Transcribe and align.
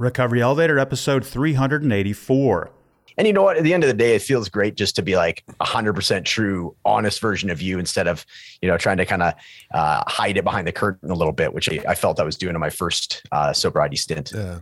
Recovery 0.00 0.40
Elevator, 0.40 0.78
episode 0.78 1.26
384. 1.26 2.70
And 3.18 3.26
you 3.26 3.34
know 3.34 3.42
what? 3.42 3.58
At 3.58 3.64
the 3.64 3.74
end 3.74 3.84
of 3.84 3.88
the 3.88 3.94
day, 3.94 4.14
it 4.14 4.22
feels 4.22 4.48
great 4.48 4.74
just 4.74 4.96
to 4.96 5.02
be 5.02 5.14
like 5.14 5.44
a 5.60 5.64
hundred 5.66 5.92
percent 5.92 6.26
true, 6.26 6.74
honest 6.86 7.20
version 7.20 7.50
of 7.50 7.60
you 7.60 7.78
instead 7.78 8.08
of, 8.08 8.24
you 8.62 8.68
know, 8.68 8.78
trying 8.78 8.96
to 8.96 9.04
kind 9.04 9.22
of 9.22 9.34
uh, 9.74 10.02
hide 10.06 10.38
it 10.38 10.44
behind 10.44 10.66
the 10.66 10.72
curtain 10.72 11.10
a 11.10 11.14
little 11.14 11.34
bit, 11.34 11.52
which 11.52 11.68
I, 11.70 11.80
I 11.86 11.94
felt 11.94 12.18
I 12.18 12.22
was 12.22 12.38
doing 12.38 12.54
in 12.54 12.60
my 12.60 12.70
first 12.70 13.26
uh, 13.30 13.52
sobriety 13.52 13.96
stint. 13.96 14.32
Yeah. 14.34 14.60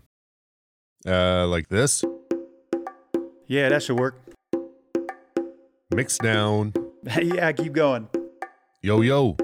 Uh, 1.06 1.46
like 1.46 1.68
this. 1.68 2.04
Yeah, 3.46 3.68
that 3.68 3.84
should 3.84 4.00
work. 4.00 4.20
Mix 5.94 6.18
down. 6.18 6.74
yeah, 7.22 7.52
keep 7.52 7.74
going. 7.74 8.08
Yo 8.82 9.02
yo. 9.02 9.36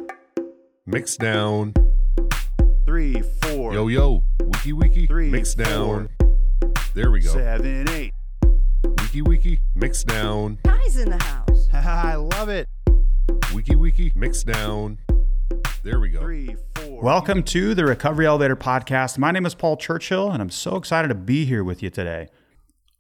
Mix 0.87 1.17
down. 1.17 1.73
Three, 2.85 3.23
four, 3.43 3.75
Yo 3.75 3.87
yo. 3.87 4.25
Wiki 4.65 4.73
wiki. 4.73 5.07
Three, 5.07 5.29
Mix 5.29 5.53
down. 5.55 6.09
There 6.95 7.11
we 7.11 7.21
go. 7.21 7.35
seven, 7.35 7.87
eight. 7.91 8.15
Wiki 8.99 9.21
wiki. 9.21 9.59
Mix 9.75 10.03
down. 10.03 10.59
Guys 10.65 10.97
in 10.97 11.11
the 11.11 11.23
house. 11.23 11.69
I 11.75 12.15
love 12.15 12.49
it. 12.49 12.67
Wiki 13.53 13.77
wiki. 13.77 14.11
Mix 14.15 14.43
down. 14.43 14.97
There 15.83 16.01
we 16.01 16.09
go. 16.09 16.21
Three, 16.21 16.57
four. 16.77 17.03
Welcome 17.03 17.43
to 17.43 17.75
the 17.75 17.85
Recovery 17.85 18.25
Elevator 18.25 18.57
Podcast. 18.57 19.19
My 19.19 19.33
name 19.33 19.45
is 19.45 19.55
Paul 19.55 19.77
Churchill, 19.77 20.31
and 20.31 20.41
I'm 20.41 20.49
so 20.49 20.77
excited 20.77 21.09
to 21.09 21.15
be 21.15 21.45
here 21.45 21.63
with 21.63 21.83
you 21.83 21.91
today. 21.91 22.29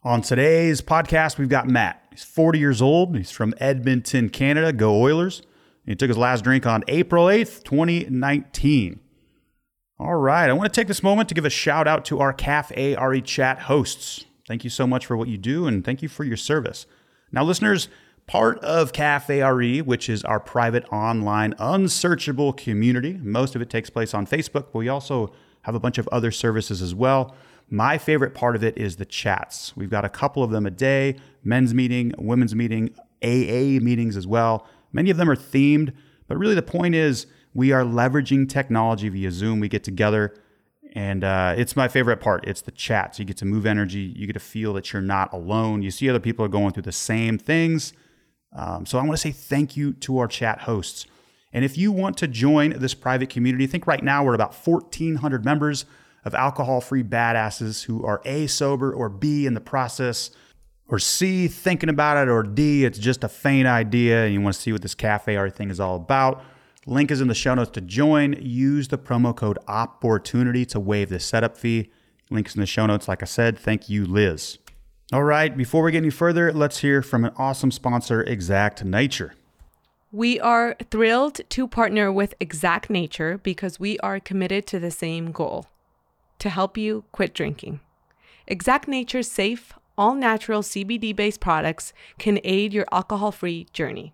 On 0.02 0.20
today's 0.20 0.82
podcast, 0.82 1.38
we've 1.38 1.48
got 1.48 1.66
Matt. 1.66 2.04
He's 2.10 2.24
40 2.24 2.58
years 2.58 2.82
old. 2.82 3.16
He's 3.16 3.30
from 3.30 3.54
Edmonton, 3.56 4.28
Canada. 4.28 4.70
Go 4.70 5.00
Oilers. 5.00 5.40
He 5.86 5.94
took 5.94 6.08
his 6.08 6.18
last 6.18 6.44
drink 6.44 6.66
on 6.66 6.84
April 6.88 7.24
8th, 7.24 7.64
2019. 7.64 9.00
All 9.96 10.16
right. 10.16 10.50
I 10.50 10.52
want 10.52 10.72
to 10.72 10.80
take 10.80 10.88
this 10.88 11.04
moment 11.04 11.28
to 11.28 11.36
give 11.36 11.44
a 11.44 11.50
shout 11.50 11.86
out 11.86 12.04
to 12.06 12.18
our 12.18 12.32
Cafe 12.32 12.96
RE 12.96 13.20
chat 13.22 13.60
hosts. 13.60 14.24
Thank 14.48 14.64
you 14.64 14.70
so 14.70 14.88
much 14.88 15.06
for 15.06 15.16
what 15.16 15.28
you 15.28 15.38
do 15.38 15.68
and 15.68 15.84
thank 15.84 16.02
you 16.02 16.08
for 16.08 16.24
your 16.24 16.36
service. 16.36 16.86
Now, 17.30 17.44
listeners, 17.44 17.88
part 18.26 18.58
of 18.58 18.92
Cafe 18.92 19.40
RE, 19.40 19.82
which 19.82 20.08
is 20.08 20.24
our 20.24 20.40
private 20.40 20.84
online 20.92 21.54
unsearchable 21.60 22.52
community, 22.52 23.14
most 23.22 23.54
of 23.54 23.62
it 23.62 23.70
takes 23.70 23.88
place 23.88 24.14
on 24.14 24.26
Facebook, 24.26 24.66
but 24.72 24.74
we 24.74 24.88
also 24.88 25.32
have 25.62 25.76
a 25.76 25.80
bunch 25.80 25.98
of 25.98 26.08
other 26.08 26.32
services 26.32 26.82
as 26.82 26.92
well. 26.92 27.36
My 27.70 27.96
favorite 27.96 28.34
part 28.34 28.56
of 28.56 28.64
it 28.64 28.76
is 28.76 28.96
the 28.96 29.04
chats. 29.04 29.76
We've 29.76 29.90
got 29.90 30.04
a 30.04 30.08
couple 30.08 30.42
of 30.42 30.50
them 30.50 30.66
a 30.66 30.70
day 30.72 31.16
men's 31.44 31.72
meeting, 31.72 32.12
women's 32.18 32.54
meeting, 32.54 32.90
AA 33.22 33.78
meetings 33.80 34.16
as 34.16 34.26
well. 34.26 34.66
Many 34.92 35.10
of 35.10 35.18
them 35.18 35.30
are 35.30 35.36
themed, 35.36 35.92
but 36.26 36.36
really 36.36 36.56
the 36.56 36.62
point 36.62 36.96
is 36.96 37.26
we 37.54 37.72
are 37.72 37.84
leveraging 37.84 38.48
technology 38.48 39.08
via 39.08 39.30
Zoom. 39.30 39.60
We 39.60 39.68
get 39.68 39.84
together, 39.84 40.34
and 40.94 41.24
uh, 41.24 41.54
it's 41.56 41.76
my 41.76 41.88
favorite 41.88 42.20
part. 42.20 42.46
It's 42.46 42.60
the 42.60 42.72
chat. 42.72 43.16
So 43.16 43.20
You 43.20 43.26
get 43.26 43.36
to 43.38 43.44
move 43.44 43.64
energy. 43.64 44.12
You 44.16 44.26
get 44.26 44.34
to 44.34 44.40
feel 44.40 44.74
that 44.74 44.92
you're 44.92 45.00
not 45.00 45.32
alone. 45.32 45.82
You 45.82 45.90
see 45.90 46.10
other 46.10 46.20
people 46.20 46.44
are 46.44 46.48
going 46.48 46.72
through 46.72 46.82
the 46.82 46.92
same 46.92 47.38
things. 47.38 47.92
Um, 48.52 48.86
so 48.86 48.98
I 48.98 49.02
want 49.02 49.12
to 49.12 49.16
say 49.18 49.32
thank 49.32 49.76
you 49.76 49.92
to 49.94 50.18
our 50.18 50.28
chat 50.28 50.62
hosts. 50.62 51.06
And 51.52 51.64
if 51.64 51.78
you 51.78 51.92
want 51.92 52.16
to 52.18 52.28
join 52.28 52.70
this 52.78 52.94
private 52.94 53.30
community, 53.30 53.64
I 53.64 53.66
think 53.68 53.86
right 53.86 54.02
now 54.02 54.24
we're 54.24 54.34
about 54.34 54.54
1,400 54.54 55.44
members 55.44 55.86
of 56.24 56.34
alcohol 56.34 56.80
free 56.80 57.04
badasses 57.04 57.84
who 57.84 58.04
are 58.04 58.20
A, 58.24 58.46
sober, 58.48 58.92
or 58.92 59.08
B, 59.08 59.46
in 59.46 59.54
the 59.54 59.60
process, 59.60 60.30
or 60.88 60.98
C, 60.98 61.48
thinking 61.48 61.88
about 61.88 62.16
it, 62.16 62.30
or 62.30 62.42
D, 62.42 62.84
it's 62.84 62.98
just 62.98 63.22
a 63.24 63.28
faint 63.28 63.68
idea 63.68 64.24
and 64.24 64.34
you 64.34 64.40
want 64.40 64.54
to 64.54 64.60
see 64.60 64.72
what 64.72 64.82
this 64.82 64.94
Cafe 64.94 65.36
RE 65.36 65.50
thing 65.50 65.70
is 65.70 65.80
all 65.80 65.96
about. 65.96 66.42
Link 66.86 67.10
is 67.10 67.20
in 67.22 67.28
the 67.28 67.34
show 67.34 67.54
notes 67.54 67.70
to 67.70 67.80
join. 67.80 68.34
Use 68.34 68.88
the 68.88 68.98
promo 68.98 69.34
code 69.34 69.58
OPPORTUNITY 69.66 70.66
to 70.66 70.80
waive 70.80 71.08
the 71.08 71.18
setup 71.18 71.56
fee. 71.56 71.90
Links 72.30 72.54
in 72.54 72.60
the 72.60 72.66
show 72.66 72.84
notes, 72.84 73.08
like 73.08 73.22
I 73.22 73.26
said. 73.26 73.58
Thank 73.58 73.88
you, 73.88 74.04
Liz. 74.04 74.58
All 75.12 75.24
right, 75.24 75.56
before 75.56 75.82
we 75.82 75.92
get 75.92 75.98
any 75.98 76.10
further, 76.10 76.52
let's 76.52 76.78
hear 76.78 77.00
from 77.02 77.24
an 77.24 77.32
awesome 77.36 77.70
sponsor, 77.70 78.22
Exact 78.22 78.84
Nature. 78.84 79.34
We 80.12 80.38
are 80.40 80.76
thrilled 80.90 81.40
to 81.48 81.68
partner 81.68 82.12
with 82.12 82.34
Exact 82.38 82.90
Nature 82.90 83.38
because 83.38 83.80
we 83.80 83.98
are 84.00 84.20
committed 84.20 84.66
to 84.68 84.78
the 84.78 84.90
same 84.90 85.32
goal 85.32 85.66
to 86.38 86.50
help 86.50 86.76
you 86.76 87.04
quit 87.12 87.34
drinking. 87.34 87.80
Exact 88.46 88.88
Nature's 88.88 89.30
safe, 89.30 89.72
all 89.96 90.14
natural 90.14 90.62
CBD 90.62 91.14
based 91.16 91.40
products 91.40 91.92
can 92.18 92.40
aid 92.44 92.74
your 92.74 92.86
alcohol 92.92 93.32
free 93.32 93.66
journey. 93.72 94.12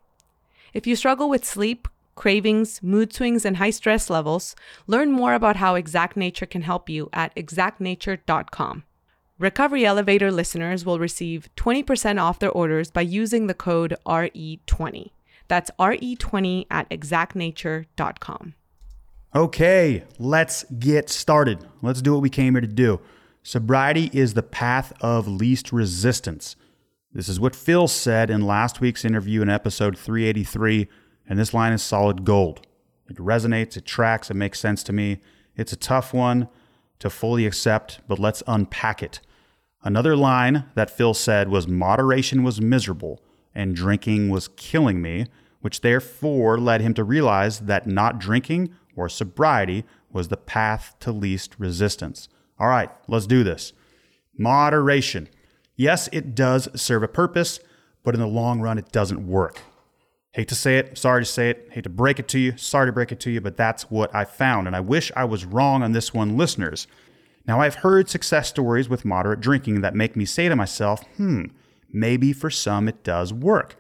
If 0.73 0.87
you 0.87 0.95
struggle 0.95 1.29
with 1.29 1.45
sleep, 1.45 1.89
cravings, 2.15 2.83
mood 2.83 3.13
swings, 3.13 3.45
and 3.45 3.57
high 3.57 3.71
stress 3.71 4.11
levels, 4.11 4.55
learn 4.87 5.11
more 5.11 5.35
about 5.35 5.57
how 5.57 5.75
Exact 5.75 6.17
Nature 6.17 6.47
can 6.47 6.63
help 6.63 6.89
you 6.89 7.09
at 7.13 7.35
exactnature.com. 7.35 8.85
Recovery 9.39 9.87
Elevator 9.87 10.31
listeners 10.31 10.85
will 10.85 10.99
receive 10.99 11.49
20% 11.57 12.21
off 12.21 12.39
their 12.39 12.51
orders 12.51 12.91
by 12.91 13.01
using 13.01 13.47
the 13.47 13.55
code 13.55 13.97
RE20. 14.07 15.13
That's 15.49 15.71
RE20 15.79 16.67
at 16.71 16.89
exactnature.com. 16.91 18.55
Okay, 19.35 20.05
let's 20.19 20.65
get 20.65 21.09
started. 21.09 21.67
Let's 21.83 22.03
do 22.03 22.13
what 22.13 22.21
we 22.21 22.29
came 22.31 22.55
here 22.55 22.61
to 22.61 22.67
do. 22.67 23.01
Sobriety 23.43 24.11
is 24.13 24.35
the 24.35 24.43
path 24.43 24.93
of 25.01 25.27
least 25.27 25.73
resistance. 25.73 26.57
This 27.13 27.29
is 27.29 27.41
what 27.41 27.57
Phil 27.57 27.89
said 27.89 28.29
in 28.29 28.47
last 28.47 28.81
week's 28.81 29.05
interview 29.05 29.41
in 29.41 29.49
episode 29.49 29.97
383, 29.97 30.87
and 31.31 31.39
this 31.39 31.55
line 31.55 31.73
is 31.73 31.81
solid 31.81 32.25
gold. 32.25 32.67
It 33.09 33.17
resonates, 33.17 33.77
it 33.77 33.87
tracks, 33.87 34.31
it 34.31 34.35
makes 34.35 34.59
sense 34.59 34.83
to 34.83 34.93
me. 34.93 35.21
It's 35.57 35.73
a 35.73 35.77
tough 35.77 36.13
one 36.13 36.49
to 36.99 37.09
fully 37.09 37.47
accept, 37.47 38.01
but 38.09 38.19
let's 38.19 38.43
unpack 38.47 39.03
it. 39.03 39.21
Another 39.83 40.17
line 40.17 40.65
that 40.75 40.91
Phil 40.91 41.15
said 41.15 41.49
was 41.49 41.69
moderation 41.69 42.43
was 42.43 42.61
miserable 42.61 43.23
and 43.55 43.77
drinking 43.77 44.29
was 44.29 44.49
killing 44.49 45.01
me, 45.01 45.27
which 45.61 45.81
therefore 45.81 46.59
led 46.59 46.81
him 46.81 46.95
to 46.95 47.05
realize 47.05 47.61
that 47.61 47.87
not 47.87 48.19
drinking 48.19 48.75
or 48.97 49.09
sobriety 49.09 49.85
was 50.11 50.29
the 50.29 50.37
path 50.37 50.97
to 51.01 51.13
least 51.13 51.55
resistance. 51.59 52.29
All 52.59 52.69
right, 52.69 52.91
let's 53.07 53.27
do 53.27 53.45
this. 53.45 53.73
Moderation. 54.37 55.29
Yes, 55.77 56.09
it 56.13 56.35
does 56.35 56.69
serve 56.75 57.05
a 57.05 57.09
purpose, 57.09 57.61
but 58.03 58.15
in 58.15 58.21
the 58.21 58.27
long 58.27 58.61
run, 58.61 58.79
it 58.79 58.91
doesn't 58.91 59.27
work. 59.27 59.63
Hate 60.33 60.49
to 60.49 60.55
say 60.55 60.79
it, 60.79 60.97
sorry 60.97 61.23
to 61.23 61.31
say 61.31 61.51
it, 61.51 61.69
hate 61.73 61.83
to 61.83 61.91
break 61.91 62.21
it 62.21 62.29
to 62.29 62.39
you, 62.39 62.57
sorry 62.57 62.87
to 62.87 62.93
break 62.93 63.11
it 63.11 63.19
to 63.21 63.31
you, 63.31 63.41
but 63.41 63.57
that's 63.57 63.91
what 63.91 64.15
I 64.15 64.25
found. 64.25 64.69
And 64.69 64.77
I 64.77 64.81
wish 64.81 65.11
I 65.17 65.25
was 65.25 65.45
wrong 65.45 65.83
on 65.83 65.91
this 65.91 66.15
one, 66.15 66.37
listeners. 66.37 66.87
Now, 67.49 67.61
I've 67.61 67.77
heard 67.77 68.09
success 68.09 68.49
stories 68.49 68.89
with 68.89 69.05
moderate 69.05 69.41
drinking 69.41 69.81
that 69.81 69.95
make 69.95 70.15
me 70.15 70.25
say 70.25 70.49
to 70.49 70.55
myself, 70.55 71.03
hmm, 71.17 71.47
maybe 71.93 72.33
for 72.33 72.49
some 72.49 72.87
it 72.87 73.03
does 73.03 73.33
work. 73.33 73.75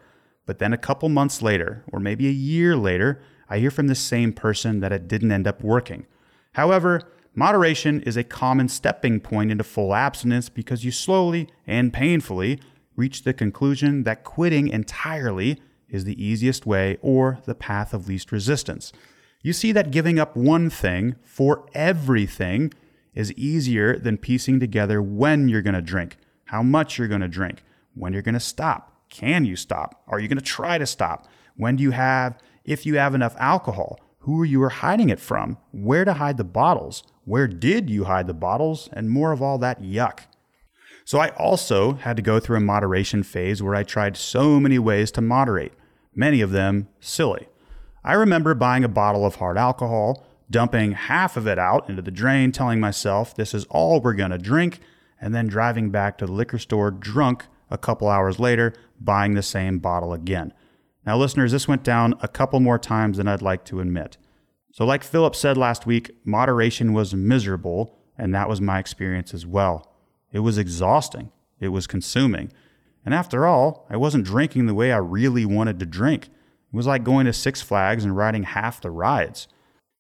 But 0.44 0.59
then 0.59 0.72
a 0.72 0.78
couple 0.78 1.09
months 1.09 1.41
later, 1.41 1.84
or 1.93 2.00
maybe 2.00 2.27
a 2.27 2.33
year 2.33 2.75
later, 2.75 3.22
I 3.49 3.59
hear 3.59 3.71
from 3.71 3.87
the 3.87 3.94
same 3.94 4.33
person 4.33 4.81
that 4.81 4.93
it 4.93 5.06
didn't 5.06 5.31
end 5.31 5.47
up 5.47 5.62
working. 5.62 6.06
However, 6.55 7.03
moderation 7.33 8.00
is 8.03 8.16
a 8.16 8.25
common 8.25 8.69
stepping 8.69 9.21
point 9.21 9.53
into 9.53 9.62
full 9.62 9.94
abstinence 9.94 10.49
because 10.49 10.84
you 10.84 10.91
slowly 10.91 11.49
and 11.65 11.93
painfully 11.93 12.59
reach 12.97 13.22
the 13.22 13.33
conclusion 13.33 14.03
that 14.03 14.25
quitting 14.25 14.66
entirely 14.66 15.60
is 15.91 16.05
the 16.05 16.23
easiest 16.23 16.67
way 16.67 16.99
or 17.03 17.41
the 17.45 17.55
path 17.55 17.93
of 17.93 18.09
least 18.09 18.33
resistance. 18.33 18.93
You 19.43 19.53
see 19.53 19.73
that 19.73 19.91
giving 19.91 20.19
up 20.19 20.37
one 20.37 20.71
thing 20.71 21.17
for 21.25 21.67
everything 21.75 22.73
is 23.15 23.33
easier 23.33 23.99
than 23.99 24.19
piecing 24.19 24.61
together 24.61 25.01
when 25.03 25.49
you're 25.49 25.62
going 25.62 25.75
to 25.75 25.83
drink, 25.83 26.17
how 26.47 26.62
much 26.62 26.99
you're 26.99 27.09
going 27.09 27.21
to 27.21 27.28
drink, 27.28 27.62
when 27.95 28.12
you're 28.12 28.23
going 28.23 28.34
to 28.34 28.41
stop. 28.41 28.93
Can 29.09 29.45
you 29.45 29.56
stop? 29.56 30.03
Are 30.06 30.21
you 30.21 30.28
going 30.28 30.39
to 30.39 30.45
try 30.45 30.78
to 30.78 30.87
stop? 30.87 31.27
When 31.56 31.77
do 31.77 31.83
you 31.83 31.91
have, 31.91 32.39
if 32.65 32.87
you 32.87 32.97
have 32.97 33.15
enough 33.15 33.34
alcohol? 33.39 33.99
Who 34.21 34.45
you 34.45 34.62
are 34.62 34.69
hiding 34.69 35.09
it 35.09 35.19
from? 35.19 35.57
Where 35.72 36.05
to 36.05 36.15
hide 36.15 36.37
the 36.37 36.45
bottles? 36.45 37.03
Where 37.25 37.49
did 37.49 37.89
you 37.89 38.05
hide 38.05 38.27
the 38.27 38.34
bottles? 38.34 38.89
And 38.93 39.11
more 39.11 39.33
of 39.33 39.43
all 39.43 39.59
that 39.59 39.83
yuck. 39.83 40.21
So 41.04 41.19
I 41.19 41.31
also 41.31 41.95
had 41.95 42.16
to 42.16 42.22
go 42.22 42.39
through 42.39 42.59
a 42.59 42.60
moderation 42.60 43.22
phase 43.22 43.63
where 43.63 43.75
I 43.75 43.83
tried 43.83 44.16
so 44.16 44.60
many 44.60 44.78
ways 44.78 45.10
to 45.13 45.21
moderate, 45.21 45.72
many 46.15 46.41
of 46.41 46.51
them 46.51 46.89
silly. 47.01 47.48
I 48.03 48.15
remember 48.15 48.54
buying 48.54 48.84
a 48.84 48.89
bottle 48.89 49.27
of 49.27 49.36
hard 49.36 49.59
alcohol, 49.59 50.27
dumping 50.51 50.92
half 50.92 51.36
of 51.36 51.47
it 51.47 51.59
out 51.59 51.89
into 51.89 52.03
the 52.03 52.10
drain, 52.10 52.53
telling 52.53 52.80
myself 52.80 53.34
this 53.34 53.54
is 53.54 53.66
all 53.66 54.01
we're 54.01 54.15
going 54.15 54.30
to 54.30 54.39
drink, 54.39 54.80
and 55.21 55.34
then 55.34 55.47
driving 55.47 55.91
back 55.91 56.18
to 56.18 56.27
the 56.27 56.33
liquor 56.33 56.59
store 56.59 56.91
drunk 56.91 57.47
a 57.71 57.78
couple 57.78 58.09
hours 58.09 58.41
later, 58.41 58.72
buying 59.01 59.34
the 59.34 59.42
same 59.42 59.78
bottle 59.78 60.12
again. 60.12 60.53
Now, 61.07 61.16
listeners, 61.16 61.53
this 61.53 61.68
went 61.68 61.83
down 61.83 62.15
a 62.21 62.28
couple 62.28 62.60
more 62.60 62.78
times 62.78 63.16
than 63.16 63.28
I'd 63.28 63.42
like 63.42 63.65
to 63.66 63.80
admit. 63.80 64.16
So, 64.72 64.84
like 64.84 65.03
Philip 65.03 65.34
said 65.34 65.57
last 65.57 65.86
week, 65.86 66.10
moderation 66.24 66.92
was 66.92 67.15
miserable, 67.15 67.98
and 68.16 68.34
that 68.34 68.48
was 68.48 68.60
my 68.60 68.78
experience 68.78 69.33
as 69.34 69.47
well. 69.47 69.92
It 70.33 70.41
was 70.41 70.59
exhausting, 70.59 71.33
it 71.59 71.68
was 71.68 71.86
consuming. 71.86 72.53
And 73.04 73.14
after 73.14 73.47
all, 73.47 73.86
I 73.88 73.97
wasn't 73.97 74.26
drinking 74.26 74.66
the 74.66 74.74
way 74.74 74.92
I 74.92 74.98
really 74.98 75.44
wanted 75.44 75.78
to 75.80 75.86
drink. 75.86 76.26
It 76.26 76.76
was 76.76 76.86
like 76.86 77.04
going 77.04 77.26
to 77.26 77.32
Six 77.32 77.62
Flags 77.62 78.04
and 78.04 78.16
riding 78.16 78.44
half 78.44 78.80
the 78.80 78.91
rides. 78.91 79.48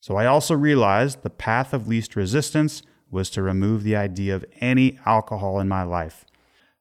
So 0.00 0.16
I 0.16 0.26
also 0.26 0.54
realized 0.54 1.22
the 1.22 1.30
path 1.30 1.72
of 1.72 1.88
least 1.88 2.16
resistance 2.16 2.82
was 3.10 3.28
to 3.30 3.42
remove 3.42 3.82
the 3.82 3.96
idea 3.96 4.34
of 4.34 4.44
any 4.60 4.98
alcohol 5.04 5.60
in 5.60 5.68
my 5.68 5.82
life. 5.82 6.24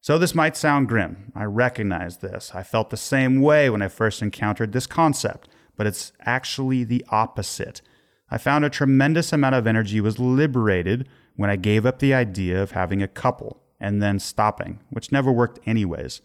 So, 0.02 0.18
this 0.18 0.34
might 0.34 0.56
sound 0.56 0.88
grim. 0.88 1.34
I 1.36 1.44
recognize 1.44 2.18
this. 2.18 2.52
I 2.56 2.64
felt 2.64 2.90
the 2.90 2.96
same 2.96 3.42
way 3.42 3.70
when 3.70 3.82
I 3.82 3.90
first 3.90 4.22
encountered 4.22 4.72
this 4.72 4.88
concept, 4.88 5.50
but 5.76 5.88
it's 5.88 6.14
actually 6.22 6.86
the 6.86 7.06
opposite. 7.10 7.82
I 8.32 8.38
found 8.38 8.64
a 8.64 8.70
tremendous 8.70 9.34
amount 9.34 9.56
of 9.56 9.68
energy 9.68 10.00
was 10.00 10.18
liberated 10.18 11.10
when 11.36 11.50
I 11.50 11.58
gave 11.58 11.86
up 11.86 12.00
the 12.00 12.14
idea 12.14 12.62
of 12.62 12.72
having 12.72 13.02
a 13.02 13.10
couple 13.10 13.62
and 13.80 14.02
then 14.02 14.20
stopping, 14.20 14.80
which 14.90 15.12
never 15.12 15.32
worked 15.32 15.60
anyways. 15.66 16.22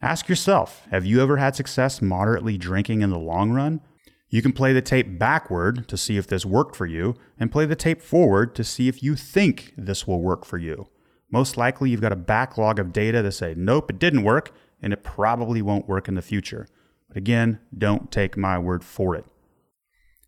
Ask 0.00 0.28
yourself 0.28 0.86
have 0.90 1.06
you 1.06 1.20
ever 1.22 1.36
had 1.36 1.54
success 1.54 2.02
moderately 2.02 2.58
drinking 2.58 3.02
in 3.02 3.10
the 3.10 3.18
long 3.18 3.52
run? 3.52 3.80
You 4.28 4.40
can 4.40 4.52
play 4.52 4.72
the 4.72 4.80
tape 4.80 5.18
backward 5.18 5.86
to 5.88 5.96
see 5.96 6.16
if 6.16 6.26
this 6.26 6.46
worked 6.46 6.74
for 6.74 6.86
you, 6.86 7.16
and 7.38 7.52
play 7.52 7.66
the 7.66 7.76
tape 7.76 8.00
forward 8.00 8.54
to 8.54 8.64
see 8.64 8.88
if 8.88 9.02
you 9.02 9.14
think 9.14 9.74
this 9.76 10.06
will 10.06 10.22
work 10.22 10.46
for 10.46 10.56
you. 10.56 10.88
Most 11.30 11.58
likely, 11.58 11.90
you've 11.90 12.00
got 12.00 12.12
a 12.12 12.16
backlog 12.16 12.78
of 12.78 12.92
data 12.94 13.22
to 13.22 13.30
say, 13.30 13.54
nope, 13.56 13.90
it 13.90 13.98
didn't 13.98 14.22
work, 14.22 14.50
and 14.80 14.92
it 14.92 15.04
probably 15.04 15.60
won't 15.60 15.86
work 15.86 16.08
in 16.08 16.14
the 16.14 16.22
future. 16.22 16.66
But 17.08 17.18
again, 17.18 17.60
don't 17.76 18.10
take 18.10 18.36
my 18.36 18.58
word 18.58 18.82
for 18.82 19.14
it. 19.14 19.26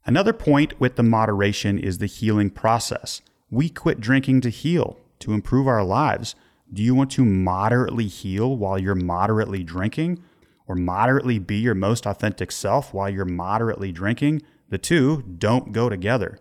Another 0.05 0.35
point 0.35 0.79
with 0.79 0.97
the 0.97 1.03
moderation 1.03 1.79
is 1.79 1.97
the 1.97 2.07
healing 2.07 2.51
process. 2.51 3.23
We 3.51 3.71
quit 3.71 4.01
drinking 4.01 4.43
to 4.43 4.51
heal, 4.51 4.99
to 5.25 5.33
improve 5.33 5.67
our 5.67 5.85
lives. 5.85 6.35
Do 6.73 6.83
you 6.83 6.95
want 6.95 7.11
to 7.13 7.25
moderately 7.25 8.07
heal 8.07 8.57
while 8.57 8.79
you're 8.79 8.95
moderately 8.95 9.63
drinking? 9.63 10.23
or 10.67 10.75
moderately 10.75 11.39
be 11.39 11.57
your 11.57 11.75
most 11.75 12.07
authentic 12.07 12.51
self 12.51 12.95
while 12.95 13.11
you're 13.11 13.25
moderately 13.25 13.93
drinking, 13.93 14.43
the 14.69 14.79
two 14.79 15.23
don't 15.39 15.73
go 15.73 15.89
together. 15.89 16.39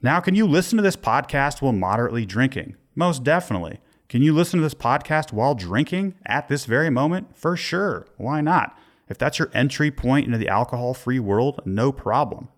Now, 0.00 0.20
can 0.20 0.34
you 0.34 0.46
listen 0.46 0.76
to 0.76 0.82
this 0.82 0.96
podcast 0.96 1.62
while 1.62 1.72
moderately 1.72 2.26
drinking? 2.26 2.76
Most 2.94 3.24
definitely. 3.24 3.80
Can 4.08 4.22
you 4.22 4.32
listen 4.32 4.60
to 4.60 4.62
this 4.62 4.74
podcast 4.74 5.32
while 5.32 5.54
drinking 5.54 6.14
at 6.26 6.48
this 6.48 6.66
very 6.66 6.90
moment? 6.90 7.36
For 7.36 7.56
sure. 7.56 8.06
Why 8.16 8.40
not? 8.40 8.78
If 9.08 9.18
that's 9.18 9.38
your 9.38 9.50
entry 9.52 9.90
point 9.90 10.26
into 10.26 10.38
the 10.38 10.48
alcohol 10.48 10.94
free 10.94 11.18
world, 11.18 11.60
no 11.64 11.90
problem. 11.90 12.48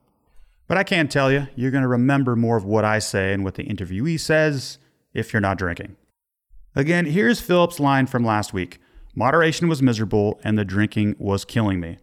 But 0.68 0.76
I 0.76 0.84
can 0.84 1.08
tell 1.08 1.30
you, 1.30 1.46
you're 1.54 1.70
going 1.70 1.82
to 1.82 1.88
remember 1.88 2.36
more 2.36 2.56
of 2.56 2.64
what 2.64 2.84
I 2.84 2.98
say 2.98 3.32
and 3.32 3.44
what 3.44 3.54
the 3.54 3.64
interviewee 3.64 4.18
says 4.18 4.78
if 5.16 5.32
you're 5.32 5.40
not 5.40 5.58
drinking. 5.58 5.96
Again, 6.74 7.06
here's 7.06 7.40
Philip's 7.40 7.80
line 7.80 8.06
from 8.06 8.24
last 8.24 8.52
week 8.52 8.78
Moderation 9.14 9.66
was 9.66 9.82
miserable, 9.82 10.38
and 10.44 10.58
the 10.58 10.64
drinking 10.64 11.16
was 11.18 11.44
killing 11.46 11.80
me. 11.80 11.96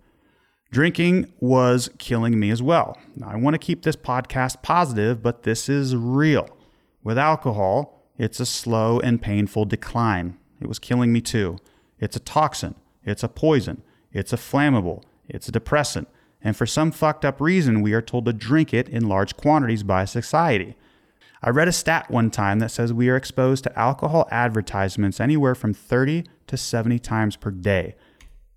Drinking 0.71 1.31
was 1.39 1.91
killing 1.99 2.39
me 2.39 2.49
as 2.49 2.63
well. 2.63 2.97
Now, 3.15 3.29
I 3.29 3.35
want 3.35 3.53
to 3.53 3.59
keep 3.59 3.83
this 3.83 3.95
podcast 3.95 4.63
positive, 4.63 5.21
but 5.21 5.43
this 5.43 5.69
is 5.69 5.95
real. 5.95 6.49
With 7.03 7.19
alcohol, 7.19 8.09
it's 8.17 8.39
a 8.39 8.45
slow 8.47 8.99
and 8.99 9.21
painful 9.21 9.65
decline. 9.65 10.39
It 10.59 10.67
was 10.67 10.79
killing 10.79 11.13
me 11.13 11.21
too. 11.21 11.59
It's 11.99 12.15
a 12.15 12.19
toxin, 12.19 12.73
it's 13.03 13.23
a 13.23 13.27
poison, 13.27 13.83
it's 14.11 14.33
a 14.33 14.37
flammable, 14.37 15.03
it's 15.29 15.47
a 15.47 15.51
depressant, 15.51 16.07
and 16.41 16.57
for 16.57 16.65
some 16.65 16.91
fucked 16.91 17.23
up 17.23 17.39
reason, 17.39 17.81
we 17.81 17.93
are 17.93 18.01
told 18.01 18.25
to 18.25 18.33
drink 18.33 18.73
it 18.73 18.89
in 18.89 19.07
large 19.07 19.37
quantities 19.37 19.83
by 19.83 20.05
society. 20.05 20.75
I 21.45 21.49
read 21.49 21.67
a 21.67 21.73
stat 21.73 22.09
one 22.09 22.31
time 22.31 22.59
that 22.59 22.71
says 22.71 22.93
we 22.93 23.09
are 23.09 23.17
exposed 23.17 23.65
to 23.65 23.77
alcohol 23.77 24.29
advertisements 24.31 25.19
anywhere 25.19 25.55
from 25.55 25.73
30 25.73 26.23
to 26.47 26.55
70 26.55 26.99
times 26.99 27.35
per 27.35 27.51
day. 27.51 27.95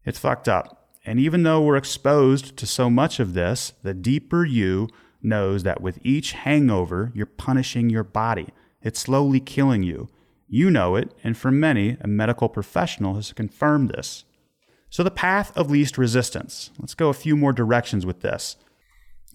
It's 0.05 0.21
fucked 0.21 0.49
up. 0.49 0.89
And 1.05 1.19
even 1.19 1.43
though 1.43 1.61
we're 1.61 1.77
exposed 1.77 2.57
to 2.57 2.67
so 2.67 2.89
much 2.89 3.19
of 3.19 3.35
this, 3.35 3.73
the 3.83 3.93
deeper 3.93 4.45
you 4.45 4.89
knows 5.21 5.65
that 5.65 5.81
with 5.81 5.99
each 6.05 6.33
hangover, 6.33 7.11
you're 7.13 7.27
punishing 7.27 7.91
your 7.91 8.05
body. 8.05 8.51
It's 8.83 9.01
slowly 9.01 9.41
killing 9.41 9.83
you. 9.83 10.09
You 10.49 10.71
know 10.71 10.95
it, 10.95 11.13
and 11.25 11.37
for 11.37 11.51
many, 11.51 11.97
a 12.01 12.07
medical 12.07 12.49
professional 12.49 13.15
has 13.15 13.33
confirmed 13.33 13.91
this. 13.91 14.25
So, 14.91 15.03
the 15.03 15.11
path 15.11 15.57
of 15.57 15.73
least 15.73 15.99
resistance. 15.99 16.71
Let's 16.79 16.95
go 16.95 17.09
a 17.09 17.15
few 17.15 17.37
more 17.37 17.53
directions 17.53 18.07
with 18.07 18.21
this. 18.21 18.57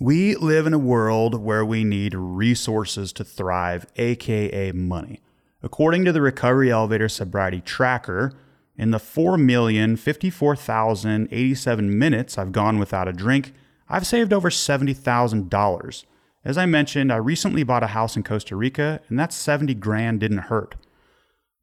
We 0.01 0.35
live 0.35 0.65
in 0.65 0.73
a 0.73 0.79
world 0.79 1.39
where 1.39 1.63
we 1.63 1.83
need 1.83 2.15
resources 2.15 3.13
to 3.13 3.23
thrive, 3.23 3.85
aka 3.97 4.71
money. 4.71 5.21
According 5.61 6.05
to 6.05 6.11
the 6.11 6.23
Recovery 6.23 6.71
Elevator 6.71 7.07
Sobriety 7.07 7.61
Tracker, 7.61 8.33
in 8.75 8.89
the 8.89 8.97
4,054,087 8.97 11.83
minutes 11.83 12.39
I've 12.39 12.51
gone 12.51 12.79
without 12.79 13.07
a 13.07 13.13
drink, 13.13 13.53
I've 13.87 14.07
saved 14.07 14.33
over 14.33 14.49
$70,000. 14.49 16.05
As 16.43 16.57
I 16.57 16.65
mentioned, 16.65 17.13
I 17.13 17.17
recently 17.17 17.61
bought 17.61 17.83
a 17.83 17.93
house 17.93 18.17
in 18.17 18.23
Costa 18.23 18.55
Rica, 18.55 19.01
and 19.07 19.19
that 19.19 19.31
70 19.31 19.75
grand 19.75 20.21
didn't 20.21 20.39
hurt. 20.39 20.73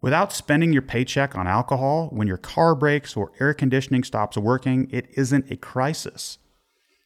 Without 0.00 0.32
spending 0.32 0.72
your 0.72 0.82
paycheck 0.82 1.36
on 1.36 1.48
alcohol, 1.48 2.06
when 2.12 2.28
your 2.28 2.36
car 2.36 2.76
breaks 2.76 3.16
or 3.16 3.32
air 3.40 3.52
conditioning 3.52 4.04
stops 4.04 4.36
working, 4.36 4.88
it 4.92 5.08
isn't 5.16 5.50
a 5.50 5.56
crisis. 5.56 6.38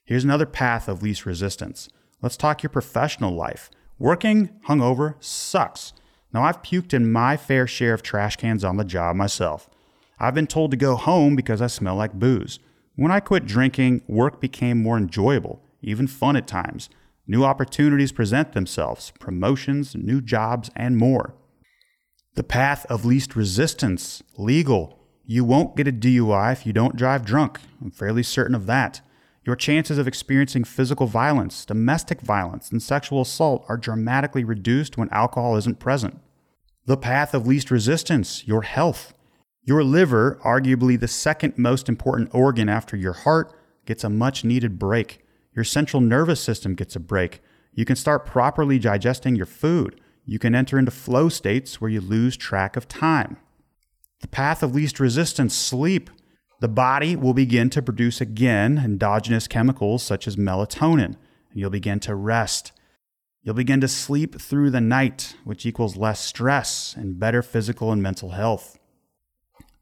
Here's 0.05 0.25
another 0.25 0.47
path 0.47 0.89
of 0.89 1.03
least 1.03 1.25
resistance. 1.25 1.89
Let's 2.21 2.37
talk 2.37 2.63
your 2.63 2.71
professional 2.71 3.35
life. 3.35 3.71
Working 3.99 4.51
hungover 4.67 5.15
sucks. 5.23 5.93
Now, 6.33 6.43
I've 6.43 6.63
puked 6.63 6.93
in 6.93 7.13
my 7.13 7.37
fair 7.37 7.67
share 7.67 7.95
of 7.95 8.03
trash 8.03 8.37
cans 8.37 8.65
on 8.65 8.77
the 8.79 8.85
job 8.85 9.15
myself. 9.15 9.69
I've 10.19 10.35
been 10.35 10.47
told 10.47 10.71
to 10.73 10.77
go 10.77 10.97
home 10.97 11.37
because 11.37 11.63
I 11.63 11.67
smell 11.69 11.95
like 11.95 12.15
booze. 12.15 12.59
When 12.97 13.13
I 13.13 13.21
quit 13.21 13.47
drinking, 13.47 14.03
work 14.09 14.41
became 14.41 14.83
more 14.83 14.99
enjoyable, 14.99 15.63
even 15.83 16.07
fun 16.07 16.37
at 16.37 16.47
times. 16.47 16.89
New 17.27 17.45
opportunities 17.45 18.13
present 18.13 18.53
themselves, 18.53 19.13
promotions, 19.21 19.95
new 19.95 20.21
jobs, 20.21 20.71
and 20.75 20.97
more. 20.97 21.35
The 22.35 22.43
path 22.43 22.87
of 22.91 23.05
least 23.05 23.37
resistance, 23.37 24.23
legal. 24.37 24.99
You 25.25 25.45
won't 25.45 25.77
get 25.77 25.87
a 25.87 25.93
DUI 25.93 26.53
if 26.53 26.67
you 26.67 26.73
don't 26.73 26.97
drive 26.97 27.25
drunk. 27.25 27.61
I'm 27.81 27.91
fairly 27.91 28.23
certain 28.23 28.55
of 28.55 28.67
that. 28.67 29.01
Your 29.45 29.57
chances 29.57 29.99
of 29.99 30.07
experiencing 30.07 30.65
physical 30.65 31.07
violence, 31.07 31.65
domestic 31.65 32.21
violence, 32.21 32.71
and 32.71 32.81
sexual 32.81 33.21
assault 33.21 33.65
are 33.69 33.77
dramatically 33.77 34.45
reduced 34.45 34.97
when 34.97 35.09
alcohol 35.11 35.57
isn't 35.57 35.81
present. 35.81 36.21
The 36.87 36.97
path 36.97 37.35
of 37.35 37.47
least 37.47 37.71
resistance, 37.71 38.47
your 38.47 38.63
health. 38.63 39.15
Your 39.65 39.83
liver, 39.83 40.41
arguably 40.45 40.99
the 40.99 41.09
second 41.09 41.57
most 41.57 41.89
important 41.89 42.31
organ 42.33 42.69
after 42.69 42.97
your 42.97 43.13
heart, 43.13 43.53
gets 43.85 44.05
a 44.05 44.11
much 44.11 44.45
needed 44.45 44.79
break. 44.79 45.25
Your 45.55 45.65
central 45.65 46.01
nervous 46.01 46.41
system 46.41 46.75
gets 46.75 46.97
a 46.97 47.01
break. 47.01 47.41
You 47.75 47.85
can 47.85 47.97
start 47.97 48.27
properly 48.27 48.79
digesting 48.79 49.35
your 49.35 49.47
food. 49.47 50.01
You 50.25 50.39
can 50.39 50.55
enter 50.55 50.79
into 50.79 50.91
flow 50.91 51.29
states 51.29 51.81
where 51.81 51.91
you 51.91 52.01
lose 52.01 52.37
track 52.37 52.77
of 52.77 52.87
time. 52.87 53.37
The 54.21 54.29
path 54.29 54.63
of 54.63 54.75
least 54.75 55.01
resistance, 55.01 55.55
sleep. 55.55 56.11
The 56.63 56.69
body 56.69 57.17
will 57.17 57.35
begin 57.35 57.71
to 57.71 57.83
produce 57.83 58.21
again 58.21 58.79
endogenous 58.79 59.49
chemicals 59.49 60.01
such 60.01 60.29
as 60.29 60.37
melatonin, 60.37 61.07
and 61.07 61.17
you'll 61.55 61.71
begin 61.71 61.99
to 61.99 62.15
rest. 62.15 62.71
You'll 63.43 63.57
begin 63.57 63.81
to 63.81 63.89
sleep 63.89 64.41
through 64.41 64.71
the 64.71 64.81
night, 64.81 65.35
which 65.43 65.67
equals 65.67 65.97
less 65.97 66.21
stress 66.21 66.95
and 66.97 67.19
better 67.19 67.43
physical 67.43 67.91
and 67.91 68.01
mental 68.01 68.31
health. 68.31 68.79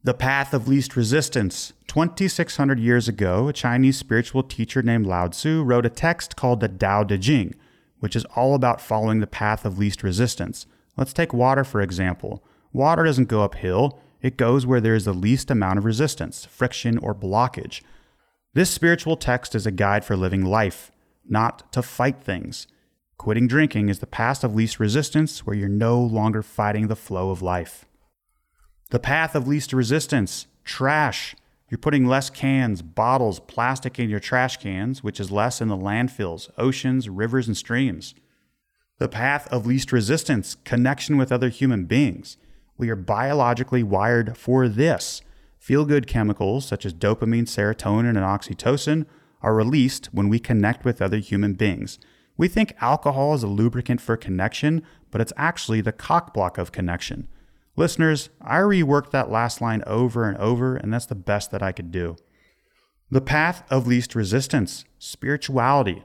The 0.02 0.14
path 0.14 0.54
of 0.54 0.68
least 0.68 0.96
resistance. 0.96 1.74
2,600 1.88 2.80
years 2.80 3.08
ago, 3.08 3.48
a 3.48 3.52
Chinese 3.52 3.98
spiritual 3.98 4.42
teacher 4.42 4.80
named 4.80 5.04
Lao 5.04 5.28
Tzu 5.28 5.62
wrote 5.62 5.84
a 5.84 5.90
text 5.90 6.34
called 6.34 6.60
the 6.60 6.68
Tao 6.68 7.04
Te 7.04 7.18
Ching, 7.18 7.54
which 7.98 8.16
is 8.16 8.24
all 8.34 8.54
about 8.54 8.80
following 8.80 9.20
the 9.20 9.26
path 9.26 9.66
of 9.66 9.78
least 9.78 10.02
resistance. 10.02 10.64
Let's 10.96 11.12
take 11.12 11.34
water, 11.34 11.62
for 11.62 11.82
example. 11.82 12.42
Water 12.72 13.04
doesn't 13.04 13.28
go 13.28 13.42
uphill, 13.42 14.00
it 14.22 14.36
goes 14.36 14.66
where 14.66 14.80
there 14.80 14.94
is 14.94 15.04
the 15.04 15.12
least 15.12 15.50
amount 15.50 15.78
of 15.78 15.84
resistance, 15.84 16.44
friction, 16.44 16.98
or 16.98 17.14
blockage. 17.14 17.82
This 18.52 18.70
spiritual 18.70 19.16
text 19.16 19.54
is 19.54 19.66
a 19.66 19.70
guide 19.70 20.04
for 20.04 20.16
living 20.16 20.44
life, 20.44 20.90
not 21.28 21.72
to 21.72 21.82
fight 21.82 22.22
things. 22.22 22.66
Quitting 23.16 23.46
drinking 23.46 23.88
is 23.88 23.98
the 23.98 24.06
path 24.06 24.42
of 24.42 24.54
least 24.54 24.80
resistance 24.80 25.46
where 25.46 25.56
you're 25.56 25.68
no 25.68 26.00
longer 26.00 26.42
fighting 26.42 26.88
the 26.88 26.96
flow 26.96 27.30
of 27.30 27.42
life. 27.42 27.84
The 28.90 28.98
path 28.98 29.34
of 29.34 29.46
least 29.46 29.72
resistance, 29.72 30.46
trash. 30.64 31.36
You're 31.68 31.78
putting 31.78 32.06
less 32.06 32.30
cans, 32.30 32.82
bottles, 32.82 33.38
plastic 33.40 33.98
in 34.00 34.10
your 34.10 34.18
trash 34.18 34.56
cans, 34.56 35.04
which 35.04 35.20
is 35.20 35.30
less 35.30 35.60
in 35.60 35.68
the 35.68 35.76
landfills, 35.76 36.50
oceans, 36.58 37.08
rivers, 37.08 37.46
and 37.46 37.56
streams. 37.56 38.14
The 38.98 39.08
path 39.08 39.46
of 39.48 39.66
least 39.66 39.92
resistance, 39.92 40.56
connection 40.64 41.16
with 41.16 41.30
other 41.30 41.48
human 41.48 41.84
beings. 41.84 42.36
We 42.80 42.88
are 42.88 42.96
biologically 42.96 43.82
wired 43.82 44.38
for 44.38 44.66
this. 44.66 45.20
Feel 45.58 45.84
good 45.84 46.06
chemicals 46.06 46.64
such 46.64 46.86
as 46.86 46.94
dopamine, 46.94 47.44
serotonin, 47.44 48.08
and 48.08 48.16
oxytocin 48.20 49.04
are 49.42 49.54
released 49.54 50.06
when 50.12 50.30
we 50.30 50.38
connect 50.38 50.82
with 50.82 51.02
other 51.02 51.18
human 51.18 51.52
beings. 51.52 51.98
We 52.38 52.48
think 52.48 52.74
alcohol 52.80 53.34
is 53.34 53.42
a 53.42 53.48
lubricant 53.48 54.00
for 54.00 54.16
connection, 54.16 54.82
but 55.10 55.20
it's 55.20 55.34
actually 55.36 55.82
the 55.82 55.92
cockblock 55.92 56.56
of 56.56 56.72
connection. 56.72 57.28
Listeners, 57.76 58.30
I 58.40 58.60
reworked 58.60 59.10
that 59.10 59.30
last 59.30 59.60
line 59.60 59.82
over 59.86 60.26
and 60.26 60.38
over, 60.38 60.74
and 60.74 60.90
that's 60.90 61.04
the 61.04 61.14
best 61.14 61.50
that 61.50 61.62
I 61.62 61.72
could 61.72 61.92
do. 61.92 62.16
The 63.10 63.20
path 63.20 63.62
of 63.70 63.86
least 63.86 64.14
resistance, 64.14 64.86
spirituality. 64.98 66.02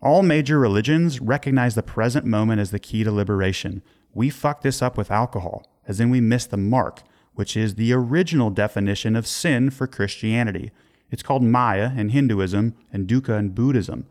All 0.00 0.22
major 0.22 0.58
religions 0.58 1.20
recognize 1.20 1.74
the 1.74 1.82
present 1.82 2.24
moment 2.24 2.62
as 2.62 2.70
the 2.70 2.78
key 2.78 3.04
to 3.04 3.12
liberation. 3.12 3.82
We 4.14 4.30
fuck 4.30 4.62
this 4.62 4.80
up 4.80 4.96
with 4.96 5.10
alcohol, 5.10 5.66
as 5.86 6.00
in 6.00 6.10
we 6.10 6.20
miss 6.20 6.46
the 6.46 6.56
mark, 6.56 7.02
which 7.34 7.56
is 7.56 7.74
the 7.74 7.92
original 7.92 8.50
definition 8.50 9.16
of 9.16 9.26
sin 9.26 9.70
for 9.70 9.86
Christianity. 9.86 10.70
It's 11.10 11.22
called 11.22 11.42
Maya 11.42 11.92
in 11.96 12.10
Hinduism 12.10 12.74
and 12.92 13.06
Dukkha 13.06 13.38
in 13.38 13.50
Buddhism. 13.50 14.06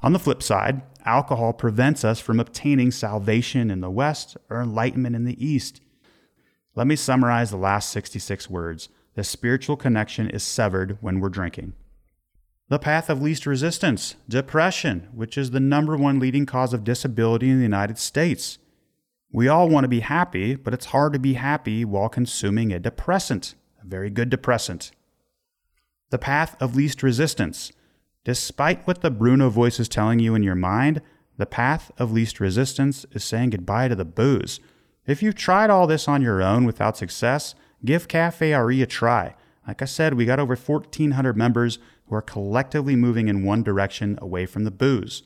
On 0.00 0.12
the 0.12 0.18
flip 0.18 0.42
side, 0.42 0.82
alcohol 1.04 1.52
prevents 1.52 2.04
us 2.04 2.20
from 2.20 2.38
obtaining 2.38 2.90
salvation 2.90 3.70
in 3.70 3.80
the 3.80 3.90
West 3.90 4.36
or 4.50 4.60
enlightenment 4.60 5.16
in 5.16 5.24
the 5.24 5.44
East. 5.44 5.80
Let 6.74 6.86
me 6.86 6.96
summarize 6.96 7.50
the 7.50 7.56
last 7.56 7.90
66 7.90 8.50
words. 8.50 8.88
The 9.14 9.24
spiritual 9.24 9.76
connection 9.76 10.28
is 10.28 10.42
severed 10.42 10.98
when 11.00 11.20
we're 11.20 11.30
drinking. 11.30 11.72
The 12.68 12.78
path 12.78 13.08
of 13.08 13.22
least 13.22 13.46
resistance, 13.46 14.16
depression, 14.28 15.08
which 15.14 15.38
is 15.38 15.52
the 15.52 15.60
number 15.60 15.96
one 15.96 16.18
leading 16.18 16.44
cause 16.46 16.74
of 16.74 16.84
disability 16.84 17.48
in 17.48 17.56
the 17.58 17.62
United 17.62 17.96
States. 17.96 18.58
We 19.32 19.48
all 19.48 19.68
want 19.68 19.84
to 19.84 19.88
be 19.88 20.00
happy, 20.00 20.54
but 20.54 20.72
it's 20.72 20.86
hard 20.86 21.12
to 21.12 21.18
be 21.18 21.34
happy 21.34 21.84
while 21.84 22.08
consuming 22.08 22.72
a 22.72 22.78
depressant, 22.78 23.54
a 23.82 23.86
very 23.86 24.10
good 24.10 24.30
depressant. 24.30 24.92
The 26.10 26.18
path 26.18 26.56
of 26.60 26.76
least 26.76 27.02
resistance. 27.02 27.72
Despite 28.24 28.86
what 28.86 29.02
the 29.02 29.10
Bruno 29.10 29.50
voice 29.50 29.78
is 29.80 29.88
telling 29.88 30.20
you 30.20 30.34
in 30.34 30.42
your 30.42 30.54
mind, 30.54 31.02
the 31.36 31.46
path 31.46 31.90
of 31.98 32.12
least 32.12 32.40
resistance 32.40 33.04
is 33.12 33.24
saying 33.24 33.50
goodbye 33.50 33.88
to 33.88 33.94
the 33.94 34.04
booze. 34.04 34.60
If 35.06 35.22
you've 35.22 35.34
tried 35.34 35.70
all 35.70 35.86
this 35.86 36.08
on 36.08 36.22
your 36.22 36.42
own 36.42 36.64
without 36.64 36.96
success, 36.96 37.54
give 37.84 38.08
Cafe 38.08 38.54
RE 38.54 38.82
a 38.82 38.86
try. 38.86 39.34
Like 39.66 39.82
I 39.82 39.84
said, 39.84 40.14
we 40.14 40.24
got 40.24 40.40
over 40.40 40.56
1,400 40.56 41.36
members 41.36 41.78
who 42.06 42.14
are 42.14 42.22
collectively 42.22 42.96
moving 42.96 43.28
in 43.28 43.44
one 43.44 43.62
direction 43.62 44.18
away 44.22 44.46
from 44.46 44.64
the 44.64 44.70
booze. 44.70 45.24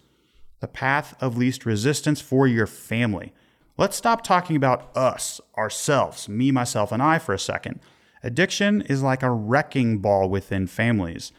The 0.61 0.69
path 0.69 1.15
of 1.21 1.37
least 1.37 1.65
resistance 1.65 2.21
for 2.21 2.47
your 2.47 2.67
family. 2.67 3.33
Let's 3.81 3.97
stop 3.97 4.23
talking 4.23 4.57
about 4.57 4.95
us, 4.95 5.41
ourselves, 5.57 6.29
me, 6.29 6.53
myself, 6.53 6.93
and 6.93 7.03
I 7.03 7.19
for 7.19 7.33
a 7.33 7.39
second. 7.39 7.81
Addiction 8.23 8.83
is 8.83 9.03
like 9.03 9.23
a 9.23 9.31
wrecking 9.31 10.01
ball 10.01 10.29
within 10.29 10.67
families. 10.67 11.33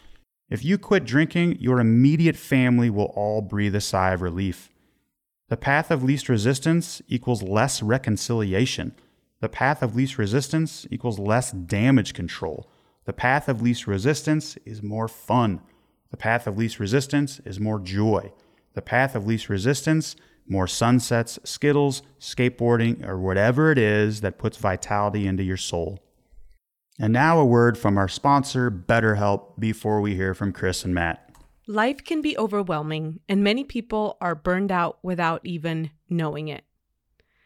If 0.50 0.66
you 0.66 0.80
quit 0.80 1.06
drinking, 1.06 1.58
your 1.60 1.80
immediate 1.80 2.36
family 2.36 2.90
will 2.90 3.14
all 3.16 3.44
breathe 3.44 3.76
a 3.76 3.80
sigh 3.80 4.14
of 4.14 4.24
relief. 4.24 4.72
The 5.50 5.56
path 5.56 5.92
of 5.92 6.04
least 6.04 6.30
resistance 6.30 7.00
equals 7.08 7.44
less 7.44 7.84
reconciliation. 7.84 8.96
The 9.40 9.48
path 9.48 9.84
of 9.84 9.96
least 9.96 10.18
resistance 10.18 10.88
equals 10.90 11.20
less 11.20 11.52
damage 11.52 12.16
control. 12.16 12.68
The 13.06 13.14
path 13.14 13.50
of 13.50 13.62
least 13.62 13.86
resistance 13.86 14.58
is 14.66 14.82
more 14.82 15.08
fun. 15.08 15.62
The 16.10 16.18
path 16.18 16.48
of 16.48 16.58
least 16.58 16.80
resistance 16.80 17.40
is 17.46 17.60
more 17.60 17.80
joy. 17.80 18.34
The 18.74 18.82
path 18.82 19.14
of 19.14 19.28
least 19.28 19.48
resistance, 19.48 20.16
more 20.52 20.68
sunsets, 20.68 21.40
skittles, 21.46 22.04
skateboarding, 22.20 23.08
or 23.08 23.18
whatever 23.18 23.72
it 23.72 23.78
is 23.78 24.20
that 24.20 24.38
puts 24.38 24.58
vitality 24.58 25.26
into 25.26 25.44
your 25.44 25.56
soul. 25.56 25.98
And 27.00 27.14
now 27.14 27.40
a 27.40 27.46
word 27.46 27.78
from 27.78 27.98
our 27.98 28.10
sponsor, 28.10 28.70
BetterHelp, 28.70 29.58
before 29.58 30.02
we 30.02 30.14
hear 30.14 30.34
from 30.34 30.52
Chris 30.52 30.84
and 30.84 30.94
Matt. 30.94 31.32
Life 31.68 32.04
can 32.04 32.22
be 32.22 32.38
overwhelming, 32.38 33.22
and 33.30 33.42
many 33.42 33.64
people 33.64 34.18
are 34.20 34.36
burned 34.36 34.74
out 34.74 35.00
without 35.02 35.40
even 35.46 35.92
knowing 36.10 36.50
it. 36.50 36.66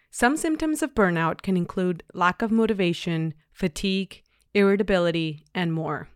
Some 0.09 0.35
symptoms 0.35 0.81
of 0.81 0.95
burnout 0.95 1.43
can 1.43 1.55
include 1.55 2.01
lack 2.13 2.41
of 2.41 2.51
motivation, 2.51 3.35
fatigue, 3.53 4.23
irritability, 4.55 5.45
and 5.53 5.71
more. 5.71 6.09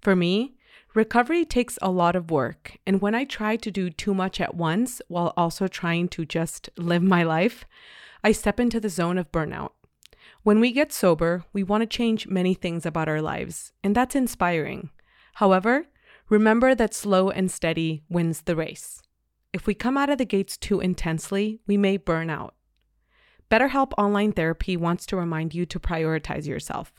For 0.00 0.16
me, 0.16 0.55
recovery 0.96 1.44
takes 1.44 1.78
a 1.82 1.90
lot 1.90 2.16
of 2.16 2.30
work, 2.30 2.78
and 2.86 3.02
when 3.02 3.14
I 3.14 3.24
try 3.24 3.56
to 3.56 3.70
do 3.70 3.90
too 3.90 4.14
much 4.14 4.40
at 4.40 4.54
once 4.54 5.02
while 5.08 5.34
also 5.36 5.68
trying 5.68 6.08
to 6.08 6.24
just 6.24 6.70
live 6.78 7.02
my 7.02 7.22
life, 7.22 7.66
I 8.24 8.32
step 8.32 8.58
into 8.58 8.80
the 8.80 8.88
zone 8.88 9.18
of 9.18 9.30
burnout. 9.30 9.72
When 10.42 10.58
we 10.58 10.72
get 10.72 10.94
sober, 10.94 11.44
we 11.52 11.62
want 11.62 11.82
to 11.82 11.86
change 11.86 12.28
many 12.28 12.54
things 12.54 12.86
about 12.86 13.08
our 13.08 13.20
lives, 13.20 13.72
and 13.84 13.94
that's 13.94 14.16
inspiring. 14.16 14.88
However, 15.34 15.86
remember 16.30 16.74
that 16.74 16.94
slow 16.94 17.28
and 17.28 17.50
steady 17.50 18.02
wins 18.08 18.40
the 18.42 18.56
race. 18.56 19.02
If 19.52 19.66
we 19.66 19.74
come 19.74 19.98
out 19.98 20.08
of 20.08 20.16
the 20.16 20.24
gates 20.24 20.56
too 20.56 20.80
intensely, 20.80 21.60
we 21.66 21.76
may 21.76 21.98
burn 21.98 22.30
out. 22.30 22.54
BetterHelp 23.50 23.92
Online 23.98 24.32
Therapy 24.32 24.78
wants 24.78 25.04
to 25.06 25.16
remind 25.16 25.54
you 25.54 25.66
to 25.66 25.78
prioritize 25.78 26.46
yourself. 26.46 26.94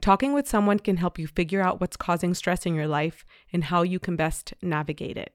Talking 0.00 0.32
with 0.32 0.48
someone 0.48 0.78
can 0.78 0.98
help 0.98 1.18
you 1.18 1.26
figure 1.26 1.62
out 1.62 1.80
what's 1.80 1.96
causing 1.96 2.34
stress 2.34 2.66
in 2.66 2.74
your 2.74 2.86
life 2.86 3.24
and 3.52 3.64
how 3.64 3.82
you 3.82 3.98
can 3.98 4.16
best 4.16 4.54
navigate 4.62 5.16
it. 5.16 5.32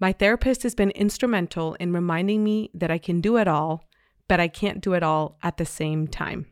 My 0.00 0.12
therapist 0.12 0.62
has 0.62 0.74
been 0.74 0.90
instrumental 0.90 1.74
in 1.74 1.92
reminding 1.92 2.42
me 2.42 2.70
that 2.74 2.90
I 2.90 2.98
can 2.98 3.20
do 3.20 3.36
it 3.36 3.46
all, 3.46 3.84
but 4.28 4.40
I 4.40 4.48
can't 4.48 4.80
do 4.80 4.94
it 4.94 5.02
all 5.02 5.38
at 5.42 5.56
the 5.56 5.66
same 5.66 6.08
time. 6.08 6.46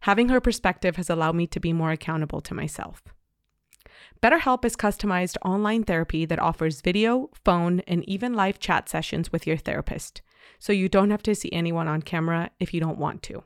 Having 0.00 0.28
her 0.28 0.40
perspective 0.40 0.96
has 0.96 1.08
allowed 1.08 1.36
me 1.36 1.46
to 1.46 1.60
be 1.60 1.72
more 1.72 1.92
accountable 1.92 2.40
to 2.42 2.54
myself. 2.54 3.02
BetterHelp 4.22 4.64
is 4.64 4.76
customized 4.76 5.36
online 5.44 5.84
therapy 5.84 6.24
that 6.26 6.38
offers 6.38 6.80
video, 6.80 7.30
phone, 7.44 7.80
and 7.80 8.08
even 8.08 8.34
live 8.34 8.58
chat 8.58 8.88
sessions 8.88 9.32
with 9.32 9.46
your 9.46 9.56
therapist, 9.56 10.22
so 10.58 10.72
you 10.72 10.88
don't 10.88 11.10
have 11.10 11.22
to 11.24 11.34
see 11.34 11.50
anyone 11.52 11.88
on 11.88 12.02
camera 12.02 12.50
if 12.60 12.74
you 12.74 12.80
don't 12.80 12.98
want 12.98 13.22
to. 13.24 13.42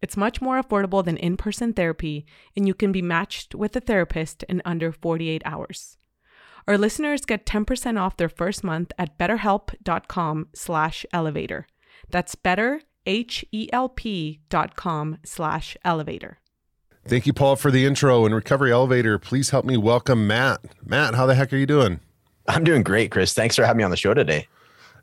It's 0.00 0.16
much 0.16 0.40
more 0.40 0.62
affordable 0.62 1.04
than 1.04 1.16
in 1.16 1.36
person 1.36 1.72
therapy, 1.72 2.26
and 2.56 2.66
you 2.66 2.74
can 2.74 2.92
be 2.92 3.02
matched 3.02 3.54
with 3.54 3.74
a 3.76 3.80
therapist 3.80 4.42
in 4.44 4.62
under 4.64 4.92
48 4.92 5.42
hours. 5.44 5.96
Our 6.68 6.76
listeners 6.76 7.24
get 7.24 7.46
10% 7.46 8.00
off 8.00 8.16
their 8.16 8.28
first 8.28 8.64
month 8.64 8.92
at 8.98 9.18
betterhelp.com 9.18 10.48
slash 10.54 11.06
elevator. 11.12 11.66
That's 12.10 12.34
better, 12.34 12.80
H-E-L-P 13.06 14.40
dot 14.48 14.74
com 14.76 15.18
slash 15.24 15.76
elevator. 15.84 16.38
Thank 17.06 17.24
you, 17.26 17.32
Paul, 17.32 17.54
for 17.54 17.70
the 17.70 17.86
intro 17.86 18.26
and 18.26 18.34
Recovery 18.34 18.72
Elevator. 18.72 19.16
Please 19.18 19.50
help 19.50 19.64
me 19.64 19.76
welcome 19.76 20.26
Matt. 20.26 20.60
Matt, 20.84 21.14
how 21.14 21.26
the 21.26 21.36
heck 21.36 21.52
are 21.52 21.56
you 21.56 21.66
doing? 21.66 22.00
I'm 22.48 22.64
doing 22.64 22.82
great, 22.82 23.12
Chris. 23.12 23.32
Thanks 23.32 23.54
for 23.54 23.64
having 23.64 23.78
me 23.78 23.84
on 23.84 23.92
the 23.92 23.96
show 23.96 24.12
today. 24.12 24.48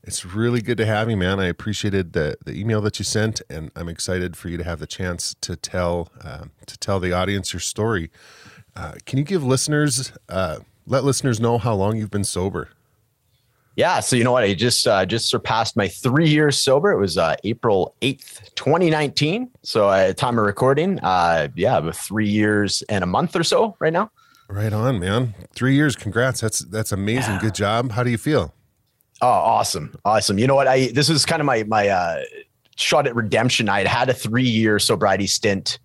It's 0.06 0.26
really 0.26 0.62
good 0.62 0.78
to 0.78 0.86
have 0.86 1.10
you, 1.10 1.16
man. 1.16 1.40
I 1.40 1.46
appreciated 1.46 2.12
the, 2.12 2.36
the 2.44 2.60
email 2.60 2.82
that 2.82 3.00
you 3.00 3.06
sent, 3.06 3.42
and 3.50 3.72
I'm 3.76 3.88
excited 3.88 4.36
for 4.36 4.50
you 4.50 4.58
to 4.58 4.64
have 4.64 4.80
the 4.80 4.88
chance 4.88 5.34
to 5.40 5.56
tell 5.56 6.10
uh, 6.22 6.46
to 6.66 6.78
tell 6.78 7.00
the 7.00 7.14
audience 7.14 7.54
your 7.54 7.62
story. 7.62 8.12
Uh, 8.76 8.96
can 9.06 9.18
you 9.18 9.24
give 9.24 9.44
listeners 9.46 10.12
uh, 10.28 10.58
let 10.86 11.06
listeners 11.06 11.40
know 11.40 11.58
how 11.58 11.74
long 11.74 11.96
you've 11.96 12.12
been 12.12 12.26
sober? 12.26 12.70
Yeah, 13.76 14.02
so 14.02 14.16
you 14.16 14.24
know 14.24 14.34
what? 14.34 14.44
I 14.44 14.54
just 14.54 14.86
uh, 14.86 15.06
just 15.06 15.30
surpassed 15.30 15.78
my 15.78 15.88
three 15.88 16.28
years 16.28 16.62
sober. 16.62 16.92
It 16.92 17.00
was 17.00 17.18
uh, 17.18 17.36
April 17.46 17.96
eighth, 18.02 18.54
twenty 18.56 18.90
nineteen. 18.90 19.50
So 19.64 19.90
at 19.90 20.18
time 20.18 20.38
of 20.38 20.46
recording, 20.46 21.00
uh, 21.00 21.48
yeah, 21.56 21.80
with 21.80 21.98
three 21.98 22.28
years 22.30 22.84
and 22.90 23.04
a 23.04 23.08
month 23.08 23.36
or 23.36 23.44
so 23.44 23.76
right 23.80 23.94
now. 23.94 24.12
Right 24.50 24.74
on, 24.74 25.00
man. 25.00 25.34
Three 25.56 25.76
years. 25.76 25.96
Congrats. 25.96 26.42
That's 26.42 26.60
that's 26.60 26.92
amazing. 26.92 27.36
Yeah. 27.36 27.42
Good 27.42 27.56
job. 27.56 27.94
How 27.94 28.04
do 28.04 28.12
you 28.12 28.18
feel? 28.18 28.54
Oh, 29.24 29.26
awesome, 29.26 29.98
awesome. 30.04 30.38
You 30.38 30.48
know 30.48 30.56
what? 30.56 30.68
I 30.68 30.88
this 30.88 31.08
was 31.08 31.26
kind 31.26 31.42
of 31.42 31.46
my 31.46 31.64
my 31.64 31.88
uh, 31.88 32.24
shot 32.76 33.08
at 33.08 33.16
redemption. 33.16 33.70
I 33.70 33.78
had 33.78 33.88
had 33.88 34.10
a 34.10 34.14
three 34.14 34.44
year 34.44 34.80
sobriety 34.80 35.28
stint 35.28 35.80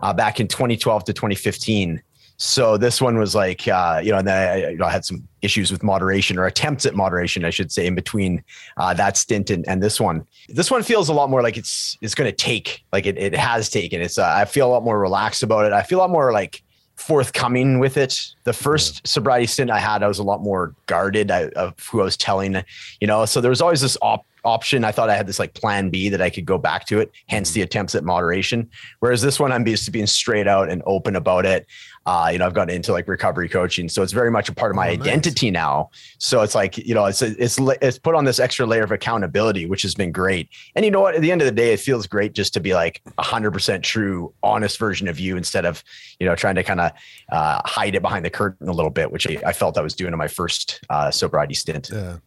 uh, 0.00 0.12
back 0.12 0.40
in 0.40 0.48
2012 0.48 1.04
to 1.04 1.12
2015. 1.12 2.02
So 2.38 2.76
this 2.76 3.00
one 3.00 3.18
was 3.18 3.36
like, 3.36 3.68
uh, 3.68 4.00
you 4.02 4.10
know, 4.10 4.18
and 4.18 4.26
then 4.26 4.48
I, 4.48 4.70
you 4.70 4.78
know, 4.78 4.86
I, 4.86 4.90
had 4.90 5.04
some 5.04 5.28
issues 5.42 5.70
with 5.70 5.84
moderation 5.84 6.40
or 6.40 6.46
attempts 6.46 6.84
at 6.84 6.96
moderation, 6.96 7.44
I 7.44 7.50
should 7.50 7.70
say, 7.70 7.86
in 7.86 7.94
between 7.94 8.42
uh, 8.78 8.92
that 8.94 9.16
stint 9.16 9.48
and, 9.48 9.64
and 9.68 9.80
this 9.80 10.00
one. 10.00 10.26
This 10.48 10.68
one 10.68 10.82
feels 10.82 11.08
a 11.08 11.12
lot 11.12 11.30
more 11.30 11.40
like 11.40 11.56
it's 11.56 11.96
it's 12.00 12.16
going 12.16 12.28
to 12.28 12.36
take, 12.36 12.84
like 12.92 13.06
it, 13.06 13.16
it 13.16 13.36
has 13.36 13.70
taken. 13.70 14.00
It's 14.00 14.18
uh, 14.18 14.34
I 14.36 14.44
feel 14.44 14.66
a 14.66 14.72
lot 14.72 14.82
more 14.82 14.98
relaxed 14.98 15.44
about 15.44 15.66
it. 15.66 15.72
I 15.72 15.84
feel 15.84 15.98
a 15.98 16.00
lot 16.00 16.10
more 16.10 16.32
like 16.32 16.64
forthcoming 17.02 17.80
with 17.80 17.96
it. 17.96 18.34
The 18.44 18.52
first 18.52 19.06
sobriety 19.06 19.46
stint 19.46 19.70
I 19.70 19.80
had, 19.80 20.02
I 20.02 20.08
was 20.08 20.20
a 20.20 20.22
lot 20.22 20.40
more 20.40 20.74
guarded 20.86 21.30
I, 21.30 21.48
of 21.48 21.74
who 21.90 22.00
I 22.00 22.04
was 22.04 22.16
telling, 22.16 22.62
you 23.00 23.06
know. 23.06 23.24
So 23.24 23.40
there 23.40 23.50
was 23.50 23.60
always 23.60 23.80
this 23.80 23.96
op- 24.00 24.24
option. 24.44 24.84
I 24.84 24.92
thought 24.92 25.10
I 25.10 25.16
had 25.16 25.26
this 25.26 25.38
like 25.38 25.54
plan 25.54 25.90
B 25.90 26.08
that 26.08 26.22
I 26.22 26.30
could 26.30 26.44
go 26.44 26.58
back 26.58 26.86
to 26.86 27.00
it. 27.00 27.10
Hence 27.28 27.50
mm-hmm. 27.50 27.54
the 27.56 27.62
attempts 27.62 27.94
at 27.96 28.04
moderation. 28.04 28.70
Whereas 29.00 29.20
this 29.20 29.40
one, 29.40 29.50
I'm 29.50 29.66
used 29.66 29.84
to 29.86 29.90
being 29.90 30.06
straight 30.06 30.46
out 30.46 30.70
and 30.70 30.80
open 30.86 31.16
about 31.16 31.44
it. 31.44 31.66
Uh, 32.04 32.30
you 32.32 32.38
know, 32.38 32.46
I've 32.46 32.54
gotten 32.54 32.74
into 32.74 32.92
like 32.92 33.06
recovery 33.06 33.48
coaching, 33.48 33.88
so 33.88 34.02
it's 34.02 34.12
very 34.12 34.30
much 34.30 34.48
a 34.48 34.54
part 34.54 34.70
of 34.70 34.76
my 34.76 34.88
oh, 34.88 34.92
identity 34.92 35.50
nice. 35.50 35.60
now. 35.60 35.90
So 36.18 36.42
it's 36.42 36.54
like 36.54 36.78
you 36.78 36.94
know, 36.94 37.04
it's 37.06 37.22
it's 37.22 37.58
it's 37.60 37.98
put 37.98 38.14
on 38.14 38.24
this 38.24 38.40
extra 38.40 38.66
layer 38.66 38.82
of 38.82 38.90
accountability, 38.90 39.66
which 39.66 39.82
has 39.82 39.94
been 39.94 40.12
great. 40.12 40.48
And 40.74 40.84
you 40.84 40.90
know 40.90 41.00
what? 41.00 41.14
At 41.14 41.20
the 41.20 41.30
end 41.30 41.42
of 41.42 41.46
the 41.46 41.52
day, 41.52 41.72
it 41.72 41.80
feels 41.80 42.06
great 42.06 42.32
just 42.32 42.54
to 42.54 42.60
be 42.60 42.74
like 42.74 43.02
a 43.18 43.22
hundred 43.22 43.52
percent 43.52 43.84
true, 43.84 44.34
honest 44.42 44.78
version 44.78 45.06
of 45.08 45.20
you 45.20 45.36
instead 45.36 45.64
of 45.64 45.84
you 46.18 46.26
know 46.26 46.34
trying 46.34 46.56
to 46.56 46.64
kind 46.64 46.80
of 46.80 46.92
uh, 47.30 47.60
hide 47.64 47.94
it 47.94 48.02
behind 48.02 48.24
the 48.24 48.30
curtain 48.30 48.68
a 48.68 48.72
little 48.72 48.90
bit, 48.90 49.12
which 49.12 49.28
I, 49.28 49.40
I 49.46 49.52
felt 49.52 49.78
I 49.78 49.82
was 49.82 49.94
doing 49.94 50.12
in 50.12 50.18
my 50.18 50.28
first 50.28 50.80
uh, 50.90 51.10
sobriety 51.10 51.54
stint. 51.54 51.90
Yeah. 51.92 52.18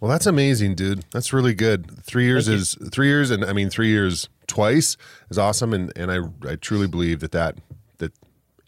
Well, 0.00 0.10
that's 0.10 0.26
amazing, 0.26 0.74
dude. 0.74 1.04
That's 1.12 1.32
really 1.32 1.54
good. 1.54 1.90
Three 2.04 2.26
years 2.26 2.46
Thank 2.46 2.60
is 2.60 2.76
you. 2.78 2.88
three 2.88 3.06
years, 3.06 3.30
and 3.30 3.42
I 3.42 3.54
mean 3.54 3.70
three 3.70 3.88
years 3.88 4.28
twice 4.46 4.98
is 5.30 5.38
awesome, 5.38 5.72
and 5.72 5.92
and 5.96 6.12
I 6.12 6.18
I 6.46 6.56
truly 6.56 6.86
believe 6.86 7.20
that 7.20 7.32
that 7.32 7.56
that 7.56 7.56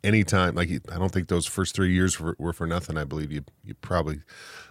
anytime. 0.07 0.55
Like 0.55 0.71
I 0.91 0.99
don't 0.99 1.13
think 1.13 1.29
those 1.29 1.47
first 1.47 1.75
three 1.75 1.93
years 1.93 2.19
were, 2.21 2.37
were 2.39 2.53
for 2.53 2.67
nothing. 2.67 2.97
I 2.97 3.05
believe 3.05 3.33
you 3.33 3.45
you 3.65 3.75
probably 3.75 4.21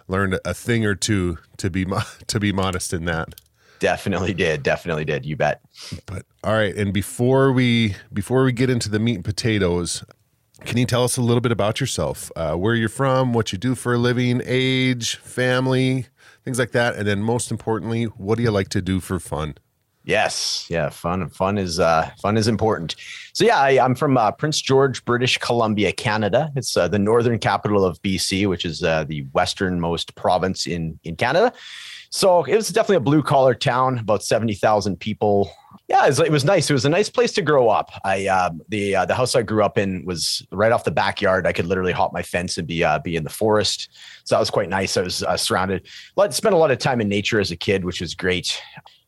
learned 0.08 0.38
a 0.44 0.54
thing 0.54 0.84
or 0.84 0.94
two 0.94 1.38
to 1.58 1.70
be 1.70 1.86
to 2.26 2.40
be 2.40 2.52
modest 2.52 2.92
in 2.92 3.04
that. 3.04 3.34
Definitely 3.78 4.32
did. 4.32 4.62
Definitely 4.62 5.04
did. 5.04 5.26
You 5.26 5.36
bet. 5.36 5.60
But 6.06 6.24
all 6.42 6.54
right, 6.54 6.74
and 6.74 6.92
before 6.92 7.52
we 7.52 7.94
before 8.12 8.42
we 8.44 8.52
get 8.52 8.70
into 8.70 8.88
the 8.88 8.98
meat 8.98 9.16
and 9.16 9.24
potatoes, 9.24 10.02
can 10.64 10.78
you 10.78 10.86
tell 10.86 11.04
us 11.04 11.16
a 11.16 11.22
little 11.22 11.42
bit 11.42 11.52
about 11.52 11.80
yourself? 11.80 12.32
Uh, 12.34 12.54
where 12.54 12.74
you're 12.74 12.88
from, 12.88 13.32
what 13.34 13.52
you 13.52 13.58
do 13.58 13.74
for 13.74 13.94
a 13.94 13.98
living, 13.98 14.40
age, 14.44 15.16
family, 15.16 16.06
things 16.44 16.58
like 16.58 16.72
that, 16.72 16.96
and 16.96 17.06
then 17.06 17.22
most 17.22 17.50
importantly, 17.50 18.04
what 18.04 18.36
do 18.36 18.42
you 18.42 18.50
like 18.50 18.68
to 18.70 18.80
do 18.80 19.00
for 19.00 19.20
fun? 19.20 19.56
Yes, 20.06 20.66
yeah, 20.70 20.88
fun. 20.88 21.28
Fun 21.30 21.58
is 21.58 21.80
uh, 21.80 22.08
fun 22.22 22.36
is 22.36 22.46
important. 22.46 22.94
So 23.32 23.44
yeah, 23.44 23.58
I, 23.58 23.84
am 23.84 23.96
from 23.96 24.16
uh, 24.16 24.30
Prince 24.30 24.60
George, 24.60 25.04
British 25.04 25.36
Columbia, 25.38 25.92
Canada. 25.92 26.52
It's 26.54 26.76
uh, 26.76 26.86
the 26.86 26.98
northern 26.98 27.40
capital 27.40 27.84
of 27.84 28.00
BC, 28.02 28.48
which 28.48 28.64
is 28.64 28.84
uh, 28.84 29.02
the 29.02 29.26
westernmost 29.32 30.14
province 30.14 30.68
in 30.68 31.00
in 31.02 31.16
Canada. 31.16 31.52
So 32.10 32.44
it 32.44 32.54
was 32.54 32.68
definitely 32.68 32.98
a 32.98 33.00
blue 33.00 33.20
collar 33.20 33.52
town, 33.52 33.98
about 33.98 34.22
seventy 34.22 34.54
thousand 34.54 35.00
people. 35.00 35.50
Yeah, 35.88 36.04
it 36.04 36.08
was, 36.08 36.20
it 36.20 36.32
was, 36.32 36.44
nice. 36.44 36.70
It 36.70 36.72
was 36.72 36.84
a 36.84 36.88
nice 36.88 37.08
place 37.10 37.32
to 37.32 37.42
grow 37.42 37.68
up. 37.68 37.90
I 38.04 38.28
uh, 38.28 38.50
the 38.68 38.94
uh, 38.94 39.04
the 39.06 39.14
house 39.14 39.34
I 39.34 39.42
grew 39.42 39.64
up 39.64 39.76
in 39.76 40.04
was 40.04 40.46
right 40.52 40.70
off 40.70 40.84
the 40.84 40.92
backyard. 40.92 41.48
I 41.48 41.52
could 41.52 41.66
literally 41.66 41.92
hop 41.92 42.12
my 42.12 42.22
fence 42.22 42.58
and 42.58 42.66
be 42.66 42.84
uh, 42.84 43.00
be 43.00 43.16
in 43.16 43.24
the 43.24 43.30
forest. 43.30 43.88
So 44.22 44.36
that 44.36 44.40
was 44.40 44.50
quite 44.50 44.68
nice. 44.68 44.96
I 44.96 45.02
was 45.02 45.24
uh, 45.24 45.36
surrounded. 45.36 45.88
Spent 46.30 46.54
a 46.54 46.58
lot 46.58 46.70
of 46.70 46.78
time 46.78 47.00
in 47.00 47.08
nature 47.08 47.40
as 47.40 47.50
a 47.50 47.56
kid, 47.56 47.84
which 47.84 48.00
was 48.00 48.14
great 48.14 48.62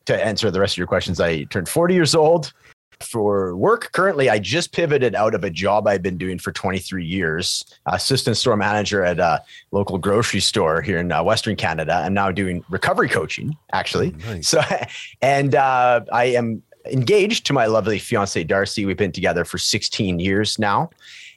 to 0.08 0.24
answer 0.24 0.50
the 0.50 0.58
rest 0.58 0.74
of 0.74 0.78
your 0.78 0.86
questions, 0.86 1.20
I 1.20 1.44
turned 1.44 1.68
40 1.68 1.94
years 1.94 2.14
old. 2.14 2.52
For 3.00 3.54
work, 3.54 3.92
currently, 3.92 4.28
I 4.28 4.40
just 4.40 4.72
pivoted 4.72 5.14
out 5.14 5.32
of 5.32 5.44
a 5.44 5.50
job 5.50 5.86
I've 5.86 6.02
been 6.02 6.18
doing 6.18 6.38
for 6.38 6.50
23 6.50 7.04
years, 7.04 7.64
assistant 7.86 8.36
store 8.36 8.56
manager 8.56 9.04
at 9.04 9.20
a 9.20 9.40
local 9.70 9.98
grocery 9.98 10.40
store 10.40 10.82
here 10.82 10.98
in 10.98 11.12
uh, 11.12 11.22
Western 11.22 11.54
Canada. 11.54 12.02
I'm 12.04 12.14
now 12.14 12.32
doing 12.32 12.64
recovery 12.70 13.08
coaching, 13.08 13.56
actually. 13.72 14.16
Oh, 14.26 14.32
nice. 14.32 14.48
So, 14.48 14.60
and 15.22 15.54
uh, 15.54 16.00
I 16.12 16.24
am 16.24 16.60
engaged 16.86 17.46
to 17.46 17.52
my 17.52 17.66
lovely 17.66 18.00
fiance 18.00 18.42
Darcy. 18.42 18.84
We've 18.84 18.96
been 18.96 19.12
together 19.12 19.44
for 19.44 19.58
16 19.58 20.18
years 20.18 20.58
now, 20.58 20.90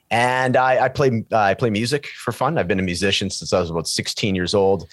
and 0.09 0.57
I, 0.57 0.85
I 0.85 0.89
play 0.89 1.23
uh, 1.31 1.37
I 1.37 1.53
play 1.53 1.69
music 1.69 2.07
for 2.07 2.31
fun. 2.31 2.57
I've 2.57 2.67
been 2.67 2.79
a 2.79 2.83
musician 2.83 3.29
since 3.29 3.53
I 3.53 3.59
was 3.59 3.69
about 3.69 3.87
16 3.87 4.33
years 4.33 4.55
old, 4.55 4.87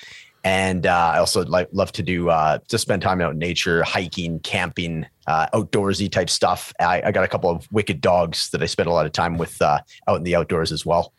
and 0.45 0.87
uh, 0.87 1.12
I 1.14 1.18
also 1.18 1.45
like 1.45 1.68
love 1.73 1.92
to 1.92 2.02
do 2.02 2.30
uh, 2.30 2.59
to 2.68 2.78
spend 2.78 3.02
time 3.02 3.21
out 3.21 3.33
in 3.33 3.38
nature, 3.38 3.83
hiking, 3.83 4.40
camping, 4.40 5.07
uh, 5.26 5.47
outdoorsy 5.52 6.11
type 6.11 6.30
stuff. 6.30 6.73
I, 6.80 7.02
I, 7.02 7.12
got 7.12 7.25
a 7.25 7.28
couple 7.28 7.50
of 7.50 7.71
wicked 7.73 8.00
dogs 8.00 8.50
that 8.50 8.62
I 8.62 8.66
spend 8.66 8.88
a 8.88 8.92
lot 8.92 9.04
of 9.04 9.12
time 9.12 9.37
with 9.37 9.61
uh, 9.61 9.80
out 10.07 10.16
in 10.16 10.23
the 10.23 10.37
outdoors 10.37 10.73
as 10.73 10.87
well. 10.87 11.12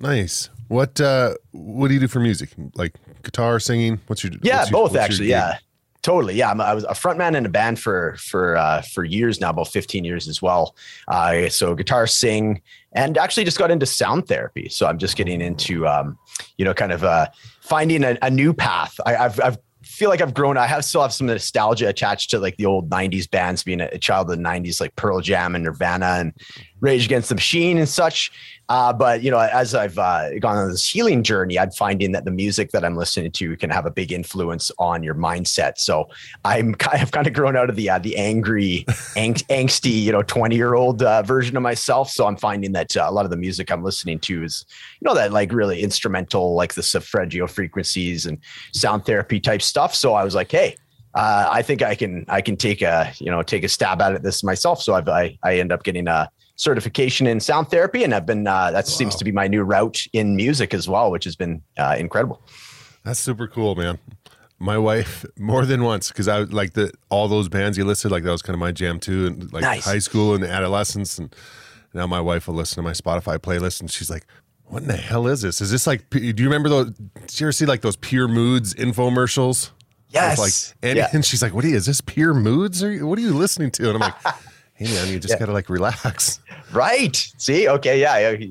Nice. 0.00 0.50
What 0.68 1.00
uh, 1.00 1.34
what 1.52 1.88
do 1.88 1.94
you 1.94 2.00
do 2.00 2.08
for 2.08 2.20
music? 2.20 2.50
Like 2.74 2.94
guitar, 3.22 3.60
singing? 3.60 4.00
What's 4.06 4.24
your 4.24 4.32
yeah, 4.42 4.60
what's 4.60 4.70
both 4.70 4.96
actually. 4.96 5.28
Yeah, 5.28 5.58
totally. 6.04 6.34
Yeah, 6.34 6.50
I'm, 6.50 6.60
i 6.60 6.72
was 6.72 6.84
a 6.84 6.88
frontman 6.88 7.34
in 7.34 7.44
a 7.44 7.48
band 7.48 7.80
for 7.80 8.16
for 8.18 8.56
uh, 8.56 8.82
for 8.82 9.02
years 9.02 9.40
now, 9.40 9.50
about 9.50 9.68
15 9.68 10.04
years 10.04 10.28
as 10.28 10.40
well. 10.40 10.76
Uh, 11.08 11.48
so 11.48 11.74
guitar, 11.74 12.06
sing, 12.06 12.62
and 12.92 13.18
actually 13.18 13.44
just 13.44 13.58
got 13.58 13.72
into 13.72 13.86
sound 13.86 14.28
therapy. 14.28 14.68
So 14.68 14.86
I'm 14.86 14.98
just 14.98 15.16
getting 15.16 15.40
into 15.40 15.88
um, 15.88 16.16
you 16.58 16.64
know 16.64 16.74
kind 16.74 16.92
of 16.92 17.02
uh, 17.02 17.26
finding 17.60 18.04
a, 18.04 18.16
a 18.22 18.30
new 18.30 18.54
path. 18.54 19.00
I, 19.04 19.16
I've, 19.16 19.40
I've 19.40 19.58
feel 19.82 20.08
like 20.08 20.20
I've 20.20 20.34
grown. 20.34 20.56
I 20.56 20.66
have 20.66 20.84
still 20.84 21.02
have 21.02 21.12
some 21.12 21.26
nostalgia 21.26 21.88
attached 21.88 22.30
to 22.30 22.38
like 22.38 22.56
the 22.56 22.66
old 22.66 22.90
'90s 22.90 23.30
bands, 23.30 23.62
being 23.62 23.80
a, 23.80 23.88
a 23.92 23.98
child 23.98 24.30
of 24.30 24.36
the 24.36 24.42
'90s, 24.42 24.80
like 24.80 24.94
Pearl 24.96 25.20
Jam 25.20 25.54
and 25.54 25.64
Nirvana 25.64 26.16
and 26.20 26.32
Rage 26.80 27.06
Against 27.06 27.30
the 27.30 27.34
Machine 27.34 27.78
and 27.78 27.88
such. 27.88 28.30
Uh, 28.68 28.92
but 28.92 29.22
you 29.22 29.30
know, 29.30 29.38
as 29.38 29.74
I've 29.74 29.98
uh, 29.98 30.38
gone 30.38 30.56
on 30.56 30.70
this 30.70 30.88
healing 30.88 31.22
journey, 31.22 31.58
I'm 31.58 31.70
finding 31.70 32.12
that 32.12 32.24
the 32.24 32.30
music 32.30 32.70
that 32.70 32.84
I'm 32.84 32.96
listening 32.96 33.30
to 33.32 33.56
can 33.56 33.68
have 33.70 33.84
a 33.84 33.90
big 33.90 34.10
influence 34.10 34.70
on 34.78 35.02
your 35.02 35.14
mindset. 35.14 35.78
So 35.78 36.08
I'm 36.44 36.74
kind 36.74 37.02
of 37.02 37.10
kind 37.10 37.26
of 37.26 37.32
grown 37.32 37.56
out 37.56 37.68
of 37.68 37.76
the 37.76 37.90
uh, 37.90 37.98
the 37.98 38.16
angry, 38.16 38.86
ang- 39.16 39.34
angsty, 39.34 40.02
you 40.02 40.12
know, 40.12 40.22
20 40.22 40.56
year 40.56 40.74
old 40.74 41.02
uh, 41.02 41.22
version 41.22 41.56
of 41.56 41.62
myself. 41.62 42.10
So 42.10 42.26
I'm 42.26 42.36
finding 42.36 42.72
that 42.72 42.96
uh, 42.96 43.06
a 43.06 43.12
lot 43.12 43.24
of 43.24 43.30
the 43.30 43.36
music 43.36 43.70
I'm 43.70 43.82
listening 43.82 44.18
to 44.20 44.42
is, 44.42 44.64
you 45.00 45.06
know, 45.06 45.14
that 45.14 45.32
like 45.32 45.52
really 45.52 45.82
instrumental, 45.82 46.54
like 46.54 46.74
the 46.74 46.82
solfeggio 46.82 47.46
frequencies 47.46 48.24
and 48.24 48.38
sound 48.72 49.04
therapy 49.04 49.40
type 49.40 49.60
stuff. 49.60 49.94
So 49.94 50.14
I 50.14 50.24
was 50.24 50.34
like, 50.34 50.50
hey, 50.50 50.76
uh, 51.14 51.48
I 51.50 51.62
think 51.62 51.82
I 51.82 51.94
can 51.94 52.24
I 52.28 52.40
can 52.40 52.56
take 52.56 52.82
a 52.82 53.12
you 53.18 53.30
know 53.30 53.42
take 53.42 53.62
a 53.62 53.68
stab 53.68 54.00
at 54.00 54.14
it 54.14 54.22
this 54.22 54.42
myself. 54.42 54.82
So 54.82 54.94
I've, 54.94 55.08
I 55.08 55.38
I 55.42 55.58
end 55.58 55.70
up 55.70 55.84
getting 55.84 56.08
a 56.08 56.30
certification 56.56 57.26
in 57.26 57.40
sound 57.40 57.68
therapy, 57.68 58.04
and 58.04 58.14
I've 58.14 58.26
been 58.26 58.46
uh, 58.46 58.70
that 58.70 58.84
wow. 58.84 58.90
seems 58.90 59.16
to 59.16 59.24
be 59.24 59.32
my 59.32 59.48
new 59.48 59.62
route 59.62 60.06
in 60.12 60.36
music 60.36 60.74
as 60.74 60.88
well, 60.88 61.10
which 61.10 61.24
has 61.24 61.36
been 61.36 61.62
uh, 61.76 61.96
incredible. 61.98 62.40
That's 63.04 63.20
super 63.20 63.46
cool, 63.46 63.74
man. 63.74 63.98
My 64.58 64.78
wife 64.78 65.26
more 65.38 65.66
than 65.66 65.82
once 65.82 66.08
because 66.08 66.28
I 66.28 66.40
like 66.40 66.74
the 66.74 66.92
all 67.10 67.28
those 67.28 67.48
bands 67.48 67.76
you 67.76 67.84
listed, 67.84 68.10
like 68.10 68.22
that 68.22 68.30
was 68.30 68.42
kind 68.42 68.54
of 68.54 68.60
my 68.60 68.72
jam 68.72 69.00
too, 69.00 69.26
and 69.26 69.52
like 69.52 69.62
nice. 69.62 69.84
high 69.84 69.98
school 69.98 70.34
and 70.34 70.44
adolescence, 70.44 71.18
and 71.18 71.34
now 71.92 72.06
my 72.06 72.20
wife 72.20 72.46
will 72.46 72.54
listen 72.54 72.76
to 72.76 72.82
my 72.82 72.92
Spotify 72.92 73.38
playlist, 73.38 73.80
and 73.80 73.90
she's 73.90 74.08
like, 74.08 74.24
"What 74.64 74.82
in 74.82 74.88
the 74.88 74.96
hell 74.96 75.26
is 75.26 75.42
this? 75.42 75.60
Is 75.60 75.70
this 75.70 75.86
like? 75.86 76.08
Do 76.10 76.20
you 76.20 76.34
remember 76.44 76.68
those? 76.68 76.90
Did 76.90 77.40
you 77.40 77.46
ever 77.46 77.52
see 77.52 77.66
like 77.66 77.82
those 77.82 77.96
Pure 77.96 78.28
Moods 78.28 78.74
infomercials?" 78.74 79.70
Yes. 80.08 80.38
Like, 80.38 80.78
and, 80.88 80.96
yeah. 80.96 81.08
and 81.12 81.24
she's 81.24 81.42
like, 81.42 81.52
"What 81.52 81.64
are 81.64 81.68
you? 81.68 81.76
Is 81.76 81.86
this 81.86 82.00
Pure 82.00 82.34
Moods? 82.34 82.84
Or 82.84 83.04
what 83.04 83.18
are 83.18 83.22
you 83.22 83.34
listening 83.34 83.72
to?" 83.72 83.90
And 83.90 84.02
I'm 84.02 84.12
like 84.12 84.34
hey 84.74 84.86
man, 84.86 85.08
you 85.08 85.18
just 85.18 85.34
yeah. 85.34 85.38
gotta 85.38 85.52
like 85.52 85.68
relax. 85.68 86.40
Right. 86.72 87.14
See, 87.38 87.68
okay, 87.68 88.00
yeah, 88.00 88.18
yeah, 88.18 88.46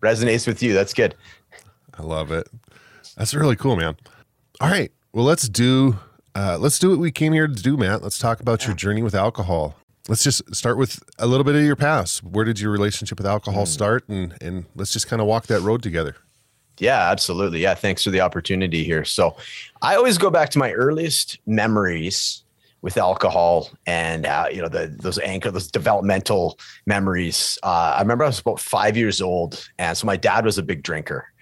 resonates 0.00 0.46
with 0.46 0.62
you. 0.62 0.74
That's 0.74 0.94
good. 0.94 1.16
I 1.98 2.02
love 2.02 2.30
it. 2.30 2.46
That's 3.16 3.34
really 3.34 3.56
cool, 3.56 3.74
man. 3.74 3.96
All 4.60 4.70
right, 4.70 4.92
well, 5.12 5.24
let's 5.24 5.48
do 5.48 5.98
uh, 6.36 6.56
let's 6.60 6.78
do 6.78 6.90
what 6.90 6.98
we 6.98 7.10
came 7.10 7.32
here 7.32 7.48
to 7.48 7.62
do, 7.62 7.76
Matt. 7.76 8.02
Let's 8.02 8.18
talk 8.18 8.40
about 8.40 8.62
yeah. 8.62 8.68
your 8.68 8.76
journey 8.76 9.02
with 9.02 9.14
alcohol. 9.14 9.76
Let's 10.08 10.22
just 10.22 10.54
start 10.54 10.78
with 10.78 11.02
a 11.18 11.26
little 11.26 11.42
bit 11.44 11.56
of 11.56 11.62
your 11.62 11.76
past. 11.76 12.22
Where 12.22 12.44
did 12.44 12.60
your 12.60 12.70
relationship 12.70 13.18
with 13.18 13.26
alcohol 13.26 13.64
mm. 13.64 13.68
start, 13.68 14.08
and 14.08 14.36
and 14.40 14.66
let's 14.76 14.92
just 14.92 15.08
kind 15.08 15.20
of 15.20 15.26
walk 15.26 15.46
that 15.46 15.62
road 15.62 15.82
together. 15.82 16.14
Yeah, 16.78 17.10
absolutely. 17.10 17.60
Yeah, 17.60 17.74
thanks 17.74 18.04
for 18.04 18.10
the 18.10 18.20
opportunity 18.20 18.84
here. 18.84 19.04
So, 19.04 19.36
I 19.82 19.96
always 19.96 20.18
go 20.18 20.30
back 20.30 20.50
to 20.50 20.58
my 20.58 20.72
earliest 20.72 21.38
memories 21.46 22.43
with 22.84 22.98
alcohol 22.98 23.70
and 23.86 24.26
uh, 24.26 24.46
you 24.52 24.60
know 24.60 24.68
the 24.68 24.94
those 25.00 25.18
anchor 25.20 25.50
those 25.50 25.70
developmental 25.70 26.58
memories. 26.84 27.58
Uh, 27.62 27.94
I 27.96 28.00
remember 28.02 28.24
I 28.24 28.26
was 28.26 28.40
about 28.40 28.60
five 28.60 28.94
years 28.94 29.22
old, 29.22 29.66
and 29.78 29.96
so 29.96 30.06
my 30.06 30.18
dad 30.18 30.44
was 30.44 30.58
a 30.58 30.62
big 30.62 30.82
drinker, 30.82 31.32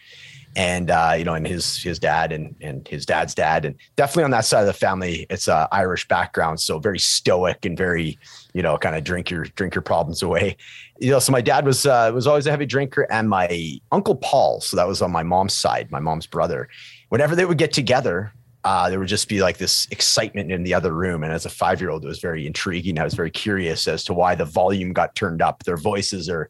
and 0.55 0.89
uh, 0.89 1.15
you 1.19 1.25
know, 1.25 1.35
and 1.35 1.45
his 1.45 1.83
his 1.83 1.99
dad 1.99 2.31
and 2.31 2.55
and 2.61 2.87
his 2.87 3.05
dad's 3.05 3.35
dad, 3.35 3.65
and 3.65 3.75
definitely 3.97 4.23
on 4.23 4.31
that 4.31 4.45
side 4.45 4.61
of 4.61 4.69
the 4.69 4.73
family, 4.73 5.27
it's 5.31 5.49
a 5.49 5.69
Irish 5.73 6.07
background, 6.07 6.61
so 6.61 6.79
very 6.79 7.01
stoic 7.01 7.65
and 7.65 7.77
very 7.77 8.17
you 8.55 8.63
know 8.63 8.79
kind 8.79 8.95
of 8.95 9.03
drink 9.03 9.29
your 9.29 9.43
drink 9.43 9.75
your 9.75 9.83
problems 9.83 10.23
away. 10.23 10.57
You 11.01 11.11
know, 11.11 11.19
so 11.19 11.33
my 11.33 11.41
dad 11.41 11.67
was 11.67 11.87
uh, 11.87 12.13
was 12.15 12.29
always 12.29 12.47
a 12.47 12.53
heavy 12.53 12.67
drinker, 12.67 13.09
and 13.11 13.29
my 13.29 13.81
uncle 13.91 14.15
Paul, 14.15 14.61
so 14.61 14.77
that 14.77 14.87
was 14.87 15.03
on 15.03 15.11
my 15.11 15.25
mom's 15.25 15.57
side, 15.57 15.91
my 15.91 15.99
mom's 15.99 16.29
brother. 16.29 16.69
Whenever 17.09 17.35
they 17.35 17.45
would 17.45 17.59
get 17.59 17.73
together, 17.73 18.33
uh, 18.65 18.89
there 18.89 18.99
would 18.99 19.09
just 19.09 19.29
be 19.29 19.43
like 19.43 19.59
this 19.59 19.89
excitement 19.91 20.53
in 20.53 20.63
the 20.63 20.73
other 20.73 20.93
room. 20.93 21.25
And 21.25 21.33
as 21.33 21.45
a 21.45 21.51
five 21.51 21.81
year 21.81 21.91
old, 21.91 22.05
it 22.05 22.09
was 22.09 22.21
very 22.21 22.47
intriguing. 22.47 22.99
I 22.99 23.05
was 23.05 23.15
very 23.15 23.31
curious 23.31 23.89
as 23.89 24.05
to 24.05 24.15
why 24.15 24.37
the 24.37 24.45
volume 24.45 24.93
got 24.93 25.17
turned 25.17 25.43
up. 25.43 25.65
Their 25.65 25.77
voices 25.77 26.29
are, 26.29 26.49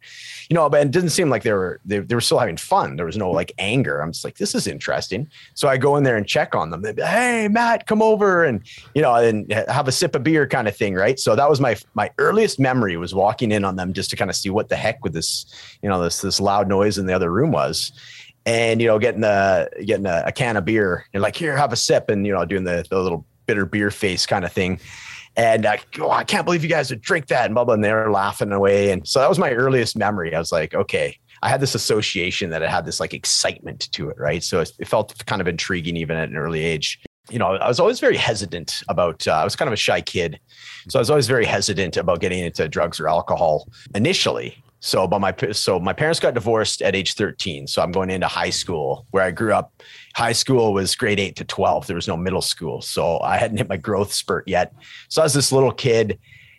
you 0.50 0.54
know, 0.54 0.68
but 0.68 0.82
it 0.82 0.90
didn't 0.90 1.10
seem 1.10 1.30
like 1.30 1.42
they 1.42 1.52
were 1.52 1.80
they, 1.86 2.00
they 2.00 2.14
were 2.14 2.20
still 2.20 2.38
having 2.38 2.58
fun. 2.58 2.96
There 2.96 3.06
was 3.06 3.16
no 3.16 3.30
like 3.30 3.52
anger. 3.58 4.00
I'm 4.00 4.12
just 4.12 4.24
like, 4.24 4.36
this 4.36 4.54
is 4.54 4.66
interesting. 4.66 5.30
So 5.54 5.68
I 5.68 5.78
go 5.78 5.96
in 5.96 6.04
there 6.04 6.18
and 6.18 6.26
check 6.26 6.54
on 6.54 6.70
them. 6.70 6.82
They'd 6.82 6.96
be, 6.96 7.02
hey, 7.02 7.48
Matt, 7.48 7.86
come 7.86 8.02
over 8.02 8.44
and 8.44 8.60
you 8.94 9.00
know, 9.00 9.14
and 9.14 9.50
have 9.50 9.88
a 9.88 9.92
sip 9.92 10.14
of 10.14 10.22
beer 10.22 10.46
kind 10.46 10.68
of 10.68 10.76
thing, 10.76 10.94
right? 10.94 11.18
So 11.18 11.34
that 11.34 11.48
was 11.48 11.60
my 11.60 11.76
my 11.94 12.10
earliest 12.18 12.60
memory 12.60 12.96
was 12.98 13.14
walking 13.14 13.52
in 13.52 13.64
on 13.64 13.76
them 13.76 13.94
just 13.94 14.10
to 14.10 14.16
kind 14.16 14.30
of 14.30 14.36
see 14.36 14.50
what 14.50 14.68
the 14.68 14.76
heck 14.76 15.02
with 15.02 15.14
this, 15.14 15.46
you 15.80 15.88
know, 15.88 16.02
this 16.02 16.20
this 16.20 16.40
loud 16.40 16.68
noise 16.68 16.98
in 16.98 17.06
the 17.06 17.14
other 17.14 17.32
room 17.32 17.52
was 17.52 17.92
and 18.46 18.80
you 18.80 18.88
know 18.88 18.98
getting 18.98 19.24
a 19.24 19.68
getting 19.84 20.06
a, 20.06 20.24
a 20.26 20.32
can 20.32 20.56
of 20.56 20.64
beer. 20.64 21.06
And 21.12 21.22
like 21.22 21.36
here 21.36 21.56
have 21.56 21.72
a 21.72 21.76
sip 21.76 22.08
and 22.08 22.26
you 22.26 22.32
know 22.32 22.44
doing 22.44 22.64
the, 22.64 22.84
the 22.88 23.00
little 23.00 23.26
bitter 23.46 23.66
beer 23.66 23.90
face 23.90 24.26
kind 24.26 24.44
of 24.44 24.52
thing. 24.52 24.80
And 25.34 25.64
uh, 25.64 25.76
oh, 26.00 26.10
I 26.10 26.24
can't 26.24 26.44
believe 26.44 26.62
you 26.62 26.68
guys 26.68 26.90
would 26.90 27.00
drink 27.00 27.28
that 27.28 27.46
and 27.46 27.54
blah 27.54 27.64
blah 27.64 27.74
and 27.74 27.84
they're 27.84 28.10
laughing 28.10 28.52
away. 28.52 28.90
And 28.90 29.06
so 29.06 29.20
that 29.20 29.28
was 29.28 29.38
my 29.38 29.52
earliest 29.52 29.96
memory. 29.96 30.34
I 30.34 30.38
was 30.38 30.52
like 30.52 30.74
okay. 30.74 31.18
I 31.44 31.48
had 31.48 31.60
this 31.60 31.74
association 31.74 32.50
that 32.50 32.62
it 32.62 32.68
had 32.68 32.84
this 32.84 33.00
like 33.00 33.12
excitement 33.12 33.90
to 33.92 34.08
it 34.10 34.16
right? 34.18 34.42
So 34.44 34.60
it, 34.60 34.70
it 34.78 34.86
felt 34.86 35.24
kind 35.26 35.40
of 35.40 35.48
intriguing 35.48 35.96
even 35.96 36.16
at 36.16 36.28
an 36.28 36.36
early 36.36 36.62
age. 36.62 37.00
You 37.30 37.38
know, 37.38 37.54
I 37.56 37.68
was 37.68 37.80
always 37.80 38.00
very 38.00 38.16
hesitant 38.16 38.82
about, 38.88 39.26
uh, 39.26 39.32
I 39.32 39.44
was 39.44 39.56
kind 39.56 39.68
of 39.68 39.72
a 39.72 39.76
shy 39.76 40.00
kid. 40.00 40.38
So 40.88 40.98
I 40.98 41.00
was 41.00 41.10
always 41.10 41.28
very 41.28 41.44
hesitant 41.44 41.96
about 41.96 42.20
getting 42.20 42.44
into 42.44 42.68
drugs 42.68 43.00
or 43.00 43.08
alcohol 43.08 43.68
initially. 43.94 44.62
So, 44.84 45.06
but 45.06 45.20
my 45.20 45.32
so 45.52 45.78
my 45.78 45.92
parents 45.92 46.18
got 46.18 46.34
divorced 46.34 46.82
at 46.82 46.96
age 46.96 47.14
13. 47.14 47.68
So 47.68 47.82
I'm 47.82 47.92
going 47.92 48.10
into 48.10 48.26
high 48.26 48.50
school 48.50 49.06
where 49.12 49.22
I 49.22 49.30
grew 49.30 49.54
up. 49.54 49.80
High 50.16 50.32
school 50.32 50.72
was 50.72 50.96
grade 50.96 51.20
eight 51.20 51.36
to 51.36 51.44
12. 51.44 51.86
There 51.86 51.94
was 51.94 52.08
no 52.08 52.16
middle 52.16 52.42
school, 52.42 52.82
so 52.82 53.20
I 53.20 53.36
hadn't 53.36 53.58
hit 53.58 53.68
my 53.68 53.76
growth 53.76 54.12
spurt 54.12 54.48
yet. 54.48 54.74
So 55.08 55.22
I 55.22 55.24
was 55.24 55.34
this 55.34 55.52
little 55.52 55.70
kid, 55.70 56.18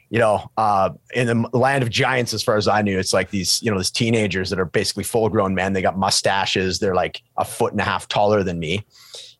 you 0.09 0.19
know, 0.19 0.49
uh, 0.55 0.91
in 1.13 1.27
the 1.27 1.49
land 1.51 1.83
of 1.83 1.89
giants, 1.89 2.33
as 2.33 2.41
far 2.41 2.55
as 2.55 2.65
I 2.65 2.81
knew, 2.81 2.97
it's 2.97 3.11
like 3.11 3.29
these, 3.29 3.61
you 3.61 3.69
know, 3.69 3.77
these 3.77 3.91
teenagers 3.91 4.49
that 4.51 4.59
are 4.59 4.65
basically 4.65 5.03
full 5.03 5.27
grown 5.27 5.53
men. 5.53 5.73
They 5.73 5.81
got 5.81 5.97
mustaches. 5.97 6.79
They're 6.79 6.95
like 6.95 7.21
a 7.35 7.43
foot 7.43 7.73
and 7.73 7.81
a 7.81 7.83
half 7.83 8.07
taller 8.07 8.41
than 8.41 8.57
me. 8.57 8.85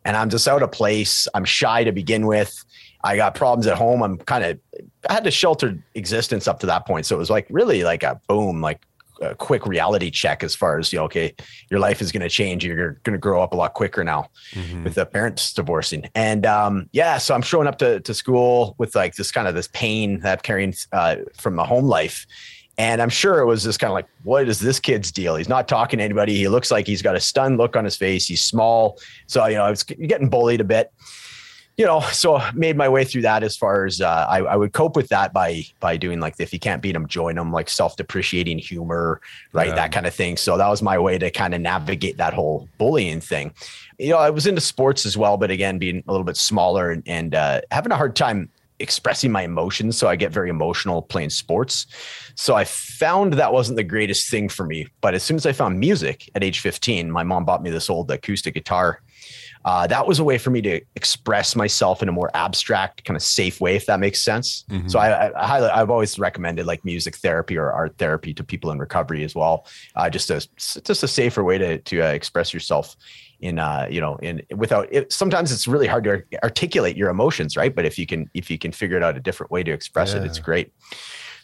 And 0.04 0.18
I'm 0.18 0.30
just 0.30 0.46
out 0.46 0.62
of 0.62 0.74
place. 0.74 1.26
I'm 1.34 1.46
shy 1.46 1.86
to 1.86 1.94
begin 1.94 2.28
with. 2.28 2.54
I 3.04 3.16
got 3.16 3.36
problems 3.36 3.68
at 3.68 3.78
home. 3.78 4.02
I'm 4.02 4.18
kind 4.18 4.44
of, 4.44 4.60
I 5.10 5.14
had 5.14 5.28
a 5.28 5.32
sheltered 5.32 5.84
existence 5.96 6.48
up 6.48 6.60
to 6.62 6.66
that 6.68 6.86
point. 6.86 7.06
So 7.06 7.16
it 7.16 7.20
was 7.20 7.30
like 7.30 7.48
really 7.50 7.84
like 7.84 8.04
a 8.04 8.20
boom, 8.28 8.62
like 8.62 8.82
a 9.22 9.36
quick 9.36 9.66
reality 9.66 10.10
check 10.10 10.44
as 10.44 10.56
far 10.56 10.80
as 10.80 10.92
you 10.92 11.00
know, 11.00 11.06
okay, 11.06 11.34
your 11.70 11.80
life 11.80 12.02
is 12.02 12.12
going 12.12 12.22
to 12.22 12.30
change. 12.30 12.66
You're 12.66 12.94
going 13.04 13.14
to 13.14 13.20
grow 13.20 13.42
up 13.44 13.54
a 13.54 13.56
lot 13.56 13.74
quicker 13.74 14.04
now 14.04 14.30
mm-hmm. 14.52 14.84
with 14.84 14.96
the 14.96 15.06
parents 15.06 15.54
divorcing. 15.54 16.10
And 16.16 16.46
um, 16.46 16.90
yeah, 16.94 17.18
so 17.18 17.36
I'm 17.36 17.42
showing 17.42 17.68
up 17.68 17.78
to, 17.80 18.00
to 18.00 18.14
school 18.14 18.76
with 18.78 18.96
like 18.96 19.16
this 19.16 19.32
kind 19.32 19.48
of 19.48 19.56
this 19.56 19.68
pain 19.68 20.20
that 20.22 20.40
I'm 20.40 20.42
carrying 20.42 20.74
uh, 20.92 21.18
from 21.38 21.56
the 21.56 21.64
home 21.64 21.86
life. 21.86 22.26
And 22.78 23.04
I'm 23.04 23.10
sure 23.10 23.40
it 23.40 23.46
was 23.46 23.64
just 23.64 23.80
kind 23.80 23.92
of 23.92 23.94
like, 23.94 24.08
what 24.24 24.48
is 24.48 24.60
this 24.60 24.80
kid's 24.80 25.12
deal? 25.12 25.36
He's 25.36 25.50
not 25.50 25.68
talking 25.68 26.00
to 26.00 26.04
anybody. 26.04 26.36
He 26.36 26.48
looks 26.48 26.72
like 26.72 26.88
he's 26.88 27.04
got 27.04 27.16
a 27.16 27.20
stunned 27.20 27.60
look 27.60 27.76
on 27.76 27.86
his 27.86 27.96
face. 27.96 28.26
He's 28.26 28.44
small. 28.44 28.98
So, 29.28 29.46
you 29.46 29.56
know, 29.56 29.64
I 29.64 29.70
was 29.70 29.84
getting 29.84 30.28
bullied 30.28 30.60
a 30.60 30.64
bit 30.64 30.92
you 31.78 31.86
know, 31.86 32.02
so 32.02 32.40
made 32.54 32.78
my 32.78 32.88
way 32.88 33.04
through 33.04 33.24
that 33.24 33.44
as 33.44 33.58
far 33.58 33.86
as 33.86 34.00
uh, 34.00 34.28
I, 34.30 34.40
I, 34.40 34.56
would 34.56 34.74
cope 34.74 34.96
with 34.96 35.10
that 35.10 35.34
by 35.34 35.64
by 35.80 35.98
doing 35.98 36.20
like 36.20 36.36
if 36.40 36.54
you 36.54 36.60
can't 36.60 36.82
beat 36.82 36.92
them, 36.92 37.08
join 37.08 37.36
them, 37.36 37.52
like 37.52 37.70
self 37.70 37.96
depreciating 37.96 38.60
humor, 38.60 39.22
right, 39.54 39.70
yeah. 39.70 39.76
that 39.76 39.92
kind 39.92 40.06
of 40.06 40.14
thing. 40.14 40.38
So 40.38 40.58
that 40.58 40.68
was 40.68 40.82
my 40.84 41.00
way 41.00 41.18
to 41.18 41.32
kind 41.32 41.56
of 41.56 41.62
navigate 41.62 42.18
that 42.18 42.34
whole 42.34 42.70
bullying 42.78 43.22
thing. 43.22 43.54
You 43.98 44.10
know, 44.10 44.18
I 44.18 44.30
was 44.30 44.46
into 44.46 44.62
sports 44.62 45.06
as 45.06 45.18
well, 45.18 45.38
but 45.38 45.50
again, 45.50 45.80
being 45.80 46.04
a 46.08 46.12
little 46.12 46.26
bit 46.26 46.38
smaller 46.38 46.92
and, 46.92 47.04
and 47.08 47.34
uh, 47.34 47.62
having 47.72 47.92
a 47.92 47.96
hard 47.96 48.16
time 48.16 48.50
expressing 48.80 49.32
my 49.32 49.44
emotions. 49.44 49.98
So 49.98 50.08
I 50.08 50.16
get 50.16 50.32
very 50.32 50.50
emotional 50.50 51.02
playing 51.02 51.30
sports. 51.30 51.88
So 52.36 52.54
I 52.56 52.66
found 52.66 53.34
that 53.34 53.54
wasn't 53.54 53.78
the 53.78 53.84
greatest 53.84 54.30
thing 54.30 54.50
for 54.50 54.66
me. 54.66 54.88
But 55.02 55.14
as 55.14 55.24
soon 55.24 55.38
as 55.38 55.46
I 55.46 55.54
found 55.54 55.80
music 55.80 56.30
at 56.36 56.44
age 56.44 56.60
15, 56.60 57.10
my 57.10 57.24
mom 57.24 57.46
bought 57.46 57.64
me 57.64 57.70
this 57.70 57.90
old 57.90 58.12
acoustic 58.12 58.56
guitar 58.56 59.00
uh, 59.66 59.88
that 59.88 60.08
was 60.08 60.20
a 60.20 60.24
way 60.24 60.38
for 60.38 60.50
me 60.50 60.62
to 60.62 60.82
express 60.96 61.56
myself 61.56 62.02
in 62.02 62.10
a 62.10 62.12
more 62.12 62.30
abstract, 62.34 63.04
kind 63.06 63.16
of 63.16 63.24
safe 63.24 63.62
way, 63.62 63.76
if 63.76 63.86
that 63.86 64.00
makes 64.00 64.20
sense. 64.20 64.66
Mm-hmm. 64.70 64.90
So 64.90 65.00
I, 65.00 65.30
I, 65.30 65.48
highly, 65.48 65.70
I've 65.70 65.90
always 65.90 66.20
recommended 66.20 66.66
like 66.66 66.84
music 66.84 67.16
therapy 67.18 67.58
or 67.58 67.72
art 67.72 67.98
therapy 67.98 68.34
to 68.34 68.44
people 68.44 68.72
in 68.72 68.80
recovery 68.80 69.24
as 69.24 69.36
well. 69.36 69.66
Uh, 69.96 70.10
just 70.10 70.30
a 70.30 70.46
just 70.58 71.04
a 71.04 71.08
safer 71.08 71.44
way 71.44 71.58
to 71.58 71.78
to 71.80 72.02
uh, 72.02 72.08
express 72.08 72.54
yourself 72.54 72.96
in 73.40 73.60
uh 73.60 73.86
you 73.90 74.00
know 74.00 74.16
in 74.18 74.42
without 74.56 74.88
it, 74.90 75.12
sometimes 75.12 75.52
it's 75.52 75.68
really 75.68 75.88
hard 75.88 76.06
to 76.06 76.24
articulate 76.44 76.96
your 76.96 77.10
emotions 77.10 77.58
right 77.58 77.76
but 77.76 77.84
if 77.84 78.00
you 78.00 78.06
can 78.06 78.30
if 78.34 78.50
you 78.50 78.58
can 78.58 78.72
figure 78.72 78.96
it 78.96 79.04
out 79.04 79.18
a 79.18 79.20
different 79.20 79.52
way 79.52 79.62
to 79.62 79.72
express 79.72 80.14
yeah. 80.14 80.22
it 80.22 80.26
it's 80.26 80.40
great 80.40 80.72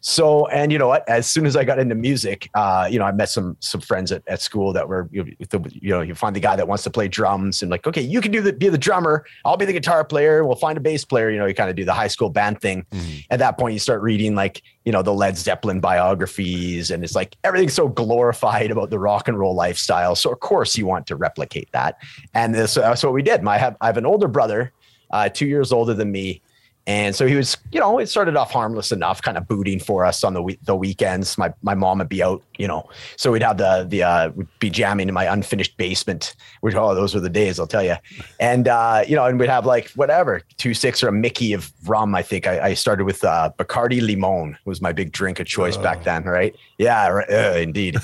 so, 0.01 0.47
and 0.47 0.71
you 0.71 0.79
know 0.79 0.88
what? 0.88 1.07
As 1.07 1.27
soon 1.27 1.45
as 1.45 1.55
I 1.55 1.63
got 1.63 1.79
into 1.79 1.95
music, 1.95 2.49
uh, 2.53 2.88
you 2.89 2.99
know, 2.99 3.05
I 3.05 3.12
met 3.12 3.29
some 3.29 3.57
some 3.59 3.81
friends 3.81 4.12
at, 4.12 4.23
at 4.27 4.41
school 4.41 4.73
that 4.73 4.88
were, 4.88 5.07
you 5.12 5.23
know, 5.23 5.63
you 5.71 5.89
know, 5.89 6.01
you 6.01 6.15
find 6.15 6.35
the 6.35 6.39
guy 6.39 6.55
that 6.55 6.67
wants 6.67 6.83
to 6.85 6.89
play 6.89 7.07
drums 7.07 7.62
and 7.62 7.69
like, 7.69 7.85
okay, 7.85 8.01
you 8.01 8.21
can 8.21 8.31
do 8.31 8.41
the 8.41 8.53
be 8.53 8.69
the 8.69 8.77
drummer, 8.77 9.25
I'll 9.45 9.57
be 9.57 9.65
the 9.65 9.73
guitar 9.73 10.03
player, 10.03 10.43
we'll 10.45 10.55
find 10.55 10.77
a 10.77 10.81
bass 10.81 11.05
player. 11.05 11.29
You 11.29 11.38
know, 11.38 11.45
you 11.45 11.53
kind 11.53 11.69
of 11.69 11.75
do 11.75 11.85
the 11.85 11.93
high 11.93 12.07
school 12.07 12.29
band 12.29 12.62
thing. 12.62 12.85
Mm-hmm. 12.91 13.19
At 13.29 13.39
that 13.39 13.57
point, 13.57 13.73
you 13.73 13.79
start 13.79 14.01
reading 14.01 14.35
like, 14.35 14.63
you 14.85 14.91
know, 14.91 15.01
the 15.01 15.13
Led 15.13 15.38
Zeppelin 15.38 15.79
biographies, 15.79 16.91
and 16.91 17.03
it's 17.03 17.15
like 17.15 17.35
everything's 17.43 17.73
so 17.73 17.88
glorified 17.88 18.71
about 18.71 18.89
the 18.89 18.99
rock 18.99 19.27
and 19.27 19.38
roll 19.38 19.53
lifestyle. 19.53 20.15
So 20.15 20.31
of 20.31 20.39
course 20.39 20.77
you 20.77 20.85
want 20.85 21.07
to 21.07 21.15
replicate 21.15 21.69
that, 21.73 21.97
and 22.33 22.55
this, 22.55 22.73
that's 22.73 23.03
what 23.03 23.13
we 23.13 23.21
did. 23.21 23.43
My 23.43 23.55
I 23.55 23.57
have 23.57 23.77
I 23.81 23.88
have 23.88 23.97
an 23.97 24.05
older 24.05 24.27
brother, 24.27 24.71
uh, 25.12 25.27
two 25.27 25.45
years 25.45 25.71
older 25.71 25.93
than 25.93 26.12
me 26.12 26.41
and 26.89 27.15
so 27.15 27.28
he 27.28 27.36
was, 27.36 27.56
you 27.71 27.80
know, 27.80 27.99
it 27.99 28.08
started 28.08 28.36
off 28.36 28.49
harmless 28.49 28.91
enough, 28.91 29.21
kind 29.21 29.38
of 29.38 29.47
booting 29.47 29.80
for 29.80 30.06
us 30.06 30.23
on 30.23 30.34
the 30.34 30.41
week, 30.41 30.58
the 30.63 30.75
weekends. 30.75 31.38
My 31.38 31.54
my 31.62 31.75
mom 31.75 31.99
would 31.99 32.10
be 32.10 32.23
out, 32.23 32.41
you 32.58 32.67
know, 32.67 32.89
so 33.15 33.32
we'd 33.32 33.43
have 33.43 33.60
the 33.60 33.86
the 33.88 34.02
uh, 34.02 34.30
we'd 34.30 34.47
be 34.58 34.71
jamming 34.71 35.08
in 35.08 35.13
my 35.13 35.32
unfinished 35.32 35.78
basement. 35.78 36.36
Which 36.62 36.73
oh, 36.73 36.95
those 36.95 37.13
were 37.13 37.19
the 37.19 37.30
days, 37.30 37.60
I'll 37.60 37.67
tell 37.67 37.84
you. 37.84 37.95
And 38.39 38.67
uh, 38.67 39.04
you 39.08 39.15
know, 39.15 39.25
and 39.25 39.39
we'd 39.39 39.49
have 39.49 39.67
like 39.67 39.91
whatever 39.91 40.41
two 40.58 40.73
six 40.73 41.04
or 41.04 41.10
a 41.10 41.12
Mickey 41.12 41.54
of 41.54 41.71
rum. 41.86 42.15
I 42.15 42.23
think 42.23 42.47
I, 42.47 42.69
I 42.69 42.73
started 42.73 43.04
with 43.04 43.23
uh, 43.23 43.52
Bacardi 43.60 44.02
Limon 44.02 44.58
was 44.65 44.82
my 44.82 44.91
big 44.91 45.12
drink 45.12 45.39
of 45.39 45.45
choice 45.45 45.78
oh. 45.78 45.84
back 45.84 46.04
then, 46.06 46.23
right? 46.23 46.56
Yeah, 46.80 47.21
uh, 47.30 47.56
indeed. 47.56 47.97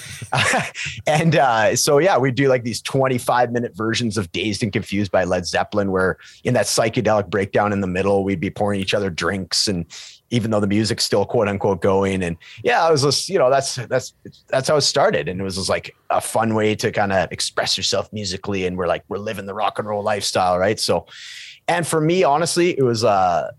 and 1.07 1.35
uh, 1.35 1.75
so 1.75 1.97
yeah, 1.97 2.19
we'd 2.19 2.35
do 2.35 2.49
like 2.49 2.61
these 2.61 2.83
twenty 2.83 3.17
five 3.17 3.51
minute 3.51 3.75
versions 3.75 4.15
of 4.15 4.31
Dazed 4.31 4.61
and 4.61 4.71
Confused 4.71 5.11
by 5.11 5.23
Led 5.23 5.47
Zeppelin, 5.47 5.89
where 5.89 6.19
in 6.43 6.53
that 6.53 6.67
psychedelic 6.67 7.31
breakdown 7.31 7.73
in 7.73 7.81
the 7.81 7.87
middle, 7.87 8.23
we'd 8.23 8.39
be 8.39 8.51
pouring 8.51 8.74
each 8.75 8.93
other 8.93 9.09
drinks 9.09 9.67
and 9.67 9.85
even 10.31 10.51
though 10.51 10.59
the 10.59 10.67
music's 10.67 11.03
still 11.03 11.25
quote 11.25 11.47
unquote 11.47 11.81
going 11.81 12.23
and 12.23 12.37
yeah 12.63 12.85
i 12.85 12.91
was 12.91 13.03
just 13.03 13.29
you 13.29 13.37
know 13.37 13.49
that's 13.49 13.75
that's 13.87 14.13
that's 14.47 14.67
how 14.67 14.75
it 14.75 14.81
started 14.81 15.27
and 15.27 15.39
it 15.39 15.43
was 15.43 15.55
just 15.55 15.69
like 15.69 15.95
a 16.09 16.21
fun 16.21 16.55
way 16.55 16.75
to 16.75 16.91
kind 16.91 17.11
of 17.11 17.31
express 17.31 17.77
yourself 17.77 18.11
musically 18.11 18.65
and 18.65 18.77
we're 18.77 18.87
like 18.87 19.03
we're 19.07 19.17
living 19.17 19.45
the 19.45 19.53
rock 19.53 19.79
and 19.79 19.87
roll 19.87 20.03
lifestyle 20.03 20.57
right? 20.57 20.79
So 20.79 21.05
and 21.67 21.85
for 21.85 22.01
me 22.01 22.23
honestly 22.23 22.77
it 22.77 22.83
was 22.83 23.03
uh 23.03 23.51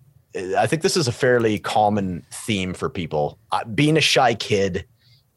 i 0.59 0.67
think 0.67 0.83
this 0.83 0.97
is 0.97 1.09
a 1.09 1.13
fairly 1.13 1.59
common 1.59 2.25
theme 2.31 2.75
for 2.75 2.91
people. 2.91 3.39
Uh, 3.53 3.65
being 3.65 3.97
a 3.97 4.01
shy 4.01 4.35
kid 4.35 4.85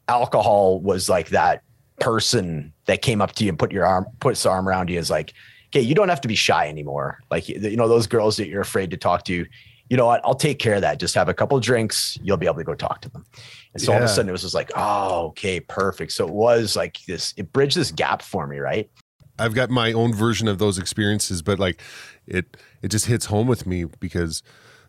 alcohol 0.08 0.80
was 0.80 1.08
like 1.08 1.28
that 1.28 1.62
person 2.00 2.72
that 2.86 3.02
came 3.02 3.20
up 3.20 3.32
to 3.32 3.44
you 3.44 3.50
and 3.50 3.58
put 3.58 3.72
your 3.72 3.86
arm 3.86 4.06
puts 4.20 4.44
arm 4.46 4.68
around 4.68 4.88
you 4.88 4.98
is 4.98 5.10
like 5.10 5.32
okay 5.68 5.80
you 5.80 5.94
don't 5.94 6.08
have 6.08 6.20
to 6.20 6.28
be 6.28 6.34
shy 6.34 6.68
anymore. 6.68 7.20
Like 7.30 7.48
you 7.48 7.76
know 7.76 7.88
those 7.88 8.06
girls 8.06 8.36
that 8.36 8.48
you're 8.48 8.60
afraid 8.60 8.90
to 8.90 8.96
talk 8.96 9.24
to 9.24 9.46
you 9.90 9.96
know 9.96 10.06
what? 10.06 10.20
I'll 10.24 10.36
take 10.36 10.60
care 10.60 10.76
of 10.76 10.80
that. 10.82 11.00
Just 11.00 11.16
have 11.16 11.28
a 11.28 11.34
couple 11.34 11.58
drinks. 11.58 12.16
You'll 12.22 12.36
be 12.36 12.46
able 12.46 12.58
to 12.58 12.64
go 12.64 12.74
talk 12.74 13.02
to 13.02 13.10
them. 13.10 13.26
And 13.74 13.82
so 13.82 13.90
yeah. 13.90 13.98
all 13.98 14.04
of 14.04 14.08
a 14.08 14.12
sudden 14.12 14.28
it 14.28 14.32
was 14.32 14.42
just 14.42 14.54
like, 14.54 14.70
oh, 14.76 15.26
okay, 15.26 15.58
perfect. 15.58 16.12
So 16.12 16.26
it 16.26 16.32
was 16.32 16.76
like 16.76 17.04
this, 17.06 17.34
it 17.36 17.52
bridged 17.52 17.76
this 17.76 17.90
gap 17.90 18.22
for 18.22 18.46
me, 18.46 18.58
right? 18.58 18.88
I've 19.38 19.54
got 19.54 19.68
my 19.68 19.92
own 19.92 20.14
version 20.14 20.46
of 20.46 20.58
those 20.58 20.78
experiences, 20.78 21.42
but 21.42 21.58
like 21.58 21.80
it, 22.26 22.56
it 22.82 22.88
just 22.88 23.06
hits 23.06 23.26
home 23.26 23.48
with 23.48 23.66
me 23.66 23.84
because 23.84 24.44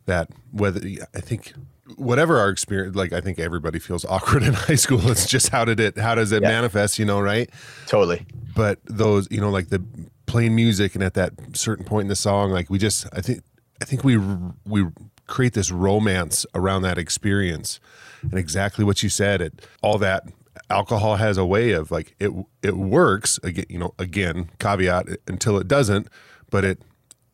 that 0.06 0.30
whether 0.52 0.80
I 1.16 1.20
think 1.20 1.54
whatever 1.96 2.38
our 2.38 2.50
experience, 2.50 2.96
like 2.96 3.12
I 3.12 3.22
think 3.22 3.40
everybody 3.40 3.80
feels 3.80 4.06
awkward 4.10 4.44
in 4.44 4.54
high 4.54 4.76
school. 4.76 5.10
It's 5.10 5.26
just 5.26 5.50
how 5.50 5.66
did 5.66 5.80
it, 5.80 5.98
how 5.98 6.14
does 6.14 6.32
it 6.32 6.44
yeah. 6.44 6.50
manifest, 6.50 7.00
you 7.00 7.06
know, 7.06 7.20
right? 7.20 7.50
Totally. 7.88 8.28
But 8.56 8.80
those, 8.86 9.28
you 9.32 9.42
know, 9.42 9.50
like 9.50 9.70
the 9.70 9.84
playing 10.28 10.56
music 10.56 10.94
and 10.94 11.04
at 11.04 11.16
that 11.16 11.34
certain 11.54 11.86
point 11.86 12.04
in 12.04 12.10
the 12.10 12.16
song, 12.16 12.52
like 12.52 12.70
we 12.70 12.78
just, 12.78 13.08
I 13.14 13.22
think 13.22 13.42
I 13.82 13.86
think 13.86 14.04
we 14.04 14.18
we 14.66 14.88
create 15.28 15.54
this 15.54 15.72
romance 15.72 16.46
around 16.54 16.84
that 16.84 16.98
experience, 16.98 17.80
and 18.22 18.36
exactly 18.36 18.86
what 18.86 19.04
you 19.04 19.10
said. 19.10 19.42
It 19.42 19.66
all 19.82 19.98
that 19.98 20.24
alcohol 20.70 21.16
has 21.16 21.38
a 21.38 21.46
way 21.46 21.72
of 21.72 21.92
like 21.92 22.16
it 22.20 22.32
it 22.62 22.78
works 22.78 23.40
again. 23.44 23.66
You 23.70 23.80
know, 23.80 23.94
again 23.98 24.50
caveat 24.60 25.08
until 25.28 25.58
it 25.58 25.68
doesn't, 25.68 26.08
but 26.50 26.64
it 26.64 26.82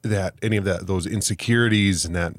that 0.04 0.36
any 0.42 0.58
of 0.58 0.64
that 0.64 0.88
those 0.88 1.06
insecurities 1.06 2.06
and 2.06 2.16
that 2.16 2.34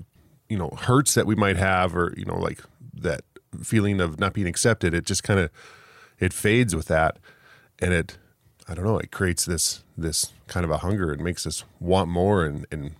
you 0.49 0.59
know 0.59 0.71
hurts 0.81 1.14
that 1.14 1.27
we 1.27 1.35
might 1.35 1.57
have 1.57 1.94
or 1.94 2.14
you 2.16 2.25
know 2.25 2.38
like 2.38 2.62
that 2.94 3.23
feeling 3.62 4.01
of 4.01 4.18
not 4.18 4.33
being 4.33 4.47
accepted 4.47 4.94
it 4.94 5.05
just 5.05 5.23
kind 5.23 5.40
of 5.40 5.51
it 6.18 6.33
fades 6.33 6.75
with 6.75 6.87
that 6.87 7.18
and 7.79 7.92
it 7.92 8.18
i 8.68 8.75
don't 8.75 8.85
know 8.85 8.99
it 8.99 9.11
creates 9.11 9.44
this 9.44 9.83
this 9.97 10.33
kind 10.47 10.64
of 10.64 10.71
a 10.71 10.79
hunger 10.79 11.12
it 11.12 11.21
makes 11.21 11.47
us 11.47 11.64
want 11.81 12.09
more 12.09 12.44
and 12.44 12.66
and 12.71 12.94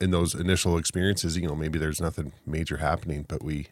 in 0.00 0.10
those 0.10 0.34
initial 0.34 0.76
experiences, 0.76 1.36
you 1.36 1.46
know, 1.46 1.54
maybe 1.54 1.78
there's 1.78 2.00
nothing 2.00 2.32
major 2.44 2.78
happening, 2.78 3.24
but 3.26 3.42
we, 3.42 3.68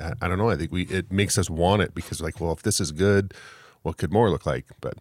I, 0.00 0.12
I, 0.22 0.28
don't 0.28 0.38
know. 0.38 0.50
I 0.50 0.56
think 0.56 0.72
we, 0.72 0.82
it 0.84 1.10
makes 1.10 1.38
us 1.38 1.48
want 1.48 1.82
it 1.82 1.94
because 1.94 2.20
like, 2.20 2.40
well, 2.40 2.52
if 2.52 2.62
this 2.62 2.80
is 2.80 2.92
good, 2.92 3.34
what 3.82 3.96
could 3.96 4.12
more 4.12 4.30
look 4.30 4.46
like? 4.46 4.66
But. 4.80 4.94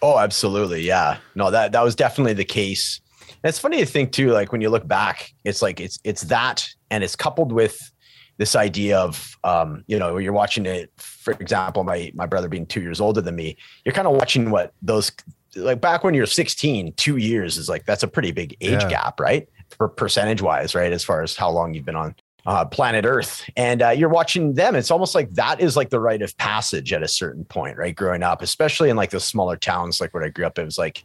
Oh, 0.00 0.18
absolutely. 0.18 0.82
Yeah. 0.82 1.18
No, 1.34 1.50
that, 1.50 1.72
that 1.72 1.82
was 1.82 1.96
definitely 1.96 2.34
the 2.34 2.44
case. 2.44 3.00
And 3.42 3.48
it's 3.48 3.58
funny 3.58 3.78
to 3.78 3.86
think 3.86 4.12
too, 4.12 4.30
like 4.30 4.52
when 4.52 4.60
you 4.60 4.70
look 4.70 4.86
back, 4.86 5.32
it's 5.44 5.62
like, 5.62 5.80
it's, 5.80 5.98
it's 6.04 6.22
that, 6.22 6.68
and 6.90 7.02
it's 7.02 7.16
coupled 7.16 7.52
with 7.52 7.90
this 8.36 8.54
idea 8.54 8.98
of, 8.98 9.36
um, 9.42 9.82
you 9.88 9.98
know, 9.98 10.18
you're 10.18 10.32
watching 10.32 10.64
it, 10.64 10.92
for 10.96 11.32
example, 11.32 11.82
my, 11.82 12.12
my 12.14 12.26
brother 12.26 12.48
being 12.48 12.66
two 12.66 12.80
years 12.80 13.00
older 13.00 13.20
than 13.20 13.34
me, 13.34 13.56
you're 13.84 13.92
kind 13.92 14.06
of 14.06 14.14
watching 14.14 14.50
what 14.50 14.72
those, 14.80 15.10
like 15.56 15.80
back 15.80 16.04
when 16.04 16.14
you're 16.14 16.26
16, 16.26 16.92
two 16.92 17.16
years 17.16 17.56
is 17.58 17.68
like, 17.68 17.84
that's 17.84 18.04
a 18.04 18.08
pretty 18.08 18.30
big 18.30 18.56
age 18.60 18.82
yeah. 18.82 18.88
gap, 18.88 19.18
right? 19.18 19.48
Per 19.76 19.88
percentage 19.88 20.42
wise, 20.42 20.74
right? 20.74 20.92
As 20.92 21.04
far 21.04 21.22
as 21.22 21.36
how 21.36 21.50
long 21.50 21.74
you've 21.74 21.84
been 21.84 21.96
on 21.96 22.14
uh, 22.46 22.64
planet 22.64 23.04
Earth, 23.04 23.44
and 23.56 23.82
uh, 23.82 23.90
you're 23.90 24.08
watching 24.08 24.54
them. 24.54 24.74
It's 24.74 24.90
almost 24.90 25.14
like 25.14 25.30
that 25.32 25.60
is 25.60 25.76
like 25.76 25.90
the 25.90 26.00
rite 26.00 26.22
of 26.22 26.36
passage 26.38 26.92
at 26.92 27.02
a 27.02 27.08
certain 27.08 27.44
point, 27.44 27.76
right? 27.76 27.94
Growing 27.94 28.22
up, 28.22 28.40
especially 28.40 28.88
in 28.88 28.96
like 28.96 29.10
the 29.10 29.20
smaller 29.20 29.56
towns, 29.56 30.00
like 30.00 30.14
where 30.14 30.24
I 30.24 30.30
grew 30.30 30.46
up, 30.46 30.58
it 30.58 30.64
was 30.64 30.78
like, 30.78 31.04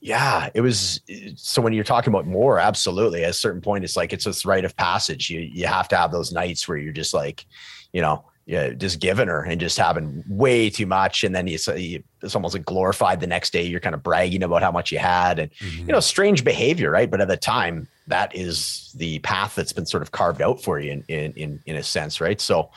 yeah, 0.00 0.48
it 0.54 0.62
was. 0.62 1.02
So 1.36 1.60
when 1.60 1.74
you're 1.74 1.84
talking 1.84 2.10
about 2.10 2.26
more, 2.26 2.58
absolutely, 2.58 3.24
at 3.24 3.30
a 3.30 3.34
certain 3.34 3.60
point, 3.60 3.84
it's 3.84 3.96
like 3.96 4.14
it's 4.14 4.24
this 4.24 4.46
rite 4.46 4.64
of 4.64 4.74
passage. 4.76 5.28
You 5.28 5.40
you 5.40 5.66
have 5.66 5.88
to 5.88 5.96
have 5.96 6.12
those 6.12 6.32
nights 6.32 6.66
where 6.66 6.78
you're 6.78 6.94
just 6.94 7.12
like, 7.12 7.44
you 7.92 8.00
know, 8.00 8.24
yeah, 8.46 8.70
just 8.70 8.98
giving 8.98 9.28
her 9.28 9.44
and 9.44 9.60
just 9.60 9.78
having 9.78 10.24
way 10.28 10.70
too 10.70 10.86
much. 10.86 11.22
And 11.22 11.34
then 11.34 11.46
you, 11.46 11.58
you 11.76 12.02
it's 12.22 12.34
almost 12.34 12.54
like 12.54 12.64
glorified 12.64 13.20
the 13.20 13.26
next 13.26 13.52
day. 13.52 13.62
You're 13.62 13.80
kind 13.80 13.94
of 13.94 14.02
bragging 14.02 14.42
about 14.42 14.62
how 14.62 14.72
much 14.72 14.90
you 14.90 14.98
had 14.98 15.38
and, 15.38 15.52
mm-hmm. 15.52 15.86
you 15.86 15.92
know, 15.92 16.00
strange 16.00 16.44
behavior, 16.44 16.90
right? 16.90 17.10
But 17.10 17.20
at 17.20 17.28
the 17.28 17.36
time, 17.36 17.86
that 18.08 18.34
is 18.34 18.92
the 18.96 19.20
path 19.20 19.54
that's 19.54 19.72
been 19.72 19.86
sort 19.86 20.02
of 20.02 20.10
carved 20.10 20.42
out 20.42 20.60
for 20.62 20.80
you 20.80 20.92
in, 20.92 21.04
in, 21.08 21.32
in, 21.34 21.62
in 21.66 21.76
a 21.76 21.82
sense, 21.82 22.20
right? 22.20 22.40
So, 22.40 22.70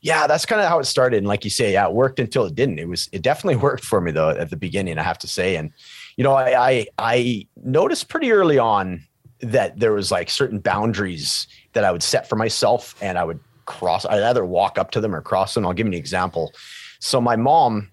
yeah, 0.00 0.26
that's 0.26 0.44
kind 0.44 0.60
of 0.60 0.68
how 0.68 0.80
it 0.80 0.84
started. 0.84 1.18
And 1.18 1.28
like 1.28 1.44
you 1.44 1.50
say, 1.50 1.72
yeah, 1.74 1.86
it 1.86 1.92
worked 1.92 2.18
until 2.18 2.44
it 2.44 2.56
didn't. 2.56 2.80
It 2.80 2.88
was, 2.88 3.08
it 3.12 3.22
definitely 3.22 3.56
worked 3.62 3.84
for 3.84 4.00
me 4.00 4.10
though 4.10 4.30
at 4.30 4.50
the 4.50 4.56
beginning, 4.56 4.98
I 4.98 5.04
have 5.04 5.18
to 5.18 5.28
say. 5.28 5.54
And, 5.56 5.72
you 6.16 6.24
know, 6.24 6.34
I, 6.34 6.70
I, 6.70 6.86
I 6.98 7.46
noticed 7.62 8.08
pretty 8.08 8.32
early 8.32 8.58
on 8.58 9.04
that 9.40 9.78
there 9.78 9.92
was 9.92 10.10
like 10.10 10.30
certain 10.30 10.58
boundaries 10.58 11.46
that 11.74 11.84
I 11.84 11.92
would 11.92 12.02
set 12.02 12.28
for 12.28 12.36
myself 12.36 12.96
and 13.00 13.18
I 13.18 13.24
would 13.24 13.40
cross. 13.72 14.04
I'd 14.04 14.22
either 14.22 14.44
walk 14.44 14.78
up 14.78 14.90
to 14.92 15.00
them 15.00 15.14
or 15.14 15.20
cross 15.20 15.54
them. 15.54 15.66
I'll 15.66 15.72
give 15.72 15.86
you 15.86 15.92
an 15.92 15.98
example. 15.98 16.52
So 17.00 17.20
my 17.20 17.36
mom 17.36 17.90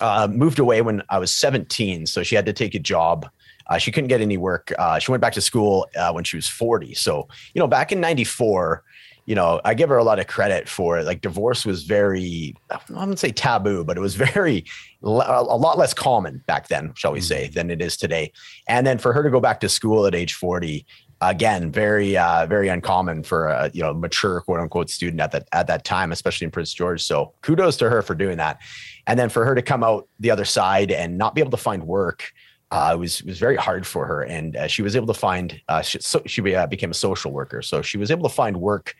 uh, 0.00 0.28
moved 0.30 0.58
away 0.58 0.82
when 0.82 1.02
I 1.08 1.18
was 1.18 1.32
17, 1.34 2.06
so 2.06 2.22
she 2.22 2.34
had 2.34 2.46
to 2.46 2.52
take 2.52 2.74
a 2.74 2.78
job. 2.78 3.28
Uh, 3.68 3.78
she 3.78 3.90
couldn't 3.92 4.08
get 4.08 4.20
any 4.20 4.36
work. 4.36 4.72
Uh, 4.78 4.98
she 4.98 5.10
went 5.10 5.20
back 5.20 5.32
to 5.34 5.40
school 5.40 5.88
uh, 5.96 6.12
when 6.12 6.24
she 6.24 6.36
was 6.36 6.48
40. 6.48 6.94
So 6.94 7.28
you 7.54 7.60
know, 7.60 7.66
back 7.66 7.92
in 7.92 8.00
'94, 8.00 8.82
you 9.26 9.36
know, 9.36 9.60
I 9.64 9.74
give 9.74 9.88
her 9.88 9.98
a 9.98 10.04
lot 10.04 10.18
of 10.18 10.26
credit 10.26 10.68
for 10.68 10.98
it. 10.98 11.06
Like 11.06 11.20
divorce 11.20 11.64
was 11.64 11.84
very, 11.84 12.56
I 12.70 12.80
wouldn't 12.90 13.20
say 13.20 13.30
taboo, 13.30 13.84
but 13.84 13.96
it 13.96 14.00
was 14.00 14.14
very, 14.34 14.64
a 15.02 15.08
lot 15.08 15.78
less 15.78 15.94
common 15.94 16.42
back 16.46 16.68
then, 16.68 16.92
shall 16.96 17.12
we 17.12 17.20
mm-hmm. 17.20 17.26
say, 17.26 17.48
than 17.48 17.70
it 17.70 17.80
is 17.80 17.96
today. 17.96 18.32
And 18.68 18.86
then 18.86 18.98
for 18.98 19.12
her 19.12 19.22
to 19.22 19.30
go 19.30 19.40
back 19.40 19.60
to 19.60 19.68
school 19.68 20.06
at 20.06 20.14
age 20.14 20.34
40, 20.34 20.84
again 21.22 21.70
very 21.70 22.16
uh, 22.16 22.46
very 22.46 22.68
uncommon 22.68 23.22
for 23.22 23.48
a 23.48 23.70
you 23.72 23.82
know 23.82 23.94
mature 23.94 24.40
quote 24.40 24.60
unquote 24.60 24.90
student 24.90 25.20
at 25.20 25.32
that 25.32 25.48
at 25.52 25.66
that 25.66 25.84
time 25.84 26.12
especially 26.12 26.44
in 26.44 26.50
prince 26.50 26.72
george. 26.72 27.02
So 27.02 27.34
kudos 27.42 27.76
to 27.78 27.88
her 27.88 28.02
for 28.02 28.14
doing 28.14 28.38
that. 28.38 28.60
And 29.06 29.18
then 29.18 29.28
for 29.28 29.44
her 29.44 29.54
to 29.54 29.62
come 29.62 29.82
out 29.82 30.08
the 30.20 30.30
other 30.30 30.44
side 30.44 30.90
and 30.90 31.18
not 31.18 31.34
be 31.34 31.40
able 31.40 31.50
to 31.52 31.56
find 31.56 31.86
work 31.86 32.32
uh, 32.70 32.92
it 32.94 32.98
was 32.98 33.20
it 33.20 33.26
was 33.26 33.38
very 33.38 33.56
hard 33.56 33.86
for 33.86 34.06
her. 34.06 34.22
And 34.22 34.56
uh, 34.56 34.66
she 34.66 34.80
was 34.80 34.96
able 34.96 35.06
to 35.08 35.14
find 35.14 35.60
uh, 35.68 35.82
she, 35.82 36.00
so 36.00 36.22
she 36.24 36.54
uh, 36.54 36.66
became 36.66 36.90
a 36.90 36.94
social 36.94 37.30
worker. 37.30 37.60
So 37.60 37.82
she 37.82 37.98
was 37.98 38.10
able 38.10 38.26
to 38.26 38.34
find 38.34 38.56
work 38.56 38.94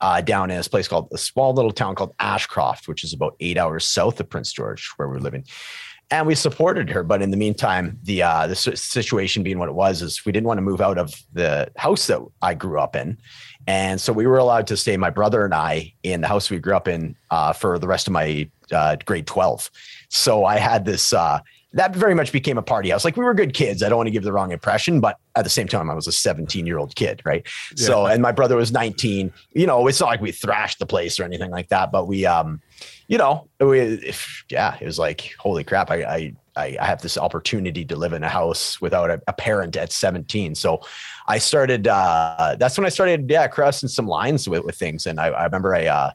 uh, 0.00 0.20
down 0.20 0.50
in 0.50 0.56
this 0.56 0.68
place 0.68 0.88
called 0.88 1.08
a 1.12 1.18
small 1.18 1.52
little 1.52 1.72
town 1.72 1.94
called 1.94 2.14
ashcroft 2.18 2.88
which 2.88 3.02
is 3.02 3.12
about 3.12 3.34
eight 3.40 3.58
hours 3.58 3.84
south 3.84 4.20
of 4.20 4.28
prince 4.28 4.52
george 4.52 4.90
where 4.96 5.08
we're 5.08 5.18
living 5.18 5.44
and 6.10 6.26
we 6.26 6.34
supported 6.34 6.90
her. 6.90 7.02
But 7.02 7.22
in 7.22 7.30
the 7.30 7.36
meantime, 7.36 7.98
the 8.02 8.22
uh, 8.22 8.46
the 8.46 8.56
situation 8.56 9.42
being 9.42 9.58
what 9.58 9.68
it 9.68 9.74
was 9.74 10.02
is 10.02 10.24
we 10.24 10.32
didn't 10.32 10.46
want 10.46 10.58
to 10.58 10.62
move 10.62 10.80
out 10.80 10.98
of 10.98 11.14
the 11.32 11.70
house 11.76 12.06
that 12.06 12.20
I 12.42 12.54
grew 12.54 12.80
up 12.80 12.96
in, 12.96 13.18
and 13.66 14.00
so 14.00 14.12
we 14.12 14.26
were 14.26 14.38
allowed 14.38 14.66
to 14.68 14.76
stay, 14.76 14.96
my 14.96 15.10
brother 15.10 15.44
and 15.44 15.54
I, 15.54 15.92
in 16.02 16.20
the 16.20 16.28
house 16.28 16.50
we 16.50 16.58
grew 16.58 16.76
up 16.76 16.88
in 16.88 17.16
uh, 17.30 17.52
for 17.52 17.78
the 17.78 17.88
rest 17.88 18.06
of 18.06 18.12
my 18.12 18.48
uh, 18.72 18.96
grade 19.04 19.26
twelve. 19.26 19.70
So 20.08 20.44
I 20.44 20.58
had 20.58 20.84
this. 20.84 21.12
That 21.72 21.94
very 21.94 22.14
much 22.14 22.32
became 22.32 22.56
a 22.56 22.62
party 22.62 22.88
house. 22.88 23.04
Like 23.04 23.16
we 23.16 23.24
were 23.24 23.34
good 23.34 23.52
kids. 23.52 23.82
I 23.82 23.88
don't 23.88 23.98
want 23.98 24.06
to 24.06 24.10
give 24.10 24.22
the 24.22 24.32
wrong 24.32 24.52
impression, 24.52 25.00
but 25.00 25.18
at 25.36 25.44
the 25.44 25.50
same 25.50 25.68
time, 25.68 25.90
I 25.90 25.94
was 25.94 26.06
a 26.06 26.12
17 26.12 26.66
year 26.66 26.78
old 26.78 26.94
kid, 26.94 27.20
right? 27.24 27.46
Yeah. 27.76 27.86
So, 27.86 28.06
and 28.06 28.22
my 28.22 28.32
brother 28.32 28.56
was 28.56 28.72
19. 28.72 29.32
You 29.52 29.66
know, 29.66 29.86
it's 29.86 30.00
not 30.00 30.06
like 30.06 30.22
we 30.22 30.32
thrashed 30.32 30.78
the 30.78 30.86
place 30.86 31.20
or 31.20 31.24
anything 31.24 31.50
like 31.50 31.68
that, 31.68 31.92
but 31.92 32.06
we, 32.06 32.24
um, 32.24 32.62
you 33.06 33.18
know, 33.18 33.48
if, 33.60 34.44
yeah, 34.48 34.76
it 34.80 34.86
was 34.86 34.98
like, 34.98 35.34
holy 35.38 35.62
crap, 35.62 35.90
I, 35.90 36.34
I, 36.56 36.76
I 36.78 36.84
have 36.84 37.02
this 37.02 37.18
opportunity 37.18 37.84
to 37.84 37.96
live 37.96 38.14
in 38.14 38.24
a 38.24 38.28
house 38.28 38.80
without 38.80 39.10
a, 39.10 39.20
a 39.28 39.32
parent 39.32 39.76
at 39.76 39.92
17. 39.92 40.54
So 40.54 40.80
I 41.26 41.38
started, 41.38 41.86
uh, 41.86 42.56
that's 42.58 42.78
when 42.78 42.86
I 42.86 42.90
started, 42.90 43.30
yeah, 43.30 43.46
crossing 43.46 43.88
some 43.88 44.06
lines 44.06 44.48
with, 44.48 44.64
with 44.64 44.76
things. 44.76 45.06
And 45.06 45.20
I, 45.20 45.26
I 45.26 45.44
remember 45.44 45.74
I, 45.74 45.86
uh, 45.86 46.10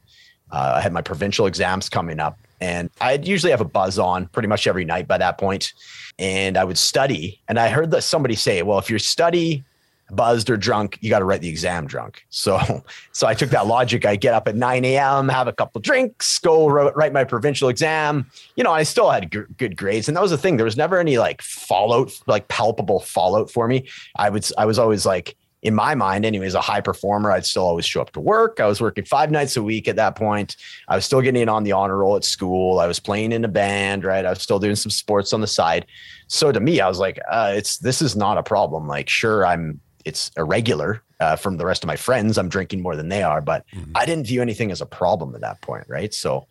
uh, 0.52 0.74
I 0.76 0.82
had 0.82 0.94
my 0.94 1.02
provincial 1.02 1.48
exams 1.48 1.90
coming 1.90 2.20
up 2.20 2.38
and 2.64 2.90
I'd 3.02 3.28
usually 3.28 3.52
have 3.52 3.60
a 3.60 3.66
buzz 3.66 4.00
on 4.00 4.28
pretty 4.28 4.48
much 4.48 4.68
every 4.68 4.86
night 4.86 5.06
by 5.06 5.18
that 5.18 5.38
point, 5.38 5.74
And 6.18 6.56
I 6.58 6.64
would 6.64 6.78
study. 6.78 7.42
And 7.50 7.60
I 7.60 7.68
heard 7.68 7.92
that 7.92 8.04
somebody 8.04 8.36
say, 8.36 8.62
well, 8.62 8.80
if 8.80 8.90
you 8.90 8.98
study 9.00 9.66
buzzed 10.12 10.50
or 10.50 10.56
drunk, 10.56 10.98
you 11.02 11.10
got 11.10 11.20
to 11.20 11.26
write 11.26 11.42
the 11.42 11.50
exam 11.50 11.88
drunk. 11.88 12.26
So, 12.30 12.58
so 13.12 13.28
I 13.28 13.34
took 13.34 13.50
that 13.50 13.68
logic. 13.68 14.06
I 14.06 14.16
get 14.16 14.34
up 14.34 14.48
at 14.48 14.56
9 14.56 14.86
a.m., 14.86 15.28
have 15.28 15.50
a 15.50 15.54
couple 15.54 15.82
drinks, 15.82 16.40
go 16.40 16.70
write 16.70 17.12
my 17.12 17.26
provincial 17.26 17.68
exam. 17.68 18.32
You 18.56 18.64
know, 18.64 18.72
I 18.72 18.84
still 18.84 19.10
had 19.10 19.30
g- 19.30 19.40
good 19.58 19.76
grades, 19.76 20.08
and 20.08 20.16
that 20.16 20.22
was 20.22 20.32
the 20.32 20.38
thing. 20.38 20.56
There 20.56 20.64
was 20.64 20.78
never 20.78 21.00
any 21.00 21.18
like 21.18 21.42
fallout, 21.42 22.18
like 22.28 22.48
palpable 22.48 23.02
fallout 23.02 23.52
for 23.52 23.68
me. 23.68 23.90
I 24.16 24.30
would, 24.30 24.50
I 24.58 24.66
was 24.66 24.80
always 24.80 25.06
like, 25.06 25.36
in 25.64 25.74
my 25.74 25.96
mind, 25.96 26.26
anyways, 26.26 26.54
a 26.54 26.62
high 26.62 26.82
performer. 26.82 27.32
I'd 27.32 27.46
still 27.46 27.64
always 27.64 27.86
show 27.86 28.02
up 28.02 28.12
to 28.12 28.20
work. 28.20 28.60
I 28.60 28.68
was 28.68 28.82
working 28.82 29.06
five 29.06 29.32
nights 29.32 29.56
a 29.56 29.64
week 29.64 29.88
at 29.88 29.96
that 29.96 30.16
point. 30.16 30.58
I 30.90 30.96
was 30.96 31.06
still 31.06 31.22
getting 31.22 31.42
in 31.42 31.50
on 31.50 31.64
the 31.64 31.72
honor 31.72 31.98
roll 31.98 32.18
at 32.18 32.26
school. 32.26 32.80
I 32.80 32.86
was 32.86 33.00
playing 33.00 33.32
in 33.32 33.46
a 33.46 33.48
band, 33.48 34.04
right? 34.04 34.26
I 34.26 34.30
was 34.30 34.42
still 34.42 34.60
doing 34.60 34.76
some 34.76 34.92
sports 34.92 35.32
on 35.32 35.40
the 35.42 35.48
side. 35.48 35.86
So 36.28 36.52
to 36.52 36.60
me, 36.60 36.82
I 36.82 36.88
was 36.88 37.00
like, 37.00 37.18
uh, 37.32 37.54
it's 37.56 37.78
this 37.78 38.02
is 38.02 38.16
not 38.16 38.38
a 38.38 38.44
problem. 38.44 38.88
Like, 38.88 39.08
sure, 39.08 39.46
I'm 39.46 39.80
it's 40.04 40.32
irregular 40.36 41.02
uh, 41.22 41.38
from 41.38 41.56
the 41.56 41.66
rest 41.66 41.82
of 41.84 41.88
my 41.88 41.96
friends. 41.96 42.38
I'm 42.38 42.50
drinking 42.50 42.82
more 42.82 42.98
than 42.98 43.08
they 43.08 43.24
are, 43.24 43.40
but 43.40 43.66
mm-hmm. 43.74 43.92
I 43.96 44.06
didn't 44.06 44.28
view 44.28 44.42
anything 44.42 44.70
as 44.70 44.82
a 44.82 44.86
problem 44.86 45.34
at 45.34 45.42
that 45.42 45.62
point, 45.62 45.86
right? 45.88 46.14
So, 46.14 46.46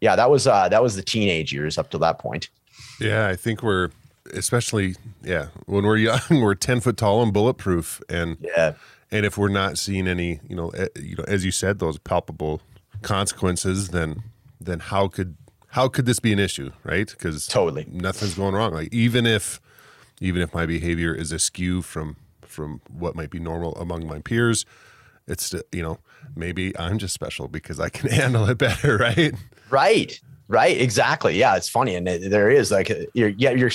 yeah, 0.00 0.16
that 0.16 0.28
was 0.28 0.48
uh, 0.48 0.68
that 0.70 0.82
was 0.82 0.96
the 0.96 1.02
teenage 1.02 1.52
years 1.52 1.78
up 1.78 1.90
to 1.90 1.98
that 1.98 2.18
point. 2.18 2.50
Yeah, 3.00 3.28
I 3.28 3.36
think 3.36 3.62
we're 3.62 3.90
especially 4.32 4.96
yeah 5.22 5.48
when 5.66 5.84
we're 5.84 5.96
young, 5.96 6.20
we're 6.30 6.54
ten 6.54 6.80
foot 6.80 6.96
tall 6.96 7.22
and 7.22 7.32
bulletproof, 7.32 8.00
and 8.08 8.36
yeah, 8.40 8.74
and 9.10 9.26
if 9.26 9.38
we're 9.38 9.48
not 9.48 9.78
seeing 9.78 10.08
any, 10.08 10.40
you 10.48 10.56
know, 10.56 10.70
eh, 10.70 10.88
you 10.96 11.16
know, 11.16 11.24
as 11.28 11.44
you 11.44 11.50
said, 11.50 11.78
those 11.78 11.98
palpable 11.98 12.60
consequences, 13.02 13.88
then 13.88 14.22
then 14.60 14.80
how 14.80 15.08
could 15.08 15.36
how 15.68 15.88
could 15.88 16.06
this 16.06 16.20
be 16.20 16.32
an 16.32 16.38
issue, 16.38 16.70
right? 16.84 17.08
Because 17.08 17.46
totally 17.46 17.86
nothing's 17.90 18.34
going 18.34 18.54
wrong. 18.54 18.72
Like 18.72 18.92
even 18.92 19.26
if 19.26 19.60
even 20.20 20.42
if 20.42 20.54
my 20.54 20.66
behavior 20.66 21.14
is 21.14 21.32
askew 21.32 21.82
from 21.82 22.16
from 22.42 22.80
what 22.88 23.14
might 23.14 23.30
be 23.30 23.38
normal 23.38 23.74
among 23.74 24.06
my 24.06 24.20
peers. 24.20 24.64
It's 25.28 25.54
you 25.72 25.82
know 25.82 25.98
maybe 26.34 26.76
I'm 26.78 26.98
just 26.98 27.14
special 27.14 27.48
because 27.48 27.78
I 27.78 27.88
can 27.88 28.10
handle 28.20 28.48
it 28.48 28.58
better, 28.58 28.96
right? 28.96 29.34
Right, 29.68 30.20
right, 30.48 30.80
exactly. 30.80 31.38
Yeah, 31.38 31.56
it's 31.56 31.68
funny, 31.68 31.94
and 31.94 32.06
it, 32.08 32.30
there 32.30 32.50
is 32.50 32.70
like 32.70 32.90
you're 33.14 33.30
yeah 33.30 33.50
you're 33.50 33.70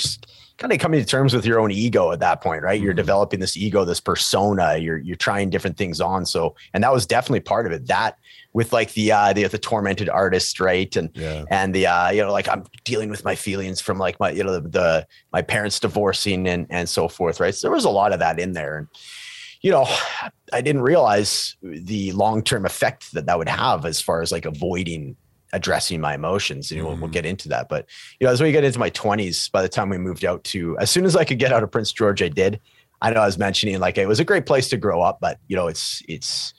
kind 0.58 0.72
of 0.72 0.78
coming 0.78 1.00
to 1.00 1.06
terms 1.06 1.34
with 1.34 1.44
your 1.44 1.58
own 1.58 1.70
ego 1.70 2.12
at 2.12 2.20
that 2.20 2.40
point, 2.40 2.62
right? 2.62 2.80
You're 2.80 2.92
mm-hmm. 2.92 2.98
developing 2.98 3.40
this 3.40 3.56
ego, 3.56 3.84
this 3.84 4.00
persona. 4.00 4.76
You're 4.76 4.98
you're 4.98 5.16
trying 5.16 5.50
different 5.50 5.76
things 5.76 6.00
on. 6.00 6.24
So, 6.26 6.54
and 6.72 6.84
that 6.84 6.92
was 6.92 7.06
definitely 7.06 7.40
part 7.40 7.66
of 7.66 7.72
it. 7.72 7.86
That 7.86 8.18
with 8.52 8.72
like 8.72 8.92
the 8.92 9.12
uh 9.12 9.32
the, 9.32 9.46
the 9.48 9.58
tormented 9.58 10.08
artist, 10.08 10.60
right? 10.60 10.94
And 10.96 11.10
yeah. 11.14 11.44
and 11.50 11.74
the 11.74 11.86
uh 11.86 12.10
you 12.10 12.22
know 12.22 12.32
like 12.32 12.48
I'm 12.48 12.64
dealing 12.84 13.10
with 13.10 13.24
my 13.24 13.34
feelings 13.34 13.80
from 13.80 13.98
like 13.98 14.20
my 14.20 14.30
you 14.30 14.44
know 14.44 14.60
the, 14.60 14.68
the 14.68 15.06
my 15.32 15.42
parents 15.42 15.80
divorcing 15.80 16.46
and 16.46 16.66
and 16.70 16.88
so 16.88 17.08
forth, 17.08 17.40
right? 17.40 17.54
So 17.54 17.68
there 17.68 17.74
was 17.74 17.84
a 17.84 17.90
lot 17.90 18.12
of 18.12 18.20
that 18.20 18.38
in 18.38 18.52
there, 18.52 18.78
and 18.78 18.88
you 19.62 19.70
know, 19.70 19.86
I 20.52 20.60
didn't 20.60 20.82
realize 20.82 21.56
the 21.62 22.12
long 22.12 22.42
term 22.42 22.66
effect 22.66 23.12
that 23.12 23.26
that 23.26 23.38
would 23.38 23.48
have 23.48 23.86
as 23.86 24.00
far 24.00 24.20
as 24.20 24.32
like 24.32 24.44
avoiding 24.44 25.16
addressing 25.52 26.00
my 26.00 26.14
emotions. 26.14 26.70
And 26.70 26.80
mm. 26.80 26.84
we'll, 26.84 26.96
mm-hmm. 26.96 27.10
get 27.10 27.26
into 27.26 27.48
that. 27.50 27.68
But 27.68 27.86
you 28.20 28.26
know, 28.26 28.32
as 28.32 28.42
we 28.42 28.52
get 28.52 28.64
into 28.64 28.78
my 28.78 28.90
20s, 28.90 29.50
by 29.50 29.62
the 29.62 29.68
time 29.68 29.88
we 29.88 29.98
moved 29.98 30.24
out 30.24 30.42
to, 30.44 30.76
as 30.78 30.90
soon 30.90 31.04
as 31.04 31.16
I 31.16 31.24
could 31.24 31.38
get 31.38 31.52
out 31.52 31.62
of 31.62 31.70
Prince 31.70 31.92
George, 31.92 32.22
I 32.22 32.28
did. 32.28 32.60
I 33.00 33.10
know 33.10 33.20
I 33.20 33.26
was 33.26 33.36
mentioning 33.36 33.80
like 33.80 33.98
it 33.98 34.06
was 34.06 34.20
a 34.20 34.24
great 34.24 34.46
place 34.46 34.68
to 34.70 34.76
grow 34.76 35.02
up, 35.02 35.18
but 35.20 35.38
you 35.48 35.56
know, 35.56 35.66
it's 35.66 36.02
it's. 36.08 36.54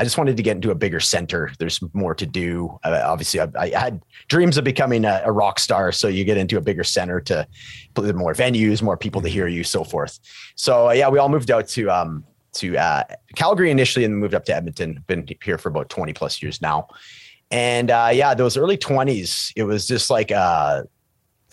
I 0.00 0.04
just 0.04 0.16
wanted 0.16 0.36
to 0.36 0.44
get 0.44 0.54
into 0.54 0.70
a 0.70 0.76
bigger 0.76 1.00
center. 1.00 1.50
There's 1.58 1.80
more 1.92 2.14
to 2.14 2.24
do. 2.24 2.78
Uh, 2.84 3.02
obviously, 3.04 3.40
I, 3.40 3.48
I, 3.56 3.70
had 3.70 4.00
dreams 4.28 4.56
of 4.56 4.62
becoming 4.62 5.04
a, 5.04 5.22
a, 5.24 5.32
rock 5.32 5.58
star. 5.58 5.90
So 5.90 6.06
you 6.06 6.24
get 6.24 6.36
into 6.36 6.56
a 6.56 6.60
bigger 6.60 6.84
center 6.84 7.20
to 7.22 7.48
play 7.94 8.12
more 8.12 8.32
venues, 8.32 8.80
more 8.80 8.96
people 8.96 9.20
to 9.22 9.28
hear 9.28 9.48
you, 9.48 9.64
so 9.64 9.82
forth. 9.82 10.20
So 10.54 10.90
uh, 10.90 10.92
yeah, 10.92 11.08
we 11.08 11.18
all 11.18 11.28
moved 11.28 11.50
out 11.50 11.66
to 11.70 11.90
um, 11.90 12.24
to 12.52 12.78
uh, 12.78 13.02
Calgary 13.34 13.72
initially, 13.72 14.04
and 14.04 14.16
moved 14.16 14.34
up 14.34 14.44
to 14.44 14.54
Edmonton. 14.54 15.02
Been 15.08 15.26
here 15.42 15.58
for 15.58 15.68
about 15.68 15.88
20 15.88 16.12
plus 16.12 16.40
years 16.40 16.62
now. 16.62 16.86
And 17.50 17.90
uh, 17.90 18.10
yeah, 18.12 18.34
those 18.34 18.56
early 18.56 18.76
20s, 18.76 19.52
it 19.56 19.64
was 19.64 19.86
just 19.86 20.10
like 20.10 20.30
a 20.30 20.86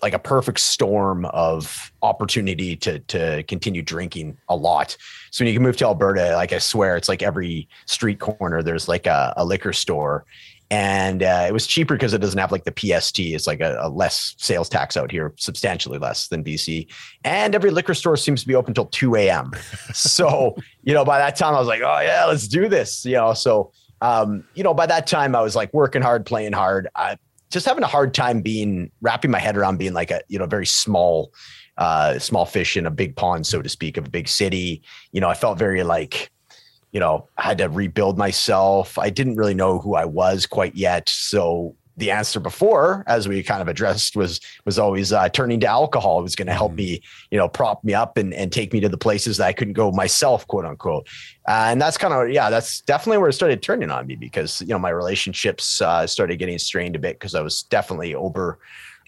like 0.01 0.13
a 0.13 0.19
perfect 0.19 0.59
storm 0.59 1.25
of 1.25 1.91
opportunity 2.01 2.75
to 2.75 2.99
to 2.99 3.43
continue 3.43 3.81
drinking 3.81 4.37
a 4.49 4.55
lot. 4.55 4.97
So 5.31 5.43
when 5.43 5.47
you 5.47 5.55
can 5.55 5.63
move 5.63 5.77
to 5.77 5.85
Alberta, 5.85 6.35
like 6.35 6.53
I 6.53 6.59
swear, 6.59 6.97
it's 6.97 7.07
like 7.07 7.23
every 7.23 7.67
street 7.85 8.19
corner 8.19 8.61
there's 8.61 8.87
like 8.87 9.07
a, 9.07 9.33
a 9.37 9.45
liquor 9.45 9.73
store, 9.73 10.25
and 10.71 11.21
uh, 11.21 11.45
it 11.47 11.53
was 11.53 11.67
cheaper 11.67 11.93
because 11.93 12.13
it 12.13 12.19
doesn't 12.19 12.39
have 12.39 12.51
like 12.51 12.63
the 12.63 12.73
PST. 12.75 13.19
It's 13.19 13.47
like 13.47 13.61
a, 13.61 13.77
a, 13.81 13.89
less 13.89 14.35
sales 14.37 14.67
tax 14.67 14.97
out 14.97 15.11
here, 15.11 15.33
substantially 15.37 15.99
less 15.99 16.27
than 16.27 16.43
BC. 16.43 16.91
And 17.23 17.53
every 17.53 17.69
liquor 17.69 17.93
store 17.93 18.17
seems 18.17 18.41
to 18.41 18.47
be 18.47 18.55
open 18.55 18.73
till 18.73 18.87
2 18.87 19.15
a.m. 19.15 19.51
so, 19.93 20.55
you 20.83 20.93
know, 20.93 21.05
by 21.05 21.19
that 21.19 21.35
time 21.35 21.53
I 21.53 21.59
was 21.59 21.67
like, 21.67 21.81
oh 21.81 21.99
yeah, 21.99 22.25
let's 22.25 22.47
do 22.47 22.67
this. 22.67 23.05
You 23.05 23.13
know, 23.13 23.33
so 23.33 23.71
um, 24.05 24.43
you 24.53 24.63
know, 24.63 24.73
by 24.73 24.85
that 24.85 25.07
time 25.07 25.35
I 25.35 25.41
was 25.41 25.55
like 25.55 25.73
working 25.73 26.03
hard, 26.03 26.27
playing 26.27 26.53
hard. 26.53 26.87
I 26.95 27.17
just 27.49 27.65
having 27.65 27.83
a 27.83 27.87
hard 27.87 28.13
time 28.13 28.41
being 28.41 28.91
wrapping 29.01 29.31
my 29.31 29.39
head 29.39 29.57
around 29.57 29.77
being 29.77 29.93
like 29.93 30.11
a, 30.11 30.21
you 30.27 30.37
know, 30.37 30.45
very 30.45 30.67
small, 30.67 31.33
uh, 31.77 32.19
small 32.19 32.45
fish 32.45 32.77
in 32.77 32.85
a 32.85 32.91
big 32.91 33.15
pond, 33.15 33.47
so 33.47 33.63
to 33.63 33.69
speak, 33.69 33.97
of 33.97 34.05
a 34.05 34.09
big 34.09 34.27
city. 34.27 34.83
You 35.11 35.21
know, 35.21 35.29
I 35.29 35.33
felt 35.33 35.57
very 35.57 35.83
like, 35.83 36.29
you 36.91 36.99
know, 36.99 37.27
I 37.39 37.43
had 37.43 37.57
to 37.57 37.67
rebuild 37.67 38.15
myself. 38.15 38.99
I 38.99 39.09
didn't 39.09 39.37
really 39.37 39.55
know 39.55 39.79
who 39.79 39.95
I 39.95 40.05
was 40.05 40.45
quite 40.45 40.75
yet. 40.75 41.09
So 41.09 41.75
the 41.97 42.11
answer 42.11 42.39
before, 42.39 43.03
as 43.07 43.27
we 43.27 43.41
kind 43.41 43.61
of 43.61 43.67
addressed, 43.67 44.15
was 44.15 44.39
was 44.65 44.77
always 44.77 45.13
uh, 45.13 45.29
turning 45.29 45.59
to 45.61 45.67
alcohol. 45.67 46.19
It 46.19 46.23
was 46.23 46.35
going 46.35 46.47
to 46.47 46.53
help 46.53 46.71
mm-hmm. 46.71 46.77
me, 46.77 47.01
you 47.31 47.37
know, 47.37 47.47
prop 47.47 47.83
me 47.83 47.93
up 47.93 48.17
and, 48.17 48.33
and 48.33 48.51
take 48.51 48.73
me 48.73 48.79
to 48.81 48.89
the 48.89 48.97
places 48.97 49.37
that 49.37 49.47
I 49.47 49.53
couldn't 49.53 49.73
go 49.73 49.91
myself, 49.91 50.45
quote 50.47 50.65
unquote. 50.65 51.07
Uh, 51.47 51.67
and 51.69 51.81
that's 51.81 51.97
kind 51.97 52.13
of 52.13 52.29
yeah, 52.29 52.49
that's 52.49 52.81
definitely 52.81 53.19
where 53.19 53.29
it 53.29 53.33
started 53.33 53.61
turning 53.61 53.91
on 53.91 54.07
me 54.07 54.15
because 54.15 54.61
you 54.61 54.67
know 54.67 54.79
my 54.79 54.89
relationships 54.89 55.81
uh, 55.81 56.05
started 56.05 56.37
getting 56.37 56.57
strained 56.57 56.95
a 56.95 56.99
bit 56.99 57.19
because 57.19 57.35
I 57.35 57.41
was 57.41 57.63
definitely 57.63 58.13
over 58.15 58.59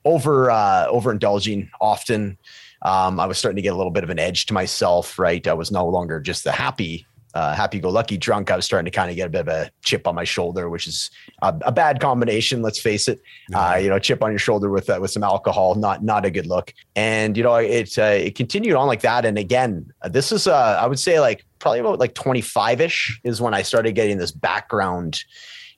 over 0.05 0.49
uh, 0.49 0.87
overindulging 0.89 1.69
often. 1.81 2.37
Um, 2.83 3.19
I 3.19 3.25
was 3.25 3.37
starting 3.37 3.57
to 3.57 3.61
get 3.61 3.73
a 3.73 3.77
little 3.77 3.91
bit 3.91 4.03
of 4.03 4.09
an 4.09 4.19
edge 4.19 4.45
to 4.45 4.53
myself, 4.53 5.17
right? 5.17 5.45
I 5.47 5.53
was 5.53 5.71
no 5.71 5.87
longer 5.87 6.19
just 6.19 6.43
the 6.43 6.51
happy 6.51 7.05
uh, 7.37 7.53
happy-go-lucky 7.53 8.17
drunk, 8.17 8.49
I 8.49 8.55
was 8.55 8.65
starting 8.65 8.85
to 8.85 8.91
kind 8.91 9.11
of 9.11 9.15
get 9.15 9.27
a 9.27 9.29
bit 9.29 9.41
of 9.41 9.47
a 9.47 9.69
chip 9.83 10.07
on 10.07 10.15
my 10.15 10.23
shoulder, 10.23 10.69
which 10.69 10.87
is 10.87 11.11
a, 11.43 11.53
a 11.61 11.71
bad 11.71 11.99
combination. 11.99 12.63
Let's 12.63 12.79
face 12.79 13.07
it. 13.07 13.21
Uh, 13.53 13.77
you 13.79 13.89
know, 13.89 13.99
chip 13.99 14.23
on 14.23 14.31
your 14.31 14.39
shoulder 14.39 14.71
with 14.71 14.89
uh, 14.89 14.97
with 14.99 15.11
some 15.11 15.23
alcohol, 15.23 15.75
not 15.75 16.03
not 16.03 16.25
a 16.25 16.31
good 16.31 16.47
look. 16.47 16.73
And 16.95 17.37
you 17.37 17.43
know, 17.43 17.53
it 17.55 17.95
uh, 17.99 18.05
it 18.05 18.33
continued 18.33 18.75
on 18.75 18.87
like 18.87 19.01
that. 19.01 19.23
And 19.23 19.37
again, 19.37 19.93
this 20.09 20.31
is 20.31 20.47
uh, 20.47 20.79
I 20.81 20.87
would 20.87 20.97
say 20.97 21.19
like 21.19 21.45
probably 21.59 21.79
about 21.79 21.99
like 21.99 22.15
25 22.15 22.81
ish 22.81 23.21
is 23.23 23.39
when 23.39 23.53
I 23.53 23.61
started 23.61 23.93
getting 23.93 24.17
this 24.17 24.31
background 24.31 25.23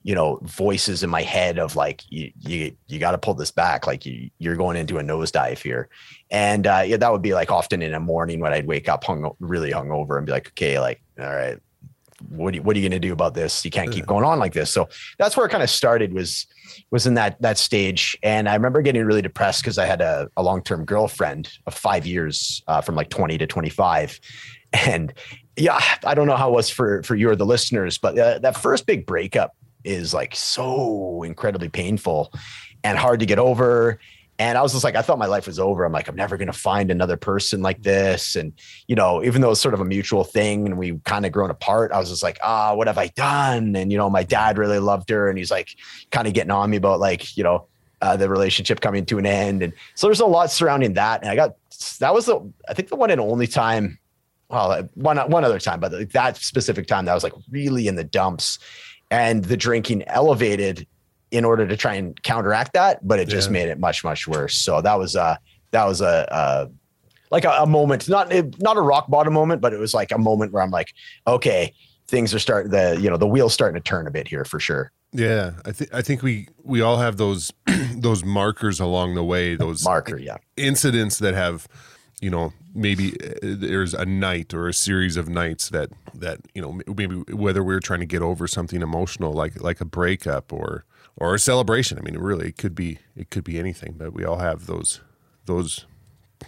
you 0.09 0.15
know 0.15 0.39
voices 0.41 1.03
in 1.03 1.09
my 1.11 1.21
head 1.21 1.59
of 1.59 1.75
like 1.75 2.01
you 2.09 2.31
you, 2.39 2.75
you 2.87 2.97
got 2.97 3.11
to 3.11 3.19
pull 3.19 3.35
this 3.35 3.51
back. 3.51 3.85
Like 3.85 4.07
you 4.07 4.31
you're 4.39 4.55
going 4.55 4.75
into 4.75 4.97
a 4.97 5.03
nosedive 5.03 5.59
here. 5.59 5.87
And 6.31 6.65
uh, 6.65 6.81
yeah 6.83 6.97
that 6.97 7.11
would 7.11 7.21
be 7.21 7.35
like 7.35 7.51
often 7.51 7.83
in 7.83 7.93
a 7.93 7.99
morning 7.99 8.39
when 8.39 8.51
i'd 8.51 8.65
wake 8.65 8.89
up 8.89 9.03
hung 9.03 9.31
really 9.39 9.71
hungover 9.71 10.17
and 10.17 10.25
be 10.25 10.31
like 10.31 10.47
okay 10.47 10.79
like 10.79 10.99
all 11.19 11.27
right 11.27 11.59
what 12.27 12.53
are 12.53 12.57
you, 12.57 12.63
what 12.63 12.75
are 12.75 12.79
you 12.79 12.89
going 12.89 13.01
to 13.01 13.07
do 13.07 13.13
about 13.13 13.33
this? 13.33 13.63
You 13.63 13.71
can't 13.71 13.93
keep 13.93 14.05
going 14.05 14.25
on 14.25 14.39
like 14.39 14.51
this. 14.51 14.69
So 14.69 14.89
that's 15.17 15.37
where 15.37 15.45
it 15.45 15.49
kind 15.49 15.63
of 15.63 15.69
started 15.69 16.11
was 16.13 16.47
was 16.91 17.07
in 17.07 17.13
that 17.13 17.41
that 17.41 17.57
stage. 17.57 18.17
And 18.23 18.49
i 18.49 18.55
remember 18.55 18.81
getting 18.81 19.05
really 19.05 19.21
depressed 19.21 19.61
because 19.61 19.77
i 19.77 19.85
had 19.85 20.01
a, 20.01 20.27
a 20.35 20.43
long-term 20.43 20.85
girlfriend 20.85 21.49
of 21.67 21.73
five 21.73 22.05
years 22.05 22.63
uh, 22.67 22.81
from 22.81 22.95
like 22.95 23.09
20 23.09 23.37
to 23.37 23.47
25 23.47 24.19
and 24.73 25.13
yeah 25.55 25.79
i 26.05 26.13
don't 26.13 26.27
know 26.27 26.35
how 26.35 26.49
it 26.49 26.53
was 26.53 26.69
for 26.69 27.01
for 27.03 27.15
you 27.15 27.29
or 27.29 27.35
the 27.35 27.45
listeners 27.45 27.97
but 27.97 28.17
uh, 28.19 28.37
that 28.39 28.55
first 28.55 28.85
big 28.85 29.05
breakup 29.05 29.55
is 29.83 30.13
like 30.13 30.35
so 30.35 31.23
incredibly 31.23 31.69
painful 31.69 32.33
and 32.83 32.97
hard 32.97 33.19
to 33.19 33.25
get 33.25 33.39
over. 33.39 33.99
And 34.39 34.57
I 34.57 34.61
was 34.61 34.71
just 34.71 34.85
like, 34.85 34.95
I 34.95 35.01
thought 35.01 35.19
my 35.19 35.25
life 35.25 35.47
was 35.47 35.59
over. 35.59 35.83
I'm 35.83 35.91
like, 35.91 36.07
I'm 36.07 36.15
never 36.15 36.37
going 36.37 36.47
to 36.47 36.53
find 36.53 36.89
another 36.89 37.17
person 37.17 37.61
like 37.61 37.83
this. 37.83 38.37
And, 38.37 38.53
you 38.87 38.95
know, 38.95 39.21
even 39.21 39.41
though 39.41 39.51
it's 39.51 39.59
sort 39.59 39.73
of 39.73 39.81
a 39.81 39.85
mutual 39.85 40.23
thing 40.23 40.65
and 40.65 40.77
we 40.77 40.97
kind 41.03 41.25
of 41.25 41.33
grown 41.33 41.49
apart, 41.49 41.91
I 41.91 41.99
was 41.99 42.09
just 42.09 42.23
like, 42.23 42.39
ah, 42.41 42.71
oh, 42.71 42.75
what 42.75 42.87
have 42.87 42.97
I 42.97 43.07
done? 43.07 43.75
And, 43.75 43.91
you 43.91 43.97
know, 43.97 44.09
my 44.09 44.23
dad 44.23 44.57
really 44.57 44.79
loved 44.79 45.09
her 45.09 45.27
and 45.27 45.37
he's 45.37 45.51
like 45.51 45.75
kind 46.11 46.25
of 46.25 46.33
getting 46.33 46.51
on 46.51 46.69
me 46.69 46.77
about 46.77 47.01
like, 47.01 47.35
you 47.35 47.43
know, 47.43 47.65
uh, 48.01 48.15
the 48.15 48.29
relationship 48.29 48.79
coming 48.79 49.05
to 49.07 49.17
an 49.17 49.25
end. 49.25 49.61
And 49.61 49.73
so 49.95 50.07
there's 50.07 50.21
a 50.21 50.25
lot 50.25 50.49
surrounding 50.51 50.93
that. 50.93 51.21
And 51.21 51.29
I 51.29 51.35
got, 51.35 51.55
that 51.99 52.13
was 52.13 52.27
the, 52.27 52.39
I 52.69 52.73
think 52.73 52.87
the 52.87 52.95
one 52.95 53.11
and 53.11 53.19
only 53.19 53.45
time, 53.45 53.99
well, 54.47 54.87
one, 54.93 55.17
one 55.29 55.43
other 55.43 55.59
time, 55.59 55.81
but 55.81 56.13
that 56.13 56.37
specific 56.37 56.87
time 56.87 57.03
that 57.05 57.11
I 57.11 57.13
was 57.13 57.25
like 57.25 57.33
really 57.51 57.89
in 57.89 57.95
the 57.95 58.05
dumps 58.05 58.57
and 59.11 59.45
the 59.45 59.57
drinking 59.57 60.03
elevated 60.07 60.87
in 61.31 61.45
order 61.45 61.67
to 61.67 61.77
try 61.77 61.93
and 61.93 62.21
counteract 62.23 62.73
that, 62.73 63.07
but 63.07 63.19
it 63.19 63.27
yeah. 63.27 63.35
just 63.35 63.51
made 63.51 63.69
it 63.69 63.79
much 63.79 64.03
much 64.03 64.27
worse. 64.27 64.55
So 64.55 64.81
that 64.81 64.97
was 64.97 65.15
a 65.15 65.39
that 65.71 65.85
was 65.85 66.01
a, 66.01 66.27
a 66.31 66.69
like 67.31 67.45
a, 67.45 67.51
a, 67.51 67.67
moment, 67.67 68.09
not 68.09 68.33
not 68.59 68.77
a 68.77 68.81
rock 68.81 69.09
bottom 69.09 69.33
moment, 69.33 69.61
but 69.61 69.73
it 69.73 69.79
was 69.79 69.93
like 69.93 70.11
a 70.11 70.17
moment 70.17 70.51
where 70.51 70.63
I'm 70.63 70.71
like, 70.71 70.93
okay, 71.27 71.73
things 72.07 72.33
are 72.33 72.39
starting 72.39 72.71
the 72.71 72.97
you 72.99 73.09
know 73.09 73.17
the 73.17 73.27
wheels 73.27 73.53
starting 73.53 73.79
to 73.79 73.87
turn 73.87 74.07
a 74.07 74.11
bit 74.11 74.27
here 74.27 74.45
for 74.45 74.59
sure. 74.59 74.91
Yeah, 75.11 75.53
I 75.65 75.71
think 75.71 75.93
I 75.93 76.01
think 76.01 76.23
we 76.23 76.47
we 76.63 76.81
all 76.81 76.97
have 76.97 77.17
those 77.17 77.51
those 77.95 78.23
markers 78.23 78.79
along 78.79 79.15
the 79.15 79.23
way. 79.23 79.55
Those 79.55 79.83
marker, 79.83 80.17
yeah, 80.17 80.37
incidents 80.57 81.19
that 81.19 81.33
have 81.33 81.67
you 82.21 82.29
know 82.29 82.53
maybe 82.73 83.13
uh, 83.21 83.33
there's 83.41 83.93
a 83.93 84.05
night 84.05 84.53
or 84.53 84.67
a 84.67 84.73
series 84.73 85.17
of 85.17 85.29
nights 85.29 85.69
that 85.69 85.89
that 86.13 86.39
you 86.53 86.61
know 86.61 86.79
maybe 86.93 87.15
whether 87.33 87.63
we're 87.63 87.79
trying 87.79 87.99
to 87.99 88.05
get 88.05 88.21
over 88.21 88.47
something 88.47 88.81
emotional 88.81 89.33
like 89.33 89.61
like 89.61 89.81
a 89.81 89.85
breakup 89.85 90.51
or 90.51 90.85
or 91.17 91.35
a 91.35 91.39
celebration. 91.39 91.97
I 91.97 92.01
mean 92.01 92.17
really 92.17 92.49
it 92.49 92.57
could 92.57 92.75
be 92.75 92.99
it 93.15 93.29
could 93.29 93.43
be 93.43 93.59
anything 93.59 93.95
but 93.97 94.13
we 94.13 94.25
all 94.25 94.39
have 94.39 94.65
those 94.65 95.01
those 95.45 95.85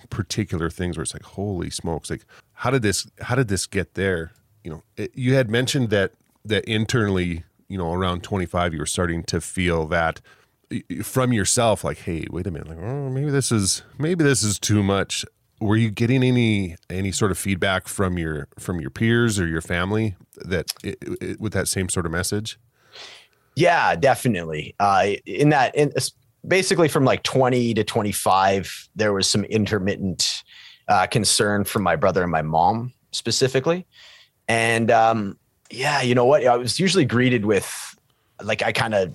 particular 0.10 0.70
things 0.70 0.98
where 0.98 1.04
it's 1.04 1.14
like 1.14 1.24
holy 1.24 1.70
smokes 1.70 2.10
like 2.10 2.26
how 2.54 2.70
did 2.70 2.82
this 2.82 3.08
how 3.22 3.36
did 3.36 3.48
this 3.48 3.66
get 3.66 3.94
there? 3.96 4.32
You 4.64 4.72
know 4.72 4.84
it, 4.98 5.12
you 5.16 5.36
had 5.36 5.50
mentioned 5.50 5.90
that 5.90 6.14
that 6.46 6.66
internally 6.66 7.44
you 7.68 7.78
know 7.78 7.94
around 7.94 8.24
25 8.24 8.74
you 8.74 8.80
were 8.80 8.86
starting 8.86 9.24
to 9.24 9.40
feel 9.40 9.86
that 9.88 10.22
from 11.04 11.34
yourself 11.34 11.84
like 11.84 12.00
hey 12.00 12.26
wait 12.30 12.48
a 12.48 12.52
minute 12.52 12.68
like 12.68 12.80
oh 12.80 13.10
maybe 13.10 13.30
this 13.30 13.52
is 13.52 13.84
maybe 13.98 14.24
this 14.24 14.42
is 14.42 14.58
too 14.58 14.82
much 14.82 15.26
were 15.62 15.78
you 15.78 15.92
getting 15.92 16.24
any 16.24 16.76
any 16.90 17.12
sort 17.12 17.32
of 17.32 17.38
feedback 17.38 17.88
from 17.88 18.18
your 18.18 18.48
from 18.60 18.82
your 18.82 18.90
peers 18.90 19.40
or 19.40 19.48
your 19.48 19.62
family 19.62 20.16
that 20.38 20.74
it, 20.84 20.98
it, 21.22 21.40
with 21.40 21.54
that 21.54 21.68
same 21.68 21.88
sort 21.88 22.06
of 22.06 22.12
message? 22.12 22.60
Yeah 23.56 23.96
definitely. 23.96 24.76
Uh, 24.80 25.12
in 25.26 25.50
that 25.50 25.74
in 25.76 25.94
basically 26.48 26.88
from 26.88 27.06
like 27.06 27.22
20 27.22 27.76
to 27.76 27.84
25 27.84 28.90
there 28.96 29.14
was 29.14 29.28
some 29.28 29.44
intermittent 29.46 30.44
uh, 30.88 31.06
concern 31.06 31.64
from 31.64 31.84
my 31.84 31.96
brother 31.96 32.24
and 32.24 32.32
my 32.32 32.42
mom 32.42 32.92
specifically. 33.12 33.86
And 34.48 34.90
um, 34.90 35.38
yeah 35.70 36.02
you 36.02 36.16
know 36.16 36.26
what? 36.26 36.46
I 36.46 36.58
was 36.58 36.80
usually 36.80 37.06
greeted 37.06 37.46
with 37.46 37.96
like 38.44 38.64
i 38.64 38.72
kind 38.72 38.96
of 38.96 39.14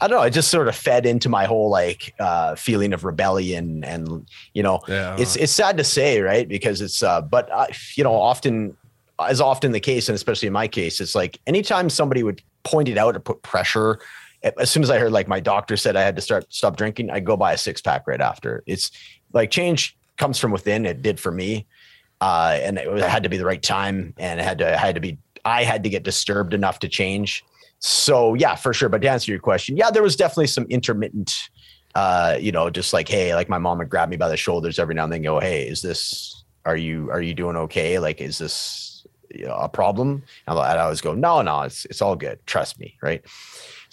I 0.00 0.08
don't 0.08 0.18
know. 0.18 0.24
It 0.24 0.30
just 0.30 0.50
sort 0.50 0.68
of 0.68 0.74
fed 0.74 1.06
into 1.06 1.28
my 1.28 1.44
whole 1.44 1.70
like 1.70 2.14
uh, 2.18 2.54
feeling 2.56 2.92
of 2.92 3.04
rebellion, 3.04 3.84
and 3.84 4.28
you 4.52 4.62
know, 4.62 4.80
yeah. 4.88 5.16
it's 5.18 5.36
it's 5.36 5.52
sad 5.52 5.76
to 5.78 5.84
say, 5.84 6.20
right? 6.20 6.48
Because 6.48 6.80
it's, 6.80 7.02
uh, 7.02 7.20
but 7.20 7.50
uh, 7.52 7.66
you 7.96 8.04
know, 8.04 8.14
often, 8.14 8.76
as 9.20 9.40
often 9.40 9.72
the 9.72 9.80
case, 9.80 10.08
and 10.08 10.16
especially 10.16 10.46
in 10.46 10.52
my 10.52 10.68
case, 10.68 11.00
it's 11.00 11.14
like 11.14 11.40
anytime 11.46 11.88
somebody 11.88 12.22
would 12.22 12.42
point 12.64 12.88
it 12.88 12.98
out 12.98 13.16
or 13.16 13.20
put 13.20 13.42
pressure. 13.42 14.00
As 14.58 14.70
soon 14.70 14.82
as 14.82 14.90
I 14.90 14.98
heard 14.98 15.12
like 15.12 15.26
my 15.26 15.40
doctor 15.40 15.74
said 15.76 15.96
I 15.96 16.02
had 16.02 16.16
to 16.16 16.22
start 16.22 16.52
stop 16.52 16.76
drinking, 16.76 17.10
I 17.10 17.20
go 17.20 17.36
buy 17.36 17.52
a 17.52 17.58
six 17.58 17.80
pack 17.80 18.06
right 18.06 18.20
after. 18.20 18.62
It's 18.66 18.90
like 19.32 19.50
change 19.50 19.96
comes 20.18 20.38
from 20.38 20.50
within. 20.50 20.84
It 20.84 21.00
did 21.02 21.18
for 21.18 21.32
me, 21.32 21.66
uh, 22.20 22.58
and 22.60 22.78
it 22.78 23.08
had 23.08 23.22
to 23.22 23.28
be 23.28 23.38
the 23.38 23.46
right 23.46 23.62
time, 23.62 24.12
and 24.18 24.40
it 24.40 24.42
had 24.42 24.58
to 24.58 24.72
it 24.72 24.78
had 24.78 24.96
to 24.96 25.00
be. 25.00 25.18
I 25.46 25.64
had 25.64 25.82
to 25.84 25.90
get 25.90 26.02
disturbed 26.02 26.54
enough 26.54 26.78
to 26.80 26.88
change 26.88 27.44
so 27.78 28.34
yeah, 28.34 28.54
for 28.54 28.72
sure. 28.72 28.88
But 28.88 29.02
to 29.02 29.08
answer 29.08 29.30
your 29.30 29.40
question, 29.40 29.76
yeah, 29.76 29.90
there 29.90 30.02
was 30.02 30.16
definitely 30.16 30.46
some 30.46 30.64
intermittent, 30.64 31.34
uh, 31.94 32.38
you 32.40 32.52
know, 32.52 32.70
just 32.70 32.92
like, 32.92 33.08
hey, 33.08 33.34
like 33.34 33.48
my 33.48 33.58
mom 33.58 33.78
would 33.78 33.90
grab 33.90 34.08
me 34.08 34.16
by 34.16 34.28
the 34.28 34.36
shoulders 34.36 34.78
every 34.78 34.94
now 34.94 35.04
and 35.04 35.12
then, 35.12 35.22
go, 35.22 35.40
hey, 35.40 35.66
is 35.66 35.82
this, 35.82 36.44
are 36.64 36.76
you, 36.76 37.10
are 37.10 37.20
you 37.20 37.34
doing 37.34 37.56
okay? 37.56 37.98
Like, 37.98 38.20
is 38.20 38.38
this 38.38 39.06
a 39.46 39.68
problem? 39.68 40.22
And 40.46 40.58
I 40.58 40.78
always 40.78 41.00
go, 41.00 41.14
no, 41.14 41.42
no, 41.42 41.62
it's, 41.62 41.84
it's 41.86 42.00
all 42.00 42.16
good. 42.16 42.38
Trust 42.46 42.80
me. 42.80 42.96
Right. 43.02 43.24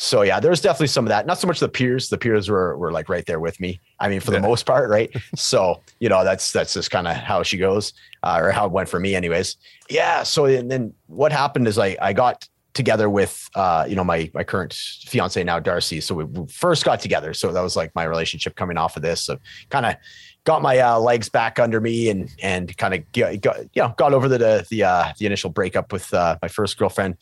So 0.01 0.23
yeah, 0.23 0.39
there 0.39 0.49
was 0.49 0.61
definitely 0.61 0.87
some 0.87 1.05
of 1.05 1.09
that. 1.09 1.27
Not 1.27 1.37
so 1.37 1.45
much 1.45 1.59
the 1.59 1.69
peers. 1.69 2.09
The 2.09 2.17
peers 2.17 2.49
were 2.49 2.75
were 2.75 2.91
like 2.91 3.07
right 3.07 3.23
there 3.27 3.39
with 3.39 3.59
me. 3.59 3.79
I 3.99 4.09
mean, 4.09 4.19
for 4.19 4.31
yeah. 4.31 4.39
the 4.39 4.47
most 4.47 4.65
part, 4.65 4.89
right? 4.89 5.15
so 5.35 5.79
you 5.99 6.09
know, 6.09 6.23
that's 6.23 6.51
that's 6.51 6.73
just 6.73 6.89
kind 6.89 7.07
of 7.07 7.15
how 7.15 7.43
she 7.43 7.59
goes, 7.59 7.93
uh, 8.23 8.39
or 8.41 8.49
how 8.49 8.65
it 8.65 8.71
went 8.71 8.89
for 8.89 8.99
me, 8.99 9.13
anyways. 9.13 9.57
Yeah. 9.91 10.23
So 10.23 10.45
and 10.45 10.71
then 10.71 10.95
what 11.05 11.31
happened 11.31 11.67
is 11.67 11.77
I 11.77 11.97
I 12.01 12.13
got 12.13 12.49
together 12.73 13.09
with 13.09 13.49
uh, 13.55 13.85
you 13.87 13.95
know 13.95 14.03
my 14.03 14.31
my 14.33 14.43
current 14.43 14.73
fiance 14.73 15.43
now 15.43 15.59
Darcy. 15.59 16.01
So 16.01 16.15
we 16.15 16.47
first 16.47 16.85
got 16.85 16.99
together. 16.99 17.33
So 17.33 17.51
that 17.51 17.61
was 17.61 17.75
like 17.75 17.93
my 17.95 18.03
relationship 18.03 18.55
coming 18.55 18.77
off 18.77 18.95
of 18.95 19.01
this. 19.01 19.21
So 19.21 19.37
kind 19.69 19.85
of 19.85 19.95
got 20.43 20.61
my 20.61 20.79
uh, 20.79 20.99
legs 20.99 21.29
back 21.29 21.59
under 21.59 21.81
me 21.81 22.09
and 22.09 22.29
and 22.41 22.75
kind 22.77 22.93
of 22.93 23.11
got, 23.11 23.41
got, 23.41 23.59
you 23.73 23.81
know 23.81 23.93
got 23.97 24.13
over 24.13 24.27
the 24.27 24.65
the 24.69 24.83
uh, 24.83 25.13
the 25.17 25.25
initial 25.25 25.49
breakup 25.49 25.91
with 25.91 26.13
uh, 26.13 26.37
my 26.41 26.47
first 26.47 26.77
girlfriend. 26.77 27.17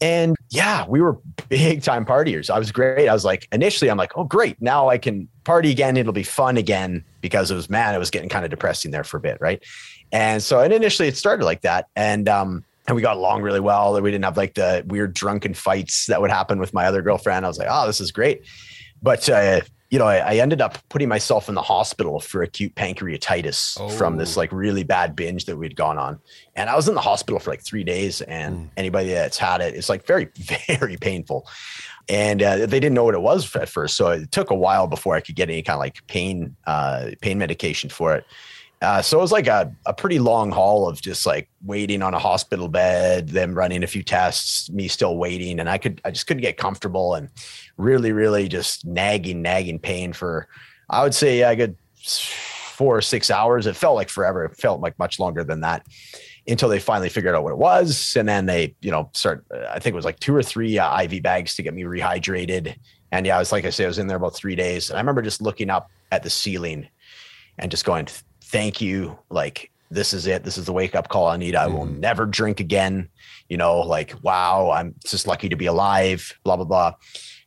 And 0.00 0.36
yeah, 0.50 0.84
we 0.88 1.00
were 1.00 1.18
big 1.48 1.82
time 1.82 2.04
partiers. 2.04 2.50
I 2.50 2.58
was 2.58 2.72
great. 2.72 3.08
I 3.08 3.12
was 3.12 3.24
like, 3.24 3.48
initially, 3.52 3.90
I'm 3.90 3.96
like, 3.96 4.12
oh, 4.16 4.24
great. 4.24 4.60
Now 4.60 4.88
I 4.88 4.98
can 4.98 5.28
party 5.44 5.70
again. 5.70 5.96
It'll 5.96 6.12
be 6.12 6.24
fun 6.24 6.56
again 6.56 7.04
because 7.20 7.50
it 7.50 7.54
was, 7.54 7.70
man, 7.70 7.94
it 7.94 7.98
was 7.98 8.10
getting 8.10 8.28
kind 8.28 8.44
of 8.44 8.50
depressing 8.50 8.90
there 8.90 9.04
for 9.04 9.18
a 9.18 9.20
bit. 9.20 9.38
Right. 9.40 9.64
And 10.10 10.42
so, 10.42 10.60
and 10.60 10.72
initially 10.72 11.08
it 11.08 11.16
started 11.16 11.44
like 11.44 11.62
that. 11.62 11.86
And, 11.94 12.28
um, 12.28 12.64
and 12.86 12.94
we 12.94 13.02
got 13.02 13.16
along 13.16 13.42
really 13.42 13.60
well. 13.60 14.00
We 14.00 14.10
didn't 14.10 14.24
have 14.24 14.36
like 14.36 14.54
the 14.54 14.84
weird 14.86 15.14
drunken 15.14 15.54
fights 15.54 16.06
that 16.06 16.20
would 16.20 16.30
happen 16.30 16.58
with 16.58 16.74
my 16.74 16.86
other 16.86 17.02
girlfriend. 17.02 17.44
I 17.44 17.48
was 17.48 17.58
like, 17.58 17.68
oh, 17.70 17.86
this 17.86 18.00
is 18.00 18.12
great. 18.12 18.42
But, 19.02 19.28
uh, 19.28 19.62
you 19.90 19.98
know, 19.98 20.06
I, 20.06 20.16
I, 20.16 20.34
ended 20.36 20.60
up 20.60 20.78
putting 20.88 21.08
myself 21.08 21.48
in 21.48 21.54
the 21.54 21.62
hospital 21.62 22.18
for 22.18 22.42
acute 22.42 22.74
pancreatitis 22.74 23.78
oh. 23.80 23.88
from 23.90 24.16
this 24.16 24.36
oh. 24.36 24.40
like 24.40 24.52
really 24.52 24.82
bad 24.82 25.14
binge 25.14 25.44
that 25.44 25.56
we'd 25.56 25.76
gone 25.76 25.98
on. 25.98 26.18
And 26.56 26.68
I 26.68 26.74
was 26.74 26.88
in 26.88 26.94
the 26.94 27.00
hospital 27.00 27.38
for 27.38 27.50
like 27.50 27.62
three 27.62 27.84
days. 27.84 28.20
And 28.22 28.56
mm. 28.56 28.70
anybody 28.76 29.10
that's 29.10 29.38
had 29.38 29.60
it, 29.60 29.74
it's 29.74 29.88
like 29.88 30.06
very, 30.06 30.30
very 30.66 30.96
painful. 30.96 31.48
And 32.08 32.42
uh, 32.42 32.56
they 32.66 32.80
didn't 32.80 32.94
know 32.94 33.04
what 33.04 33.14
it 33.14 33.22
was 33.22 33.54
at 33.56 33.68
first. 33.68 33.96
So 33.96 34.08
it 34.08 34.30
took 34.30 34.50
a 34.50 34.54
while 34.54 34.86
before 34.86 35.14
I 35.14 35.20
could 35.20 35.36
get 35.36 35.48
any 35.48 35.62
kind 35.62 35.76
of 35.76 35.80
like 35.80 36.06
pain, 36.06 36.56
uh, 36.66 37.10
pain 37.22 37.38
medication 37.38 37.88
for 37.88 38.14
it. 38.14 38.24
Uh, 38.84 39.00
so 39.00 39.18
it 39.18 39.22
was 39.22 39.32
like 39.32 39.46
a, 39.46 39.74
a 39.86 39.94
pretty 39.94 40.18
long 40.18 40.50
haul 40.50 40.86
of 40.86 41.00
just 41.00 41.24
like 41.24 41.48
waiting 41.64 42.02
on 42.02 42.12
a 42.12 42.18
hospital 42.18 42.68
bed, 42.68 43.30
them 43.30 43.54
running 43.54 43.82
a 43.82 43.86
few 43.86 44.02
tests, 44.02 44.70
me 44.70 44.88
still 44.88 45.16
waiting. 45.16 45.58
And 45.58 45.70
I 45.70 45.78
could, 45.78 46.02
I 46.04 46.10
just 46.10 46.26
couldn't 46.26 46.42
get 46.42 46.58
comfortable 46.58 47.14
and 47.14 47.30
really, 47.78 48.12
really 48.12 48.46
just 48.46 48.84
nagging, 48.84 49.40
nagging 49.40 49.78
pain 49.78 50.12
for, 50.12 50.48
I 50.90 51.02
would 51.02 51.14
say 51.14 51.44
I 51.44 51.56
could 51.56 51.76
four 52.04 52.98
or 52.98 53.00
six 53.00 53.30
hours. 53.30 53.66
It 53.66 53.74
felt 53.74 53.94
like 53.94 54.10
forever. 54.10 54.44
It 54.44 54.56
felt 54.56 54.82
like 54.82 54.98
much 54.98 55.18
longer 55.18 55.44
than 55.44 55.60
that 55.60 55.86
until 56.46 56.68
they 56.68 56.78
finally 56.78 57.08
figured 57.08 57.34
out 57.34 57.42
what 57.42 57.52
it 57.52 57.58
was. 57.58 58.14
And 58.18 58.28
then 58.28 58.44
they, 58.44 58.74
you 58.82 58.90
know, 58.90 59.08
start, 59.14 59.46
I 59.70 59.78
think 59.78 59.94
it 59.94 59.96
was 59.96 60.04
like 60.04 60.20
two 60.20 60.36
or 60.36 60.42
three 60.42 60.78
uh, 60.78 61.02
IV 61.02 61.22
bags 61.22 61.56
to 61.56 61.62
get 61.62 61.72
me 61.72 61.84
rehydrated. 61.84 62.76
And 63.12 63.24
yeah, 63.24 63.36
I 63.36 63.38
was 63.38 63.50
like 63.50 63.64
I 63.64 63.70
say, 63.70 63.84
I 63.84 63.86
was 63.86 63.98
in 63.98 64.08
there 64.08 64.18
about 64.18 64.34
three 64.34 64.56
days. 64.56 64.90
And 64.90 64.98
I 64.98 65.00
remember 65.00 65.22
just 65.22 65.40
looking 65.40 65.70
up 65.70 65.88
at 66.12 66.22
the 66.22 66.28
ceiling 66.28 66.88
and 67.58 67.70
just 67.70 67.86
going, 67.86 68.08
thank 68.54 68.80
you. 68.80 69.18
Like, 69.30 69.72
this 69.90 70.14
is 70.14 70.28
it. 70.28 70.44
This 70.44 70.56
is 70.56 70.66
the 70.66 70.72
wake 70.72 70.94
up 70.94 71.08
call 71.08 71.26
I 71.26 71.36
need. 71.36 71.56
I 71.56 71.66
will 71.66 71.86
mm. 71.86 71.98
never 71.98 72.24
drink 72.24 72.60
again. 72.60 73.08
You 73.48 73.56
know, 73.56 73.80
like, 73.80 74.14
wow, 74.22 74.70
I'm 74.70 74.94
just 75.04 75.26
lucky 75.26 75.48
to 75.48 75.56
be 75.56 75.66
alive, 75.66 76.32
blah, 76.44 76.54
blah, 76.54 76.64
blah, 76.64 76.94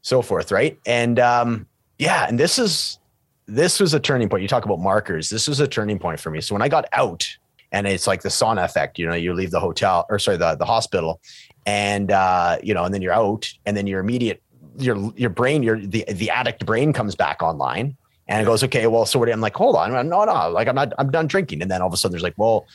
so 0.02 0.22
forth. 0.22 0.52
Right. 0.52 0.78
And 0.86 1.18
um, 1.18 1.66
yeah, 1.98 2.28
and 2.28 2.38
this 2.38 2.60
is, 2.60 3.00
this 3.46 3.80
was 3.80 3.94
a 3.94 4.02
turning 4.02 4.28
point. 4.28 4.42
You 4.42 4.50
talk 4.50 4.66
about 4.66 4.82
markers. 4.82 5.30
This 5.30 5.48
was 5.48 5.62
a 5.62 5.68
turning 5.68 5.98
point 5.98 6.20
for 6.20 6.30
me. 6.30 6.42
So 6.42 6.54
when 6.54 6.62
I 6.62 6.68
got 6.68 6.86
out, 6.92 7.26
and 7.72 7.88
it's 7.88 8.06
like 8.06 8.22
the 8.22 8.30
sauna 8.30 8.66
effect, 8.66 9.00
you 9.00 9.08
know, 9.08 9.16
you 9.16 9.34
leave 9.34 9.52
the 9.52 9.62
hotel 9.62 10.06
or 10.10 10.20
sorry, 10.20 10.36
the, 10.36 10.56
the 10.56 10.66
hospital 10.66 11.22
and, 11.66 12.12
uh, 12.12 12.58
you 12.62 12.74
know, 12.74 12.84
and 12.84 12.94
then 12.94 13.02
you're 13.02 13.14
out 13.14 13.50
and 13.66 13.78
then 13.78 13.88
your 13.88 14.02
immediate, 14.02 14.42
your, 14.78 15.14
your 15.16 15.30
brain, 15.30 15.64
your, 15.64 15.80
the, 15.80 16.04
the 16.10 16.30
addict 16.30 16.66
brain 16.66 16.92
comes 16.92 17.16
back 17.16 17.42
online 17.42 17.96
and 18.28 18.42
it 18.42 18.46
goes, 18.46 18.64
okay, 18.64 18.88
well, 18.88 19.06
so 19.06 19.20
what? 19.20 19.30
I'm 19.30 19.42
like, 19.42 19.56
hold 19.56 19.76
on, 19.76 19.92
no, 20.10 20.26
no, 20.26 20.50
like 20.50 20.68
I'm 20.68 20.76
not, 20.76 20.94
I'm 20.98 21.12
done 21.12 21.28
drinking. 21.28 21.62
And 21.62 21.72
then 21.72 21.82
all 21.82 21.88
of 21.88 21.94
a 21.94 21.98
sudden 21.98 22.14
there's 22.14 22.24
like, 22.24 22.38
well, 22.38 22.68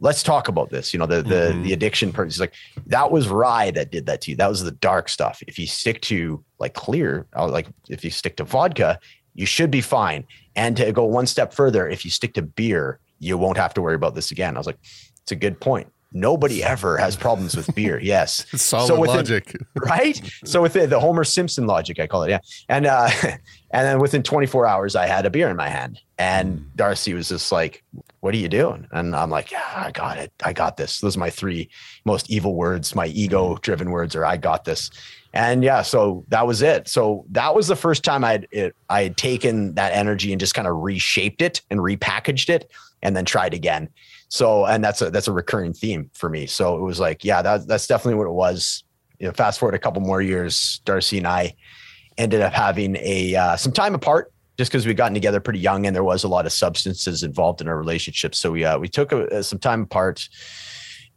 let's 0.00 0.22
talk 0.22 0.48
about 0.48 0.70
this. 0.70 0.92
You 0.92 0.98
know, 0.98 1.06
the, 1.06 1.22
the, 1.22 1.34
mm-hmm. 1.34 1.62
the 1.62 1.72
addiction 1.72 2.12
person 2.12 2.28
is 2.28 2.40
like, 2.40 2.54
that 2.86 3.10
was 3.10 3.28
rye 3.28 3.70
that 3.72 3.90
did 3.90 4.06
that 4.06 4.20
to 4.22 4.30
you. 4.30 4.36
That 4.36 4.48
was 4.48 4.62
the 4.62 4.70
dark 4.70 5.08
stuff. 5.08 5.42
If 5.46 5.58
you 5.58 5.66
stick 5.66 6.00
to 6.02 6.44
like 6.58 6.74
clear, 6.74 7.26
uh, 7.36 7.48
like 7.48 7.68
if 7.88 8.04
you 8.04 8.10
stick 8.10 8.36
to 8.36 8.44
vodka, 8.44 8.98
you 9.34 9.46
should 9.46 9.70
be 9.70 9.80
fine. 9.80 10.24
And 10.56 10.76
to 10.76 10.92
go 10.92 11.04
one 11.04 11.26
step 11.26 11.52
further, 11.52 11.88
if 11.88 12.04
you 12.04 12.10
stick 12.10 12.34
to 12.34 12.42
beer, 12.42 12.98
you 13.18 13.38
won't 13.38 13.56
have 13.56 13.74
to 13.74 13.82
worry 13.82 13.94
about 13.94 14.14
this 14.14 14.30
again. 14.30 14.56
I 14.56 14.60
was 14.60 14.66
like, 14.66 14.78
it's 15.22 15.32
a 15.32 15.36
good 15.36 15.60
point. 15.60 15.88
Nobody 16.16 16.62
ever 16.62 16.96
has 16.96 17.16
problems 17.16 17.56
with 17.56 17.74
beer. 17.74 17.98
Yes. 18.04 18.44
Solid 18.60 18.86
so 18.86 19.00
within, 19.00 19.16
logic. 19.16 19.56
right? 19.76 20.20
So 20.44 20.62
with 20.62 20.74
the 20.74 21.00
Homer 21.00 21.24
Simpson 21.24 21.66
logic, 21.66 21.98
I 21.98 22.06
call 22.06 22.22
it. 22.24 22.30
Yeah. 22.30 22.38
And 22.68 22.86
uh 22.86 23.08
and 23.22 23.38
then 23.70 23.98
within 23.98 24.22
24 24.22 24.66
hours, 24.66 24.94
I 24.94 25.06
had 25.06 25.26
a 25.26 25.30
beer 25.30 25.48
in 25.48 25.56
my 25.56 25.68
hand. 25.68 26.00
And 26.18 26.58
hmm. 26.58 26.64
Darcy 26.76 27.14
was 27.14 27.28
just 27.28 27.50
like, 27.50 27.82
What 28.20 28.34
are 28.34 28.38
you 28.38 28.48
doing? 28.48 28.86
And 28.92 29.16
I'm 29.16 29.30
like, 29.30 29.50
Yeah, 29.50 29.64
I 29.74 29.90
got 29.90 30.18
it. 30.18 30.32
I 30.44 30.52
got 30.52 30.76
this. 30.76 31.00
Those 31.00 31.16
are 31.16 31.20
my 31.20 31.30
three 31.30 31.68
most 32.04 32.30
evil 32.30 32.54
words. 32.54 32.94
My 32.94 33.06
ego 33.06 33.56
driven 33.62 33.90
words 33.90 34.14
are 34.14 34.24
I 34.24 34.36
got 34.36 34.64
this. 34.64 34.90
And 35.32 35.64
yeah, 35.64 35.82
so 35.82 36.24
that 36.28 36.46
was 36.46 36.62
it. 36.62 36.86
So 36.86 37.24
that 37.30 37.54
was 37.56 37.66
the 37.66 37.76
first 37.76 38.04
time 38.04 38.22
I'd 38.22 38.46
it, 38.52 38.76
I 38.88 39.02
had 39.04 39.16
taken 39.16 39.74
that 39.74 39.92
energy 39.92 40.32
and 40.32 40.38
just 40.38 40.54
kind 40.54 40.68
of 40.68 40.76
reshaped 40.76 41.42
it 41.42 41.62
and 41.70 41.80
repackaged 41.80 42.50
it 42.50 42.70
and 43.02 43.16
then 43.16 43.24
tried 43.24 43.54
again. 43.54 43.88
So, 44.34 44.66
and 44.66 44.82
that's 44.82 45.00
a 45.00 45.12
that's 45.12 45.28
a 45.28 45.32
recurring 45.32 45.72
theme 45.72 46.10
for 46.12 46.28
me. 46.28 46.46
So 46.46 46.76
it 46.76 46.80
was 46.80 46.98
like, 46.98 47.24
yeah, 47.24 47.40
that, 47.40 47.68
that's 47.68 47.86
definitely 47.86 48.16
what 48.16 48.26
it 48.26 48.34
was. 48.34 48.82
You 49.20 49.28
know, 49.28 49.32
fast 49.32 49.60
forward 49.60 49.76
a 49.76 49.78
couple 49.78 50.02
more 50.02 50.20
years, 50.20 50.80
Darcy 50.84 51.18
and 51.18 51.26
I 51.28 51.54
ended 52.18 52.40
up 52.40 52.52
having 52.52 52.96
a 52.96 53.36
uh, 53.36 53.56
some 53.56 53.70
time 53.70 53.94
apart 53.94 54.32
just 54.58 54.72
because 54.72 54.88
we'd 54.88 54.96
gotten 54.96 55.14
together 55.14 55.38
pretty 55.38 55.60
young 55.60 55.86
and 55.86 55.94
there 55.94 56.02
was 56.02 56.24
a 56.24 56.28
lot 56.28 56.46
of 56.46 56.52
substances 56.52 57.22
involved 57.22 57.60
in 57.60 57.68
our 57.68 57.78
relationship. 57.78 58.34
So 58.34 58.50
we 58.50 58.64
uh, 58.64 58.76
we 58.76 58.88
took 58.88 59.12
a, 59.12 59.40
some 59.44 59.60
time 59.60 59.82
apart. 59.82 60.28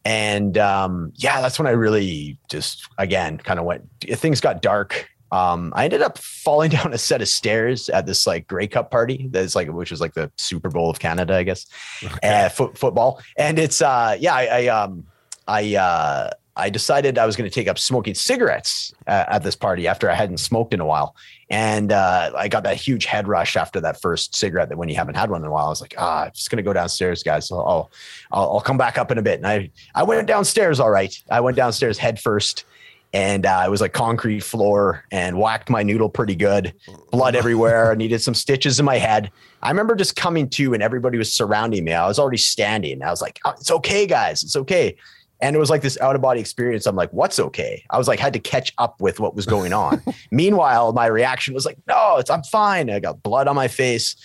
And 0.05 0.55
um, 0.59 1.11
yeah, 1.15 1.41
that's 1.41 1.57
when 1.57 1.65
I 1.65 1.72
really 1.72 2.38
just 2.49 2.88
again 2.99 3.39
kind 3.39 3.57
of 3.57 3.65
went. 3.65 3.89
Things 3.99 4.41
got 4.41 4.61
dark 4.61 5.09
um, 5.32 5.73
I 5.75 5.86
ended 5.86 6.01
up 6.01 6.17
falling 6.17 6.69
down 6.78 6.93
a 6.93 6.97
set 6.97 7.21
of 7.21 7.28
stairs 7.28 7.89
at 7.89 8.05
this 8.05 8.28
like 8.28 8.47
Grey 8.47 8.67
Cup 8.67 8.91
party 8.91 9.28
that's 9.32 9.55
like 9.55 9.69
which 9.69 9.91
was 9.91 10.01
like 10.01 10.13
the 10.13 10.32
Super 10.38 10.69
Bowl 10.69 10.89
of 10.89 10.99
Canada, 10.99 11.36
I 11.36 11.43
guess, 11.43 11.65
okay. 12.03 12.45
uh, 12.45 12.49
football. 12.49 13.21
And 13.38 13.59
it's 13.59 13.82
uh, 13.82 14.17
yeah, 14.19 14.34
I, 14.34 14.45
I 14.45 14.67
um, 14.67 15.05
I 15.47 15.75
uh, 15.75 16.30
I 16.55 16.69
decided 16.69 17.17
I 17.17 17.25
was 17.25 17.36
going 17.36 17.49
to 17.49 17.53
take 17.53 17.67
up 17.67 17.78
smoking 17.78 18.15
cigarettes 18.15 18.93
uh, 19.05 19.25
at 19.28 19.43
this 19.43 19.55
party 19.55 19.88
after 19.88 20.09
I 20.09 20.15
hadn't 20.15 20.38
smoked 20.38 20.73
in 20.73 20.80
a 20.80 20.86
while, 20.86 21.15
and 21.49 21.91
uh, 21.91 22.32
I 22.36 22.47
got 22.47 22.63
that 22.63 22.78
huge 22.78 23.05
head 23.05 23.28
rush 23.28 23.55
after 23.55 23.80
that 23.82 24.01
first 24.01 24.36
cigarette. 24.36 24.69
That 24.69 24.78
when 24.78 24.89
you 24.89 24.95
haven't 24.95 25.15
had 25.15 25.30
one 25.30 25.41
in 25.41 25.47
a 25.47 25.51
while, 25.51 25.67
I 25.67 25.69
was 25.69 25.82
like, 25.82 25.95
ah, 25.97 26.25
I'm 26.25 26.32
just 26.32 26.49
going 26.49 26.57
to 26.57 26.63
go 26.63 26.73
downstairs, 26.73 27.21
guys. 27.21 27.47
So 27.47 27.59
I'll, 27.59 27.91
I'll 28.32 28.51
I'll 28.53 28.61
come 28.61 28.78
back 28.78 28.97
up 28.97 29.11
in 29.11 29.17
a 29.17 29.21
bit. 29.21 29.39
And 29.39 29.47
I 29.47 29.69
I 29.93 30.03
went 30.03 30.28
downstairs, 30.28 30.80
all 30.80 30.89
right. 30.89 31.17
I 31.30 31.41
went 31.41 31.57
downstairs 31.57 31.97
head 31.97 32.19
first 32.19 32.65
and 33.14 33.45
uh, 33.45 33.64
it 33.66 33.70
was 33.70 33.82
like 33.82 33.93
concrete 33.93 34.41
floor 34.41 35.03
and 35.12 35.38
whacked 35.38 35.70
my 35.70 35.82
noodle 35.82 36.10
pretty 36.10 36.36
good. 36.36 36.74
Blood 37.12 37.36
everywhere. 37.36 37.91
I 37.91 37.95
needed 37.95 38.22
some 38.22 38.34
stitches 38.34 38.80
in 38.80 38.86
my 38.86 38.97
head. 38.97 39.32
I 39.62 39.70
remember 39.70 39.95
just 39.95 40.16
coming 40.16 40.49
to 40.51 40.74
and 40.74 40.84
everybody 40.84 41.18
was 41.18 41.34
surrounding 41.34 41.86
me. 41.86 41.93
I 41.93 42.08
was 42.08 42.20
already 42.20 42.38
standing. 42.38 43.01
I 43.01 43.10
was 43.10 43.22
like 43.22 43.39
oh, 43.45 43.51
it's 43.51 43.72
okay 43.72 44.05
guys. 44.05 44.43
It's 44.43 44.55
okay. 44.55 44.97
And 45.39 45.55
it 45.55 45.60
was 45.60 45.70
like 45.70 45.84
this 45.84 45.99
out 45.99 46.16
of 46.16 46.22
body 46.22 46.39
experience. 46.39 46.86
I'm 46.86 46.95
like 46.95 47.12
what's 47.14 47.39
okay? 47.39 47.84
I 47.89 47.97
was 47.97 48.08
like 48.08 48.20
had 48.20 48.34
to 48.34 48.39
catch 48.39 48.74
up 48.78 48.99
with 48.99 49.20
what 49.20 49.36
was 49.36 49.45
going 49.45 49.72
on. 49.72 50.03
Meanwhile 50.32 50.93
my 50.93 51.05
reaction 51.05 51.53
was 51.53 51.66
like 51.66 51.78
no 51.88 52.18
it's 52.18 52.30
i'm 52.30 52.43
fine. 52.43 52.89
I 52.89 52.99
got 52.99 53.24
blood 53.24 53.47
on 53.47 53.55
my 53.55 53.68
face 53.68 54.16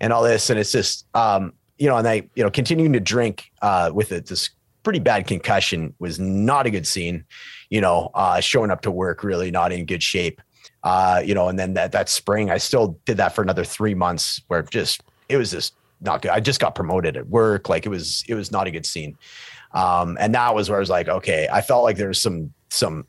and 0.00 0.12
all 0.12 0.22
this. 0.22 0.48
And 0.48 0.58
it's 0.58 0.72
just 0.72 1.06
um 1.14 1.52
you 1.78 1.88
know 1.88 1.96
and 1.96 2.08
i 2.08 2.22
you 2.34 2.42
know 2.42 2.50
continuing 2.50 2.92
to 2.92 3.00
drink 3.00 3.50
uh 3.60 3.90
with 3.92 4.12
it 4.12 4.26
this 4.26 4.50
pretty 4.82 4.98
bad 4.98 5.26
concussion 5.26 5.94
was 5.98 6.18
not 6.18 6.66
a 6.66 6.70
good 6.70 6.86
scene 6.86 7.24
you 7.72 7.80
know, 7.80 8.10
uh, 8.12 8.38
showing 8.38 8.70
up 8.70 8.82
to 8.82 8.90
work 8.90 9.24
really 9.24 9.50
not 9.50 9.72
in 9.72 9.86
good 9.86 10.02
shape. 10.02 10.42
Uh, 10.84 11.22
you 11.24 11.34
know, 11.34 11.48
and 11.48 11.58
then 11.58 11.72
that 11.72 11.90
that 11.92 12.10
spring, 12.10 12.50
I 12.50 12.58
still 12.58 12.98
did 13.06 13.16
that 13.16 13.34
for 13.34 13.40
another 13.40 13.64
three 13.64 13.94
months, 13.94 14.42
where 14.48 14.62
just 14.62 15.02
it 15.30 15.38
was 15.38 15.52
just 15.52 15.74
not 16.02 16.20
good. 16.20 16.32
I 16.32 16.40
just 16.40 16.60
got 16.60 16.74
promoted 16.74 17.16
at 17.16 17.28
work, 17.28 17.70
like 17.70 17.86
it 17.86 17.88
was 17.88 18.24
it 18.28 18.34
was 18.34 18.52
not 18.52 18.66
a 18.66 18.70
good 18.70 18.84
scene. 18.84 19.16
Um, 19.72 20.18
and 20.20 20.34
that 20.34 20.54
was 20.54 20.68
where 20.68 20.76
I 20.76 20.80
was 20.80 20.90
like, 20.90 21.08
okay, 21.08 21.48
I 21.50 21.62
felt 21.62 21.82
like 21.82 21.96
there 21.96 22.08
was 22.08 22.20
some 22.20 22.52
some 22.68 23.06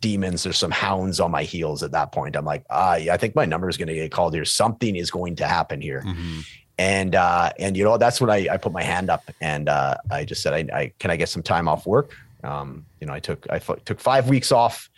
demons 0.00 0.46
or 0.46 0.52
some 0.52 0.70
hounds 0.70 1.18
on 1.18 1.32
my 1.32 1.42
heels 1.42 1.82
at 1.82 1.90
that 1.90 2.12
point. 2.12 2.36
I'm 2.36 2.44
like, 2.44 2.64
ah, 2.70 2.94
yeah, 2.94 3.14
I 3.14 3.16
think 3.16 3.34
my 3.34 3.46
number 3.46 3.68
is 3.68 3.76
going 3.76 3.88
to 3.88 3.94
get 3.94 4.12
called 4.12 4.32
here. 4.32 4.44
Something 4.44 4.94
is 4.94 5.10
going 5.10 5.34
to 5.36 5.46
happen 5.48 5.80
here. 5.80 6.02
Mm-hmm. 6.06 6.40
And 6.78 7.16
uh, 7.16 7.50
and 7.58 7.76
you 7.76 7.82
know 7.82 7.98
that's 7.98 8.20
when 8.20 8.30
I, 8.30 8.46
I 8.48 8.58
put 8.58 8.70
my 8.70 8.84
hand 8.84 9.10
up 9.10 9.28
and 9.40 9.68
uh, 9.68 9.96
I 10.08 10.24
just 10.24 10.40
said, 10.40 10.54
I, 10.54 10.78
I 10.78 10.92
can 11.00 11.10
I 11.10 11.16
get 11.16 11.30
some 11.30 11.42
time 11.42 11.66
off 11.66 11.84
work? 11.84 12.14
Um, 12.44 12.86
you 13.00 13.06
know, 13.06 13.12
I 13.12 13.20
took 13.20 13.46
I 13.50 13.58
took 13.58 14.00
five 14.00 14.28
weeks 14.28 14.52
off. 14.52 14.90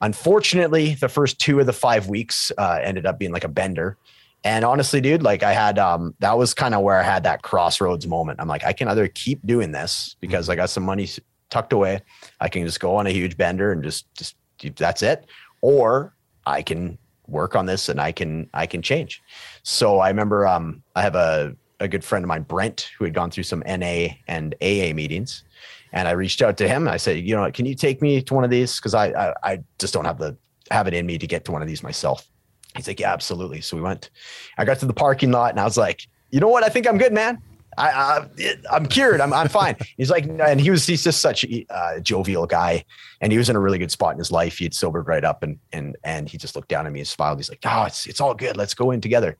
Unfortunately, 0.00 0.94
the 0.94 1.08
first 1.08 1.40
two 1.40 1.58
of 1.60 1.66
the 1.66 1.72
five 1.72 2.08
weeks 2.08 2.52
uh, 2.58 2.78
ended 2.82 3.06
up 3.06 3.18
being 3.18 3.32
like 3.32 3.44
a 3.44 3.48
bender. 3.48 3.96
And 4.44 4.64
honestly, 4.64 5.00
dude, 5.00 5.22
like 5.22 5.42
I 5.42 5.52
had 5.52 5.78
um, 5.78 6.14
that 6.20 6.38
was 6.38 6.54
kind 6.54 6.74
of 6.74 6.82
where 6.82 6.98
I 6.98 7.02
had 7.02 7.24
that 7.24 7.42
crossroads 7.42 8.06
moment. 8.06 8.40
I'm 8.40 8.48
like, 8.48 8.64
I 8.64 8.72
can 8.72 8.88
either 8.88 9.08
keep 9.08 9.44
doing 9.44 9.72
this 9.72 10.16
because 10.20 10.46
mm-hmm. 10.46 10.52
I 10.52 10.56
got 10.56 10.70
some 10.70 10.84
money 10.84 11.08
tucked 11.50 11.72
away. 11.72 12.02
I 12.40 12.48
can 12.48 12.64
just 12.64 12.80
go 12.80 12.96
on 12.96 13.06
a 13.06 13.10
huge 13.10 13.36
bender 13.36 13.72
and 13.72 13.82
just 13.82 14.12
just 14.14 14.36
that's 14.76 15.02
it, 15.02 15.26
or 15.60 16.14
I 16.46 16.62
can 16.62 16.98
work 17.26 17.54
on 17.54 17.66
this 17.66 17.88
and 17.88 18.00
I 18.00 18.12
can 18.12 18.48
I 18.54 18.66
can 18.66 18.82
change. 18.82 19.22
So 19.62 19.98
I 19.98 20.08
remember 20.08 20.46
um, 20.46 20.82
I 20.94 21.02
have 21.02 21.14
a 21.14 21.56
a 21.80 21.88
good 21.88 22.04
friend 22.04 22.24
of 22.24 22.28
mine, 22.28 22.42
Brent, 22.42 22.90
who 22.98 23.04
had 23.04 23.14
gone 23.14 23.30
through 23.30 23.44
some 23.44 23.62
NA 23.66 24.08
and 24.26 24.54
AA 24.60 24.92
meetings, 24.94 25.44
and 25.92 26.08
I 26.08 26.12
reached 26.12 26.42
out 26.42 26.56
to 26.58 26.68
him. 26.68 26.88
I 26.88 26.96
said, 26.96 27.18
you 27.18 27.34
know, 27.34 27.50
can 27.50 27.66
you 27.66 27.74
take 27.74 28.02
me 28.02 28.20
to 28.22 28.34
one 28.34 28.44
of 28.44 28.50
these? 28.50 28.76
Because 28.76 28.94
I, 28.94 29.08
I, 29.08 29.34
I 29.42 29.58
just 29.78 29.94
don't 29.94 30.04
have 30.04 30.18
the 30.18 30.36
have 30.70 30.86
it 30.86 30.94
in 30.94 31.06
me 31.06 31.18
to 31.18 31.26
get 31.26 31.44
to 31.46 31.52
one 31.52 31.62
of 31.62 31.68
these 31.68 31.82
myself. 31.82 32.28
He's 32.76 32.86
like, 32.86 33.00
yeah, 33.00 33.12
absolutely. 33.12 33.60
So 33.60 33.76
we 33.76 33.82
went. 33.82 34.10
I 34.58 34.64
got 34.64 34.78
to 34.80 34.86
the 34.86 34.92
parking 34.92 35.30
lot 35.30 35.50
and 35.50 35.60
I 35.60 35.64
was 35.64 35.78
like, 35.78 36.06
you 36.30 36.40
know 36.40 36.48
what? 36.48 36.62
I 36.62 36.68
think 36.68 36.86
I'm 36.86 36.98
good, 36.98 37.12
man. 37.12 37.38
I, 37.78 37.90
I 38.72 38.76
am 38.76 38.86
cured. 38.86 39.20
I'm 39.20 39.32
I'm 39.32 39.48
fine. 39.48 39.76
He's 39.96 40.10
like, 40.10 40.26
and 40.26 40.60
he 40.60 40.70
was 40.70 40.84
he's 40.86 41.04
just 41.04 41.20
such 41.20 41.44
a 41.44 41.64
uh, 41.70 42.00
jovial 42.00 42.46
guy, 42.46 42.84
and 43.20 43.30
he 43.30 43.38
was 43.38 43.48
in 43.48 43.56
a 43.56 43.60
really 43.60 43.78
good 43.78 43.92
spot 43.92 44.12
in 44.12 44.18
his 44.18 44.32
life. 44.32 44.58
He 44.58 44.64
had 44.64 44.74
sobered 44.74 45.06
right 45.06 45.24
up, 45.24 45.42
and 45.42 45.58
and 45.72 45.96
and 46.02 46.28
he 46.28 46.38
just 46.38 46.56
looked 46.56 46.68
down 46.68 46.86
at 46.86 46.92
me 46.92 47.00
and 47.00 47.08
smiled. 47.08 47.38
He's 47.38 47.48
like, 47.48 47.60
oh, 47.64 47.84
it's 47.84 48.06
it's 48.06 48.20
all 48.20 48.34
good. 48.34 48.56
Let's 48.56 48.74
go 48.74 48.90
in 48.90 49.00
together. 49.00 49.38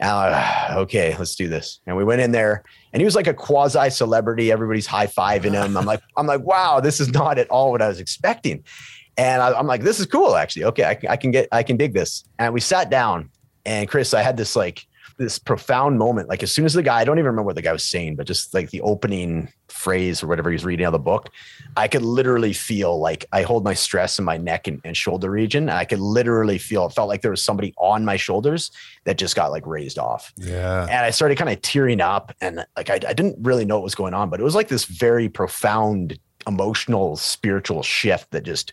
Uh, 0.00 0.74
okay, 0.78 1.14
let's 1.18 1.36
do 1.36 1.48
this. 1.48 1.80
And 1.86 1.96
we 1.96 2.04
went 2.04 2.22
in 2.22 2.32
there, 2.32 2.64
and 2.92 3.00
he 3.00 3.04
was 3.04 3.14
like 3.14 3.26
a 3.26 3.34
quasi 3.34 3.90
celebrity. 3.90 4.50
Everybody's 4.50 4.86
high 4.86 5.06
fiving 5.06 5.52
him. 5.52 5.76
I'm 5.76 5.86
like, 5.86 6.00
I'm 6.16 6.26
like, 6.26 6.42
wow, 6.42 6.80
this 6.80 7.00
is 7.00 7.08
not 7.12 7.38
at 7.38 7.48
all 7.48 7.70
what 7.70 7.82
I 7.82 7.88
was 7.88 8.00
expecting. 8.00 8.64
And 9.16 9.42
I, 9.42 9.58
am 9.58 9.66
like, 9.66 9.82
this 9.82 10.00
is 10.00 10.06
cool, 10.06 10.36
actually. 10.36 10.64
Okay, 10.64 10.84
I, 10.84 11.12
I 11.12 11.16
can 11.16 11.30
get, 11.30 11.48
I 11.52 11.62
can 11.62 11.76
dig 11.76 11.92
this. 11.92 12.24
And 12.38 12.52
we 12.54 12.60
sat 12.60 12.90
down, 12.90 13.30
and 13.66 13.88
Chris, 13.88 14.14
I 14.14 14.22
had 14.22 14.36
this 14.36 14.56
like 14.56 14.86
this 15.18 15.38
profound 15.38 15.98
moment. 15.98 16.28
Like 16.28 16.42
as 16.42 16.50
soon 16.50 16.64
as 16.64 16.72
the 16.72 16.82
guy, 16.82 17.00
I 17.00 17.04
don't 17.04 17.18
even 17.18 17.26
remember 17.26 17.46
what 17.46 17.56
the 17.56 17.62
guy 17.62 17.72
was 17.72 17.84
saying, 17.84 18.16
but 18.16 18.26
just 18.26 18.54
like 18.54 18.70
the 18.70 18.80
opening 18.80 19.52
phrase 19.80 20.22
or 20.22 20.26
whatever 20.26 20.50
he's 20.50 20.64
reading 20.64 20.84
out 20.84 20.88
of 20.88 21.00
the 21.00 21.04
book, 21.04 21.30
I 21.76 21.88
could 21.88 22.02
literally 22.02 22.52
feel 22.52 22.98
like 22.98 23.24
I 23.32 23.42
hold 23.42 23.64
my 23.64 23.74
stress 23.74 24.18
in 24.18 24.24
my 24.24 24.36
neck 24.36 24.68
and, 24.68 24.80
and 24.84 24.96
shoulder 24.96 25.30
region. 25.30 25.64
And 25.68 25.78
I 25.78 25.84
could 25.84 26.00
literally 26.00 26.58
feel 26.58 26.86
it 26.86 26.92
felt 26.92 27.08
like 27.08 27.22
there 27.22 27.30
was 27.30 27.42
somebody 27.42 27.74
on 27.78 28.04
my 28.04 28.16
shoulders 28.16 28.70
that 29.04 29.18
just 29.18 29.34
got 29.34 29.50
like 29.50 29.66
raised 29.66 29.98
off. 29.98 30.32
Yeah. 30.36 30.82
And 30.82 31.04
I 31.04 31.10
started 31.10 31.38
kind 31.38 31.50
of 31.50 31.60
tearing 31.62 32.00
up 32.00 32.34
and 32.40 32.64
like 32.76 32.90
I, 32.90 32.94
I 32.94 33.12
didn't 33.12 33.36
really 33.40 33.64
know 33.64 33.76
what 33.76 33.84
was 33.84 33.94
going 33.94 34.14
on, 34.14 34.30
but 34.30 34.40
it 34.40 34.44
was 34.44 34.54
like 34.54 34.68
this 34.68 34.84
very 34.84 35.28
profound 35.28 36.18
emotional, 36.46 37.16
spiritual 37.16 37.82
shift 37.82 38.30
that 38.30 38.44
just 38.44 38.72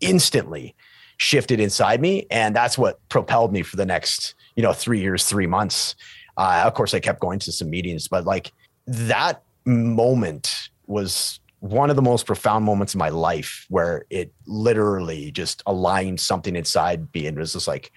instantly 0.00 0.74
shifted 1.16 1.60
inside 1.60 2.00
me. 2.00 2.26
And 2.30 2.54
that's 2.54 2.76
what 2.76 3.06
propelled 3.08 3.52
me 3.52 3.62
for 3.62 3.76
the 3.76 3.86
next, 3.86 4.34
you 4.56 4.62
know, 4.62 4.72
three 4.72 5.00
years, 5.00 5.26
three 5.26 5.46
months. 5.46 5.94
Uh, 6.36 6.62
of 6.64 6.74
course, 6.74 6.94
I 6.94 7.00
kept 7.00 7.20
going 7.20 7.38
to 7.40 7.52
some 7.52 7.70
meetings, 7.70 8.08
but 8.08 8.24
like 8.24 8.52
that 8.86 9.43
moment 9.64 10.70
was 10.86 11.40
one 11.60 11.88
of 11.88 11.96
the 11.96 12.02
most 12.02 12.26
profound 12.26 12.64
moments 12.64 12.94
in 12.94 12.98
my 12.98 13.08
life 13.08 13.64
where 13.70 14.04
it 14.10 14.32
literally 14.46 15.30
just 15.30 15.62
aligned 15.64 16.20
something 16.20 16.56
inside 16.56 17.08
me 17.14 17.26
and 17.26 17.38
was 17.38 17.54
just 17.54 17.66
like, 17.66 17.90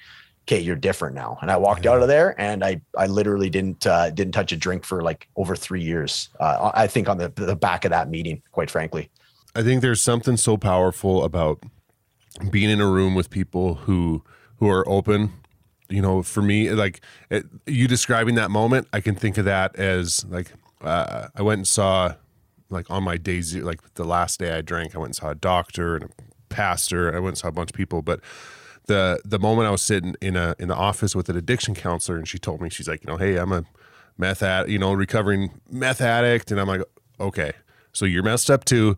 okay, 0.44 0.60
you're 0.60 0.78
different 0.78 1.14
now. 1.14 1.38
And 1.42 1.52
I 1.52 1.58
walked 1.58 1.84
yeah. 1.84 1.92
out 1.92 2.02
of 2.02 2.08
there 2.08 2.40
and 2.40 2.64
I, 2.64 2.80
I 2.98 3.08
literally 3.08 3.50
didn't, 3.50 3.86
uh, 3.86 4.10
didn't 4.12 4.32
touch 4.32 4.54
a 4.54 4.56
drink 4.56 4.86
for 4.86 5.02
like 5.02 5.28
over 5.36 5.54
three 5.54 5.84
years. 5.84 6.30
Uh, 6.40 6.72
I 6.74 6.88
think 6.88 7.10
on 7.10 7.18
the, 7.18 7.28
the 7.36 7.58
back 7.58 7.84
of 7.84 7.92
that 7.92 8.10
meeting, 8.10 8.42
quite 8.54 8.72
frankly. 8.72 9.10
I 9.54 9.64
think 9.64 9.82
there's 9.82 10.02
something 10.02 10.38
so 10.38 10.56
powerful 10.56 11.26
about 11.26 11.62
being 12.50 12.70
in 12.70 12.80
a 12.80 12.88
room 12.88 13.16
with 13.16 13.30
people 13.30 13.76
who, 13.76 14.24
who 14.58 14.70
are 14.70 14.88
open 14.88 15.34
you 15.90 16.02
know 16.02 16.22
for 16.22 16.42
me 16.42 16.70
like 16.72 17.00
it, 17.30 17.46
you 17.66 17.88
describing 17.88 18.36
that 18.36 18.52
moment 18.52 18.86
i 18.92 19.00
can 19.00 19.16
think 19.16 19.38
of 19.38 19.46
that 19.46 19.74
as 19.78 20.26
like 20.26 20.52
uh, 20.82 21.28
I 21.36 21.42
went 21.42 21.60
and 21.60 21.68
saw 21.68 22.16
like 22.70 22.90
on 22.90 23.04
my 23.04 23.18
days 23.18 23.56
like 23.56 23.82
the 23.96 24.04
last 24.04 24.40
day 24.40 24.58
I 24.58 24.62
drank, 24.62 24.96
I 24.96 25.00
went 25.00 25.10
and 25.10 25.16
saw 25.16 25.30
a 25.30 25.36
doctor 25.36 25.96
and 25.96 26.06
a 26.06 26.10
pastor. 26.50 27.16
I 27.16 27.20
went 27.20 27.30
and 27.30 27.38
saw 27.38 27.48
a 27.48 27.52
bunch 27.52 27.72
of 27.72 27.76
people, 27.76 28.02
but 28.02 28.20
the 28.88 29.20
the 29.24 29.40
moment 29.40 29.68
I 29.68 29.72
was 29.72 29.82
sitting 29.82 30.16
in 30.22 30.36
a 30.36 30.56
in 30.60 30.68
the 30.68 30.76
office 30.76 31.16
with 31.16 31.30
an 31.30 31.38
addiction 31.38 31.76
counselor 31.76 32.18
and 32.18 32.28
she 32.28 32.40
told 32.40 32.62
me 32.62 32.70
she's 32.70 32.88
like, 32.88 33.04
you 33.04 33.12
know, 33.12 33.18
hey, 33.18 33.38
I'm 33.38 33.52
a 33.52 33.64
meth 34.18 34.44
addict, 34.44 34.72
you 34.72 34.80
know, 34.80 34.94
recovering 34.94 35.60
meth 35.70 36.02
addict, 36.02 36.52
and 36.52 36.60
I'm 36.60 36.68
like, 36.68 36.82
okay, 37.20 37.54
so 37.94 38.06
you're 38.06 38.24
messed 38.24 38.50
up 38.50 38.66
too. 38.66 38.98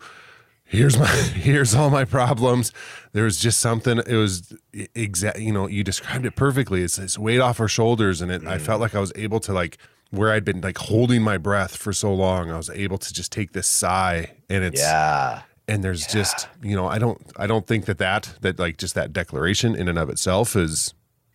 Here's 0.63 0.97
my 0.97 1.07
here's 1.07 1.75
all 1.75 1.89
my 1.89 2.05
problems. 2.05 2.71
There 3.11 3.23
was 3.23 3.39
just 3.39 3.59
something. 3.59 3.99
It 4.05 4.15
was 4.15 4.53
exact. 4.73 5.39
You 5.39 5.51
know, 5.51 5.67
you 5.67 5.83
described 5.83 6.25
it 6.25 6.35
perfectly. 6.35 6.83
It's, 6.83 6.97
it's 6.97 7.17
weight 7.17 7.39
off 7.39 7.59
our 7.59 7.67
shoulders, 7.67 8.21
and 8.21 8.31
it. 8.31 8.43
Mm. 8.43 8.47
I 8.47 8.59
felt 8.59 8.79
like 8.79 8.95
I 8.95 8.99
was 8.99 9.11
able 9.15 9.39
to 9.41 9.53
like 9.53 9.77
where 10.11 10.31
I'd 10.31 10.45
been 10.45 10.61
like 10.61 10.77
holding 10.77 11.21
my 11.21 11.37
breath 11.37 11.75
for 11.75 11.93
so 11.93 12.13
long, 12.13 12.51
I 12.51 12.57
was 12.57 12.69
able 12.69 12.97
to 12.97 13.13
just 13.13 13.31
take 13.31 13.53
this 13.53 13.67
sigh 13.67 14.31
and 14.49 14.63
it's 14.63 14.81
yeah. 14.81 15.43
And 15.67 15.83
there's 15.83 16.07
yeah. 16.07 16.13
just, 16.13 16.47
you 16.63 16.75
know, 16.75 16.87
I 16.87 16.97
don't 16.97 17.21
I 17.37 17.45
don't 17.45 17.67
think 17.67 17.85
that 17.85 17.99
that 17.99 18.33
that 18.41 18.57
like 18.57 18.77
just 18.77 18.95
that 18.95 19.13
declaration 19.13 19.75
in 19.75 19.87
and 19.87 19.99
of 19.99 20.09
itself 20.09 20.55
is 20.55 20.93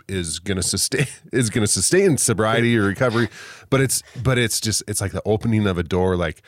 is 0.08 0.38
going 0.38 0.56
to 0.56 0.62
sustain 0.62 1.06
is 1.32 1.50
going 1.50 1.64
to 1.64 1.72
sustain 1.72 2.18
sobriety 2.18 2.76
or 2.76 2.82
recovery, 2.82 3.28
but 3.70 3.80
it's 3.80 4.02
but 4.22 4.38
it's 4.38 4.60
just 4.60 4.82
it's 4.88 5.00
like 5.00 5.12
the 5.12 5.22
opening 5.24 5.66
of 5.66 5.78
a 5.78 5.84
door 5.84 6.16
like 6.16 6.42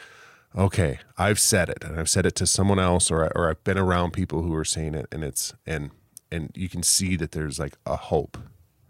okay, 0.56 0.98
I've 1.18 1.38
said 1.38 1.68
it 1.68 1.84
and 1.84 2.00
I've 2.00 2.08
said 2.08 2.26
it 2.26 2.34
to 2.36 2.46
someone 2.46 2.78
else 2.78 3.10
or 3.10 3.30
or 3.36 3.50
I've 3.50 3.62
been 3.62 3.78
around 3.78 4.12
people 4.12 4.42
who 4.42 4.54
are 4.54 4.64
saying 4.64 4.94
it 4.94 5.06
and 5.12 5.22
it's 5.22 5.54
and 5.64 5.90
and 6.32 6.50
you 6.54 6.68
can 6.68 6.82
see 6.82 7.14
that 7.16 7.32
there's 7.32 7.58
like 7.58 7.76
a 7.86 7.96
hope. 7.96 8.36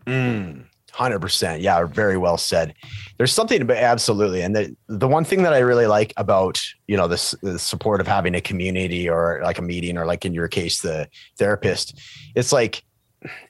Mm. 0.06 0.66
Hundred 0.96 1.20
percent, 1.20 1.60
yeah, 1.60 1.84
very 1.84 2.16
well 2.16 2.38
said. 2.38 2.72
There's 3.18 3.30
something 3.30 3.60
about 3.60 3.76
absolutely, 3.76 4.40
and 4.40 4.56
the 4.56 4.74
the 4.88 5.06
one 5.06 5.24
thing 5.24 5.42
that 5.42 5.52
I 5.52 5.58
really 5.58 5.86
like 5.86 6.14
about 6.16 6.58
you 6.86 6.96
know 6.96 7.06
this 7.06 7.32
the 7.42 7.58
support 7.58 8.00
of 8.00 8.06
having 8.06 8.34
a 8.34 8.40
community 8.40 9.06
or 9.06 9.42
like 9.44 9.58
a 9.58 9.62
meeting 9.62 9.98
or 9.98 10.06
like 10.06 10.24
in 10.24 10.32
your 10.32 10.48
case 10.48 10.80
the 10.80 11.06
therapist, 11.36 12.00
it's 12.34 12.50
like 12.50 12.82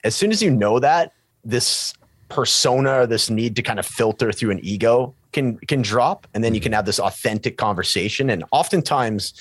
as 0.03 0.16
soon 0.16 0.32
as 0.32 0.42
you 0.42 0.51
know 0.51 0.80
that 0.80 1.12
this 1.44 1.94
persona 2.28 3.03
or 3.03 3.07
this 3.07 3.30
need 3.30 3.55
to 3.55 3.62
kind 3.62 3.78
of 3.78 3.86
filter 3.86 4.32
through 4.32 4.51
an 4.51 4.59
ego 4.64 5.14
can 5.30 5.57
can 5.68 5.82
drop, 5.82 6.26
and 6.34 6.42
then 6.42 6.53
you 6.53 6.61
can 6.61 6.70
mm-hmm. 6.70 6.78
have 6.78 6.84
this 6.84 6.99
authentic 6.99 7.59
conversation, 7.59 8.28
and 8.28 8.42
oftentimes 8.51 9.34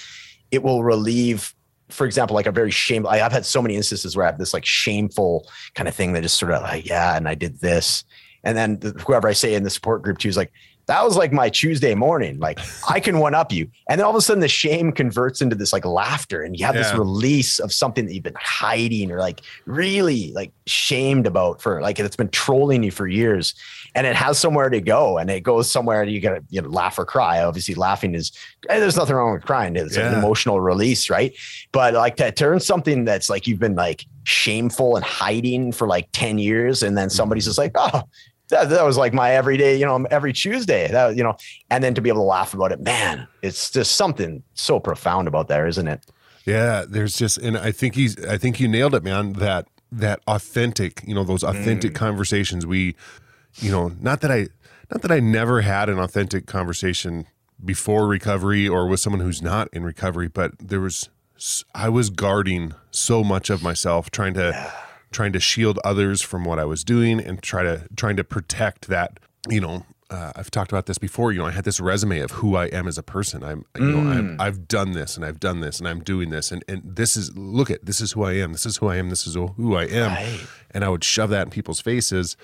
it 0.52 0.62
will 0.62 0.84
relieve 0.84 1.55
for 1.90 2.06
example, 2.06 2.36
like 2.36 2.48
a 2.48 2.52
very 2.52 2.72
shame. 2.72 3.06
I've 3.08 3.32
had 3.32 3.46
so 3.46 3.62
many 3.62 3.76
instances 3.76 4.16
where 4.16 4.26
I 4.26 4.30
have 4.30 4.40
this 4.40 4.54
like 4.54 4.66
shameful 4.66 5.48
kind 5.76 5.88
of 5.88 5.96
thing 5.96 6.14
that 6.14 6.24
just 6.24 6.38
sort 6.38 6.52
of 6.52 6.64
like, 6.64 6.88
yeah, 6.88 7.16
and 7.16 7.28
I 7.28 7.36
did 7.36 7.60
this. 7.60 8.04
And 8.44 8.58
then 8.58 8.80
whoever 9.06 9.28
I 9.28 9.34
say 9.34 9.56
in 9.56 9.64
the 9.64 9.70
support 9.70 10.02
group 10.04 10.18
too 10.18 10.30
is 10.30 10.38
like, 10.38 10.52
that 10.88 11.04
was 11.04 11.18
like 11.18 11.32
my 11.32 11.50
Tuesday 11.50 11.96
morning. 11.96 12.40
Like 12.40 12.60
I 12.90 13.00
can 13.00 13.20
one 13.20 13.34
up 13.34 13.52
you. 13.52 13.70
And 13.90 14.00
then 14.00 14.06
all 14.06 14.12
of 14.12 14.16
a 14.16 14.22
sudden 14.22 14.42
the 14.42 14.48
shame 14.48 14.92
converts 14.92 15.42
into 15.42 15.56
this 15.56 15.74
like 15.74 15.86
laughter 15.86 16.44
and 16.44 16.58
you 16.58 16.66
have 16.66 16.76
yeah. 16.76 16.84
this 16.84 16.94
release 16.94 17.60
of 17.60 17.74
something 17.74 18.06
that 18.06 18.14
you've 18.14 18.24
been 18.24 18.36
hiding 18.40 19.12
or 19.12 19.20
like 19.20 19.42
really 19.66 20.32
like 20.34 20.52
shamed 20.68 21.28
about 21.28 21.62
for 21.62 21.82
like 21.82 22.00
it's 22.00 22.16
been 22.16 22.30
trolling 22.30 22.84
you 22.84 22.92
for 22.92 23.08
years 23.08 23.56
and 23.96 24.06
it 24.06 24.16
has 24.16 24.38
somewhere 24.38 24.70
to 24.70 24.82
go 24.82 25.18
and 25.18 25.30
it 25.30 25.42
goes 25.42 25.72
somewhere 25.72 26.02
and 26.02 26.12
you 26.12 26.20
gotta 26.20 26.44
you 26.50 26.62
know 26.62 26.70
laugh 26.70 27.00
or 27.00 27.06
cry. 27.06 27.44
Obviously 27.44 27.74
laughing 27.74 28.14
is 28.14 28.32
eh, 28.70 28.80
there's 28.80 28.98
nothing 28.98 29.16
wrong 29.16 29.34
with 29.34 29.46
crying. 29.46 29.76
It's 29.76 29.98
yeah. 29.98 30.12
an 30.12 30.20
emotional 30.20 30.62
release, 30.62 31.10
right? 31.10 31.34
But 31.72 31.94
like 31.94 32.18
to 32.18 32.32
turn 32.32 32.60
something 32.60 33.06
that's 33.06 33.30
like 33.30 33.48
you've 33.48 33.60
been 33.60 33.76
like 33.76 34.06
shameful 34.26 34.96
and 34.96 35.06
hiding 35.06 35.72
for 35.72 35.88
like 35.88 36.10
10 36.12 36.38
years 36.38 36.84
and 36.84 36.98
then 36.98 37.10
somebody's 37.10 37.44
mm-hmm. 37.44 37.50
just 37.50 37.58
like, 37.58 37.72
oh, 37.76 38.04
that, 38.50 38.70
that 38.70 38.84
was 38.84 38.98
like 38.98 39.14
my 39.14 39.32
everyday, 39.32 39.78
you 39.78 39.86
know, 39.86 40.06
every 40.12 40.34
Tuesday, 40.34 40.88
that, 40.90 41.16
you 41.16 41.24
know, 41.24 41.36
and 41.70 41.84
then 41.84 41.94
to 41.96 42.02
be 42.02 42.10
able 42.10 42.22
to 42.22 42.26
laugh 42.26 42.54
about 42.54 42.72
it, 42.72 42.80
man, 42.82 43.28
it's 43.42 43.72
just 43.72 43.96
something 43.96 44.44
so 44.54 44.80
profound 44.80 45.28
about 45.28 45.48
there, 45.48 45.68
isn't 45.68 45.88
it? 45.88 46.06
Yeah. 46.46 46.86
There's 46.88 47.18
just, 47.18 47.38
and 47.38 47.58
I 47.58 47.72
think 47.72 47.96
he's, 47.96 48.24
I 48.26 48.38
think 48.38 48.60
you 48.60 48.68
nailed 48.68 48.94
it, 48.94 49.04
man. 49.04 49.34
That, 49.34 49.68
that 49.92 50.20
authentic, 50.28 51.04
you 51.08 51.16
know, 51.16 51.24
those 51.24 51.44
authentic 51.44 51.92
mm. 51.92 51.96
conversations 51.96 52.66
we, 52.66 52.96
you 53.56 53.72
know, 53.72 53.94
not 54.00 54.22
that 54.22 54.32
I, 54.32 54.48
not 54.92 55.02
that 55.02 55.12
I 55.12 55.20
never 55.20 55.62
had 55.62 55.90
an 55.90 55.98
authentic 55.98 56.46
conversation 56.46 57.26
before 57.64 58.08
recovery 58.08 58.68
or 58.68 58.88
with 58.88 59.00
someone 59.00 59.22
who's 59.22 59.42
not 59.42 59.70
in 59.74 59.84
recovery, 59.84 60.28
but 60.28 60.52
there 60.60 60.82
was, 60.82 61.10
I 61.74 61.90
was 61.90 62.10
guarding 62.10 62.74
so 62.92 63.24
much 63.24 63.50
of 63.50 63.64
myself 63.64 64.12
trying 64.12 64.36
to, 64.36 64.52
yeah 64.54 64.85
trying 65.16 65.32
to 65.32 65.40
shield 65.40 65.80
others 65.86 66.22
from 66.22 66.44
what 66.44 66.60
I 66.60 66.66
was 66.66 66.84
doing 66.84 67.22
and 67.22 67.42
try 67.42 67.64
to 67.64 67.88
trying 67.96 68.18
to 68.18 68.24
protect 68.24 68.90
that, 68.90 69.18
you 69.50 69.62
know, 69.62 69.86
uh, 70.10 70.34
I've 70.36 70.52
talked 70.52 70.74
about 70.74 70.88
this 70.88 70.98
before. 70.98 71.32
You 71.32 71.40
know, 71.40 71.46
I 71.46 71.52
had 71.52 71.64
this 71.64 71.80
resume 71.80 72.20
of 72.20 72.32
who 72.32 72.58
I 72.58 72.66
am 72.66 72.86
as 72.86 72.98
a 72.98 73.04
person. 73.04 73.42
I'm, 73.42 73.66
you 73.80 73.86
know, 73.86 73.98
mm. 73.98 74.40
i 74.42 74.44
have 74.44 74.68
done 74.68 74.92
this 74.92 75.16
and 75.16 75.26
I've 75.26 75.40
done 75.40 75.62
this 75.62 75.80
and 75.80 75.88
I'm 75.88 76.02
doing 76.02 76.32
this 76.32 76.52
and 76.52 76.66
and 76.68 76.82
this 76.84 77.16
is 77.16 77.36
look 77.38 77.72
at 77.72 77.86
this 77.86 78.02
is 78.02 78.12
who 78.12 78.26
I 78.26 78.34
am. 78.34 78.52
This 78.52 78.66
is 78.66 78.78
who 78.78 78.88
I 78.88 78.98
am. 78.98 79.10
This 79.10 79.26
is 79.26 79.36
who 79.36 79.76
I 79.76 79.86
am. 79.86 80.12
Right. 80.12 80.42
And 80.72 80.84
I 80.84 80.90
would 80.90 81.04
shove 81.06 81.30
that 81.30 81.44
in 81.44 81.50
people's 81.50 81.80
faces 81.80 82.36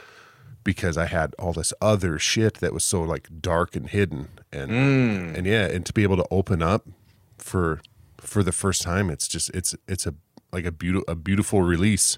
because 0.63 0.97
I 0.97 1.07
had 1.07 1.36
all 1.38 1.51
this 1.51 1.74
other 1.82 2.17
shit 2.19 2.55
that 2.55 2.74
was 2.74 2.86
so 2.86 3.01
like 3.01 3.28
dark 3.41 3.76
and 3.76 3.89
hidden. 3.89 4.30
And 4.53 4.72
mm. 4.72 5.38
and 5.38 5.45
yeah, 5.45 5.65
and 5.65 5.86
to 5.86 5.91
be 5.91 6.03
able 6.03 6.17
to 6.17 6.26
open 6.32 6.61
up 6.61 6.88
for 7.38 7.82
for 8.22 8.43
the 8.43 8.53
first 8.53 8.82
time, 8.82 9.09
it's 9.09 9.28
just 9.28 9.49
it's 9.49 9.76
it's 9.89 10.07
a 10.07 10.15
like 10.53 10.65
a 10.65 10.72
beautiful 10.72 11.11
a 11.11 11.15
beautiful 11.15 11.61
release. 11.61 12.17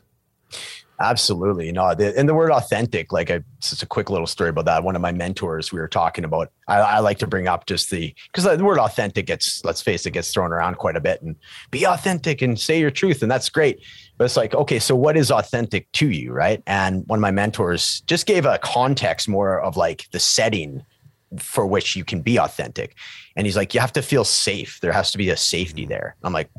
Absolutely. 0.99 1.71
No, 1.71 1.93
the, 1.95 2.17
and 2.17 2.29
the 2.29 2.33
word 2.35 2.51
authentic, 2.51 3.11
like 3.11 3.29
a, 3.29 3.43
just 3.59 3.81
a 3.81 3.85
quick 3.85 4.09
little 4.09 4.27
story 4.27 4.51
about 4.51 4.65
that. 4.65 4.83
One 4.83 4.95
of 4.95 5.01
my 5.01 5.11
mentors, 5.11 5.71
we 5.71 5.79
were 5.79 5.87
talking 5.87 6.23
about, 6.23 6.51
I, 6.67 6.79
I 6.79 6.99
like 6.99 7.17
to 7.19 7.27
bring 7.27 7.47
up 7.47 7.65
just 7.65 7.89
the, 7.89 8.13
because 8.31 8.43
the 8.43 8.63
word 8.63 8.77
authentic 8.77 9.25
gets, 9.25 9.65
let's 9.65 9.81
face 9.81 10.05
it, 10.05 10.11
gets 10.11 10.31
thrown 10.31 10.53
around 10.53 10.77
quite 10.77 10.95
a 10.95 11.01
bit 11.01 11.21
and 11.21 11.35
be 11.71 11.85
authentic 11.85 12.41
and 12.41 12.59
say 12.59 12.79
your 12.79 12.91
truth. 12.91 13.21
And 13.21 13.31
that's 13.31 13.49
great. 13.49 13.81
But 14.17 14.25
it's 14.25 14.37
like, 14.37 14.53
okay, 14.53 14.77
so 14.79 14.95
what 14.95 15.17
is 15.17 15.31
authentic 15.31 15.91
to 15.93 16.09
you? 16.09 16.31
Right. 16.31 16.61
And 16.67 17.03
one 17.07 17.17
of 17.17 17.21
my 17.21 17.31
mentors 17.31 18.01
just 18.01 18.27
gave 18.27 18.45
a 18.45 18.59
context 18.59 19.27
more 19.27 19.59
of 19.59 19.75
like 19.75 20.07
the 20.11 20.19
setting 20.19 20.85
for 21.39 21.65
which 21.65 21.95
you 21.95 22.03
can 22.03 22.21
be 22.21 22.38
authentic. 22.38 22.95
And 23.36 23.47
he's 23.47 23.55
like, 23.55 23.73
you 23.73 23.79
have 23.79 23.93
to 23.93 24.01
feel 24.01 24.23
safe. 24.23 24.79
There 24.81 24.91
has 24.91 25.11
to 25.11 25.17
be 25.17 25.29
a 25.29 25.38
safety 25.38 25.86
mm. 25.86 25.89
there. 25.89 26.15
I'm 26.23 26.34
like, 26.34 26.49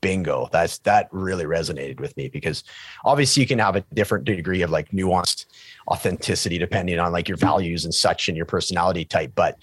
bingo. 0.00 0.48
That's 0.52 0.78
that 0.78 1.08
really 1.10 1.44
resonated 1.44 2.00
with 2.00 2.16
me 2.16 2.28
because 2.28 2.64
obviously 3.04 3.42
you 3.42 3.46
can 3.46 3.58
have 3.58 3.76
a 3.76 3.80
different 3.94 4.24
degree 4.24 4.62
of 4.62 4.70
like 4.70 4.90
nuanced 4.90 5.46
authenticity 5.88 6.58
depending 6.58 6.98
on 6.98 7.12
like 7.12 7.28
your 7.28 7.38
mm. 7.38 7.42
values 7.42 7.84
and 7.84 7.94
such 7.94 8.28
and 8.28 8.36
your 8.36 8.46
personality 8.46 9.04
type. 9.04 9.32
But 9.34 9.58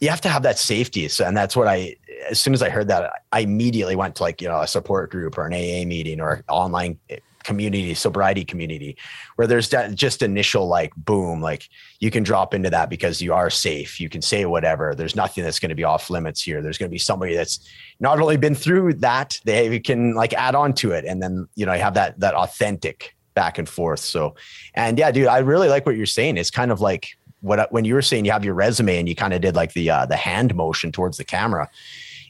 you 0.00 0.08
have 0.08 0.20
to 0.22 0.28
have 0.28 0.42
that 0.42 0.58
safety. 0.58 1.08
So, 1.08 1.26
and 1.26 1.36
that's 1.36 1.54
what 1.54 1.68
I, 1.68 1.96
as 2.30 2.40
soon 2.40 2.54
as 2.54 2.62
I 2.62 2.70
heard 2.70 2.88
that, 2.88 3.22
I 3.32 3.40
immediately 3.40 3.96
went 3.96 4.16
to 4.16 4.22
like, 4.22 4.40
you 4.40 4.48
know, 4.48 4.60
a 4.60 4.66
support 4.66 5.10
group 5.10 5.36
or 5.36 5.46
an 5.46 5.52
AA 5.52 5.86
meeting 5.86 6.20
or 6.20 6.42
online 6.48 6.98
community, 7.44 7.94
sobriety 7.94 8.44
community, 8.44 8.96
where 9.36 9.46
there's 9.46 9.68
that 9.70 9.94
just 9.94 10.22
initial 10.22 10.66
like 10.66 10.94
boom, 10.96 11.40
like 11.40 11.68
you 11.98 12.10
can 12.10 12.22
drop 12.22 12.54
into 12.54 12.70
that 12.70 12.90
because 12.90 13.20
you 13.20 13.32
are 13.32 13.50
safe. 13.50 14.00
You 14.00 14.08
can 14.08 14.22
say 14.22 14.44
whatever. 14.44 14.94
There's 14.94 15.16
nothing 15.16 15.44
that's 15.44 15.58
going 15.58 15.70
to 15.70 15.74
be 15.74 15.84
off 15.84 16.10
limits 16.10 16.42
here. 16.42 16.62
There's 16.62 16.78
going 16.78 16.88
to 16.88 16.94
be 16.94 16.98
somebody 16.98 17.34
that's 17.34 17.60
not 18.00 18.20
only 18.20 18.36
been 18.36 18.54
through 18.54 18.94
that, 18.94 19.38
they 19.44 19.78
can 19.80 20.14
like 20.14 20.32
add 20.32 20.54
on 20.54 20.72
to 20.74 20.92
it. 20.92 21.04
And 21.04 21.22
then, 21.22 21.48
you 21.54 21.66
know, 21.66 21.72
have 21.72 21.94
that 21.94 22.20
that 22.20 22.34
authentic 22.34 23.14
back 23.34 23.58
and 23.58 23.68
forth. 23.68 24.00
So, 24.00 24.34
and 24.74 24.98
yeah, 24.98 25.10
dude, 25.10 25.28
I 25.28 25.38
really 25.38 25.68
like 25.68 25.86
what 25.86 25.96
you're 25.96 26.06
saying. 26.06 26.36
It's 26.36 26.50
kind 26.50 26.70
of 26.70 26.80
like 26.80 27.16
what 27.40 27.72
when 27.72 27.84
you 27.84 27.94
were 27.94 28.02
saying 28.02 28.24
you 28.24 28.32
have 28.32 28.44
your 28.44 28.54
resume 28.54 28.98
and 28.98 29.08
you 29.08 29.14
kind 29.14 29.32
of 29.32 29.40
did 29.40 29.54
like 29.54 29.72
the 29.72 29.90
uh, 29.90 30.06
the 30.06 30.16
hand 30.16 30.54
motion 30.54 30.92
towards 30.92 31.16
the 31.16 31.24
camera, 31.24 31.68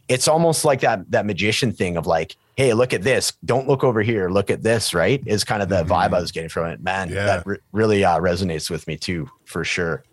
it's 0.09 0.29
almost 0.29 0.65
like 0.65 0.81
that 0.81 1.11
that 1.11 1.27
magician 1.27 1.73
thing 1.73 1.97
of 1.97 2.07
like, 2.07 2.37
hey, 2.61 2.75
look 2.75 2.93
at 2.93 3.01
this. 3.01 3.33
Don't 3.43 3.67
look 3.67 3.83
over 3.83 4.03
here. 4.03 4.29
Look 4.29 4.51
at 4.51 4.63
this. 4.63 4.93
Right? 4.93 5.23
Is 5.25 5.45
kind 5.45 5.63
of 5.63 5.71
the 5.71 5.77
mm-hmm. 5.77 5.93
vibe 5.93 6.15
I 6.15 6.21
was 6.21 6.31
getting 6.31 6.51
from 6.51 6.67
it. 6.67 6.83
Man, 6.83 7.09
yeah. 7.09 7.25
that 7.25 7.47
re- 7.47 7.59
really 7.73 8.05
uh, 8.05 8.21
resonates 8.21 8.69
with 8.69 8.87
me 8.87 8.99
too, 8.99 9.31
for 9.47 9.65
sure. 9.65 10.05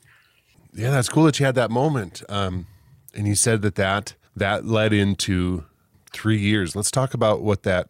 Yeah, 0.73 0.91
that's 0.91 1.09
cool 1.09 1.25
that 1.25 1.39
you 1.41 1.45
had 1.45 1.55
that 1.55 1.71
moment. 1.71 2.23
Um, 2.29 2.67
and 3.13 3.27
you 3.27 3.35
said 3.35 3.63
that 3.63 3.75
that 3.75 4.13
that 4.33 4.63
led 4.65 4.93
into 4.93 5.65
three 6.13 6.37
years. 6.37 6.73
Let's 6.73 6.89
talk 6.89 7.13
about 7.13 7.41
what 7.41 7.63
that. 7.63 7.89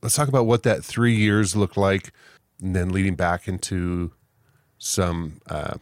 Let's 0.00 0.14
talk 0.14 0.28
about 0.28 0.46
what 0.46 0.62
that 0.62 0.84
three 0.84 1.16
years 1.16 1.56
looked 1.56 1.76
like, 1.76 2.12
and 2.62 2.76
then 2.76 2.90
leading 2.90 3.16
back 3.16 3.48
into 3.48 4.12
some 4.78 5.40
uh, 5.48 5.74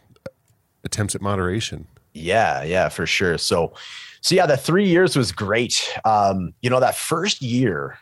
attempts 0.83 1.13
at 1.13 1.21
moderation. 1.21 1.85
Yeah, 2.15 2.63
yeah, 2.63 2.89
for 2.89 3.05
sure. 3.05 3.37
So, 3.37 3.73
so 4.21 4.33
yeah, 4.33 4.47
the 4.47 4.57
three 4.57 4.87
years 4.87 5.15
was 5.15 5.31
great. 5.31 5.87
Um, 6.03 6.55
you 6.63 6.71
know, 6.71 6.79
that 6.79 6.95
first 6.95 7.43
year 7.43 7.99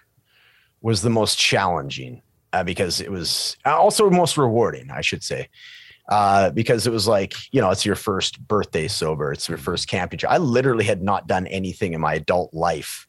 was 0.82 1.02
the 1.02 1.10
most 1.10 1.38
challenging 1.38 2.22
uh, 2.54 2.64
because 2.64 3.02
it 3.02 3.12
was 3.12 3.58
also 3.66 4.10
most 4.10 4.38
rewarding, 4.38 4.92
I 4.92 5.02
should 5.02 5.24
say. 5.24 5.50
Uh, 6.08 6.52
because 6.52 6.86
it 6.86 6.94
was 6.94 7.08
like, 7.08 7.34
you 7.52 7.60
know, 7.60 7.72
it's 7.72 7.86
your 7.86 7.96
first 7.96 8.40
birthday 8.48 8.88
sober, 8.88 9.32
it's 9.32 9.50
your 9.50 9.58
first 9.58 9.88
camping 9.88 10.20
trip. 10.20 10.32
I 10.32 10.38
literally 10.38 10.86
had 10.86 11.02
not 11.02 11.26
done 11.28 11.48
anything 11.48 11.94
in 11.94 12.02
my 12.02 12.14
adult 12.14 12.54
life 12.54 13.08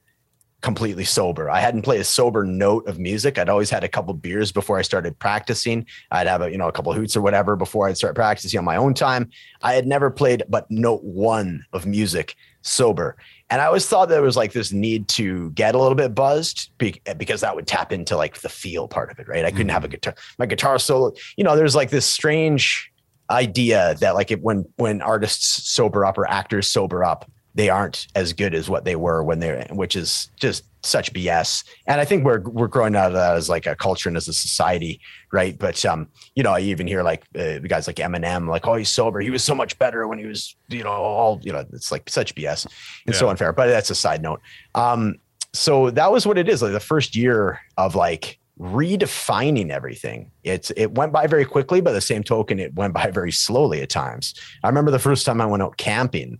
completely 0.63 1.05
sober. 1.05 1.51
I 1.51 1.61
hadn't 1.61 1.83
played 1.83 2.01
a 2.01 2.05
sober 2.05 2.45
note 2.45 2.89
of 2.89 2.99
music. 2.99 3.39
I'd 3.39 3.49
always 3.49 3.71
had 3.71 3.85
a 3.85 3.89
couple 3.89 4.15
beers 4.15 4.51
before 4.51 4.79
I 4.79 4.83
started 4.83 5.19
practicing. 5.19 5.87
I'd 6.11 6.27
have 6.27 6.43
a, 6.43 6.51
you 6.51 6.59
know, 6.59 6.67
a 6.67 6.73
couple 6.73 6.93
hoots 6.93 7.15
or 7.15 7.21
whatever 7.21 7.55
before 7.55 7.87
I'd 7.87 7.97
start 7.97 8.15
practicing 8.15 8.59
on 8.59 8.65
my 8.65 8.77
own 8.77 8.95
time. 8.95 9.31
I 9.63 9.75
had 9.75 9.87
never 9.87 10.11
played 10.11 10.43
but 10.49 10.69
note 10.71 11.05
one 11.05 11.65
of 11.73 11.87
music 11.87 12.35
sober. 12.63 13.17
And 13.49 13.61
I 13.61 13.67
always 13.67 13.87
thought 13.87 14.09
there 14.09 14.23
was 14.23 14.37
like 14.37 14.53
this 14.53 14.73
need 14.73 15.07
to 15.09 15.51
get 15.53 15.75
a 15.75 15.79
little 15.79 15.95
bit 15.95 16.15
buzzed 16.15 16.71
because 16.79 17.43
that 17.43 17.55
would 17.55 17.67
tap 17.67 17.93
into 17.93 18.17
like 18.17 18.41
the 18.41 18.49
feel 18.49 18.89
part 18.89 19.11
of 19.11 19.21
it, 19.21 19.29
right? 19.29 19.45
I 19.45 19.51
couldn't 19.51 19.69
mm-hmm. 19.69 19.75
have 19.75 19.85
a 19.85 19.89
guitar, 19.89 20.15
my 20.39 20.47
guitar 20.47 20.79
solo, 20.79 21.13
you 21.37 21.45
know, 21.45 21.55
there's 21.55 21.77
like 21.77 21.91
this 21.91 22.07
strange 22.07 22.91
idea 23.31 23.95
that 24.01 24.15
like 24.15 24.31
it, 24.31 24.43
when 24.43 24.65
when 24.77 25.03
artists 25.03 25.71
sober 25.71 26.05
up 26.05 26.19
or 26.19 26.29
actors 26.29 26.71
sober 26.71 27.05
up 27.05 27.31
they 27.57 27.71
aren't 27.71 28.07
as 28.15 28.35
good 28.35 28.55
as 28.55 28.69
what 28.69 28.85
they 28.85 28.97
were 28.97 29.25
when 29.25 29.39
they're, 29.39 29.67
which 29.71 29.97
is 29.97 30.31
just 30.39 30.63
such 30.85 31.13
BS. 31.15 31.65
And 31.87 32.01
I 32.01 32.05
think 32.05 32.23
we're 32.23 32.41
we're 32.41 32.69
growing 32.69 32.95
out 32.95 33.07
of 33.07 33.13
that 33.15 33.35
as 33.35 33.49
like 33.49 33.67
a 33.67 33.75
culture 33.75 34.11
and 34.11 34.17
as 34.17 34.29
a 34.29 34.35
society, 34.35 35.01
right? 35.33 35.59
But 35.59 35.83
um, 35.87 36.09
you 36.35 36.43
know, 36.43 36.53
I 36.53 36.61
even 36.61 36.87
hear 36.87 37.03
like 37.03 37.25
uh, 37.35 37.59
guys 37.61 37.87
like 37.87 37.97
Eminem, 37.97 38.47
like, 38.49 38.67
oh, 38.67 38.75
he's 38.75 38.91
sober. 38.91 39.21
He 39.21 39.31
was 39.31 39.43
so 39.43 39.55
much 39.55 39.79
better 39.79 40.07
when 40.07 40.19
he 40.19 40.27
was, 40.27 40.55
you 40.69 40.85
know, 40.85 40.91
all 40.91 41.41
you 41.43 41.53
know. 41.53 41.65
It's 41.73 41.91
like 41.91 42.09
such 42.11 42.35
BS 42.35 42.67
and 42.67 43.15
yeah. 43.15 43.19
so 43.19 43.31
unfair. 43.31 43.55
But 43.55 43.69
that's 43.69 43.91
a 43.91 43.95
side 43.95 44.23
note. 44.23 44.43
Um, 44.75 45.17
so 45.55 45.91
that 45.91 46.13
was 46.13 46.27
what 46.27 46.37
it 46.37 46.51
is. 46.51 46.61
Like 46.61 46.73
the 46.73 46.81
first 46.81 47.17
year 47.17 47.59
of 47.79 47.95
like 47.95 48.39
redefining 48.61 49.71
everything. 49.71 50.31
It's 50.45 50.71
it 50.73 50.93
went 50.93 51.11
by 51.11 51.27
very 51.27 51.47
quickly, 51.47 51.81
but 51.81 51.93
the 51.93 52.03
same 52.03 52.23
token, 52.23 52.59
it 52.59 52.75
went 52.75 52.93
by 52.93 53.11
very 53.15 53.33
slowly 53.33 53.81
at 53.81 53.89
times. 53.89 54.35
I 54.63 54.69
remember 54.69 54.91
the 54.91 54.99
first 54.99 55.25
time 55.25 55.41
I 55.41 55.47
went 55.47 55.63
out 55.63 55.79
camping 55.79 56.39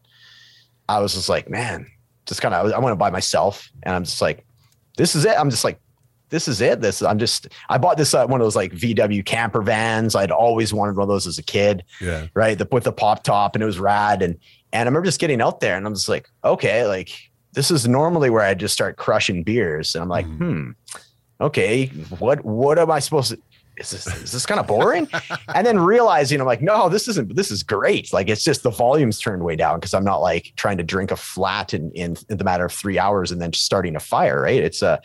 I 0.89 1.01
was 1.01 1.15
just 1.15 1.29
like, 1.29 1.49
man, 1.49 1.87
just 2.27 2.41
kind 2.43 2.55
of, 2.55 2.73
I 2.73 2.79
went 2.79 2.93
to 2.93 2.97
by 2.97 3.11
myself 3.11 3.71
and 3.83 3.95
I'm 3.95 4.05
just 4.05 4.21
like, 4.21 4.45
this 4.97 5.15
is 5.15 5.25
it. 5.25 5.39
I'm 5.39 5.51
just 5.51 5.65
like, 5.65 5.81
this 6.29 6.49
is 6.49 6.61
it. 6.61 6.81
This 6.81 7.03
I'm 7.03 7.19
just, 7.19 7.49
I 7.69 7.79
bought 7.79 7.97
this, 7.97 8.13
uh, 8.15 8.27
one 8.27 8.41
of 8.41 8.45
those 8.45 8.57
like 8.57 8.73
VW 8.73 9.25
camper 9.25 9.63
vans. 9.63 10.15
I'd 10.15 10.31
always 10.31 10.75
wanted 10.75 10.97
one 10.97 11.05
of 11.05 11.09
those 11.09 11.27
as 11.27 11.39
a 11.39 11.43
kid. 11.43 11.85
Yeah. 12.01 12.27
Right. 12.35 12.59
The, 12.59 12.69
with 12.71 12.85
the 12.85 12.93
pop 12.93 13.23
top 13.23 13.55
and 13.55 13.63
it 13.63 13.67
was 13.67 13.79
rad. 13.79 14.23
And, 14.23 14.37
and 14.73 14.83
I 14.83 14.91
remember 14.91 15.07
just 15.07 15.21
getting 15.21 15.41
out 15.41 15.61
there 15.61 15.77
and 15.77 15.87
I'm 15.87 15.95
just 15.95 16.09
like, 16.09 16.29
okay, 16.45 16.87
like 16.87 17.11
this 17.53 17.71
is 17.71 17.87
normally 17.87 18.31
where 18.31 18.43
I 18.43 18.55
just 18.55 18.75
start 18.75 18.97
crushing 18.97 19.43
beers. 19.43 19.95
And 19.95 20.03
I'm 20.03 20.09
like, 20.09 20.27
mm. 20.27 20.39
hmm, 20.39 20.71
okay, 21.41 21.87
what, 22.19 22.45
what 22.45 22.79
am 22.79 22.91
I 22.91 22.99
supposed 22.99 23.31
to, 23.31 23.39
is 23.77 23.91
this 23.91 24.07
is 24.07 24.33
this 24.33 24.47
kind 24.47 24.59
of 24.59 24.67
boring? 24.67 25.09
and 25.55 25.67
then 25.67 25.79
realizing 25.79 26.41
I'm 26.41 26.47
like, 26.47 26.63
no, 26.63 26.89
this 26.89 27.09
isn't. 27.09 27.37
This 27.37 27.51
is 27.51 27.63
great. 27.63 28.13
Like 28.13 28.29
it's 28.29 28.43
just 28.43 28.63
the 28.63 28.71
volume's 28.71 29.19
turned 29.19 29.43
way 29.43 29.57
down 29.57 29.79
because 29.79 29.95
I'm 29.95 30.05
not 30.05 30.19
like 30.19 30.53
trying 30.57 30.79
to 30.79 30.85
drink 30.85 31.11
a 31.11 31.17
flat 31.17 31.75
in, 31.75 31.91
in, 31.93 32.17
in 32.29 32.39
the 32.39 32.45
matter 32.45 32.65
of 32.65 32.73
three 32.73 32.99
hours 32.99 33.33
and 33.33 33.41
then 33.41 33.53
starting 33.53 33.97
a 33.97 34.01
fire. 34.01 34.43
Right? 34.43 34.63
It's 34.63 34.83
a. 34.83 34.89
Uh, 34.89 34.99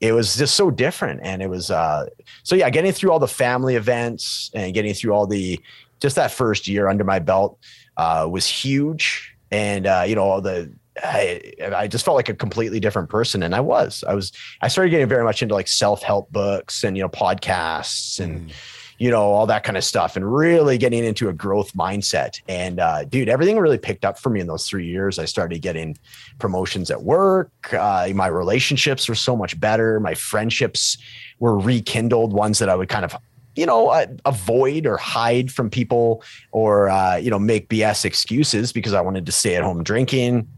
it 0.00 0.12
was 0.12 0.36
just 0.36 0.56
so 0.56 0.70
different, 0.70 1.20
and 1.22 1.42
it 1.42 1.48
was 1.48 1.70
uh. 1.70 2.06
So 2.42 2.56
yeah, 2.56 2.70
getting 2.70 2.92
through 2.92 3.12
all 3.12 3.20
the 3.20 3.28
family 3.28 3.76
events 3.76 4.50
and 4.52 4.74
getting 4.74 4.94
through 4.94 5.12
all 5.12 5.26
the 5.26 5.60
just 6.00 6.16
that 6.16 6.32
first 6.32 6.66
year 6.66 6.88
under 6.88 7.04
my 7.04 7.20
belt 7.20 7.56
uh, 7.96 8.26
was 8.28 8.46
huge, 8.46 9.32
and 9.52 9.86
uh, 9.86 10.04
you 10.06 10.16
know 10.16 10.24
all 10.24 10.40
the 10.40 10.72
I, 11.02 11.52
I 11.74 11.88
just 11.88 12.04
felt 12.04 12.14
like 12.14 12.28
a 12.28 12.34
completely 12.34 12.80
different 12.80 13.08
person 13.08 13.42
and 13.42 13.54
I 13.54 13.60
was 13.60 14.04
I 14.06 14.14
was 14.14 14.32
I 14.60 14.68
started 14.68 14.90
getting 14.90 15.08
very 15.08 15.24
much 15.24 15.42
into 15.42 15.54
like 15.54 15.68
self-help 15.68 16.30
books 16.30 16.84
and 16.84 16.96
you 16.96 17.02
know 17.02 17.08
podcasts 17.08 18.20
and 18.20 18.48
mm. 18.48 18.52
you 18.98 19.10
know 19.10 19.22
all 19.22 19.46
that 19.46 19.64
kind 19.64 19.76
of 19.76 19.84
stuff 19.84 20.16
and 20.16 20.32
really 20.32 20.78
getting 20.78 21.04
into 21.04 21.28
a 21.28 21.32
growth 21.32 21.72
mindset 21.74 22.40
and 22.48 22.78
uh, 22.78 23.04
dude 23.04 23.28
everything 23.28 23.58
really 23.58 23.78
picked 23.78 24.04
up 24.04 24.18
for 24.18 24.30
me 24.30 24.40
in 24.40 24.46
those 24.46 24.68
3 24.68 24.86
years 24.86 25.18
I 25.18 25.24
started 25.24 25.60
getting 25.60 25.98
promotions 26.38 26.90
at 26.90 27.02
work 27.02 27.50
uh, 27.72 28.08
my 28.14 28.28
relationships 28.28 29.08
were 29.08 29.16
so 29.16 29.36
much 29.36 29.58
better 29.58 29.98
my 29.98 30.14
friendships 30.14 30.98
were 31.40 31.58
rekindled 31.58 32.32
ones 32.32 32.60
that 32.60 32.68
I 32.68 32.76
would 32.76 32.88
kind 32.88 33.04
of 33.04 33.16
you 33.54 33.66
know, 33.66 33.88
uh, 33.88 34.06
avoid 34.24 34.86
or 34.86 34.96
hide 34.96 35.52
from 35.52 35.68
people 35.68 36.22
or, 36.52 36.88
uh, 36.88 37.16
you 37.16 37.30
know, 37.30 37.38
make 37.38 37.68
BS 37.68 38.06
excuses 38.06 38.72
because 38.72 38.94
I 38.94 39.02
wanted 39.02 39.26
to 39.26 39.32
stay 39.32 39.56
at 39.56 39.62
home 39.62 39.82
drinking. 39.84 40.48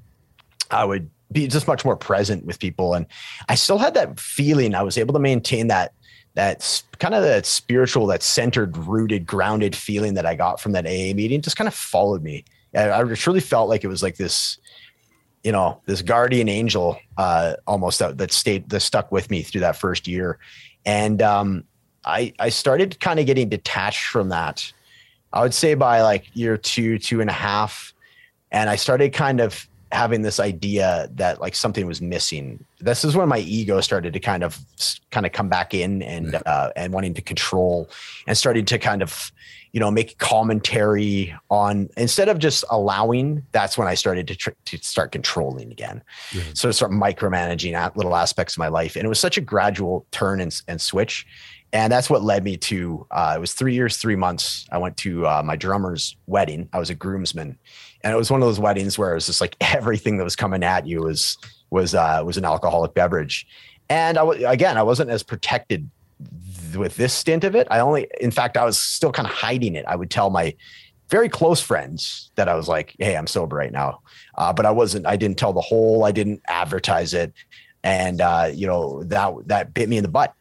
I 0.75 0.85
would 0.85 1.11
be 1.33 1.47
just 1.47 1.66
much 1.66 1.85
more 1.85 1.97
present 1.97 2.45
with 2.45 2.59
people. 2.59 2.95
And 2.95 3.07
I 3.49 3.55
still 3.55 3.79
had 3.79 3.95
that 3.95 4.18
feeling 4.18 4.75
I 4.75 4.83
was 4.83 4.99
able 4.99 5.14
to 5.14 5.20
maintain 5.20 5.68
that 5.68 5.93
that 6.35 6.83
kind 6.99 7.14
of 7.14 7.22
that 7.22 7.47
spiritual, 7.47 8.07
that 8.09 8.22
centered, 8.22 8.77
rooted, 8.77 9.25
grounded 9.25 9.75
feeling 9.77 10.14
that 10.14 10.27
I 10.27 10.35
got 10.35 10.61
from 10.61 10.72
that 10.72 10.85
AA 10.85 11.14
meeting 11.14 11.41
just 11.41 11.57
kind 11.57 11.68
of 11.68 11.75
followed 11.75 12.22
me. 12.22 12.45
I, 12.75 13.05
truly 13.14 13.39
felt 13.39 13.68
like 13.68 13.85
it 13.85 13.89
was 13.89 14.03
like 14.03 14.16
this, 14.16 14.59
you 15.45 15.53
know, 15.53 15.81
this 15.87 16.03
guardian 16.03 16.49
angel 16.49 16.99
uh, 17.16 17.55
almost 17.68 18.01
that, 18.01 18.18
that 18.18 18.33
stayed, 18.33 18.68
that 18.70 18.81
stuck 18.81 19.12
with 19.12 19.31
me 19.31 19.43
through 19.43 19.61
that 19.61 19.77
first 19.77 20.09
year. 20.09 20.41
And 20.85 21.22
um, 21.22 21.64
I, 22.05 22.33
I 22.41 22.49
started 22.49 22.99
kind 22.99 23.20
of 23.20 23.27
getting 23.27 23.49
detached 23.49 24.07
from 24.07 24.31
that. 24.31 24.72
I 25.33 25.41
would 25.41 25.55
say 25.55 25.75
by 25.75 26.03
like 26.03 26.35
year 26.35 26.57
two, 26.57 26.99
two 26.99 27.20
and 27.20 27.31
a 27.31 27.35
half. 27.35 27.95
And 28.51 28.68
I 28.68 28.75
started 28.75 29.12
kind 29.12 29.41
of 29.41 29.68
having 29.95 30.22
this 30.22 30.40
idea 30.40 31.09
that 31.14 31.40
like 31.40 31.55
something 31.55 31.86
was 31.86 32.03
missing. 32.03 32.64
This 32.80 33.05
is 33.05 33.16
when 33.16 33.28
my 33.28 33.38
ego 33.38 33.80
started 33.80 34.12
to 34.12 34.20
kind 34.20 34.42
of 34.42 34.59
kind 35.11 35.24
of 35.24 35.32
come 35.32 35.49
back 35.49 35.72
in 35.72 36.03
and 36.03 36.34
uh, 36.47 36.70
and 36.76 36.92
wanting 36.92 37.14
to 37.14 37.22
control 37.22 37.88
and 38.26 38.36
starting 38.36 38.64
to 38.66 38.78
kind 38.78 39.03
of 39.03 39.32
you 39.72 39.80
know 39.80 39.90
make 39.90 40.18
commentary 40.18 41.34
on 41.51 41.88
instead 41.97 42.28
of 42.28 42.38
just 42.38 42.64
allowing. 42.70 43.45
That's 43.53 43.78
when 43.78 43.88
I 43.88 43.95
started 43.95 44.26
to 44.28 44.36
tr- 44.36 44.51
to 44.66 44.78
start 44.78 45.12
controlling 45.12 45.70
again. 45.70 46.03
Yeah. 46.32 46.42
So 46.55 46.70
start 46.72 46.92
micromanaging 46.92 47.74
at 47.74 47.97
little 47.97 48.16
aspects 48.16 48.55
of 48.55 48.59
my 48.59 48.68
life, 48.68 48.97
and 48.97 49.05
it 49.05 49.09
was 49.09 49.20
such 49.20 49.38
a 49.38 49.40
gradual 49.40 50.07
turn 50.11 50.40
and, 50.40 50.61
and 50.68 50.80
switch. 50.80 51.26
And 51.72 51.92
that's 51.92 52.09
what 52.09 52.22
led 52.22 52.45
me 52.45 52.57
to. 52.57 53.05
Uh, 53.11 53.34
it 53.36 53.40
was 53.40 53.53
three 53.53 53.74
years, 53.74 53.97
three 53.97 54.14
months. 54.14 54.64
I 54.70 54.78
went 54.78 54.97
to 54.99 55.26
uh, 55.26 55.42
my 55.45 55.57
drummer's 55.57 56.16
wedding. 56.28 56.68
I 56.72 56.78
was 56.78 56.88
a 56.88 56.95
groomsman, 56.95 57.59
and 58.05 58.13
it 58.13 58.17
was 58.17 58.31
one 58.31 58.43
of 58.43 58.47
those 58.47 58.61
weddings 58.61 58.99
where 58.99 59.11
it 59.11 59.15
was 59.15 59.27
just 59.27 59.41
like 59.41 59.57
everything 59.75 60.19
that 60.19 60.25
was 60.25 60.37
coming 60.37 60.63
at 60.63 60.87
you 60.87 61.03
was 61.03 61.37
was 61.71 61.95
uh, 61.95 62.23
was 62.25 62.37
an 62.37 62.45
alcoholic 62.45 62.95
beverage, 62.95 63.47
and 63.89 64.17
I 64.19 64.21
w- 64.21 64.47
again 64.47 64.77
I 64.77 64.83
wasn't 64.83 65.11
as 65.11 65.23
protected 65.23 65.91
with 66.77 66.97
this 66.97 67.13
stint 67.13 67.45
of 67.45 67.55
it. 67.55 67.67
I 67.71 67.81
only, 67.81 68.09
in 68.21 68.31
fact, 68.31 68.57
I 68.57 68.65
was 68.65 68.79
still 68.79 69.13
kind 69.13 69.27
of 69.27 69.35
hiding 69.35 69.75
it. 69.75 69.85
I 69.87 69.97
would 69.97 70.11
tell 70.11 70.31
my 70.31 70.55
very 71.09 71.29
close 71.29 71.61
friends 71.61 72.31
that 72.37 72.49
I 72.49 72.55
was 72.55 72.69
like, 72.69 72.95
"Hey, 72.99 73.17
I'm 73.17 73.27
sober 73.27 73.57
right 73.57 73.73
now," 73.73 74.01
uh, 74.37 74.53
but 74.53 74.67
I 74.67 74.71
wasn't. 74.71 75.07
I 75.07 75.17
didn't 75.17 75.39
tell 75.39 75.53
the 75.53 75.61
whole. 75.61 76.05
I 76.05 76.13
didn't 76.13 76.43
advertise 76.47 77.15
it, 77.15 77.33
and 77.83 78.21
uh, 78.21 78.51
you 78.53 78.67
know 78.67 79.03
that 79.05 79.35
that 79.47 79.75
bit 79.75 79.89
me 79.89 79.97
in 79.97 80.03
the 80.03 80.09
butt 80.09 80.35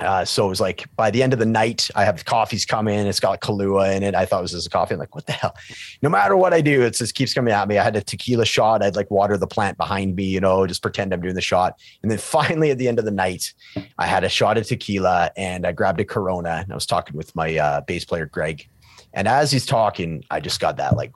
uh, 0.00 0.24
so 0.24 0.46
it 0.46 0.48
was 0.48 0.60
like 0.60 0.88
by 0.96 1.10
the 1.10 1.22
end 1.22 1.32
of 1.32 1.38
the 1.38 1.46
night, 1.46 1.88
I 1.94 2.04
have 2.04 2.24
coffees 2.24 2.66
come 2.66 2.88
in. 2.88 3.06
It's 3.06 3.20
got 3.20 3.40
Kahlua 3.40 3.94
in 3.96 4.02
it. 4.02 4.14
I 4.14 4.26
thought 4.26 4.40
it 4.40 4.42
was 4.42 4.50
just 4.52 4.66
a 4.66 4.70
coffee. 4.70 4.94
I'm 4.94 5.00
like, 5.00 5.14
what 5.14 5.26
the 5.26 5.32
hell? 5.32 5.54
No 6.02 6.08
matter 6.08 6.36
what 6.36 6.52
I 6.52 6.60
do, 6.60 6.82
it 6.82 6.94
just 6.94 7.14
keeps 7.14 7.32
coming 7.32 7.52
at 7.52 7.68
me. 7.68 7.78
I 7.78 7.84
had 7.84 7.94
a 7.94 8.02
tequila 8.02 8.44
shot. 8.44 8.82
I'd 8.82 8.96
like 8.96 9.10
water 9.10 9.36
the 9.36 9.46
plant 9.46 9.78
behind 9.78 10.16
me, 10.16 10.24
you 10.24 10.40
know, 10.40 10.66
just 10.66 10.82
pretend 10.82 11.14
I'm 11.14 11.20
doing 11.20 11.36
the 11.36 11.40
shot. 11.40 11.78
And 12.02 12.10
then 12.10 12.18
finally, 12.18 12.72
at 12.72 12.78
the 12.78 12.88
end 12.88 12.98
of 12.98 13.04
the 13.04 13.12
night, 13.12 13.54
I 13.98 14.06
had 14.06 14.24
a 14.24 14.28
shot 14.28 14.58
of 14.58 14.66
tequila 14.66 15.30
and 15.36 15.64
I 15.64 15.70
grabbed 15.70 16.00
a 16.00 16.04
Corona. 16.04 16.62
And 16.62 16.72
I 16.72 16.74
was 16.74 16.86
talking 16.86 17.16
with 17.16 17.34
my 17.36 17.56
uh, 17.56 17.80
bass 17.82 18.04
player 18.04 18.26
Greg. 18.26 18.68
And 19.12 19.28
as 19.28 19.52
he's 19.52 19.66
talking, 19.66 20.24
I 20.28 20.40
just 20.40 20.58
got 20.58 20.76
that 20.78 20.96
like 20.96 21.12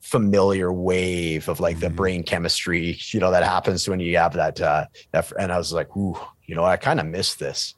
familiar 0.00 0.72
wave 0.72 1.48
of 1.48 1.60
like 1.60 1.78
the 1.78 1.86
mm-hmm. 1.88 1.96
brain 1.96 2.22
chemistry, 2.22 2.98
you 3.08 3.20
know, 3.20 3.30
that 3.30 3.42
happens 3.42 3.86
when 3.86 4.00
you 4.00 4.16
have 4.16 4.32
that. 4.32 4.58
Uh, 4.62 4.86
that 5.12 5.30
and 5.38 5.52
I 5.52 5.58
was 5.58 5.74
like, 5.74 5.94
ooh, 5.94 6.18
you 6.46 6.54
know, 6.54 6.64
I 6.64 6.78
kind 6.78 7.00
of 7.00 7.06
missed 7.06 7.38
this 7.38 7.74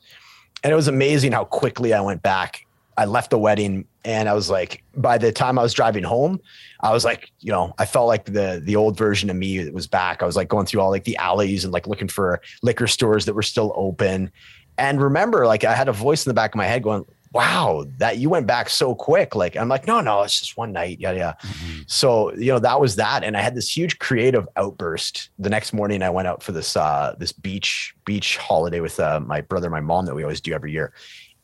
and 0.62 0.72
it 0.72 0.76
was 0.76 0.88
amazing 0.88 1.32
how 1.32 1.44
quickly 1.44 1.92
I 1.92 2.00
went 2.00 2.22
back 2.22 2.66
I 2.96 3.04
left 3.04 3.30
the 3.30 3.38
wedding 3.38 3.86
and 4.04 4.28
I 4.28 4.32
was 4.32 4.48
like, 4.48 4.82
by 4.94 5.18
the 5.18 5.30
time 5.30 5.58
I 5.58 5.62
was 5.62 5.74
driving 5.74 6.02
home, 6.02 6.40
I 6.80 6.92
was 6.92 7.04
like, 7.04 7.30
you 7.40 7.52
know, 7.52 7.74
I 7.78 7.84
felt 7.84 8.06
like 8.06 8.24
the 8.24 8.60
the 8.64 8.76
old 8.76 8.96
version 8.96 9.28
of 9.28 9.36
me 9.36 9.68
was 9.70 9.86
back. 9.86 10.22
I 10.22 10.26
was 10.26 10.36
like 10.36 10.48
going 10.48 10.66
through 10.66 10.80
all 10.80 10.90
like 10.90 11.04
the 11.04 11.16
alleys 11.18 11.64
and 11.64 11.72
like 11.72 11.86
looking 11.86 12.08
for 12.08 12.40
liquor 12.62 12.86
stores 12.86 13.26
that 13.26 13.34
were 13.34 13.42
still 13.42 13.72
open. 13.76 14.30
And 14.78 15.00
remember, 15.00 15.46
like 15.46 15.64
I 15.64 15.74
had 15.74 15.88
a 15.88 15.92
voice 15.92 16.24
in 16.24 16.30
the 16.30 16.34
back 16.34 16.54
of 16.54 16.56
my 16.56 16.66
head 16.66 16.82
going, 16.82 17.04
wow, 17.32 17.84
that 17.98 18.18
you 18.18 18.30
went 18.30 18.46
back 18.46 18.68
so 18.68 18.94
quick. 18.94 19.34
Like, 19.34 19.56
I'm 19.56 19.68
like, 19.68 19.86
no, 19.86 20.00
no, 20.00 20.22
it's 20.22 20.38
just 20.38 20.56
one 20.56 20.72
night. 20.72 20.98
Yeah, 21.00 21.12
yeah. 21.12 21.34
Mm-hmm. 21.42 21.82
So, 21.86 22.32
you 22.34 22.52
know, 22.52 22.58
that 22.58 22.80
was 22.80 22.96
that. 22.96 23.24
And 23.24 23.36
I 23.36 23.40
had 23.40 23.54
this 23.54 23.74
huge 23.74 23.98
creative 23.98 24.48
outburst. 24.56 25.30
The 25.38 25.50
next 25.50 25.72
morning 25.72 26.02
I 26.02 26.10
went 26.10 26.28
out 26.28 26.42
for 26.42 26.52
this 26.52 26.76
uh 26.76 27.14
this 27.18 27.32
beach, 27.32 27.94
beach 28.04 28.36
holiday 28.38 28.80
with 28.80 28.98
uh, 29.00 29.20
my 29.20 29.40
brother, 29.40 29.70
my 29.70 29.80
mom 29.80 30.06
that 30.06 30.14
we 30.14 30.22
always 30.22 30.40
do 30.40 30.54
every 30.54 30.72
year. 30.72 30.92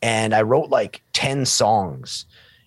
And 0.01 0.33
I 0.33 0.41
wrote 0.41 0.69
like 0.69 1.01
10 1.13 1.45
songs. 1.45 2.25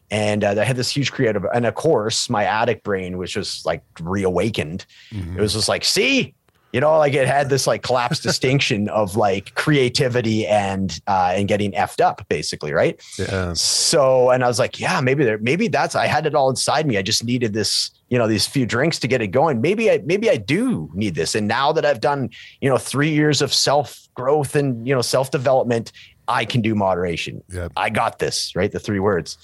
And 0.08 0.44
uh, 0.44 0.54
I 0.56 0.62
had 0.62 0.76
this 0.76 0.94
huge 0.94 1.10
creative, 1.10 1.44
and 1.52 1.66
of 1.66 1.74
course, 1.74 2.30
my 2.30 2.44
addict 2.44 2.84
brain, 2.84 3.18
which 3.18 3.34
was 3.34 3.66
like 3.66 3.82
reawakened, 4.00 4.86
mm-hmm. 5.10 5.36
it 5.36 5.40
was 5.40 5.54
just 5.54 5.68
like, 5.68 5.84
see, 5.84 6.32
you 6.76 6.80
know 6.82 6.98
like 6.98 7.14
it 7.14 7.26
had 7.26 7.48
this 7.48 7.66
like 7.66 7.82
collapsed 7.82 8.22
distinction 8.30 8.90
of 8.90 9.16
like 9.16 9.54
creativity 9.54 10.46
and 10.46 11.00
uh 11.06 11.32
and 11.34 11.48
getting 11.48 11.72
effed 11.72 12.02
up 12.02 12.28
basically 12.28 12.70
right? 12.70 13.02
Yeah. 13.18 13.54
So 13.54 14.28
and 14.28 14.44
i 14.44 14.46
was 14.46 14.58
like 14.58 14.78
yeah 14.78 15.00
maybe 15.00 15.24
there 15.24 15.38
maybe 15.38 15.68
that's 15.68 15.94
i 15.94 16.06
had 16.06 16.26
it 16.26 16.34
all 16.34 16.50
inside 16.50 16.86
me. 16.86 16.98
I 16.98 17.02
just 17.02 17.24
needed 17.24 17.54
this 17.54 17.90
you 18.10 18.18
know 18.18 18.28
these 18.28 18.46
few 18.46 18.66
drinks 18.66 18.98
to 18.98 19.08
get 19.08 19.22
it 19.22 19.28
going. 19.28 19.62
Maybe 19.62 19.90
i 19.90 20.02
maybe 20.04 20.28
i 20.28 20.36
do 20.36 20.90
need 20.92 21.14
this. 21.14 21.34
And 21.34 21.48
now 21.48 21.72
that 21.72 21.86
i've 21.86 22.02
done 22.02 22.28
you 22.60 22.68
know 22.68 22.76
three 22.76 23.10
years 23.10 23.40
of 23.40 23.54
self 23.54 24.06
growth 24.12 24.54
and 24.54 24.86
you 24.86 24.94
know 24.94 25.00
self 25.00 25.30
development 25.30 25.92
i 26.28 26.44
can 26.44 26.60
do 26.60 26.74
moderation. 26.74 27.42
Yep. 27.54 27.72
i 27.74 27.88
got 27.88 28.18
this 28.18 28.54
right? 28.54 28.70
The 28.70 28.80
three 28.80 29.00
words 29.00 29.38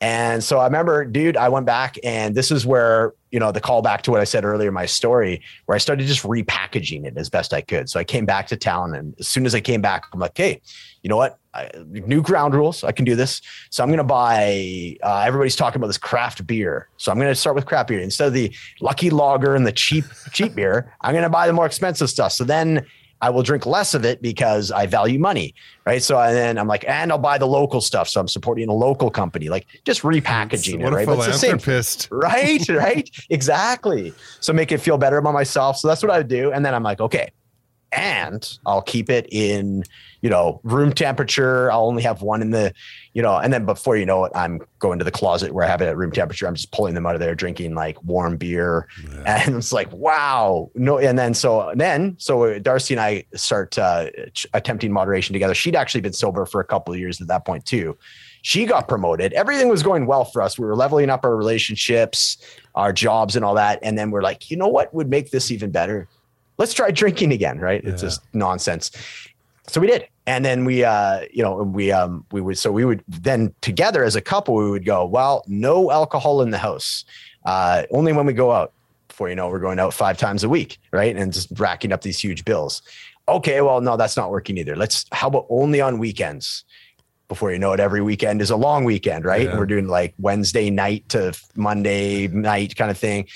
and 0.00 0.44
so 0.44 0.58
I 0.58 0.64
remember, 0.64 1.04
dude, 1.04 1.36
I 1.36 1.48
went 1.48 1.66
back 1.66 1.98
and 2.04 2.34
this 2.34 2.52
is 2.52 2.64
where, 2.64 3.14
you 3.32 3.40
know, 3.40 3.50
the 3.50 3.60
callback 3.60 4.02
to 4.02 4.12
what 4.12 4.20
I 4.20 4.24
said 4.24 4.44
earlier, 4.44 4.70
my 4.70 4.86
story, 4.86 5.42
where 5.66 5.74
I 5.74 5.78
started 5.78 6.06
just 6.06 6.22
repackaging 6.22 7.04
it 7.04 7.16
as 7.16 7.28
best 7.28 7.52
I 7.52 7.62
could. 7.62 7.90
So 7.90 7.98
I 7.98 8.04
came 8.04 8.24
back 8.24 8.46
to 8.48 8.56
town 8.56 8.94
and 8.94 9.14
as 9.18 9.26
soon 9.26 9.44
as 9.44 9.56
I 9.56 9.60
came 9.60 9.82
back, 9.82 10.04
I'm 10.12 10.20
like, 10.20 10.36
hey, 10.36 10.60
you 11.02 11.08
know 11.08 11.16
what? 11.16 11.38
I, 11.52 11.70
new 11.84 12.22
ground 12.22 12.54
rules. 12.54 12.84
I 12.84 12.92
can 12.92 13.04
do 13.04 13.16
this. 13.16 13.42
So 13.70 13.82
I'm 13.82 13.88
going 13.88 13.98
to 13.98 14.04
buy, 14.04 14.96
uh, 15.02 15.24
everybody's 15.26 15.56
talking 15.56 15.80
about 15.80 15.88
this 15.88 15.98
craft 15.98 16.46
beer. 16.46 16.88
So 16.96 17.10
I'm 17.10 17.18
going 17.18 17.30
to 17.30 17.34
start 17.34 17.56
with 17.56 17.66
craft 17.66 17.88
beer 17.88 17.98
instead 17.98 18.28
of 18.28 18.34
the 18.34 18.54
lucky 18.80 19.10
lager 19.10 19.56
and 19.56 19.66
the 19.66 19.72
cheap, 19.72 20.04
cheap 20.32 20.54
beer. 20.54 20.94
I'm 21.00 21.12
going 21.12 21.24
to 21.24 21.30
buy 21.30 21.48
the 21.48 21.52
more 21.52 21.66
expensive 21.66 22.08
stuff. 22.08 22.32
So 22.32 22.44
then 22.44 22.86
I 23.20 23.30
will 23.30 23.42
drink 23.42 23.66
less 23.66 23.94
of 23.94 24.04
it 24.04 24.22
because 24.22 24.70
I 24.70 24.86
value 24.86 25.18
money, 25.18 25.54
right? 25.84 26.02
So 26.02 26.18
and 26.18 26.36
then 26.36 26.58
I'm 26.58 26.68
like, 26.68 26.84
and 26.88 27.10
I'll 27.10 27.18
buy 27.18 27.38
the 27.38 27.46
local 27.46 27.80
stuff. 27.80 28.08
So 28.08 28.20
I'm 28.20 28.28
supporting 28.28 28.68
a 28.68 28.72
local 28.72 29.10
company, 29.10 29.48
like 29.48 29.66
just 29.84 30.02
repackaging 30.02 30.82
what 30.82 30.92
it, 30.92 30.96
right? 30.96 31.06
But 31.06 31.18
it's 31.18 31.26
the 31.26 31.38
same, 31.38 31.58
right? 32.10 32.68
Right? 32.68 33.10
exactly. 33.30 34.14
So 34.40 34.52
make 34.52 34.72
it 34.72 34.78
feel 34.78 34.98
better 34.98 35.18
about 35.18 35.34
myself. 35.34 35.78
So 35.78 35.88
that's 35.88 36.02
what 36.02 36.10
I 36.10 36.18
would 36.18 36.28
do. 36.28 36.52
And 36.52 36.64
then 36.64 36.74
I'm 36.74 36.82
like, 36.82 37.00
okay, 37.00 37.30
and 37.92 38.58
I'll 38.66 38.82
keep 38.82 39.08
it 39.08 39.26
in, 39.30 39.84
you 40.20 40.28
know, 40.28 40.60
room 40.62 40.92
temperature. 40.92 41.70
I'll 41.72 41.86
only 41.86 42.02
have 42.02 42.22
one 42.22 42.42
in 42.42 42.50
the, 42.50 42.74
you 43.14 43.22
know, 43.22 43.36
and 43.36 43.52
then 43.52 43.64
before 43.64 43.96
you 43.96 44.04
know 44.04 44.24
it, 44.24 44.32
I'm 44.34 44.60
going 44.78 44.98
to 44.98 45.04
the 45.04 45.10
closet 45.10 45.52
where 45.52 45.64
I 45.64 45.68
have 45.68 45.80
it 45.80 45.86
at 45.86 45.96
room 45.96 46.12
temperature. 46.12 46.46
I'm 46.46 46.54
just 46.54 46.70
pulling 46.70 46.94
them 46.94 47.06
out 47.06 47.14
of 47.14 47.20
there, 47.20 47.34
drinking 47.34 47.74
like 47.74 48.02
warm 48.04 48.36
beer. 48.36 48.88
Yeah. 49.10 49.42
And 49.46 49.56
it's 49.56 49.72
like, 49.72 49.90
wow. 49.92 50.70
No. 50.74 50.98
And 50.98 51.18
then, 51.18 51.32
so 51.34 51.72
then, 51.74 52.16
so 52.18 52.58
Darcy 52.58 52.94
and 52.94 53.00
I 53.00 53.24
start 53.34 53.78
uh, 53.78 54.10
attempting 54.52 54.92
moderation 54.92 55.32
together. 55.32 55.54
She'd 55.54 55.76
actually 55.76 56.02
been 56.02 56.12
sober 56.12 56.44
for 56.44 56.60
a 56.60 56.64
couple 56.64 56.92
of 56.92 57.00
years 57.00 57.20
at 57.20 57.28
that 57.28 57.46
point 57.46 57.64
too. 57.64 57.96
She 58.42 58.66
got 58.66 58.86
promoted. 58.86 59.32
Everything 59.32 59.68
was 59.68 59.82
going 59.82 60.06
well 60.06 60.24
for 60.24 60.42
us. 60.42 60.58
We 60.58 60.66
were 60.66 60.76
leveling 60.76 61.10
up 61.10 61.24
our 61.24 61.36
relationships, 61.36 62.38
our 62.74 62.92
jobs, 62.92 63.34
and 63.34 63.44
all 63.44 63.54
that. 63.54 63.80
And 63.82 63.98
then 63.98 64.10
we're 64.10 64.22
like, 64.22 64.50
you 64.50 64.56
know 64.56 64.68
what 64.68 64.92
would 64.94 65.08
make 65.08 65.30
this 65.30 65.50
even 65.50 65.70
better? 65.70 66.06
Let's 66.58 66.74
try 66.74 66.90
drinking 66.90 67.32
again, 67.32 67.58
right? 67.58 67.82
Yeah. 67.82 67.90
It's 67.90 68.02
just 68.02 68.20
nonsense. 68.34 68.90
So 69.68 69.80
we 69.80 69.86
did. 69.86 70.08
And 70.26 70.44
then 70.44 70.64
we, 70.64 70.84
uh, 70.84 71.22
you 71.32 71.42
know, 71.42 71.62
we, 71.62 71.90
um, 71.90 72.24
we 72.32 72.40
would, 72.40 72.58
so 72.58 72.70
we 72.70 72.84
would 72.84 73.02
then 73.08 73.54
together 73.60 74.04
as 74.04 74.16
a 74.16 74.20
couple, 74.20 74.54
we 74.54 74.70
would 74.70 74.84
go, 74.84 75.06
well, 75.06 75.42
no 75.46 75.90
alcohol 75.90 76.42
in 76.42 76.50
the 76.50 76.58
house. 76.58 77.04
Uh, 77.46 77.84
only 77.90 78.12
when 78.12 78.26
we 78.26 78.32
go 78.32 78.52
out 78.52 78.72
before, 79.08 79.30
you 79.30 79.36
know, 79.36 79.48
we're 79.48 79.58
going 79.58 79.78
out 79.78 79.94
five 79.94 80.18
times 80.18 80.44
a 80.44 80.48
week. 80.48 80.78
Right. 80.90 81.16
And 81.16 81.32
just 81.32 81.48
racking 81.58 81.92
up 81.92 82.02
these 82.02 82.18
huge 82.18 82.44
bills. 82.44 82.82
Okay. 83.26 83.60
Well, 83.60 83.80
no, 83.80 83.96
that's 83.96 84.16
not 84.16 84.30
working 84.30 84.58
either. 84.58 84.76
Let's, 84.76 85.06
how 85.12 85.28
about 85.28 85.46
only 85.48 85.80
on 85.80 85.98
weekends? 85.98 86.64
Before 87.28 87.52
you 87.52 87.58
know 87.58 87.74
it, 87.74 87.80
every 87.80 88.00
weekend 88.00 88.40
is 88.40 88.48
a 88.48 88.56
long 88.56 88.84
weekend, 88.84 89.26
right? 89.26 89.42
Yeah. 89.42 89.58
we're 89.58 89.66
doing 89.66 89.86
like 89.86 90.14
Wednesday 90.18 90.70
night 90.70 91.06
to 91.10 91.38
Monday 91.56 92.26
night 92.28 92.74
kind 92.74 92.90
of 92.90 92.96
thing 92.96 93.28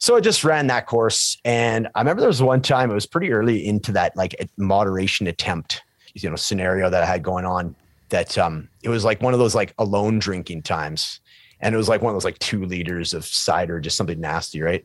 so 0.00 0.16
I 0.16 0.20
just 0.20 0.44
ran 0.44 0.66
that 0.68 0.86
course. 0.86 1.36
And 1.44 1.86
I 1.94 2.00
remember 2.00 2.20
there 2.20 2.28
was 2.28 2.42
one 2.42 2.62
time 2.62 2.90
it 2.90 2.94
was 2.94 3.06
pretty 3.06 3.32
early 3.32 3.66
into 3.66 3.92
that 3.92 4.16
like 4.16 4.34
moderation 4.56 5.26
attempt, 5.26 5.82
you 6.14 6.28
know, 6.28 6.36
scenario 6.36 6.88
that 6.88 7.02
I 7.02 7.06
had 7.06 7.22
going 7.22 7.44
on 7.44 7.76
that 8.08 8.36
um 8.38 8.68
it 8.82 8.88
was 8.88 9.04
like 9.04 9.22
one 9.22 9.34
of 9.34 9.38
those 9.38 9.54
like 9.54 9.74
alone 9.78 10.18
drinking 10.18 10.62
times. 10.62 11.20
And 11.60 11.74
it 11.74 11.78
was 11.78 11.88
like 11.88 12.00
one 12.00 12.10
of 12.10 12.14
those 12.14 12.24
like 12.24 12.38
two 12.38 12.64
liters 12.64 13.12
of 13.12 13.26
cider, 13.26 13.78
just 13.78 13.98
something 13.98 14.18
nasty, 14.18 14.62
right? 14.62 14.84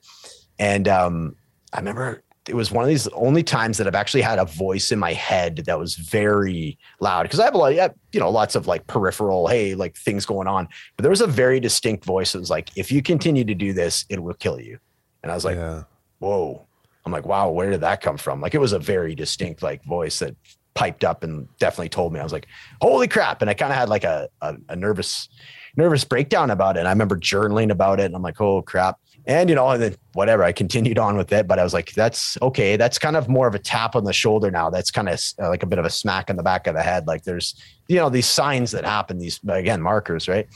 And 0.60 0.88
um 0.90 1.38
I 1.72 1.80
remember 1.80 2.22
it 2.50 2.56
was 2.56 2.70
one 2.70 2.84
of 2.84 2.90
these 2.90 3.08
only 3.08 3.42
times 3.42 3.78
that 3.78 3.88
I've 3.88 3.96
actually 3.96 4.22
had 4.22 4.38
a 4.38 4.46
voice 4.46 4.92
in 4.92 5.00
my 5.00 5.14
head 5.14 5.64
that 5.66 5.80
was 5.80 5.96
very 5.96 6.78
loud 7.00 7.24
because 7.24 7.40
I 7.40 7.46
have 7.46 7.56
a 7.56 7.58
lot, 7.58 7.74
of, 7.74 7.94
you 8.12 8.20
know, 8.20 8.30
lots 8.30 8.54
of 8.54 8.68
like 8.68 8.86
peripheral, 8.86 9.48
hey, 9.48 9.76
like 9.76 9.96
things 9.96 10.26
going 10.26 10.48
on. 10.48 10.68
But 10.96 11.04
there 11.04 11.10
was 11.10 11.22
a 11.22 11.28
very 11.28 11.60
distinct 11.60 12.06
voice 12.06 12.34
that 12.34 12.40
was 12.40 12.52
like, 12.52 12.70
if 12.78 12.92
you 12.92 13.02
continue 13.02 13.46
to 13.46 13.56
do 13.56 13.74
this, 13.74 14.06
it 14.10 14.22
will 14.22 14.36
kill 14.36 14.60
you. 14.60 14.78
And 15.26 15.32
I 15.32 15.36
was 15.36 15.44
like, 15.44 15.58
yeah. 15.58 15.86
whoa. 16.20 16.68
I'm 17.04 17.12
like, 17.12 17.26
wow, 17.26 17.50
where 17.50 17.72
did 17.72 17.82
that 17.82 18.00
come 18.00 18.16
from? 18.16 18.42
Like 18.42 18.54
it 18.54 18.60
was 18.60 18.74
a 18.74 18.80
very 18.80 19.16
distinct 19.16 19.64
like 19.64 19.84
voice 19.84 20.20
that 20.20 20.36
piped 20.76 21.04
up 21.04 21.24
and 21.24 21.48
definitely 21.58 21.90
told 21.90 22.14
me. 22.14 22.20
I 22.20 22.24
was 22.24 22.32
like, 22.32 22.46
holy 22.80 23.08
crap. 23.08 23.42
And 23.42 23.50
I 23.50 23.56
kind 23.56 23.72
of 23.72 23.78
had 23.78 23.90
like 23.90 24.04
a, 24.04 24.30
a, 24.42 24.56
a 24.70 24.76
nervous, 24.76 25.28
nervous 25.76 26.04
breakdown 26.04 26.52
about 26.52 26.78
it. 26.78 26.82
And 26.82 26.88
I 26.88 26.92
remember 26.92 27.18
journaling 27.18 27.72
about 27.72 28.00
it. 28.00 28.06
And 28.06 28.16
I'm 28.16 28.22
like, 28.22 28.40
oh 28.40 28.62
crap. 28.62 29.00
And 29.26 29.50
you 29.50 29.56
know, 29.56 29.68
and 29.68 29.82
then 29.82 29.96
whatever, 30.14 30.44
I 30.44 30.52
continued 30.52 31.00
on 31.00 31.18
with 31.18 31.34
it, 31.34 31.48
but 31.48 31.58
I 31.58 31.64
was 31.64 31.74
like, 31.74 31.92
that's 31.94 32.38
okay. 32.44 32.78
That's 32.78 33.00
kind 33.00 33.16
of 33.16 33.28
more 33.28 33.48
of 33.48 33.56
a 33.56 33.60
tap 33.60 33.96
on 33.96 34.04
the 34.04 34.14
shoulder 34.14 34.52
now. 34.52 34.70
That's 34.70 34.92
kind 34.92 35.10
of 35.10 35.20
uh, 35.42 35.50
like 35.50 35.64
a 35.64 35.66
bit 35.66 35.80
of 35.80 35.86
a 35.86 35.90
smack 35.90 36.30
in 36.30 36.36
the 36.36 36.44
back 36.44 36.68
of 36.68 36.76
the 36.76 36.84
head. 36.84 37.08
Like 37.08 37.24
there's, 37.24 37.60
you 37.88 37.96
know, 37.96 38.10
these 38.10 38.28
signs 38.28 38.70
that 38.74 38.86
happen, 38.86 39.18
these 39.18 39.40
again, 39.48 39.82
markers, 39.82 40.28
right? 40.28 40.48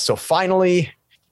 So 0.00 0.16
finally, 0.16 0.90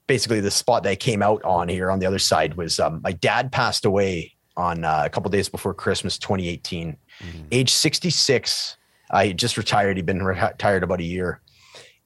basically 0.09 0.41
the 0.41 0.51
spot 0.51 0.81
that 0.83 0.89
I 0.89 0.95
came 0.95 1.21
out 1.21 1.41
on 1.45 1.69
here 1.69 1.91
on 1.91 1.99
the 1.99 2.07
other 2.07 2.19
side 2.19 2.55
was 2.55 2.79
um, 2.79 2.99
my 3.03 3.13
dad 3.13 3.51
passed 3.51 3.85
away 3.85 4.33
on 4.57 4.83
uh, 4.83 5.03
a 5.05 5.09
couple 5.09 5.29
days 5.29 5.47
before 5.47 5.73
Christmas 5.73 6.17
2018, 6.17 6.97
mm-hmm. 7.21 7.41
age 7.51 7.71
66. 7.71 8.75
I 9.11 9.31
just 9.31 9.55
retired. 9.55 9.97
He'd 9.97 10.07
been 10.07 10.23
retired 10.23 10.83
about 10.83 10.99
a 10.99 11.03
year. 11.03 11.41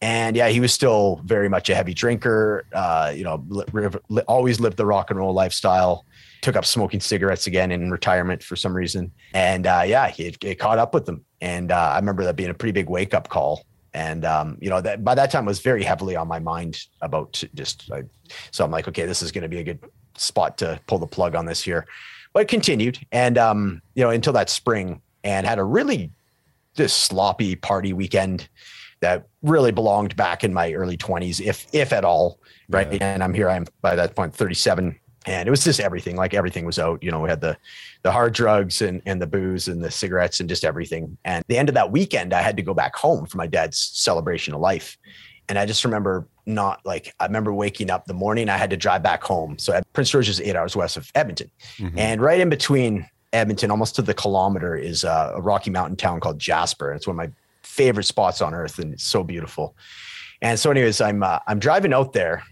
And 0.01 0.35
yeah, 0.35 0.49
he 0.49 0.59
was 0.59 0.73
still 0.73 1.21
very 1.23 1.47
much 1.47 1.69
a 1.69 1.75
heavy 1.75 1.93
drinker. 1.93 2.65
Uh, 2.73 3.13
you 3.15 3.23
know, 3.23 3.41
li- 3.47 3.87
li- 4.09 4.21
always 4.27 4.59
lived 4.59 4.75
the 4.75 4.85
rock 4.85 5.09
and 5.09 5.17
roll 5.17 5.33
lifestyle. 5.33 6.05
Took 6.41 6.57
up 6.57 6.65
smoking 6.65 6.99
cigarettes 6.99 7.47
again 7.47 7.71
in 7.71 7.89
retirement 7.89 8.43
for 8.43 8.57
some 8.57 8.75
reason. 8.75 9.13
And 9.33 9.65
uh, 9.65 9.83
yeah, 9.85 10.09
he, 10.09 10.35
he 10.41 10.55
caught 10.55 10.77
up 10.77 10.93
with 10.93 11.07
him. 11.07 11.23
And 11.39 11.71
uh, 11.71 11.91
I 11.93 11.95
remember 11.95 12.25
that 12.25 12.35
being 12.35 12.49
a 12.49 12.53
pretty 12.53 12.73
big 12.73 12.89
wake 12.89 13.13
up 13.13 13.29
call 13.29 13.63
and 13.93 14.25
um, 14.25 14.57
you 14.59 14.69
know 14.69 14.81
that 14.81 15.03
by 15.03 15.15
that 15.15 15.31
time 15.31 15.45
was 15.45 15.59
very 15.59 15.83
heavily 15.83 16.15
on 16.15 16.27
my 16.27 16.39
mind 16.39 16.85
about 17.01 17.43
just 17.53 17.89
like, 17.89 18.05
so 18.51 18.63
i'm 18.63 18.71
like 18.71 18.87
okay 18.87 19.05
this 19.05 19.21
is 19.21 19.31
going 19.31 19.41
to 19.41 19.49
be 19.49 19.59
a 19.59 19.63
good 19.63 19.79
spot 20.15 20.57
to 20.57 20.79
pull 20.87 20.99
the 20.99 21.07
plug 21.07 21.35
on 21.35 21.45
this 21.45 21.65
year 21.65 21.85
but 22.33 22.41
it 22.41 22.47
continued 22.47 22.99
and 23.11 23.37
um, 23.37 23.81
you 23.95 24.03
know 24.03 24.09
until 24.09 24.33
that 24.33 24.49
spring 24.49 25.01
and 25.23 25.45
had 25.45 25.59
a 25.59 25.63
really 25.63 26.11
this 26.75 26.93
sloppy 26.93 27.55
party 27.55 27.93
weekend 27.93 28.47
that 28.99 29.27
really 29.41 29.71
belonged 29.71 30.15
back 30.15 30.43
in 30.43 30.53
my 30.53 30.73
early 30.73 30.97
20s 30.97 31.41
if 31.41 31.67
if 31.73 31.91
at 31.93 32.05
all 32.05 32.39
right 32.69 32.91
yeah. 32.93 33.13
and 33.13 33.23
i'm 33.23 33.33
here 33.33 33.49
i'm 33.49 33.65
by 33.81 33.95
that 33.95 34.15
point 34.15 34.33
37 34.33 34.97
and 35.25 35.47
it 35.47 35.51
was 35.51 35.63
just 35.63 35.79
everything 35.79 36.15
like 36.15 36.33
everything 36.33 36.65
was 36.65 36.79
out 36.79 37.01
you 37.01 37.11
know 37.11 37.19
we 37.19 37.29
had 37.29 37.41
the 37.41 37.57
the 38.03 38.11
hard 38.11 38.33
drugs 38.33 38.81
and 38.81 39.01
and 39.05 39.21
the 39.21 39.27
booze 39.27 39.67
and 39.67 39.83
the 39.83 39.91
cigarettes 39.91 40.39
and 40.39 40.49
just 40.49 40.63
everything. 40.63 41.17
And 41.25 41.43
the 41.47 41.57
end 41.57 41.69
of 41.69 41.75
that 41.75 41.91
weekend 41.91 42.33
i 42.33 42.41
had 42.41 42.57
to 42.57 42.63
go 42.63 42.73
back 42.73 42.95
home 42.95 43.25
for 43.25 43.37
my 43.37 43.47
dad's 43.47 43.77
celebration 43.77 44.53
of 44.53 44.59
life. 44.59 44.97
And 45.49 45.57
i 45.57 45.65
just 45.65 45.83
remember 45.83 46.27
not 46.45 46.81
like 46.85 47.13
i 47.19 47.25
remember 47.25 47.53
waking 47.53 47.89
up 47.89 48.05
the 48.05 48.13
morning 48.13 48.49
i 48.49 48.57
had 48.57 48.69
to 48.69 48.77
drive 48.77 49.01
back 49.03 49.23
home. 49.23 49.57
So 49.57 49.81
prince 49.93 50.09
george 50.09 50.29
is 50.29 50.41
eight 50.41 50.55
hours 50.55 50.75
west 50.75 50.97
of 50.97 51.09
edmonton. 51.15 51.49
Mm-hmm. 51.77 51.97
and 51.97 52.21
right 52.21 52.39
in 52.39 52.49
between 52.49 53.07
edmonton 53.31 53.71
almost 53.71 53.95
to 53.95 54.01
the 54.01 54.13
kilometer 54.13 54.75
is 54.75 55.03
a 55.03 55.35
rocky 55.39 55.71
mountain 55.71 55.95
town 55.95 56.19
called 56.19 56.39
jasper. 56.39 56.91
It's 56.91 57.07
one 57.07 57.15
of 57.15 57.17
my 57.17 57.31
favorite 57.63 58.03
spots 58.05 58.41
on 58.41 58.53
earth 58.53 58.77
and 58.79 58.93
it's 58.93 59.05
so 59.05 59.23
beautiful. 59.23 59.75
And 60.41 60.59
so 60.59 60.69
anyways 60.71 60.99
i'm 60.99 61.23
uh, 61.23 61.39
i'm 61.47 61.59
driving 61.59 61.93
out 61.93 62.11
there 62.11 62.43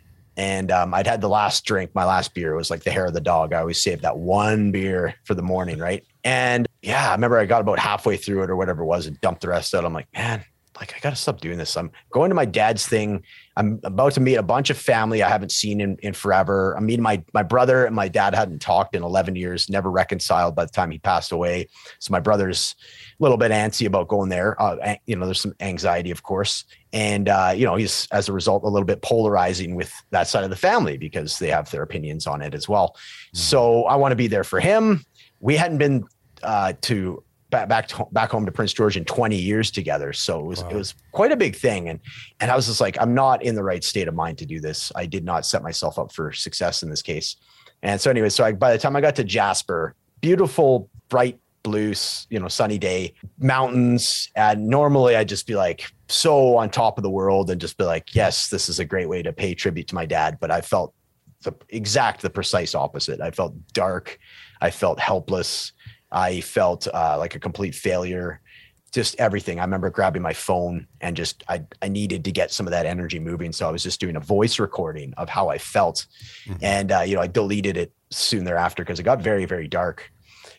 and 0.42 0.72
um, 0.72 0.92
I'd 0.96 1.06
had 1.06 1.22
the 1.22 1.30
last 1.30 1.66
drink, 1.66 1.94
my 1.94 2.04
last 2.04 2.34
beer 2.34 2.56
was 2.56 2.72
like 2.72 2.82
the 2.82 2.90
hair 2.90 3.06
of 3.06 3.14
the 3.14 3.22
dog. 3.22 3.54
I 3.54 3.60
always 3.60 3.80
save 3.80 4.02
that 4.02 4.18
one 4.18 4.72
beer 4.72 5.14
for 5.24 5.36
the 5.36 5.44
morning, 5.44 5.78
right? 5.78 6.04
And 6.24 6.68
yeah, 6.82 7.10
I 7.10 7.12
remember 7.12 7.38
I 7.38 7.46
got 7.46 7.62
about 7.62 7.78
halfway 7.78 8.18
through 8.18 8.42
it 8.42 8.50
or 8.50 8.56
whatever 8.56 8.82
it 8.82 8.88
was 8.88 9.06
and 9.06 9.22
dumped 9.22 9.42
the 9.42 9.50
rest 9.50 9.76
out. 9.76 9.86
I'm 9.86 9.94
like, 9.94 10.08
man, 10.16 10.44
like, 10.80 10.96
I 10.96 11.00
got 11.00 11.12
to 11.12 11.16
stop 11.16 11.42
doing 11.42 11.60
this. 11.60 11.78
I'm 11.78 11.92
going 12.10 12.30
to 12.30 12.36
my 12.36 12.46
dad's 12.46 12.88
thing. 12.88 13.24
I'm 13.56 13.80
about 13.84 14.14
to 14.14 14.20
meet 14.20 14.38
a 14.38 14.42
bunch 14.42 14.72
of 14.72 14.80
family 14.80 15.22
I 15.22 15.30
haven't 15.30 15.52
seen 15.52 15.80
in, 15.80 15.96
in 16.02 16.14
forever. 16.14 16.76
I'm 16.76 16.88
meeting 16.88 17.04
my, 17.04 17.24
my 17.36 17.44
brother 17.44 17.86
and 17.86 17.96
my 17.96 18.08
dad 18.08 18.34
hadn't 18.34 18.64
talked 18.64 18.96
in 18.96 19.04
11 19.04 19.36
years, 19.36 19.70
never 19.70 19.92
reconciled 19.92 20.56
by 20.56 20.66
the 20.66 20.72
time 20.72 20.90
he 20.90 20.98
passed 20.98 21.32
away. 21.32 21.68
So 22.00 22.12
my 22.12 22.20
brother's 22.20 22.76
a 23.20 23.24
little 23.24 23.38
bit 23.38 23.52
antsy 23.52 23.86
about 23.86 24.08
going 24.08 24.30
there. 24.30 24.60
Uh, 24.60 24.96
you 25.06 25.16
know, 25.16 25.26
there's 25.26 25.42
some 25.42 25.54
anxiety, 25.60 26.10
of 26.10 26.24
course. 26.24 26.66
And, 26.94 27.30
uh, 27.30 27.54
you 27.56 27.66
know, 27.66 27.76
he's, 27.76 28.08
as 28.12 28.28
a 28.28 28.34
result, 28.34 28.64
a 28.64 28.68
little 28.68 28.86
bit 28.86 29.02
polarizing 29.02 29.76
with 29.76 29.94
that 30.10 30.28
side 30.28 30.44
of 30.44 30.50
the 30.50 30.56
family 30.56 30.98
because 30.98 31.40
they 31.40 31.48
have 31.48 31.70
their 31.72 31.84
opinions 31.84 32.28
on 32.28 32.42
it 32.42 32.54
as 32.54 32.68
well. 32.68 32.90
Mm-hmm. 32.90 33.38
So 33.38 33.84
I 33.86 33.96
want 33.96 34.12
to 34.12 34.18
be 34.18 34.28
there 34.28 34.44
for 34.44 34.60
him. 34.60 35.06
We 35.40 35.56
hadn't 35.56 35.78
been 35.78 36.04
uh, 36.44 36.74
to 36.82 37.24
back 37.50 37.68
back 37.68 37.88
to, 37.90 38.06
back 38.12 38.32
home 38.32 38.46
to 38.46 38.52
Prince 38.52 38.74
George 38.74 38.98
in 38.98 39.06
20 39.06 39.36
years 39.36 39.70
together. 39.70 40.14
So 40.14 40.40
it 40.40 40.46
was 40.46 40.64
wow. 40.64 40.70
it 40.70 40.76
was 40.76 40.96
quite 41.12 41.32
a 41.32 41.38
big 41.38 41.56
thing. 41.56 41.90
And 41.90 42.00
and 42.40 42.50
I 42.50 42.56
was 42.56 42.66
just 42.66 42.82
like, 42.82 42.98
I'm 43.00 43.14
not 43.14 43.44
in 43.44 43.56
the 43.56 43.64
right 43.64 43.84
state 43.84 44.08
of 44.08 44.16
mind 44.16 44.38
to 44.40 44.46
do 44.46 44.60
this. 44.60 44.92
I 44.96 45.06
did 45.06 45.24
not 45.24 45.46
set 45.46 45.62
myself 45.62 46.00
up 46.00 46.12
for 46.12 46.32
success 46.32 46.82
in 46.84 46.90
this 46.90 47.02
case. 47.02 47.36
And 47.84 48.00
so 48.00 48.10
anyway, 48.10 48.30
so 48.30 48.44
I, 48.44 48.52
by 48.52 48.72
the 48.72 48.78
time 48.78 48.96
I 48.96 49.02
got 49.02 49.16
to 49.16 49.24
Jasper, 49.24 49.96
beautiful, 50.22 50.90
bright 51.10 51.40
blue, 51.64 51.94
you 52.30 52.40
know, 52.40 52.48
sunny 52.48 52.78
day, 52.78 53.14
mountains. 53.40 54.30
And 54.36 54.68
normally 54.68 55.16
I'd 55.16 55.30
just 55.30 55.48
be 55.48 55.56
like 55.56 55.92
so 56.08 56.58
on 56.58 56.70
top 56.70 56.98
of 56.98 57.04
the 57.04 57.10
world 57.10 57.50
and 57.50 57.62
just 57.62 57.78
be 57.78 57.84
like, 57.84 58.16
yes, 58.16 58.50
this 58.50 58.70
is 58.70 58.80
a 58.80 58.86
great 58.86 59.10
way 59.10 59.22
to 59.24 59.34
pay 59.34 59.54
tribute 59.54 59.88
to 59.90 59.96
my 59.96 60.06
dad. 60.06 60.38
But 60.40 60.52
I 60.52 60.62
felt 60.62 60.94
the 61.42 61.54
exact, 61.70 62.22
the 62.22 62.30
precise 62.30 62.76
opposite. 62.76 63.22
I 63.22 63.32
felt 63.32 63.54
dark. 63.74 64.20
I 64.62 64.72
felt 64.72 65.00
helpless. 65.00 65.74
I 66.12 66.42
felt 66.42 66.88
uh, 66.94 67.18
like 67.18 67.36
a 67.36 67.40
complete 67.40 67.76
failure. 67.76 68.42
Just 68.92 69.16
everything. 69.20 69.60
I 69.60 69.64
remember 69.64 69.90
grabbing 69.90 70.22
my 70.22 70.34
phone 70.34 70.86
and 71.00 71.16
just 71.16 71.46
I 71.48 71.64
I 71.82 71.88
needed 71.88 72.26
to 72.26 72.32
get 72.32 72.52
some 72.52 72.68
of 72.68 72.72
that 72.72 72.86
energy 72.86 73.20
moving. 73.20 73.54
So 73.54 73.66
I 73.66 73.72
was 73.72 73.84
just 73.84 74.02
doing 74.02 74.18
a 74.18 74.20
voice 74.20 74.60
recording 74.60 75.14
of 75.16 75.30
how 75.30 75.48
I 75.48 75.60
felt, 75.60 76.08
mm-hmm. 76.46 76.58
and 76.62 76.92
uh, 76.92 77.00
you 77.00 77.16
know 77.16 77.22
I 77.22 77.28
deleted 77.28 77.78
it 77.78 77.94
soon 78.10 78.44
thereafter 78.44 78.84
because 78.84 79.00
it 79.00 79.04
got 79.04 79.22
very 79.22 79.46
very 79.46 79.70
dark. 79.70 80.12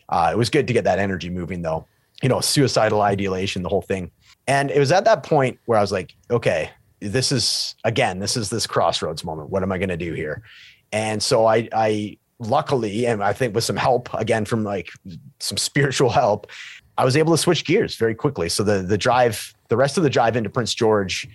Uh, 0.09 0.29
it 0.33 0.37
was 0.37 0.49
good 0.49 0.67
to 0.67 0.73
get 0.73 0.83
that 0.83 0.99
energy 0.99 1.29
moving 1.29 1.61
though. 1.61 1.85
You 2.21 2.29
know, 2.29 2.39
suicidal 2.39 3.01
ideation, 3.01 3.63
the 3.63 3.69
whole 3.69 3.81
thing. 3.81 4.11
And 4.47 4.71
it 4.71 4.79
was 4.79 4.91
at 4.91 5.05
that 5.05 5.23
point 5.23 5.59
where 5.65 5.77
I 5.77 5.81
was 5.81 5.91
like, 5.91 6.15
okay, 6.29 6.69
this 6.99 7.31
is 7.31 7.75
again, 7.83 8.19
this 8.19 8.37
is 8.37 8.49
this 8.49 8.65
crossroads 8.65 9.23
moment. 9.23 9.49
What 9.49 9.63
am 9.63 9.71
I 9.71 9.77
going 9.77 9.89
to 9.89 9.97
do 9.97 10.13
here? 10.13 10.41
And 10.91 11.21
so 11.21 11.45
I 11.45 11.67
I 11.73 12.17
luckily, 12.39 13.05
and 13.05 13.23
I 13.23 13.33
think 13.33 13.55
with 13.55 13.63
some 13.63 13.75
help 13.75 14.13
again 14.13 14.45
from 14.45 14.63
like 14.63 14.89
some 15.39 15.57
spiritual 15.57 16.09
help, 16.09 16.47
I 16.97 17.05
was 17.05 17.17
able 17.17 17.33
to 17.33 17.37
switch 17.37 17.65
gears 17.65 17.95
very 17.95 18.15
quickly. 18.15 18.49
So 18.49 18.63
the 18.63 18.81
the 18.81 18.97
drive, 18.97 19.53
the 19.69 19.77
rest 19.77 19.97
of 19.97 20.03
the 20.03 20.09
drive 20.09 20.35
into 20.35 20.49
Prince 20.49 20.73
George, 20.73 21.27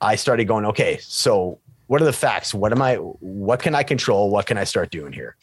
I 0.00 0.16
started 0.16 0.46
going, 0.46 0.64
okay, 0.66 0.98
so 1.00 1.58
what 1.86 2.00
are 2.00 2.06
the 2.06 2.12
facts? 2.12 2.54
What 2.54 2.72
am 2.72 2.82
I? 2.82 2.96
What 2.96 3.62
can 3.62 3.74
I 3.74 3.82
control? 3.82 4.30
What 4.30 4.46
can 4.46 4.56
I 4.56 4.64
start 4.64 4.90
doing 4.90 5.12
here? 5.12 5.36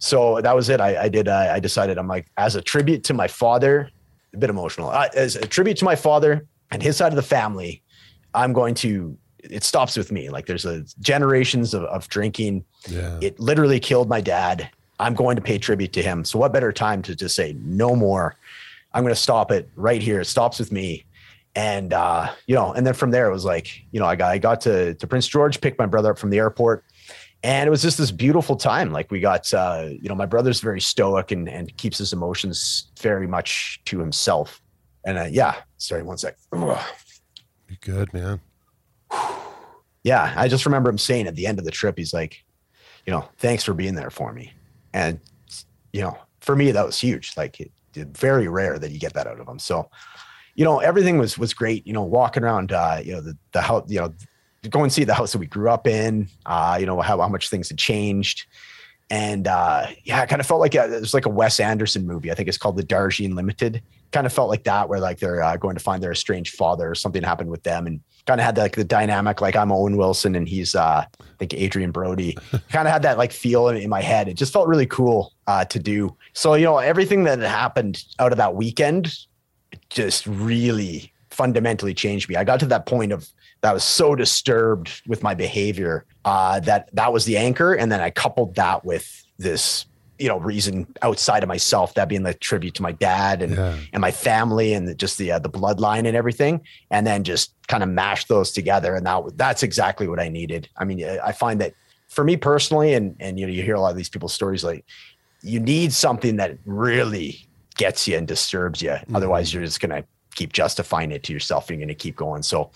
So 0.00 0.40
that 0.40 0.56
was 0.56 0.68
it. 0.68 0.80
I, 0.80 1.04
I 1.04 1.08
did. 1.08 1.28
I, 1.28 1.54
I 1.54 1.60
decided 1.60 1.98
I'm 1.98 2.08
like 2.08 2.26
as 2.36 2.56
a 2.56 2.62
tribute 2.62 3.04
to 3.04 3.14
my 3.14 3.28
father, 3.28 3.90
a 4.34 4.38
bit 4.38 4.50
emotional. 4.50 4.90
Uh, 4.90 5.08
as 5.14 5.36
a 5.36 5.46
tribute 5.46 5.76
to 5.78 5.84
my 5.84 5.94
father 5.94 6.46
and 6.70 6.82
his 6.82 6.96
side 6.96 7.12
of 7.12 7.16
the 7.16 7.22
family, 7.22 7.82
I'm 8.34 8.52
going 8.52 8.74
to 8.76 9.16
it 9.44 9.64
stops 9.64 9.96
with 9.96 10.12
me. 10.12 10.28
Like 10.28 10.46
there's 10.46 10.64
a 10.64 10.84
generations 11.00 11.74
of, 11.74 11.84
of 11.84 12.08
drinking. 12.08 12.64
Yeah. 12.88 13.18
It 13.22 13.38
literally 13.38 13.80
killed 13.80 14.08
my 14.08 14.20
dad. 14.20 14.68
I'm 14.98 15.14
going 15.14 15.36
to 15.36 15.42
pay 15.42 15.58
tribute 15.58 15.92
to 15.94 16.02
him. 16.02 16.24
So 16.24 16.38
what 16.38 16.52
better 16.52 16.72
time 16.72 17.02
to 17.02 17.14
just 17.14 17.34
say 17.34 17.56
no 17.58 17.96
more? 17.96 18.36
I'm 18.92 19.02
going 19.02 19.14
to 19.14 19.20
stop 19.20 19.50
it 19.50 19.68
right 19.76 20.02
here. 20.02 20.20
It 20.20 20.26
stops 20.26 20.58
with 20.58 20.72
me. 20.72 21.04
And, 21.54 21.92
uh, 21.92 22.32
you 22.46 22.54
know, 22.54 22.72
and 22.72 22.86
then 22.86 22.94
from 22.94 23.10
there, 23.10 23.28
it 23.28 23.32
was 23.32 23.44
like, 23.44 23.82
you 23.92 23.98
know, 23.98 24.06
I 24.06 24.14
got, 24.14 24.30
I 24.30 24.38
got 24.38 24.60
to, 24.62 24.94
to 24.94 25.06
Prince 25.06 25.26
George, 25.26 25.60
picked 25.60 25.78
my 25.78 25.86
brother 25.86 26.10
up 26.10 26.18
from 26.18 26.30
the 26.30 26.38
airport 26.38 26.84
and 27.42 27.66
it 27.66 27.70
was 27.70 27.82
just 27.82 27.98
this 27.98 28.10
beautiful 28.10 28.56
time. 28.56 28.92
Like 28.92 29.10
we 29.10 29.20
got, 29.20 29.52
uh, 29.54 29.88
you 29.90 30.08
know, 30.08 30.14
my 30.14 30.26
brother's 30.26 30.60
very 30.60 30.80
stoic 30.80 31.30
and, 31.30 31.48
and 31.48 31.74
keeps 31.76 31.98
his 31.98 32.12
emotions 32.12 32.90
very 33.00 33.26
much 33.26 33.80
to 33.86 33.98
himself. 33.98 34.60
And, 35.04 35.18
uh, 35.18 35.28
yeah, 35.30 35.56
sorry, 35.78 36.02
one 36.02 36.18
sec. 36.18 36.36
You 36.52 37.76
good, 37.80 38.12
man 38.12 38.40
yeah, 40.02 40.32
I 40.36 40.48
just 40.48 40.66
remember 40.66 40.90
him 40.90 40.98
saying 40.98 41.26
at 41.26 41.36
the 41.36 41.46
end 41.46 41.58
of 41.58 41.64
the 41.64 41.70
trip, 41.70 41.98
he's 41.98 42.14
like, 42.14 42.42
you 43.06 43.12
know, 43.12 43.28
thanks 43.38 43.64
for 43.64 43.74
being 43.74 43.94
there 43.94 44.10
for 44.10 44.32
me. 44.32 44.52
And, 44.94 45.20
you 45.92 46.00
know, 46.00 46.16
for 46.40 46.56
me, 46.56 46.70
that 46.70 46.86
was 46.86 46.98
huge. 46.98 47.36
Like 47.36 47.60
it, 47.60 47.70
it 47.94 48.08
very 48.16 48.48
rare 48.48 48.78
that 48.78 48.90
you 48.90 48.98
get 48.98 49.14
that 49.14 49.26
out 49.26 49.40
of 49.40 49.48
him. 49.48 49.58
So, 49.58 49.90
you 50.54 50.64
know, 50.64 50.78
everything 50.78 51.18
was, 51.18 51.38
was 51.38 51.54
great, 51.54 51.86
you 51.86 51.92
know, 51.92 52.02
walking 52.02 52.44
around, 52.44 52.72
uh, 52.72 53.00
you 53.02 53.12
know, 53.12 53.20
the, 53.20 53.36
the 53.52 53.60
house, 53.60 53.84
you 53.88 54.00
know, 54.00 54.12
go 54.68 54.82
and 54.82 54.92
see 54.92 55.04
the 55.04 55.14
house 55.14 55.32
that 55.32 55.38
we 55.38 55.46
grew 55.46 55.70
up 55.70 55.86
in, 55.86 56.28
uh, 56.46 56.76
you 56.78 56.86
know, 56.86 57.00
how, 57.00 57.18
how 57.18 57.28
much 57.28 57.48
things 57.48 57.68
had 57.68 57.78
changed. 57.78 58.46
And, 59.08 59.48
uh, 59.48 59.86
yeah, 60.04 60.20
I 60.20 60.26
kind 60.26 60.40
of 60.40 60.46
felt 60.46 60.60
like 60.60 60.74
a, 60.74 60.96
it 60.96 61.00
was 61.00 61.14
like 61.14 61.26
a 61.26 61.30
Wes 61.30 61.58
Anderson 61.58 62.06
movie. 62.06 62.30
I 62.30 62.34
think 62.34 62.48
it's 62.48 62.58
called 62.58 62.76
the 62.76 62.84
Darjeeling 62.84 63.34
Limited. 63.34 63.82
Kind 64.12 64.26
of 64.26 64.32
felt 64.32 64.48
like 64.48 64.64
that 64.64 64.88
where 64.88 65.00
like 65.00 65.18
they're 65.18 65.42
uh, 65.42 65.56
going 65.56 65.76
to 65.76 65.82
find 65.82 66.02
their 66.02 66.12
estranged 66.12 66.54
father 66.54 66.90
or 66.90 66.94
something 66.94 67.22
happened 67.22 67.50
with 67.50 67.62
them 67.62 67.86
and 67.86 68.00
kind 68.26 68.40
of 68.40 68.44
had 68.44 68.56
like 68.56 68.76
the 68.76 68.84
dynamic 68.84 69.40
like 69.40 69.56
I'm 69.56 69.72
Owen 69.72 69.96
Wilson 69.96 70.34
and 70.34 70.48
he's 70.48 70.74
uh 70.74 71.04
I 71.04 71.24
think 71.38 71.54
Adrien 71.54 71.90
Brody. 71.90 72.36
Kind 72.68 72.86
of 72.86 72.92
had 72.92 73.02
that 73.02 73.18
like 73.18 73.32
feel 73.32 73.68
in, 73.68 73.76
in, 73.76 73.88
my 73.88 74.02
head. 74.02 74.28
It 74.28 74.34
just 74.34 74.52
felt 74.52 74.68
really 74.68 74.86
cool 74.86 75.32
uh 75.46 75.64
to 75.66 75.78
do. 75.78 76.16
So 76.32 76.54
you 76.54 76.64
know 76.64 76.78
everything 76.78 77.24
that 77.24 77.38
happened 77.38 78.04
out 78.18 78.32
of 78.32 78.38
that 78.38 78.54
weekend 78.54 79.14
just 79.88 80.26
really 80.26 81.12
fundamentally 81.30 81.94
changed 81.94 82.28
me. 82.28 82.36
I 82.36 82.44
got 82.44 82.60
to 82.60 82.66
that 82.66 82.86
point 82.86 83.12
of 83.12 83.28
that 83.62 83.74
was 83.74 83.84
so 83.84 84.14
disturbed 84.14 85.02
with 85.06 85.22
my 85.22 85.34
behavior 85.34 86.04
uh 86.24 86.60
that 86.60 86.88
that 86.94 87.12
was 87.12 87.24
the 87.24 87.36
anchor. 87.36 87.74
And 87.74 87.90
then 87.90 88.00
I 88.00 88.10
coupled 88.10 88.54
that 88.56 88.84
with 88.84 89.24
this 89.38 89.86
you 90.20 90.28
know 90.28 90.38
reason 90.38 90.86
outside 91.02 91.42
of 91.42 91.48
myself 91.48 91.94
that 91.94 92.08
being 92.08 92.22
the 92.22 92.34
tribute 92.34 92.74
to 92.74 92.82
my 92.82 92.92
dad 92.92 93.42
and 93.42 93.56
yeah. 93.56 93.78
and 93.92 94.00
my 94.00 94.10
family 94.10 94.74
and 94.74 94.86
the, 94.86 94.94
just 94.94 95.16
the 95.16 95.32
uh, 95.32 95.38
the 95.38 95.48
bloodline 95.48 96.06
and 96.06 96.14
everything 96.14 96.60
and 96.90 97.06
then 97.06 97.24
just 97.24 97.54
kind 97.68 97.82
of 97.82 97.88
mash 97.88 98.26
those 98.26 98.52
together. 98.52 98.94
And 98.94 99.06
that 99.06 99.22
that's 99.36 99.62
exactly 99.62 100.06
what 100.06 100.20
I 100.20 100.28
needed. 100.28 100.68
I 100.76 100.84
mean 100.84 101.02
I 101.24 101.32
find 101.32 101.60
that 101.62 101.74
for 102.08 102.22
me 102.22 102.36
personally 102.36 102.92
and 102.92 103.16
and 103.18 103.40
you 103.40 103.46
know 103.46 103.52
you 103.52 103.62
hear 103.62 103.74
a 103.74 103.80
lot 103.80 103.90
of 103.90 103.96
these 103.96 104.10
people's 104.10 104.34
stories 104.34 104.62
like 104.62 104.84
you 105.42 105.58
need 105.58 105.90
something 105.90 106.36
that 106.36 106.58
really 106.66 107.46
gets 107.76 108.06
you 108.06 108.18
and 108.18 108.28
disturbs 108.28 108.82
you. 108.82 108.90
Mm-hmm. 108.90 109.16
otherwise 109.16 109.54
you're 109.54 109.64
just 109.64 109.80
going 109.80 110.02
to 110.02 110.06
keep 110.34 110.52
justifying 110.52 111.10
it 111.12 111.22
to 111.24 111.32
yourself 111.32 111.68
and 111.68 111.78
you're 111.78 111.86
going 111.86 111.96
to 111.96 112.02
keep 112.02 112.16
going. 112.16 112.42
So 112.42 112.70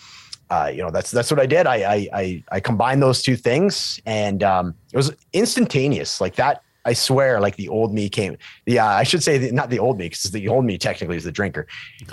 uh, 0.50 0.70
you 0.72 0.82
know 0.82 0.90
that's 0.90 1.10
that's 1.10 1.30
what 1.30 1.40
I 1.40 1.46
did. 1.46 1.66
I 1.66 1.76
I 1.76 2.08
I, 2.12 2.44
I 2.52 2.60
combined 2.60 3.02
those 3.02 3.22
two 3.22 3.36
things, 3.36 4.00
and 4.06 4.42
um, 4.42 4.74
it 4.92 4.96
was 4.96 5.12
instantaneous. 5.32 6.20
Like 6.20 6.36
that 6.36 6.62
I 6.84 6.92
swear, 6.92 7.40
like 7.40 7.56
the 7.56 7.68
old 7.68 7.94
me 7.94 8.08
came. 8.08 8.36
Yeah, 8.66 8.86
I 8.86 9.04
should 9.04 9.22
say 9.22 9.38
the, 9.38 9.52
not 9.52 9.70
the 9.70 9.78
old 9.78 9.98
me 9.98 10.06
because 10.06 10.30
the 10.30 10.48
old 10.48 10.64
me 10.64 10.76
technically 10.76 11.16
is 11.16 11.24
the 11.24 11.32
drinker. 11.32 11.66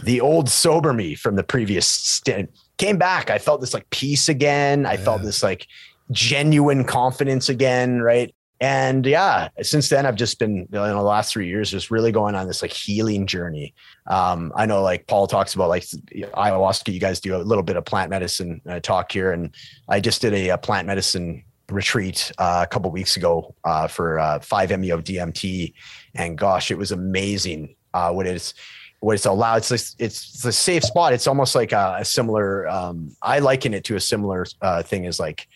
The 0.04 0.22
old 0.22 0.50
sober 0.50 0.94
me 0.94 1.16
from 1.16 1.36
the 1.36 1.44
previous 1.44 1.88
stint 1.88 2.50
came 2.78 2.98
back. 2.98 3.30
I 3.30 3.38
felt 3.38 3.62
this 3.62 3.74
like 3.74 3.90
peace 3.90 4.30
again. 4.30 4.86
I 4.86 4.94
yeah. 4.94 5.04
felt 5.04 5.24
this 5.24 5.44
like 5.44 5.68
genuine 6.12 6.84
confidence 6.84 7.50
again, 7.50 8.02
right? 8.02 8.34
And 8.62 9.08
yeah, 9.08 9.50
since 9.64 9.90
then 9.90 10.06
I've 10.06 10.16
just 10.16 10.38
been 10.38 10.60
in 10.60 10.68
the 10.70 11.02
last 11.02 11.34
three 11.34 11.48
years 11.48 11.72
just 11.72 11.90
really 11.90 12.12
going 12.12 12.36
on 12.36 12.46
this 12.46 12.62
like 12.62 12.72
healing 12.72 13.26
journey. 13.26 13.74
Um, 14.06 14.54
I 14.56 14.68
know 14.68 14.84
like 14.84 15.08
Paul 15.08 15.26
talks 15.26 15.56
about 15.56 15.70
like 15.70 15.82
ayahuasca. 15.82 16.94
You 16.94 17.00
guys 17.00 17.20
do 17.20 17.36
a 17.36 17.40
little 17.40 17.64
bit 17.64 17.76
of 17.76 17.86
plant 17.86 18.12
medicine 18.12 18.62
uh, 18.70 18.80
talk 18.80 19.12
here, 19.12 19.32
and 19.32 19.56
I 19.90 20.00
just 20.00 20.22
did 20.22 20.36
a, 20.36 20.50
a 20.50 20.58
plant 20.60 20.86
medicine 20.86 21.44
retreat 21.72 22.32
uh, 22.38 22.62
a 22.64 22.68
couple 22.68 22.92
weeks 22.92 23.18
ago 23.18 23.56
uh, 23.64 23.88
for 23.88 24.20
uh, 24.20 24.38
5-MeO 24.38 25.02
DMT, 25.02 25.74
and 26.14 26.38
gosh, 26.38 26.70
it 26.70 26.78
was 26.78 26.92
amazing. 26.92 27.76
Uh, 27.96 28.12
what 28.12 28.28
it's 28.28 28.54
what 29.00 29.16
it's 29.16 29.26
allowed. 29.26 29.58
It's 29.58 29.72
it's, 29.72 29.96
it's 29.98 30.46
a 30.46 30.52
safe 30.52 30.84
spot. 30.84 31.14
It's 31.14 31.26
almost 31.26 31.56
like 31.56 31.72
a, 31.72 31.98
a 32.00 32.06
similar. 32.06 32.70
Um, 32.70 33.16
I 33.24 33.40
liken 33.40 33.74
it 33.74 33.86
to 33.86 33.96
a 33.96 34.00
similar 34.00 34.46
uh, 34.62 34.84
thing 34.84 35.08
as 35.08 35.20
like 35.20 35.48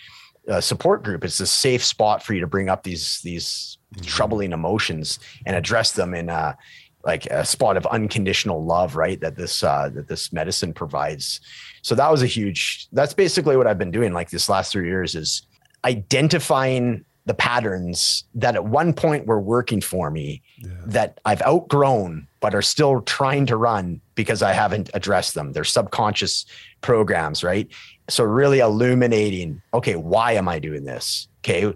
a 0.48 0.62
support 0.62 1.04
group. 1.04 1.24
It's 1.24 1.40
a 1.40 1.48
safe 1.48 1.84
spot 1.84 2.24
for 2.24 2.34
you 2.34 2.42
to 2.42 2.48
bring 2.48 2.70
up 2.70 2.84
these 2.84 3.22
these 3.22 3.78
mm-hmm. 3.96 4.06
troubling 4.06 4.52
emotions 4.52 5.20
and 5.46 5.56
address 5.56 5.94
them 5.94 6.14
in 6.14 6.30
a 6.30 6.58
like 7.04 7.28
a 7.28 7.46
spot 7.46 7.78
of 7.78 7.86
unconditional 7.88 8.66
love, 8.66 8.96
right? 8.96 9.20
That 9.22 9.36
this 9.36 9.64
uh, 9.64 9.90
that 9.94 10.08
this 10.08 10.34
medicine 10.34 10.74
provides. 10.74 11.40
So 11.82 11.96
that 11.96 12.12
was 12.12 12.24
a 12.24 12.28
huge. 12.28 12.88
That's 12.92 13.14
basically 13.14 13.58
what 13.58 13.68
I've 13.68 13.78
been 13.78 13.92
doing. 13.92 14.14
Like 14.14 14.32
this 14.32 14.50
last 14.50 14.72
three 14.72 14.88
years 14.88 15.16
is 15.16 15.46
identifying 15.86 17.06
the 17.26 17.34
patterns 17.34 18.24
that 18.36 18.56
at 18.56 18.66
one 18.66 18.94
point 18.94 19.26
were 19.26 19.42
working 19.42 19.82
for 19.82 20.12
me 20.12 20.44
yeah. 20.58 20.70
that 20.86 21.20
I've 21.26 21.42
outgrown, 21.42 22.28
but 22.40 22.54
are 22.54 22.62
still 22.62 23.02
trying 23.02 23.48
to 23.48 23.58
run 23.58 24.00
because 24.14 24.44
I 24.44 24.54
haven't 24.54 24.92
addressed 24.94 25.34
them. 25.34 25.52
They're 25.52 25.64
subconscious 25.64 26.46
programs, 26.82 27.44
right? 27.44 27.68
So 28.10 28.24
really 28.24 28.60
illuminating, 28.60 29.62
okay, 29.74 29.96
why 29.96 30.34
am 30.34 30.48
I 30.48 30.60
doing 30.60 30.86
this? 30.86 31.28
Okay. 31.44 31.74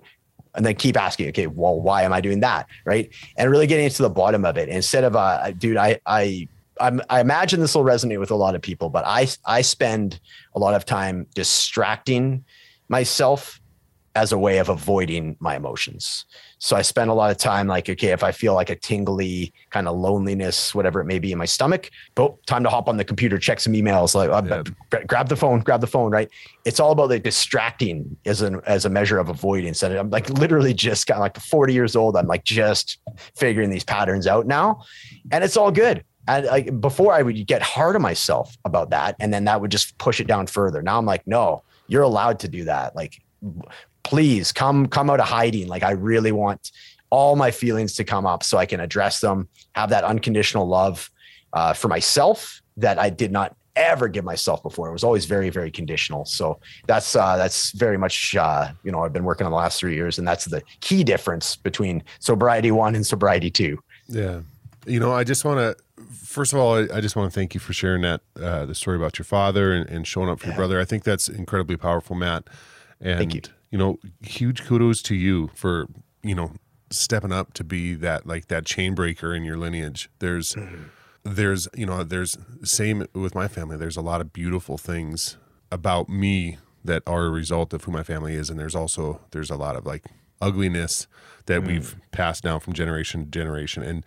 And 0.56 0.66
then 0.66 0.76
keep 0.76 0.98
asking, 0.98 1.30
okay, 1.30 1.48
well, 1.48 1.80
why 1.80 2.04
am 2.04 2.14
I 2.14 2.22
doing 2.22 2.40
that? 2.42 2.68
Right. 2.86 3.10
And 3.38 3.50
really 3.50 3.68
getting 3.68 3.90
to 3.90 4.02
the 4.02 4.10
bottom 4.10 4.46
of 4.46 4.58
it 4.58 4.70
instead 4.70 5.04
of, 5.04 5.16
uh, 5.16 5.52
dude, 5.52 5.78
I, 5.78 6.00
I, 6.06 6.48
I'm, 6.80 7.02
I 7.10 7.20
imagine 7.20 7.60
this 7.60 7.76
will 7.76 7.84
resonate 7.84 8.20
with 8.20 8.32
a 8.32 8.36
lot 8.36 8.56
of 8.56 8.62
people, 8.62 8.90
but 8.90 9.06
I 9.06 9.28
I 9.46 9.62
spend 9.62 10.20
a 10.56 10.60
lot 10.60 10.74
of 10.74 10.86
time 10.86 11.28
distracting 11.36 12.46
myself 12.88 13.60
as 14.16 14.32
a 14.32 14.38
way 14.38 14.58
of 14.58 14.70
avoiding 14.70 15.36
my 15.40 15.56
emotions. 15.56 16.26
So 16.60 16.76
I 16.76 16.82
spend 16.82 17.10
a 17.10 17.14
lot 17.14 17.32
of 17.32 17.38
time 17.38 17.68
like, 17.68 17.90
okay, 17.90 18.10
if 18.10 18.22
I 18.22 18.34
feel 18.34 18.54
like 18.54 18.70
a 18.70 18.76
tingly 18.76 19.54
kind 19.70 19.88
of 19.88 19.98
loneliness, 19.98 20.76
whatever 20.76 21.00
it 21.00 21.06
may 21.06 21.18
be 21.18 21.32
in 21.32 21.38
my 21.38 21.46
stomach, 21.46 21.90
but 22.16 22.46
time 22.48 22.64
to 22.64 22.70
hop 22.70 22.90
on 22.90 22.98
the 22.98 23.06
computer, 23.06 23.38
check 23.38 23.62
some 23.62 23.74
emails, 23.74 24.14
like 24.14 24.30
uh, 24.30 24.64
yeah. 24.92 25.04
grab 25.06 25.30
the 25.30 25.38
phone, 25.38 25.62
grab 25.62 25.80
the 25.80 25.88
phone, 25.88 26.12
right? 26.12 26.30
It's 26.66 26.80
all 26.82 26.92
about 26.92 27.10
like 27.10 27.24
distracting 27.24 28.18
as 28.26 28.42
an 28.42 28.60
as 28.68 28.84
a 28.84 28.90
measure 28.90 29.20
of 29.20 29.30
avoidance. 29.30 29.82
And 29.84 29.96
I'm 29.96 30.10
like 30.10 30.30
literally 30.30 30.74
just 30.74 31.08
got 31.08 31.20
like 31.20 31.38
40 31.40 31.74
years 31.74 31.96
old. 31.96 32.18
I'm 32.18 32.28
like 32.28 32.44
just 32.44 32.98
figuring 33.36 33.70
these 33.70 33.86
patterns 33.86 34.28
out 34.28 34.46
now. 34.46 34.84
And 35.32 35.46
it's 35.46 35.56
all 35.56 35.72
good. 35.72 36.04
And 36.28 36.46
like 36.46 36.82
before 36.82 37.14
I 37.14 37.22
would 37.22 37.48
get 37.48 37.62
hard 37.62 37.96
on 37.96 38.02
myself 38.02 38.56
about 38.66 38.90
that. 38.90 39.16
And 39.22 39.34
then 39.34 39.46
that 39.46 39.62
would 39.62 39.72
just 39.72 39.98
push 39.98 40.20
it 40.20 40.28
down 40.28 40.46
further. 40.46 40.82
Now 40.82 40.98
I'm 40.98 41.06
like, 41.06 41.26
no, 41.26 41.64
you're 41.88 42.04
allowed 42.04 42.40
to 42.42 42.50
do 42.50 42.66
that. 42.66 42.98
Like 42.98 43.22
please 44.10 44.52
come 44.52 44.88
come 44.88 45.08
out 45.10 45.20
of 45.20 45.28
hiding. 45.28 45.68
Like 45.68 45.84
i 45.84 45.92
really 45.92 46.32
want 46.32 46.72
all 47.12 47.36
my 47.36 47.52
feelings 47.52 47.94
to 47.96 48.04
come 48.04 48.26
up 48.26 48.44
so 48.44 48.58
i 48.58 48.66
can 48.66 48.80
address 48.80 49.20
them 49.20 49.48
have 49.74 49.90
that 49.90 50.04
unconditional 50.04 50.68
love 50.68 51.10
uh, 51.54 51.74
for 51.74 51.88
myself 51.88 52.62
that 52.78 53.00
i 53.00 53.10
did 53.10 53.32
not 53.32 53.56
ever 53.76 54.10
give 54.10 54.26
myself 54.26 54.62
before. 54.62 54.90
It 54.90 54.92
was 54.92 55.06
always 55.06 55.26
very 55.26 55.50
very 55.50 55.72
conditional. 55.72 56.26
So 56.26 56.60
that's 56.88 57.16
uh, 57.16 57.38
that's 57.38 57.72
very 57.72 57.98
much 57.98 58.36
uh, 58.36 58.72
you 58.84 58.92
know 58.92 59.04
i've 59.04 59.14
been 59.14 59.24
working 59.24 59.46
on 59.46 59.52
the 59.52 59.58
last 59.58 59.80
three 59.80 59.96
years 59.96 60.20
and 60.20 60.28
that's 60.28 60.46
the 60.46 60.62
key 60.82 61.04
difference 61.04 61.56
between 61.56 62.04
sobriety 62.20 62.72
one 62.72 62.94
and 62.96 63.06
sobriety 63.06 63.50
two. 63.50 63.80
Yeah. 64.08 64.42
You 64.86 65.00
know 65.00 65.14
i 65.14 65.24
just 65.24 65.46
want 65.46 65.60
to 65.60 66.04
first 66.14 66.52
of 66.54 66.60
all 66.60 66.74
i 66.94 67.00
just 67.00 67.16
want 67.16 67.32
to 67.32 67.40
thank 67.40 67.54
you 67.54 67.60
for 67.60 67.74
sharing 67.74 68.02
that 68.02 68.22
uh, 68.42 68.66
the 68.66 68.76
story 68.76 68.98
about 68.98 69.20
your 69.20 69.26
father 69.26 69.74
and, 69.74 69.88
and 69.90 70.08
showing 70.08 70.30
up 70.30 70.40
for 70.40 70.48
yeah. 70.48 70.54
your 70.54 70.58
brother. 70.58 70.80
I 70.80 70.86
think 70.86 71.04
that's 71.04 71.30
incredibly 71.30 71.78
powerful 71.78 72.16
matt. 72.16 72.44
And 73.00 73.20
thank 73.20 73.34
you 73.72 73.78
know, 73.78 74.00
huge 74.22 74.66
kudos 74.66 75.02
to 75.04 75.16
you 75.16 75.50
for, 75.54 75.88
you 76.24 76.36
know, 76.36 76.54
stepping 76.90 77.32
up 77.32 77.54
to 77.54 77.64
be 77.64 77.94
that 77.94 78.26
like 78.26 78.48
that 78.48 78.66
chain 78.66 78.96
breaker 78.96 79.34
in 79.34 79.44
your 79.44 79.58
lineage. 79.58 80.10
There's 80.20 80.56
there's, 81.24 81.68
you 81.76 81.86
know, 81.86 82.04
there's 82.04 82.38
same 82.64 83.06
with 83.14 83.36
my 83.36 83.48
family. 83.48 83.78
There's 83.78 83.98
a 83.98 84.02
lot 84.02 84.22
of 84.22 84.34
beautiful 84.34 84.78
things 84.78 85.38
about 85.72 86.10
me 86.10 86.58
that 86.84 87.04
are 87.06 87.26
a 87.26 87.30
result 87.30 87.74
of 87.74 87.84
who 87.84 87.92
my 87.92 88.04
family 88.04 88.36
is 88.36 88.50
and 88.50 88.60
there's 88.60 88.76
also 88.76 89.22
there's 89.32 89.50
a 89.50 89.56
lot 89.56 89.76
of 89.76 89.86
like 89.86 90.06
ugliness 90.42 91.08
that 91.46 91.62
mm. 91.62 91.68
we've 91.68 91.96
passed 92.12 92.44
down 92.44 92.60
from 92.60 92.74
generation 92.74 93.26
to 93.26 93.32
generation 93.32 93.84
and 93.84 94.06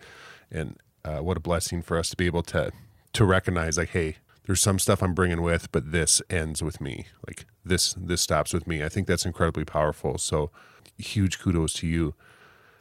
and 0.51 0.77
uh, 1.05 1.19
what 1.19 1.37
a 1.37 1.39
blessing 1.39 1.81
for 1.81 1.97
us 1.97 2.09
to 2.09 2.17
be 2.17 2.25
able 2.25 2.43
to 2.43 2.71
to 3.13 3.25
recognize 3.25 3.77
like 3.77 3.89
hey 3.89 4.17
there's 4.45 4.61
some 4.61 4.79
stuff 4.79 5.01
I'm 5.01 5.13
bringing 5.13 5.41
with, 5.41 5.71
but 5.71 5.91
this 5.91 6.21
ends 6.29 6.61
with 6.61 6.81
me. 6.81 7.07
Like 7.27 7.45
this, 7.63 7.93
this 7.93 8.21
stops 8.21 8.53
with 8.53 8.67
me. 8.67 8.83
I 8.83 8.89
think 8.89 9.07
that's 9.07 9.25
incredibly 9.25 9.65
powerful. 9.65 10.17
So 10.17 10.51
huge 10.97 11.39
kudos 11.39 11.73
to 11.73 11.87
you. 11.87 12.13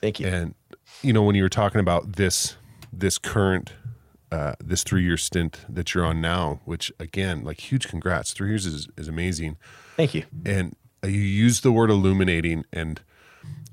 Thank 0.01 0.21
you. 0.21 0.27
And 0.27 0.55
you 1.03 1.13
know, 1.13 1.23
when 1.23 1.35
you 1.35 1.43
were 1.43 1.49
talking 1.49 1.81
about 1.81 2.13
this, 2.17 2.57
this 2.93 3.19
current, 3.19 3.73
uh, 4.31 4.55
this 4.63 4.83
three 4.83 5.05
year 5.05 5.17
stint 5.17 5.61
that 5.69 5.95
you're 5.95 6.05
on 6.05 6.21
now, 6.21 6.61
which 6.65 6.93
again, 6.99 7.45
like 7.45 7.61
huge 7.61 7.89
congrats. 7.89 8.33
Three 8.33 8.49
years 8.49 8.67
is, 8.67 8.89
is 8.97 9.09
amazing. 9.09 9.57
Thank 9.97 10.15
you. 10.15 10.25
And 10.45 10.75
you 11.05 11.11
use 11.11 11.61
the 11.61 11.73
word 11.73 11.91
illuminating 11.91 12.65
and 12.73 13.01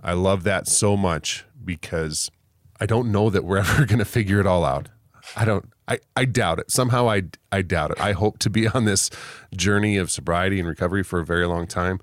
I 0.03 0.13
love 0.13 0.43
that 0.43 0.67
so 0.67 0.95
much 0.95 1.45
because 1.63 2.31
I 2.79 2.85
don't 2.85 3.11
know 3.11 3.29
that 3.29 3.43
we're 3.43 3.57
ever 3.59 3.85
going 3.85 3.99
to 3.99 4.05
figure 4.05 4.39
it 4.39 4.47
all 4.47 4.63
out. 4.63 4.89
I 5.35 5.45
don't 5.45 5.69
I, 5.89 5.99
I 6.15 6.25
doubt 6.25 6.59
it. 6.59 6.71
Somehow 6.71 7.09
I 7.09 7.23
I 7.51 7.63
doubt 7.63 7.91
it. 7.91 7.99
I 7.99 8.13
hope 8.13 8.37
to 8.39 8.49
be 8.49 8.67
on 8.75 8.85
this 8.85 9.09
journey 9.55 9.97
of 9.97 10.11
sobriety 10.11 10.59
and 10.59 10.67
recovery 10.67 11.03
for 11.03 11.19
a 11.19 11.25
very 11.25 11.47
long 11.47 11.67
time, 11.67 11.99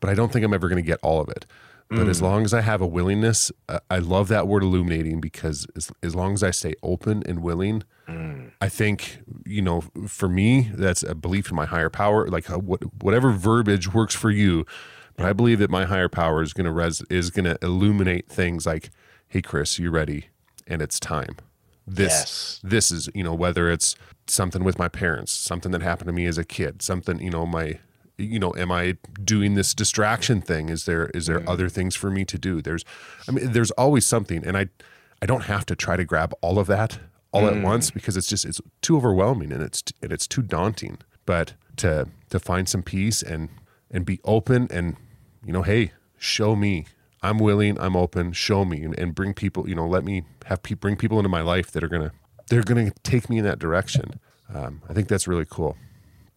but 0.00 0.10
I 0.10 0.14
don't 0.14 0.32
think 0.32 0.44
I'm 0.44 0.52
ever 0.52 0.68
going 0.68 0.82
to 0.82 0.86
get 0.86 0.98
all 1.02 1.20
of 1.20 1.28
it. 1.28 1.46
But 1.88 2.06
mm. 2.06 2.08
as 2.08 2.20
long 2.20 2.44
as 2.44 2.52
I 2.52 2.62
have 2.62 2.80
a 2.80 2.86
willingness, 2.86 3.52
uh, 3.68 3.78
I 3.88 3.98
love 3.98 4.26
that 4.26 4.48
word 4.48 4.64
illuminating 4.64 5.20
because 5.20 5.68
as, 5.76 5.92
as 6.02 6.16
long 6.16 6.34
as 6.34 6.42
I 6.42 6.50
stay 6.50 6.74
open 6.82 7.22
and 7.26 7.42
willing, 7.42 7.84
mm. 8.08 8.50
I 8.60 8.68
think, 8.68 9.18
you 9.44 9.62
know, 9.62 9.84
for 10.08 10.28
me, 10.28 10.72
that's 10.74 11.04
a 11.04 11.14
belief 11.14 11.48
in 11.48 11.54
my 11.54 11.64
higher 11.64 11.88
power, 11.88 12.26
like 12.26 12.50
uh, 12.50 12.58
what, 12.58 12.82
whatever 13.00 13.30
verbiage 13.30 13.94
works 13.94 14.16
for 14.16 14.30
you. 14.30 14.66
But 15.16 15.26
I 15.26 15.32
believe 15.32 15.60
that 15.60 15.70
my 15.70 15.84
higher 15.84 16.08
power 16.08 16.42
is 16.42 16.52
going 16.52 16.64
to 16.64 16.72
res- 16.72 17.04
is 17.08 17.30
going 17.30 17.44
to 17.44 17.56
illuminate 17.62 18.28
things 18.28 18.66
like, 18.66 18.90
"Hey 19.28 19.40
Chris, 19.40 19.78
you 19.78 19.90
ready?" 19.90 20.26
and 20.66 20.82
it's 20.82 20.98
time 20.98 21.36
this 21.86 22.12
yes. 22.12 22.60
this 22.62 22.90
is 22.90 23.08
you 23.14 23.22
know 23.22 23.34
whether 23.34 23.70
it's 23.70 23.94
something 24.26 24.64
with 24.64 24.78
my 24.78 24.88
parents 24.88 25.32
something 25.32 25.70
that 25.72 25.82
happened 25.82 26.08
to 26.08 26.12
me 26.12 26.26
as 26.26 26.36
a 26.36 26.44
kid 26.44 26.82
something 26.82 27.20
you 27.20 27.30
know 27.30 27.46
my 27.46 27.78
you 28.18 28.38
know 28.38 28.52
am 28.56 28.72
i 28.72 28.96
doing 29.22 29.54
this 29.54 29.74
distraction 29.74 30.40
thing 30.40 30.68
is 30.68 30.84
there 30.84 31.06
is 31.14 31.26
there 31.26 31.40
mm. 31.40 31.48
other 31.48 31.68
things 31.68 31.94
for 31.94 32.10
me 32.10 32.24
to 32.24 32.38
do 32.38 32.60
there's 32.60 32.84
i 33.28 33.32
mean 33.32 33.52
there's 33.52 33.70
always 33.72 34.04
something 34.04 34.44
and 34.44 34.56
i 34.56 34.66
i 35.22 35.26
don't 35.26 35.44
have 35.44 35.64
to 35.64 35.76
try 35.76 35.96
to 35.96 36.04
grab 36.04 36.34
all 36.40 36.58
of 36.58 36.66
that 36.66 36.98
all 37.32 37.42
mm. 37.42 37.56
at 37.56 37.62
once 37.62 37.90
because 37.90 38.16
it's 38.16 38.26
just 38.26 38.44
it's 38.44 38.60
too 38.82 38.96
overwhelming 38.96 39.52
and 39.52 39.62
it's 39.62 39.82
and 40.02 40.12
it's 40.12 40.26
too 40.26 40.42
daunting 40.42 40.98
but 41.24 41.52
to 41.76 42.08
to 42.30 42.40
find 42.40 42.68
some 42.68 42.82
peace 42.82 43.22
and 43.22 43.48
and 43.90 44.04
be 44.04 44.18
open 44.24 44.66
and 44.70 44.96
you 45.44 45.52
know 45.52 45.62
hey 45.62 45.92
show 46.18 46.56
me 46.56 46.86
I'm 47.22 47.38
willing, 47.38 47.78
I'm 47.80 47.96
open, 47.96 48.32
show 48.32 48.64
me 48.64 48.82
and, 48.82 48.98
and 48.98 49.14
bring 49.14 49.34
people, 49.34 49.68
you 49.68 49.74
know, 49.74 49.86
let 49.86 50.04
me 50.04 50.24
have 50.46 50.62
pe- 50.62 50.74
bring 50.74 50.96
people 50.96 51.18
into 51.18 51.28
my 51.28 51.40
life 51.40 51.70
that 51.72 51.82
are 51.82 51.88
going 51.88 52.02
to, 52.02 52.12
they're 52.48 52.62
going 52.62 52.90
to 52.90 52.96
take 53.02 53.28
me 53.28 53.38
in 53.38 53.44
that 53.44 53.58
direction. 53.58 54.20
Um, 54.54 54.82
I 54.88 54.92
think 54.92 55.08
that's 55.08 55.26
really 55.26 55.46
cool. 55.48 55.76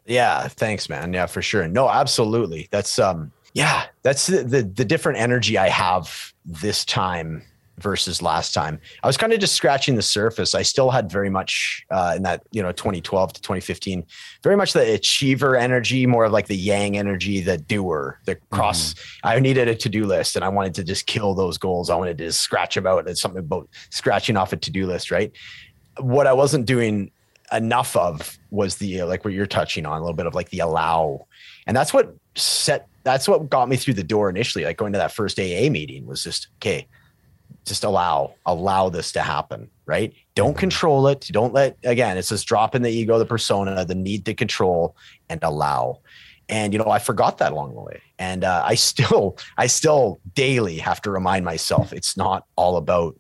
Yeah. 0.06 0.48
Thanks, 0.48 0.90
man. 0.90 1.14
Yeah, 1.14 1.28
for 1.28 1.42
sure. 1.42 1.68
No, 1.68 1.90
absolutely. 1.90 2.68
That's, 2.72 2.98
um, 2.98 3.32
yeah, 3.54 3.86
that's 4.04 4.28
the, 4.28 4.44
the, 4.44 4.64
the 4.64 4.86
different 4.86 5.20
energy 5.20 5.58
I 5.58 5.70
have 5.70 6.34
this 6.46 6.86
time 6.86 7.44
versus 7.82 8.22
last 8.22 8.54
time. 8.54 8.80
I 9.04 9.08
was 9.08 9.18
kind 9.18 9.34
of 9.34 9.40
just 9.40 9.56
scratching 9.56 9.96
the 9.96 10.02
surface. 10.02 10.56
I 10.56 10.62
still 10.62 10.90
had 10.90 11.12
very 11.12 11.30
much 11.30 11.86
uh, 11.90 12.14
in 12.16 12.24
that, 12.24 12.44
you 12.52 12.62
know, 12.62 12.72
2012 12.72 13.34
to 13.34 13.42
2015, 13.42 14.06
very 14.44 14.56
much 14.56 14.74
the 14.74 14.94
achiever 14.94 15.56
energy, 15.56 16.06
more 16.06 16.26
of 16.26 16.32
like 16.32 16.48
the 16.48 16.56
yang 16.56 16.98
energy, 16.98 17.42
the 17.42 17.58
doer, 17.58 18.20
the 18.26 18.36
cross. 18.52 18.94
Mm-hmm. 18.94 19.28
I 19.28 19.40
needed 19.40 19.68
a 19.68 19.76
to 19.76 19.90
do 19.90 20.06
list 20.06 20.36
and 20.36 20.46
I 20.46 20.50
wanted 20.50 20.76
to 20.76 20.84
just 20.84 21.06
kill 21.06 21.34
those 21.34 21.58
goals. 21.58 21.90
I 21.90 21.96
wanted 21.96 22.18
to 22.20 22.26
just 22.26 22.42
scratch 22.42 22.78
about 22.78 23.08
it. 23.08 23.18
Something 23.18 23.40
about 23.40 23.70
scratching 23.90 24.38
off 24.38 24.54
a 24.54 24.58
to 24.58 24.72
do 24.72 24.86
list, 24.86 25.12
right? 25.12 25.32
What 26.00 26.28
I 26.28 26.34
wasn't 26.34 26.66
doing 26.66 27.12
enough 27.52 27.96
of 27.96 28.38
was 28.52 28.76
the, 28.76 29.04
like 29.04 29.26
what 29.26 29.34
you're 29.34 29.46
touching 29.46 29.86
on, 29.86 29.98
a 29.98 30.02
little 30.02 30.16
bit 30.16 30.26
of 30.26 30.36
like 30.36 30.50
the 30.50 30.60
allow. 30.60 31.26
And 31.68 31.76
that's 31.76 31.94
what 31.94 32.14
set, 32.36 32.88
that's 33.04 33.28
what 33.28 33.50
got 33.50 33.70
me 33.70 33.76
through 33.76 33.96
the 33.96 34.04
door 34.04 34.30
initially. 34.30 34.66
Like 34.66 34.78
going 34.78 34.94
to 34.94 35.00
that 35.00 35.12
first 35.12 35.40
AA 35.40 35.70
meeting 35.70 36.06
was 36.06 36.24
just, 36.24 36.48
okay, 36.58 36.88
just 37.70 37.86
allow 37.86 38.34
allow 38.46 38.90
this 38.90 39.14
to 39.14 39.22
happen 39.22 39.70
right? 39.90 40.14
Don't 40.36 40.52
mm-hmm. 40.52 40.60
control 40.60 41.08
it. 41.08 41.28
Don't 41.32 41.52
let 41.52 41.78
again 41.84 42.18
it's 42.18 42.30
this 42.30 42.44
drop 42.44 42.76
in 42.76 42.84
the 42.84 42.92
ego 42.92 43.18
the 43.18 43.26
persona 43.26 43.84
the 43.84 43.96
need 43.96 44.24
to 44.26 44.36
control 44.36 44.96
and 45.30 45.40
allow. 45.44 46.00
And 46.48 46.72
you 46.74 46.80
know 46.80 46.90
i 46.90 47.00
forgot 47.00 47.40
that 47.40 47.52
along 47.52 47.74
the 47.74 47.82
way. 47.82 48.02
And 48.20 48.44
uh, 48.44 48.62
i 48.66 48.76
still 48.76 49.38
i 49.58 49.66
still 49.66 50.22
daily 50.36 50.78
have 50.78 51.02
to 51.02 51.12
remind 51.12 51.44
myself 51.44 51.92
it's 51.92 52.16
not 52.16 52.46
all 52.56 52.78
about 52.78 53.16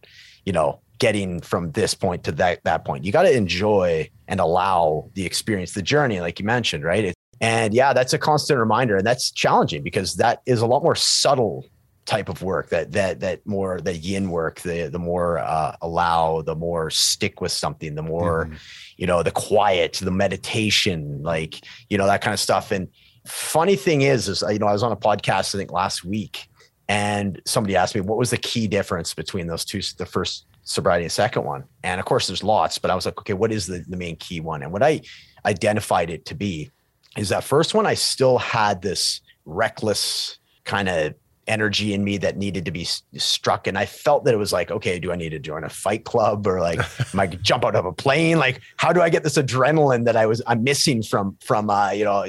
you 0.45 0.53
know 0.53 0.79
getting 0.99 1.41
from 1.41 1.71
this 1.71 1.95
point 1.95 2.23
to 2.25 2.31
that 2.33 2.63
that 2.63 2.85
point. 2.85 3.03
You 3.03 3.11
got 3.11 3.23
to 3.23 3.35
enjoy 3.35 4.09
and 4.27 4.39
allow 4.39 5.09
the 5.15 5.25
experience 5.25 5.73
the 5.73 5.81
journey 5.81 6.21
like 6.21 6.39
you 6.39 6.45
mentioned 6.45 6.83
right? 6.83 7.05
It, 7.05 7.15
and 7.41 7.73
yeah 7.73 7.93
that's 7.93 8.13
a 8.13 8.19
constant 8.19 8.59
reminder 8.59 8.97
and 8.97 9.07
that's 9.07 9.31
challenging 9.31 9.81
because 9.81 10.15
that 10.15 10.41
is 10.45 10.61
a 10.61 10.67
lot 10.67 10.83
more 10.83 10.95
subtle 10.95 11.65
type 12.09 12.27
of 12.27 12.41
work 12.41 12.69
that 12.69 12.91
that 12.91 13.19
that 13.19 13.45
more 13.45 13.79
the 13.79 13.95
yin 13.95 14.31
work 14.31 14.61
the 14.61 14.89
the 14.89 14.97
more 14.97 15.37
uh, 15.37 15.75
allow 15.83 16.41
the 16.41 16.55
more 16.55 16.89
stick 16.89 17.39
with 17.39 17.51
something 17.51 17.93
the 17.93 18.01
more 18.01 18.45
mm-hmm. 18.45 18.55
you 18.97 19.05
know 19.05 19.21
the 19.21 19.29
quiet 19.31 19.93
the 20.01 20.09
meditation 20.09 21.21
like 21.21 21.63
you 21.87 21.99
know 21.99 22.07
that 22.07 22.21
kind 22.21 22.33
of 22.33 22.39
stuff. 22.39 22.71
And 22.71 22.87
funny 23.27 23.75
thing 23.75 24.01
is 24.01 24.27
is 24.27 24.43
you 24.49 24.57
know 24.57 24.65
i 24.65 24.71
was 24.71 24.81
on 24.81 24.91
a 24.91 24.97
podcast 24.97 25.53
i 25.53 25.59
think 25.59 25.71
last 25.71 26.03
week 26.03 26.49
and 26.87 27.39
somebody 27.45 27.75
asked 27.75 27.93
me 27.93 28.01
what 28.01 28.17
was 28.17 28.31
the 28.31 28.37
key 28.37 28.67
difference 28.67 29.13
between 29.13 29.45
those 29.45 29.63
two 29.63 29.81
the 29.97 30.05
first 30.05 30.47
sobriety 30.63 31.03
and 31.03 31.11
second 31.11 31.43
one? 31.43 31.63
And 31.83 31.99
of 31.99 32.05
course 32.05 32.25
there's 32.25 32.43
lots 32.43 32.79
but 32.79 32.89
i 32.89 32.95
was 32.95 33.05
like 33.05 33.19
okay 33.19 33.33
what 33.33 33.51
is 33.51 33.67
the, 33.67 33.85
the 33.87 33.97
main 33.97 34.15
key 34.15 34.39
one? 34.39 34.63
And 34.63 34.71
what 34.71 34.81
i 34.81 35.01
identified 35.45 36.09
it 36.09 36.25
to 36.25 36.33
be 36.33 36.71
is 37.17 37.29
that 37.29 37.43
first 37.43 37.75
one 37.75 37.85
i 37.85 37.93
still 37.93 38.39
had 38.39 38.81
this 38.81 39.21
reckless 39.45 40.39
kind 40.63 40.89
of 40.89 41.13
energy 41.49 41.93
in 41.93 42.03
me 42.03 42.17
that 42.17 42.37
needed 42.37 42.63
to 42.65 42.71
be 42.71 42.85
struck. 43.17 43.67
And 43.67 43.77
i 43.77 43.85
felt 43.85 44.23
that 44.25 44.33
it 44.33 44.37
was 44.37 44.53
like 44.53 44.71
okay 44.71 44.99
do 44.99 45.11
i 45.11 45.15
need 45.15 45.29
to 45.29 45.39
join 45.39 45.63
a 45.63 45.69
fight 45.69 46.05
club 46.05 46.47
or 46.47 46.61
like 46.61 46.79
am 47.13 47.19
i 47.19 47.27
jump 47.27 47.65
out 47.65 47.75
of 47.75 47.85
a 47.85 47.91
plane? 47.91 48.37
Like 48.37 48.61
how 48.77 48.93
do 48.93 49.01
i 49.01 49.09
get 49.09 49.23
this 49.23 49.37
adrenaline 49.37 50.05
that 50.05 50.15
i 50.15 50.25
was 50.25 50.41
i'm 50.47 50.63
missing 50.63 51.03
from 51.03 51.37
from 51.41 51.69
uh 51.69 51.91
you 51.91 52.05
know 52.05 52.25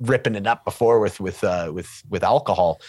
ripping 0.00 0.36
it 0.36 0.46
up 0.46 0.64
before 0.64 1.00
with 1.00 1.20
with 1.20 1.42
uh 1.44 1.70
with 1.74 2.02
with 2.08 2.22
alcohol 2.22 2.80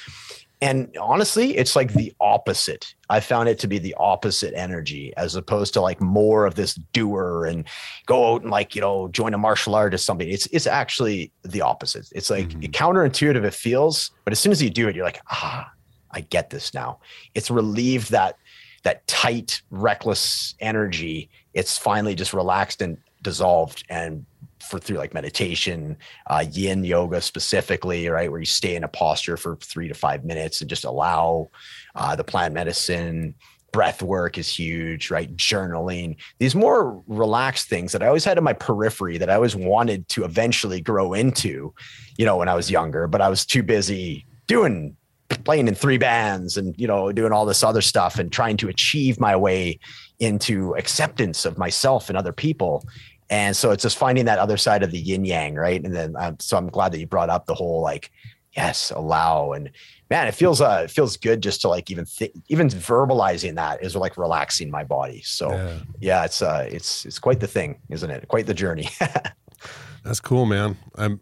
and 0.66 0.98
honestly, 1.00 1.56
it's 1.56 1.76
like 1.76 1.94
the 1.94 2.12
opposite. 2.20 2.88
I 3.12 3.20
found 3.20 3.50
it 3.50 3.60
to 3.60 3.68
be 3.68 3.78
the 3.78 3.94
opposite 4.00 4.52
energy 4.56 5.14
as 5.16 5.36
opposed 5.36 5.74
to 5.76 5.82
like 5.82 6.02
more 6.02 6.48
of 6.48 6.56
this 6.56 6.74
doer 6.92 7.46
and 7.46 7.66
go 8.08 8.34
out 8.34 8.42
and 8.42 8.50
like, 8.50 8.74
you 8.74 8.82
know, 8.82 9.08
join 9.10 9.36
a 9.36 9.38
martial 9.38 9.76
art 9.76 9.94
or 9.94 10.00
something. 10.00 10.28
It's 10.28 10.48
it's 10.48 10.66
actually 10.66 11.32
the 11.44 11.62
opposite. 11.62 12.08
It's 12.14 12.32
like 12.32 12.50
Mhm. 12.50 12.72
counterintuitive 12.72 13.44
it 13.44 13.54
feels, 13.54 14.10
but 14.24 14.34
as 14.34 14.40
soon 14.40 14.52
as 14.52 14.60
you 14.60 14.72
do 14.72 14.88
it, 14.88 14.96
you're 14.96 15.06
like, 15.06 15.22
ah, 15.30 15.70
I 16.10 16.22
get 16.22 16.50
this 16.50 16.74
now. 16.74 17.00
It's 17.36 17.52
relieved 17.52 18.10
that 18.12 18.36
that 18.82 19.06
tight, 19.06 19.62
reckless 19.70 20.56
energy. 20.60 21.30
It's 21.54 21.78
finally 21.78 22.16
just 22.16 22.34
relaxed 22.34 22.82
and 22.82 22.98
dissolved 23.22 23.84
and 23.90 24.26
for 24.66 24.80
through 24.80 24.98
like 24.98 25.14
meditation, 25.14 25.98
uh, 26.28 26.46
yin 26.52 26.84
yoga 26.84 27.22
specifically, 27.22 28.08
right, 28.10 28.30
where 28.30 28.40
you 28.40 28.46
stay 28.46 28.76
in 28.76 28.84
a 28.84 28.88
posture 28.88 29.38
for 29.38 29.56
three 29.58 29.88
to 29.88 29.94
five 29.94 30.26
minutes 30.26 30.62
and 30.62 30.70
just 30.70 30.86
allow 30.86 31.50
uh, 31.96 32.16
the 32.16 32.24
plant 32.24 32.54
medicine. 32.54 33.36
Breath 33.72 34.02
work 34.02 34.38
is 34.38 34.48
huge, 34.48 35.12
right? 35.12 35.36
Journaling, 35.36 36.16
these 36.40 36.56
more 36.56 37.04
relaxed 37.08 37.68
things 37.68 37.92
that 37.92 38.02
I 38.02 38.08
always 38.08 38.24
had 38.24 38.38
in 38.38 38.44
my 38.44 38.54
periphery 38.54 39.18
that 39.18 39.30
I 39.30 39.36
always 39.36 39.56
wanted 39.56 40.08
to 40.10 40.24
eventually 40.24 40.80
grow 40.80 41.14
into, 41.14 41.74
you 42.18 42.26
know, 42.26 42.38
when 42.38 42.48
I 42.48 42.56
was 42.56 42.72
younger, 42.72 43.08
but 43.08 43.22
I 43.22 43.28
was 43.28 43.46
too 43.46 43.64
busy 43.64 44.26
doing 44.48 44.96
playing 45.44 45.68
in 45.68 45.76
three 45.76 45.98
bands 45.98 46.56
and, 46.56 46.76
you 46.78 46.88
know, 46.88 47.12
doing 47.12 47.32
all 47.32 47.46
this 47.46 47.64
other 47.64 47.82
stuff 47.82 48.20
and 48.20 48.32
trying 48.32 48.58
to 48.58 48.70
achieve 48.70 49.20
my 49.20 49.36
way 49.36 49.80
into 50.20 50.76
acceptance 50.76 51.46
of 51.46 51.58
myself 51.58 52.10
and 52.10 52.18
other 52.18 52.32
people. 52.32 52.84
And 53.30 53.56
so 53.58 53.72
it's 53.72 53.82
just 53.84 53.98
finding 53.98 54.26
that 54.26 54.40
other 54.40 54.58
side 54.58 54.84
of 54.84 54.92
the 54.92 55.00
yin 55.00 55.26
yang, 55.26 55.56
right? 55.56 55.84
And 55.84 55.96
then 55.96 56.16
um, 56.18 56.38
so 56.40 56.58
I'm 56.58 56.70
glad 56.70 56.92
that 56.92 57.00
you 57.00 57.08
brought 57.08 57.30
up 57.30 57.46
the 57.48 57.56
whole 57.56 57.82
like, 57.82 58.12
yes, 58.56 58.92
allow 58.92 59.52
and 59.54 59.72
man, 60.10 60.28
it 60.28 60.34
feels 60.34 60.62
uh 60.62 60.82
it 60.84 60.92
feels 60.92 61.18
good 61.18 61.42
just 61.42 61.62
to 61.62 61.70
like 61.70 61.90
even 61.90 62.06
th- 62.06 62.32
even 62.50 62.68
verbalizing 62.70 63.56
that 63.56 63.84
is 63.84 63.96
like 63.96 64.18
relaxing 64.18 64.70
my 64.70 64.84
body. 64.84 65.22
So 65.24 65.52
yeah. 65.52 65.80
Yeah. 66.00 66.26
it's 66.26 66.42
uh 66.42 66.68
it's 66.70 67.06
it's 67.06 67.20
quite 67.20 67.40
the 67.40 67.48
thing, 67.48 67.80
isn't 67.90 68.10
it? 68.10 68.28
Quite 68.28 68.46
the 68.46 68.54
journey. 68.54 68.90
That's 70.04 70.20
cool, 70.20 70.46
man. 70.46 70.78
I'm 70.96 71.22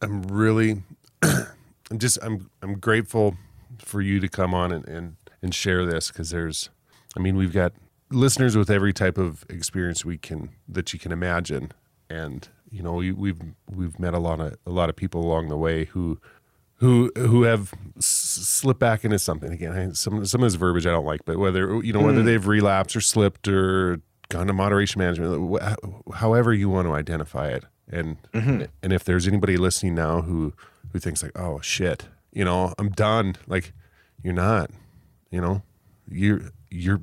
I'm 0.00 0.22
really 0.22 0.82
I'm 1.22 1.98
just 1.98 2.18
I'm 2.22 2.50
I'm 2.62 2.78
grateful 2.78 3.36
for 3.78 4.00
you 4.00 4.20
to 4.20 4.28
come 4.28 4.54
on 4.54 4.72
and 4.72 4.88
and, 4.88 5.16
and 5.42 5.54
share 5.54 5.84
this 5.84 6.08
because 6.08 6.30
there's 6.30 6.70
I 7.16 7.20
mean 7.20 7.36
we've 7.36 7.52
got 7.52 7.72
listeners 8.12 8.56
with 8.56 8.70
every 8.70 8.92
type 8.92 9.18
of 9.18 9.44
experience 9.48 10.04
we 10.04 10.18
can 10.18 10.50
that 10.68 10.92
you 10.92 10.98
can 10.98 11.12
imagine 11.12 11.72
and 12.10 12.48
you 12.70 12.82
know 12.82 12.94
we, 12.94 13.12
we've 13.12 13.40
we've 13.70 13.98
met 13.98 14.14
a 14.14 14.18
lot 14.18 14.40
of 14.40 14.56
a 14.66 14.70
lot 14.70 14.88
of 14.88 14.96
people 14.96 15.24
along 15.24 15.48
the 15.48 15.56
way 15.56 15.84
who 15.86 16.18
who 16.76 17.10
who 17.16 17.42
have 17.44 17.72
s- 17.96 18.04
slipped 18.06 18.80
back 18.80 19.04
into 19.04 19.18
something 19.18 19.52
again. 19.52 19.72
I, 19.72 19.92
some 19.92 20.24
some 20.26 20.42
of 20.42 20.46
this 20.46 20.56
verbiage 20.56 20.86
I 20.86 20.90
don't 20.90 21.04
like, 21.04 21.20
but 21.24 21.38
whether 21.38 21.82
you 21.82 21.92
know 21.92 22.00
whether 22.02 22.22
Mm. 22.22 22.24
they've 22.24 22.46
relapsed 22.46 22.96
or 22.96 23.00
slipped 23.00 23.46
or 23.48 24.00
gone 24.30 24.46
to 24.48 24.52
moderation 24.52 24.98
management, 24.98 25.60
wh- 25.62 26.12
however 26.14 26.52
you 26.54 26.68
want 26.70 26.88
to 26.88 26.92
identify 26.94 27.48
it, 27.48 27.64
and 27.88 28.16
Mhm. 28.32 28.68
and 28.82 28.92
if 28.92 29.04
there's 29.04 29.28
anybody 29.28 29.56
listening 29.56 29.94
now 29.94 30.22
who 30.22 30.52
who 30.92 30.98
thinks 30.98 31.22
like, 31.22 31.38
oh 31.38 31.60
shit, 31.60 32.08
you 32.32 32.44
know, 32.44 32.74
I'm 32.78 32.88
done. 32.90 33.36
Like, 33.46 33.72
you're 34.22 34.34
not. 34.34 34.70
You 35.30 35.40
know, 35.40 35.62
you're 36.10 36.50
you're 36.70 37.00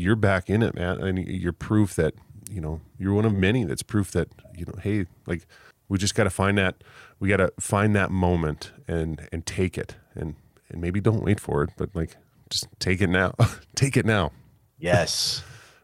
you're 0.00 0.16
back 0.16 0.48
in 0.48 0.62
it, 0.62 0.74
man, 0.74 1.00
and 1.00 1.26
you're 1.26 1.52
proof 1.52 1.94
that 1.96 2.14
you 2.50 2.60
know 2.60 2.80
you're 2.98 3.14
one 3.14 3.24
of 3.24 3.34
many 3.34 3.64
that's 3.64 3.82
proof 3.82 4.10
that 4.12 4.28
you 4.56 4.66
know, 4.66 4.74
hey, 4.82 5.06
like 5.26 5.46
we 5.88 5.98
just 5.98 6.14
got 6.14 6.24
to 6.24 6.30
find 6.30 6.58
that 6.58 6.82
we 7.18 7.28
got 7.28 7.38
to 7.38 7.52
find 7.60 7.94
that 7.94 8.10
moment 8.10 8.72
and 8.88 9.28
and 9.32 9.46
take 9.46 9.76
it 9.76 9.96
and 10.14 10.36
and 10.70 10.80
maybe 10.80 11.00
don't 11.00 11.22
wait 11.22 11.40
for 11.40 11.62
it, 11.62 11.70
but 11.76 11.90
like 11.94 12.16
just 12.48 12.66
take 12.78 13.00
it 13.00 13.08
now, 13.08 13.34
take 13.74 13.96
it 13.96 14.06
now. 14.06 14.32
yes. 14.78 15.42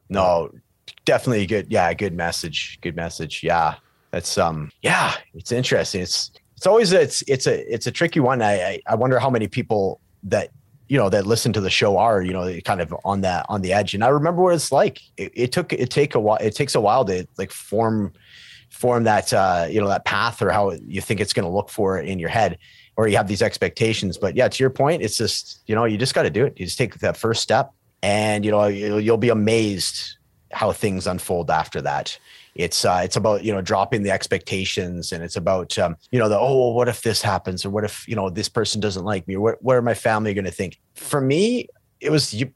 No, 0.09 0.53
definitely 1.05 1.47
good 1.47 1.67
yeah, 1.69 1.93
good 1.95 2.15
message. 2.15 2.79
Good 2.81 2.97
message. 2.97 3.43
Yeah. 3.43 3.75
That's 4.13 4.39
um 4.39 4.71
yeah, 4.83 5.15
it's 5.35 5.53
interesting. 5.53 6.03
It's 6.03 6.31
it's 6.57 6.67
always 6.67 6.93
it's 6.93 7.23
it's 7.29 7.47
a 7.47 7.73
it's 7.73 7.87
a 7.87 7.91
tricky 7.91 8.21
one. 8.21 8.41
I 8.41 8.55
I, 8.55 8.81
I 8.87 8.95
wonder 8.95 9.19
how 9.19 9.29
many 9.29 9.49
people 9.49 10.01
that 10.23 10.51
you 10.89 10.99
know 10.99 11.09
that 11.09 11.27
listen 11.27 11.53
to 11.53 11.61
the 11.61 11.71
show 11.71 11.97
are 11.97 12.23
you 12.23 12.33
know 12.33 12.59
kind 12.65 12.81
of 12.81 12.95
on 13.05 13.23
that 13.23 13.47
on 13.49 13.63
the 13.63 13.73
edge. 13.73 13.95
And 13.95 14.05
i 14.05 14.09
remember 14.09 14.43
what 14.43 14.55
it's 14.55 14.73
like. 14.73 15.01
It, 15.17 15.33
it 15.35 15.53
took 15.53 15.73
it 15.73 15.91
take 15.91 16.15
a 16.15 16.21
while 16.21 16.39
it 16.39 16.55
takes 16.55 16.75
a 16.75 16.81
while 16.81 17.05
to 17.07 17.27
like 17.39 17.53
form 17.53 18.13
form 18.71 19.05
that 19.05 19.33
uh 19.33 19.67
you 19.71 19.81
know 19.81 19.89
that 19.89 20.05
path 20.05 20.43
or 20.43 20.51
how 20.51 20.73
you 20.87 21.01
think 21.01 21.21
it's 21.21 21.33
going 21.33 21.45
to 21.45 21.51
look 21.51 21.71
for 21.71 21.99
in 21.99 22.19
your 22.19 22.29
head 22.29 22.59
or 22.97 23.09
you 23.09 23.17
have 23.17 23.29
these 23.29 23.43
expectations. 23.43 24.19
But 24.19 24.37
yeah 24.37 24.49
to 24.49 24.63
your 24.63 24.71
point 24.71 25.03
it's 25.03 25.17
just 25.17 25.61
you 25.67 25.75
know 25.75 25.85
you 25.85 25.99
just 25.99 26.15
got 26.15 26.23
to 26.23 26.31
do 26.31 26.45
it. 26.45 26.59
You 26.59 26.67
just 26.67 26.79
take 26.79 26.95
that 26.97 27.17
first 27.17 27.43
step 27.43 27.73
and 28.03 28.45
you 28.45 28.51
know 28.51 28.67
you'll, 28.67 29.01
you'll 29.01 29.17
be 29.17 29.31
amazed 29.31 30.17
how 30.53 30.73
things 30.73 31.07
unfold 31.07 31.51
after 31.51 31.81
that 31.83 32.19
it's 32.57 32.85
uh, 32.85 33.01
it's 33.05 33.17
about 33.17 33.45
you 33.45 33.53
know 33.53 33.61
dropping 33.61 34.03
the 34.03 34.11
expectations 34.11 35.13
and 35.13 35.23
it's 35.23 35.37
about 35.37 35.79
um, 35.79 35.97
you 36.11 36.19
know 36.19 36.29
the 36.29 36.39
oh 36.39 36.59
well, 36.59 36.73
what 36.73 36.89
if 36.89 37.03
this 37.03 37.21
happens? 37.21 37.65
Or 37.65 37.71
what 37.71 37.85
if 37.85 38.09
you 38.09 38.17
know 38.17 38.31
this 38.31 38.49
person 38.49 38.81
doesn't 38.81 39.05
like 39.05 39.29
me? 39.29 39.37
Or 39.37 39.41
what, 39.41 39.63
what 39.63 39.77
are 39.77 39.83
my 39.83 39.95
family 39.95 40.33
going 40.35 40.47
to 40.47 40.51
think? 40.51 40.81
For 40.95 41.21
me 41.21 41.69
it 42.01 42.11
was 42.11 42.33
you, 42.35 42.53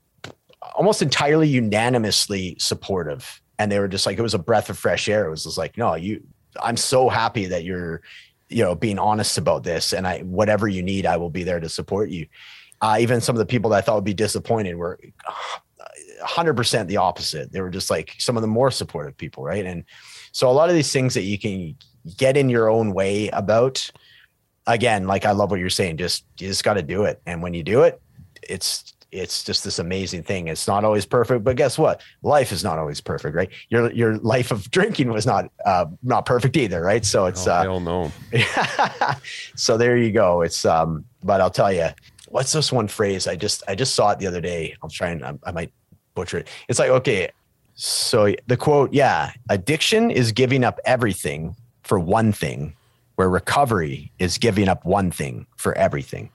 almost 0.74 1.02
entirely 1.02 1.48
unanimously 1.48 2.56
supportive. 2.58 3.40
And 3.58 3.70
they 3.70 3.78
were 3.78 3.88
just 3.88 4.06
like 4.06 4.18
it 4.18 4.22
was 4.22 4.34
a 4.34 4.38
breath 4.38 4.70
of 4.70 4.78
fresh 4.78 5.08
air. 5.08 5.26
It 5.26 5.30
was 5.30 5.44
just 5.44 5.58
like 5.58 5.76
no 5.76 5.94
you 5.94 6.22
i'm 6.60 6.76
so 6.76 7.08
happy 7.08 7.46
that 7.46 7.62
you're 7.62 8.02
you 8.48 8.64
know 8.64 8.74
being 8.74 8.98
honest 8.98 9.38
about 9.38 9.64
this. 9.64 9.92
And 9.92 10.06
i 10.06 10.20
whatever 10.20 10.66
you 10.66 10.82
need 10.82 11.04
i 11.04 11.16
will 11.18 11.30
be 11.30 11.44
there 11.44 11.60
to 11.60 11.68
support 11.68 12.10
you. 12.10 12.26
Uh, 12.82 12.96
even 12.98 13.20
some 13.20 13.34
of 13.34 13.38
the 13.38 13.46
people 13.46 13.68
that 13.70 13.76
i 13.76 13.80
thought 13.82 13.96
would 13.96 14.04
be 14.04 14.14
disappointed 14.14 14.76
were 14.76 14.98
100% 16.20 16.86
the 16.86 16.96
opposite 16.96 17.52
they 17.52 17.60
were 17.60 17.70
just 17.70 17.90
like 17.90 18.14
some 18.18 18.36
of 18.36 18.42
the 18.42 18.48
more 18.48 18.70
supportive 18.70 19.16
people 19.16 19.44
right 19.44 19.66
and 19.66 19.84
so 20.32 20.48
a 20.48 20.52
lot 20.52 20.68
of 20.68 20.74
these 20.74 20.92
things 20.92 21.14
that 21.14 21.22
you 21.22 21.38
can 21.38 21.76
get 22.16 22.36
in 22.36 22.48
your 22.48 22.68
own 22.68 22.92
way 22.92 23.28
about 23.28 23.90
again 24.66 25.06
like 25.06 25.24
i 25.24 25.32
love 25.32 25.50
what 25.50 25.60
you're 25.60 25.70
saying 25.70 25.96
just 25.96 26.24
you 26.38 26.48
just 26.48 26.64
got 26.64 26.74
to 26.74 26.82
do 26.82 27.04
it 27.04 27.20
and 27.26 27.42
when 27.42 27.54
you 27.54 27.62
do 27.62 27.82
it 27.82 28.00
it's 28.42 28.94
it's 29.12 29.42
just 29.42 29.64
this 29.64 29.80
amazing 29.80 30.22
thing 30.22 30.46
it's 30.46 30.68
not 30.68 30.84
always 30.84 31.04
perfect 31.04 31.42
but 31.42 31.56
guess 31.56 31.76
what 31.76 32.00
life 32.22 32.52
is 32.52 32.62
not 32.62 32.78
always 32.78 33.00
perfect 33.00 33.34
right 33.34 33.50
your 33.68 33.90
your 33.92 34.18
life 34.18 34.50
of 34.50 34.70
drinking 34.70 35.10
was 35.10 35.26
not 35.26 35.50
uh 35.66 35.86
not 36.02 36.24
perfect 36.24 36.56
either 36.56 36.80
right 36.80 37.04
so 37.04 37.26
it's 37.26 37.46
oh, 37.46 37.52
uh 37.52 37.62
hell 37.62 37.80
no. 37.80 38.12
so 39.56 39.76
there 39.76 39.96
you 39.96 40.12
go. 40.12 40.42
It's 40.42 40.64
um, 40.64 41.04
but 41.22 41.40
I'll 41.40 41.50
tell 41.50 41.72
you, 41.72 41.88
what's 42.28 42.52
this 42.52 42.72
one 42.72 42.88
phrase? 42.88 43.26
I 43.26 43.36
just 43.36 43.62
I 43.68 43.74
just 43.74 43.94
saw 43.94 44.10
it 44.10 44.18
the 44.18 44.26
other 44.26 44.40
day. 44.40 44.76
I'll 44.82 44.90
try 44.90 45.10
and 45.10 45.24
I, 45.24 45.34
I 45.44 45.52
might 45.52 45.72
butcher 46.14 46.38
it. 46.38 46.48
It's 46.68 46.78
like 46.78 46.90
okay, 46.90 47.30
so 47.74 48.34
the 48.46 48.56
quote, 48.56 48.92
yeah, 48.92 49.32
addiction 49.48 50.10
is 50.10 50.32
giving 50.32 50.64
up 50.64 50.78
everything 50.84 51.56
for 51.82 51.98
one 51.98 52.32
thing, 52.32 52.74
where 53.16 53.28
recovery 53.30 54.12
is 54.18 54.38
giving 54.38 54.68
up 54.68 54.84
one 54.84 55.10
thing 55.10 55.46
for 55.56 55.76
everything. 55.78 56.30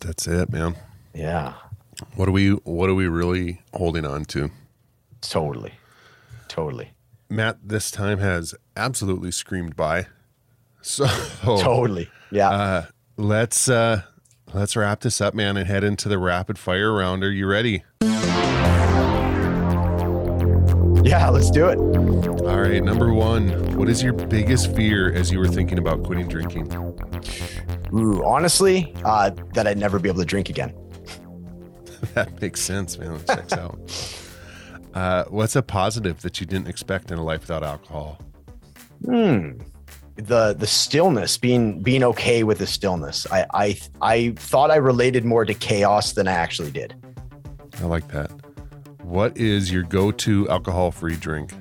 That's 0.00 0.26
it, 0.26 0.50
man. 0.50 0.76
Yeah, 1.14 1.54
What 2.14 2.28
are 2.28 2.32
we 2.32 2.50
what 2.50 2.88
are 2.90 2.94
we 2.94 3.06
really 3.08 3.60
holding 3.74 4.04
on 4.06 4.24
to? 4.26 4.50
totally, 5.22 5.72
totally, 6.48 6.90
Matt 7.28 7.58
this 7.64 7.90
time 7.90 8.18
has 8.18 8.54
absolutely 8.76 9.30
screamed 9.32 9.74
by. 9.76 10.06
So 10.82 11.06
totally. 11.42 12.08
Yeah. 12.30 12.50
uh, 12.50 12.84
let's 13.16 13.68
uh, 13.68 14.02
let's 14.52 14.76
wrap 14.76 15.00
this 15.00 15.20
up, 15.20 15.32
man, 15.34 15.56
and 15.56 15.66
head 15.66 15.82
into 15.84 16.08
the 16.08 16.18
rapid 16.18 16.58
fire 16.58 16.92
round. 16.92 17.24
Are 17.24 17.30
you 17.30 17.46
ready? 17.46 17.82
Yeah. 21.06 21.28
Let's 21.28 21.50
do 21.50 21.68
it. 21.68 21.78
All 21.78 22.60
right, 22.60 22.82
number 22.82 23.12
one. 23.12 23.76
What 23.76 23.88
is 23.88 24.02
your 24.02 24.12
biggest 24.12 24.74
fear 24.74 25.12
as 25.12 25.30
you 25.30 25.38
were 25.38 25.48
thinking 25.48 25.78
about 25.78 26.02
quitting 26.02 26.28
drinking? 26.28 26.72
Ooh, 27.94 28.24
honestly, 28.24 28.94
uh, 29.04 29.30
that 29.54 29.66
I'd 29.66 29.78
never 29.78 29.98
be 29.98 30.08
able 30.08 30.20
to 30.20 30.26
drink 30.26 30.48
again. 30.48 30.74
that 32.14 32.40
makes 32.40 32.60
sense, 32.60 32.98
man. 32.98 33.12
It 33.14 33.26
checks 33.26 33.52
out. 33.52 33.78
Uh, 34.96 35.24
what's 35.28 35.54
a 35.54 35.62
positive 35.62 36.22
that 36.22 36.40
you 36.40 36.46
didn't 36.46 36.68
expect 36.68 37.10
in 37.10 37.18
a 37.18 37.22
life 37.22 37.42
without 37.42 37.62
alcohol? 37.62 38.18
Hmm. 39.04 39.58
The 40.14 40.54
the 40.54 40.66
stillness, 40.66 41.36
being 41.36 41.82
being 41.82 42.02
okay 42.02 42.44
with 42.44 42.56
the 42.56 42.66
stillness. 42.66 43.26
I 43.30 43.44
I 43.52 43.78
I 44.00 44.32
thought 44.36 44.70
I 44.70 44.76
related 44.76 45.26
more 45.26 45.44
to 45.44 45.52
chaos 45.52 46.12
than 46.12 46.26
I 46.26 46.32
actually 46.32 46.70
did. 46.70 46.94
I 47.78 47.84
like 47.84 48.08
that. 48.08 48.30
What 49.06 49.36
is 49.38 49.70
your 49.70 49.84
go-to 49.84 50.48
alcohol-free 50.48 51.14
drink? 51.18 51.52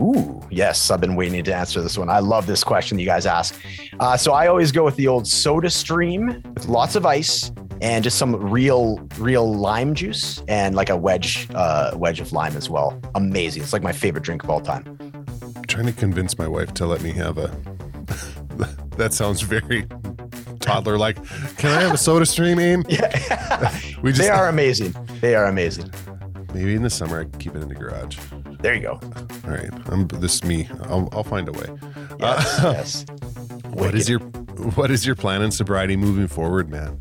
Ooh, 0.00 0.42
yes, 0.50 0.90
I've 0.90 1.00
been 1.00 1.14
waiting 1.14 1.44
to 1.44 1.54
answer 1.54 1.80
this 1.80 1.96
one. 1.96 2.10
I 2.10 2.18
love 2.18 2.46
this 2.48 2.64
question 2.64 2.98
you 2.98 3.06
guys 3.06 3.24
ask. 3.24 3.54
Uh, 4.00 4.16
so 4.16 4.32
I 4.32 4.48
always 4.48 4.72
go 4.72 4.84
with 4.84 4.96
the 4.96 5.06
old 5.06 5.24
Soda 5.24 5.70
Stream 5.70 6.42
with 6.54 6.66
lots 6.66 6.96
of 6.96 7.06
ice 7.06 7.52
and 7.80 8.02
just 8.02 8.18
some 8.18 8.34
real, 8.34 8.98
real 9.16 9.54
lime 9.54 9.94
juice 9.94 10.42
and 10.48 10.74
like 10.74 10.90
a 10.90 10.96
wedge, 10.96 11.46
uh, 11.54 11.92
wedge 11.94 12.18
of 12.18 12.32
lime 12.32 12.56
as 12.56 12.68
well. 12.68 13.00
Amazing! 13.14 13.62
It's 13.62 13.72
like 13.72 13.84
my 13.84 13.92
favorite 13.92 14.24
drink 14.24 14.42
of 14.42 14.50
all 14.50 14.60
time. 14.60 14.84
I'm 15.54 15.64
trying 15.66 15.86
to 15.86 15.92
convince 15.92 16.36
my 16.36 16.48
wife 16.48 16.74
to 16.74 16.86
let 16.86 17.00
me 17.02 17.12
have 17.12 17.38
a. 17.38 17.56
that 18.96 19.14
sounds 19.14 19.40
very 19.42 19.86
toddler, 20.58 20.98
like, 20.98 21.24
"Can 21.58 21.70
I 21.70 21.82
have 21.82 21.94
a 21.94 21.96
Soda 21.96 22.26
Stream, 22.26 22.58
Aim?" 22.58 22.84
Yeah. 22.88 23.78
We 24.02 24.10
just 24.10 24.20
they 24.20 24.30
are 24.30 24.48
amazing. 24.48 24.96
They 25.20 25.36
are 25.36 25.44
amazing. 25.44 25.92
Maybe 26.58 26.74
in 26.74 26.82
the 26.82 26.90
summer 26.90 27.20
I 27.20 27.24
can 27.24 27.38
keep 27.38 27.54
it 27.54 27.62
in 27.62 27.68
the 27.68 27.74
garage. 27.74 28.18
There 28.60 28.74
you 28.74 28.80
go. 28.80 29.00
All 29.44 29.50
right, 29.50 29.70
I'm 29.86 30.08
this 30.08 30.36
is 30.36 30.44
me. 30.44 30.68
I'll, 30.84 31.08
I'll 31.12 31.22
find 31.22 31.48
a 31.48 31.52
way. 31.52 31.68
Yes. 32.18 32.60
yes. 32.62 33.06
What 33.70 33.94
is 33.94 34.08
your 34.08 34.18
what 34.74 34.90
is 34.90 35.06
your 35.06 35.14
plan 35.14 35.42
in 35.42 35.52
sobriety 35.52 35.96
moving 35.96 36.26
forward, 36.26 36.68
man? 36.68 36.98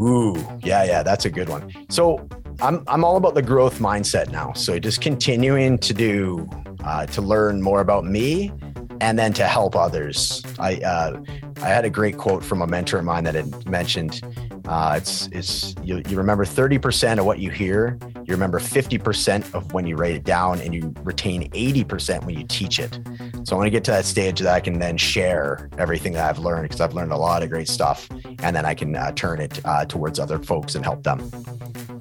Ooh, 0.00 0.34
yeah, 0.64 0.82
yeah, 0.82 1.02
that's 1.04 1.24
a 1.24 1.30
good 1.30 1.48
one. 1.48 1.72
So 1.90 2.28
I'm 2.60 2.82
I'm 2.88 3.04
all 3.04 3.16
about 3.16 3.34
the 3.34 3.42
growth 3.42 3.78
mindset 3.78 4.30
now. 4.32 4.52
So 4.54 4.78
just 4.80 5.00
continuing 5.00 5.78
to 5.78 5.94
do 5.94 6.48
uh, 6.84 7.06
to 7.06 7.22
learn 7.22 7.62
more 7.62 7.80
about 7.80 8.04
me, 8.04 8.52
and 9.00 9.16
then 9.16 9.32
to 9.34 9.46
help 9.46 9.76
others. 9.76 10.42
I 10.58 10.76
uh, 10.76 11.22
I 11.62 11.68
had 11.68 11.84
a 11.84 11.90
great 11.90 12.16
quote 12.18 12.44
from 12.44 12.62
a 12.62 12.66
mentor 12.66 12.98
of 12.98 13.04
mine 13.04 13.24
that 13.24 13.34
had 13.34 13.68
mentioned. 13.68 14.20
Uh, 14.66 14.94
it's 14.96 15.28
it's 15.28 15.74
you, 15.82 16.02
you 16.08 16.16
remember 16.16 16.44
30% 16.44 17.18
of 17.18 17.24
what 17.24 17.38
you 17.38 17.50
hear, 17.50 17.98
you 18.26 18.34
remember 18.34 18.58
50% 18.58 19.54
of 19.54 19.72
when 19.72 19.86
you 19.86 19.96
write 19.96 20.14
it 20.14 20.24
down, 20.24 20.60
and 20.60 20.74
you 20.74 20.92
retain 21.02 21.48
80% 21.50 22.24
when 22.24 22.36
you 22.36 22.44
teach 22.46 22.78
it. 22.78 22.98
So 23.44 23.54
I 23.54 23.58
want 23.58 23.66
to 23.66 23.70
get 23.70 23.84
to 23.84 23.92
that 23.92 24.04
stage 24.04 24.40
that 24.40 24.52
I 24.52 24.60
can 24.60 24.78
then 24.78 24.96
share 24.96 25.70
everything 25.78 26.12
that 26.14 26.28
I've 26.28 26.38
learned 26.38 26.64
because 26.64 26.80
I've 26.80 26.94
learned 26.94 27.12
a 27.12 27.16
lot 27.16 27.42
of 27.42 27.50
great 27.50 27.68
stuff, 27.68 28.08
and 28.40 28.54
then 28.54 28.66
I 28.66 28.74
can 28.74 28.94
uh, 28.96 29.12
turn 29.12 29.40
it 29.40 29.60
uh, 29.64 29.84
towards 29.84 30.18
other 30.18 30.38
folks 30.38 30.74
and 30.74 30.84
help 30.84 31.04
them. 31.04 31.30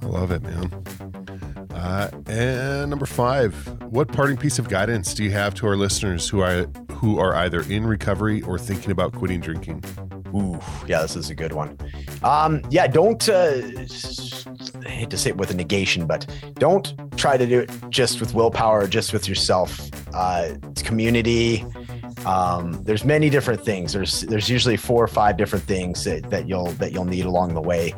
I 0.02 0.06
love 0.06 0.32
it, 0.32 0.42
man. 0.42 0.72
Uh, 1.76 2.10
and 2.28 2.90
number 2.90 3.06
five, 3.06 3.54
what 3.92 4.08
parting 4.08 4.38
piece 4.38 4.58
of 4.58 4.70
guidance 4.70 5.14
do 5.14 5.24
you 5.24 5.32
have 5.32 5.54
to 5.56 5.68
our 5.68 5.76
listeners 5.76 6.28
who 6.28 6.40
are 6.42 6.68
who 6.96 7.20
are 7.20 7.36
either 7.36 7.62
in 7.70 7.86
recovery 7.86 8.42
or 8.44 8.58
thinking 8.58 8.92
about 8.92 9.14
quitting 9.14 9.40
drinking? 9.40 9.84
Ooh, 10.34 10.60
yeah, 10.88 11.02
this 11.02 11.16
is 11.16 11.30
a 11.30 11.36
good 11.36 11.54
one. 11.54 11.78
Um, 12.24 12.62
yeah, 12.70 12.88
don't. 12.88 13.28
Uh, 13.30 13.62
I 14.86 14.90
hate 14.90 15.10
to 15.10 15.18
say 15.18 15.30
it 15.30 15.38
with 15.38 15.52
a 15.52 15.54
negation, 15.54 16.08
but 16.08 16.26
don't 16.56 16.94
try 17.18 17.38
to 17.38 17.46
do 17.46 17.60
it 17.60 17.72
just 17.90 18.20
with 18.20 18.34
willpower, 18.34 18.88
just 18.88 19.14
with 19.14 19.28
yourself. 19.28 19.90
Uh, 20.14 20.56
it's 20.64 20.82
community. 20.82 21.66
Um, 22.26 22.84
there's 22.84 23.06
many 23.06 23.30
different 23.30 23.64
things. 23.64 23.94
There's 23.94 24.22
there's 24.22 24.50
usually 24.50 24.78
four 24.78 25.04
or 25.04 25.08
five 25.08 25.38
different 25.38 25.66
things 25.66 26.04
that, 26.06 26.30
that 26.32 26.48
you'll 26.48 26.72
that 26.74 26.92
you'll 26.92 27.06
need 27.06 27.26
along 27.26 27.54
the 27.54 27.62
way. 27.62 27.94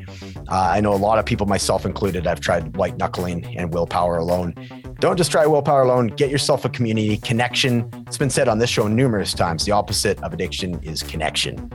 Uh, 0.49 0.69
I 0.73 0.81
know 0.81 0.93
a 0.93 0.95
lot 0.95 1.19
of 1.19 1.25
people, 1.25 1.45
myself 1.45 1.85
included, 1.85 2.25
I've 2.25 2.39
tried 2.39 2.77
white 2.77 2.97
knuckling 2.97 3.45
and 3.57 3.73
willpower 3.73 4.17
alone. 4.17 4.55
Don't 4.99 5.17
just 5.17 5.31
try 5.31 5.45
willpower 5.45 5.81
alone. 5.81 6.07
Get 6.07 6.29
yourself 6.29 6.65
a 6.65 6.69
community 6.69 7.17
connection. 7.17 7.89
It's 8.07 8.17
been 8.17 8.29
said 8.29 8.47
on 8.47 8.57
this 8.57 8.69
show 8.69 8.87
numerous 8.87 9.33
times. 9.33 9.65
The 9.65 9.71
opposite 9.71 10.21
of 10.23 10.33
addiction 10.33 10.81
is 10.83 11.03
connection. 11.03 11.69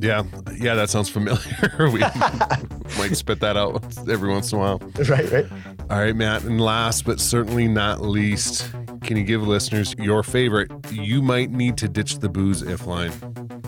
Yeah, 0.00 0.24
yeah, 0.58 0.74
that 0.74 0.90
sounds 0.90 1.08
familiar. 1.08 1.40
we 1.78 2.00
might 2.98 3.16
spit 3.16 3.40
that 3.40 3.56
out 3.56 3.82
every 4.08 4.28
once 4.28 4.52
in 4.52 4.58
a 4.58 4.60
while. 4.60 4.78
Right, 5.08 5.30
right. 5.30 5.46
All 5.90 5.98
right, 5.98 6.14
Matt. 6.14 6.44
And 6.44 6.60
last 6.60 7.04
but 7.04 7.18
certainly 7.18 7.66
not 7.66 8.02
least, 8.02 8.70
can 9.02 9.16
you 9.16 9.24
give 9.24 9.46
listeners 9.46 9.94
your 9.98 10.22
favorite? 10.22 10.70
You 10.92 11.22
might 11.22 11.50
need 11.50 11.78
to 11.78 11.88
ditch 11.88 12.18
the 12.18 12.28
booze 12.28 12.62
if 12.62 12.86
line. 12.86 13.12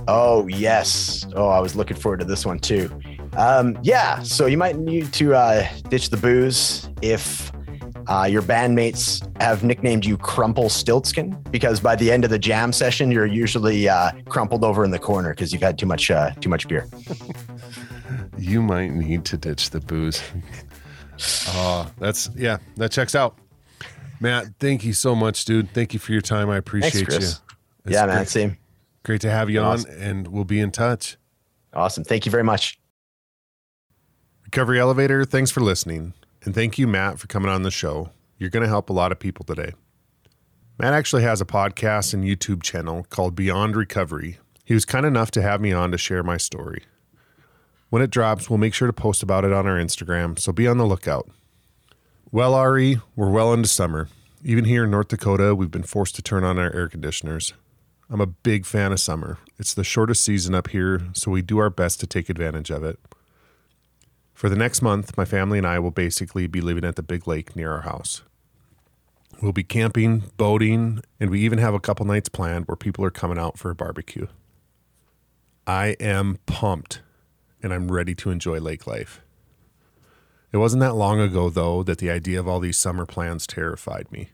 Oh, 0.07 0.47
yes. 0.49 1.27
Oh, 1.35 1.49
I 1.49 1.61
was 1.61 1.77
looking 1.77 1.97
forward 1.97 2.21
to 2.21 2.27
this 2.27 2.45
one 2.45 2.59
too. 2.59 2.91
Um, 3.39 3.79
yeah, 3.83 4.21
so 4.23 4.47
you 4.47 4.59
might 4.59 4.77
need 4.77 5.13
to 5.15 5.35
uh, 5.35 5.67
ditch 5.89 6.11
the 6.11 6.17
booze 6.17 6.91
if 7.03 7.53
uh, 8.09 8.27
your 8.29 8.43
bandmates 8.43 9.23
have 9.41 9.63
nicknamed 9.63 10.05
you 10.05 10.17
Crumple 10.17 10.65
Stiltskin 10.65 11.41
because 11.53 11.79
by 11.79 11.95
the 11.95 12.11
end 12.11 12.25
of 12.25 12.31
the 12.31 12.39
jam 12.39 12.73
session, 12.73 13.13
you're 13.13 13.27
usually 13.27 13.89
uh, 13.89 14.11
crumpled 14.29 14.65
over 14.65 14.85
in 14.85 14.91
the 14.91 14.99
corner 14.99 15.31
because 15.31 15.53
you've 15.53 15.63
had 15.63 15.79
too 15.79 15.87
much 15.87 16.11
uh, 16.11 16.31
too 16.41 16.49
much 16.51 16.69
beer. 16.69 16.87
You 18.39 18.63
might 18.63 18.93
need 18.93 19.25
to 19.27 19.37
ditch 19.37 19.71
the 19.71 19.81
booze. 19.81 20.23
Oh, 21.49 21.91
that's 21.99 22.31
yeah, 22.37 22.59
that 22.77 22.93
checks 22.93 23.17
out. 23.17 23.37
Matt, 24.21 24.47
thank 24.61 24.85
you 24.85 24.93
so 24.93 25.17
much, 25.17 25.45
dude. 25.45 25.69
Thank 25.75 25.93
you 25.93 25.99
for 25.99 26.13
your 26.13 26.21
time. 26.21 26.49
I 26.49 26.57
appreciate 26.59 27.09
Thanks, 27.09 27.11
you. 27.11 27.17
It's 27.19 27.41
yeah, 27.89 28.07
man, 28.07 28.19
great, 28.19 28.29
same. 28.29 28.57
great 29.03 29.21
to 29.23 29.31
have 29.31 29.51
you 29.51 29.59
Awesome. 29.61 29.91
on, 29.91 29.97
and 29.97 30.29
we'll 30.29 30.45
be 30.45 30.61
in 30.61 30.71
touch. 30.71 31.17
Awesome. 31.73 32.05
Thank 32.05 32.25
you 32.25 32.31
very 32.31 32.45
much. 32.45 32.79
Recovery 34.49 34.81
Elevator, 34.81 35.27
thanks 35.27 35.51
for 35.51 35.61
listening. 35.61 36.15
And 36.43 36.55
thank 36.55 36.79
you, 36.79 36.87
Matt, 36.87 37.19
for 37.19 37.27
coming 37.27 37.51
on 37.51 37.65
the 37.65 37.71
show. 37.71 38.13
You're 38.39 38.49
going 38.49 38.63
to 38.63 38.69
help 38.69 38.89
a 38.89 38.95
lot 38.95 39.13
of 39.13 39.19
people 39.19 39.45
today. 39.45 39.75
Matt 40.79 40.95
actually 40.95 41.23
has 41.23 41.43
a 41.43 41.45
podcast 41.45 42.15
and 42.15 42.25
YouTube 42.25 42.63
channel 42.63 43.05
called 43.11 43.35
Beyond 43.35 43.77
Recovery. 43.77 44.39
He 44.65 44.73
was 44.73 44.87
kind 44.87 45.05
enough 45.05 45.31
to 45.33 45.43
have 45.43 45.61
me 45.61 45.73
on 45.73 45.91
to 45.91 45.99
share 45.99 46.23
my 46.23 46.39
story. 46.39 46.85
When 47.91 48.01
it 48.01 48.09
drops, 48.09 48.49
we'll 48.49 48.57
make 48.57 48.73
sure 48.73 48.87
to 48.87 48.93
post 48.95 49.23
about 49.23 49.45
it 49.45 49.53
on 49.53 49.67
our 49.67 49.77
Instagram, 49.77 50.39
so 50.39 50.51
be 50.51 50.67
on 50.67 50.79
the 50.79 50.87
lookout. 50.87 51.29
Well, 52.33 52.55
Ari, 52.55 53.03
we're 53.17 53.29
well 53.29 53.53
into 53.53 53.69
summer. 53.69 54.09
Even 54.43 54.65
here 54.65 54.85
in 54.85 54.91
North 54.91 55.09
Dakota, 55.09 55.55
we've 55.55 55.71
been 55.71 55.83
forced 55.83 56.15
to 56.15 56.23
turn 56.23 56.43
on 56.43 56.59
our 56.59 56.75
air 56.75 56.89
conditioners. 56.89 57.53
I'm 58.09 58.23
a 58.23 58.27
big 58.27 58.65
fan 58.65 58.93
of 58.93 59.01
summer. 59.01 59.37
It's 59.59 59.75
the 59.75 59.85
shortest 59.85 60.23
season 60.23 60.55
up 60.55 60.69
here, 60.69 61.03
so 61.13 61.31
we 61.31 61.43
do 61.43 61.59
our 61.59 61.69
best 61.69 62.01
to 62.01 62.07
take 62.07 62.31
advantage 62.31 62.71
of 62.71 62.83
it. 62.83 62.99
For 64.39 64.49
the 64.49 64.55
next 64.55 64.83
month, 64.83 65.17
my 65.17 65.25
family 65.25 65.59
and 65.59 65.67
I 65.67 65.81
will 65.81 65.91
basically 65.91 66.47
be 66.47 66.61
living 66.61 66.85
at 66.85 66.95
the 66.95 67.03
big 67.03 67.27
lake 67.27 67.57
near 67.57 67.73
our 67.73 67.81
house. 67.81 68.23
We'll 69.43 69.51
be 69.51 69.65
camping, 69.65 70.31
boating, 70.37 71.01
and 71.19 71.29
we 71.29 71.41
even 71.41 71.59
have 71.59 71.75
a 71.75 71.81
couple 71.81 72.07
nights 72.07 72.29
planned 72.29 72.67
where 72.67 72.77
people 72.77 73.05
are 73.05 73.11
coming 73.11 73.37
out 73.37 73.59
for 73.59 73.69
a 73.69 73.75
barbecue. 73.75 74.29
I 75.67 75.97
am 75.99 76.39
pumped 76.47 77.03
and 77.65 77.75
I'm 77.75 77.91
ready 77.91 78.15
to 78.15 78.31
enjoy 78.31 78.61
lake 78.61 78.87
life. 78.87 79.23
It 80.53 80.59
wasn't 80.59 80.83
that 80.83 80.95
long 80.95 81.19
ago, 81.19 81.51
though, 81.51 81.83
that 81.83 81.99
the 81.99 82.11
idea 82.13 82.39
of 82.39 82.47
all 82.47 82.61
these 82.61 82.79
summer 82.79 83.07
plans 83.07 83.45
terrified 83.45 84.13
me. 84.13 84.29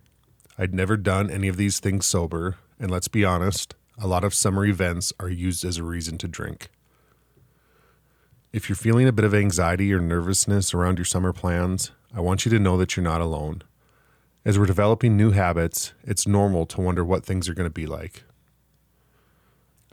I'd 0.58 0.74
never 0.74 0.98
done 0.98 1.30
any 1.30 1.48
of 1.48 1.56
these 1.56 1.80
things 1.80 2.06
sober, 2.06 2.58
and 2.78 2.90
let's 2.90 3.08
be 3.08 3.24
honest, 3.24 3.74
a 3.96 4.06
lot 4.06 4.22
of 4.22 4.34
summer 4.34 4.66
events 4.66 5.14
are 5.18 5.30
used 5.30 5.64
as 5.64 5.78
a 5.78 5.82
reason 5.82 6.18
to 6.18 6.28
drink. 6.28 6.68
If 8.54 8.68
you're 8.68 8.76
feeling 8.76 9.08
a 9.08 9.12
bit 9.12 9.24
of 9.24 9.34
anxiety 9.34 9.92
or 9.92 9.98
nervousness 9.98 10.72
around 10.72 10.96
your 10.96 11.04
summer 11.04 11.32
plans, 11.32 11.90
I 12.14 12.20
want 12.20 12.44
you 12.44 12.52
to 12.52 12.60
know 12.60 12.76
that 12.76 12.96
you're 12.96 13.02
not 13.02 13.20
alone. 13.20 13.62
As 14.44 14.56
we're 14.56 14.66
developing 14.66 15.16
new 15.16 15.32
habits, 15.32 15.92
it's 16.04 16.24
normal 16.24 16.64
to 16.66 16.80
wonder 16.80 17.04
what 17.04 17.26
things 17.26 17.48
are 17.48 17.54
going 17.54 17.68
to 17.68 17.74
be 17.74 17.88
like. 17.88 18.22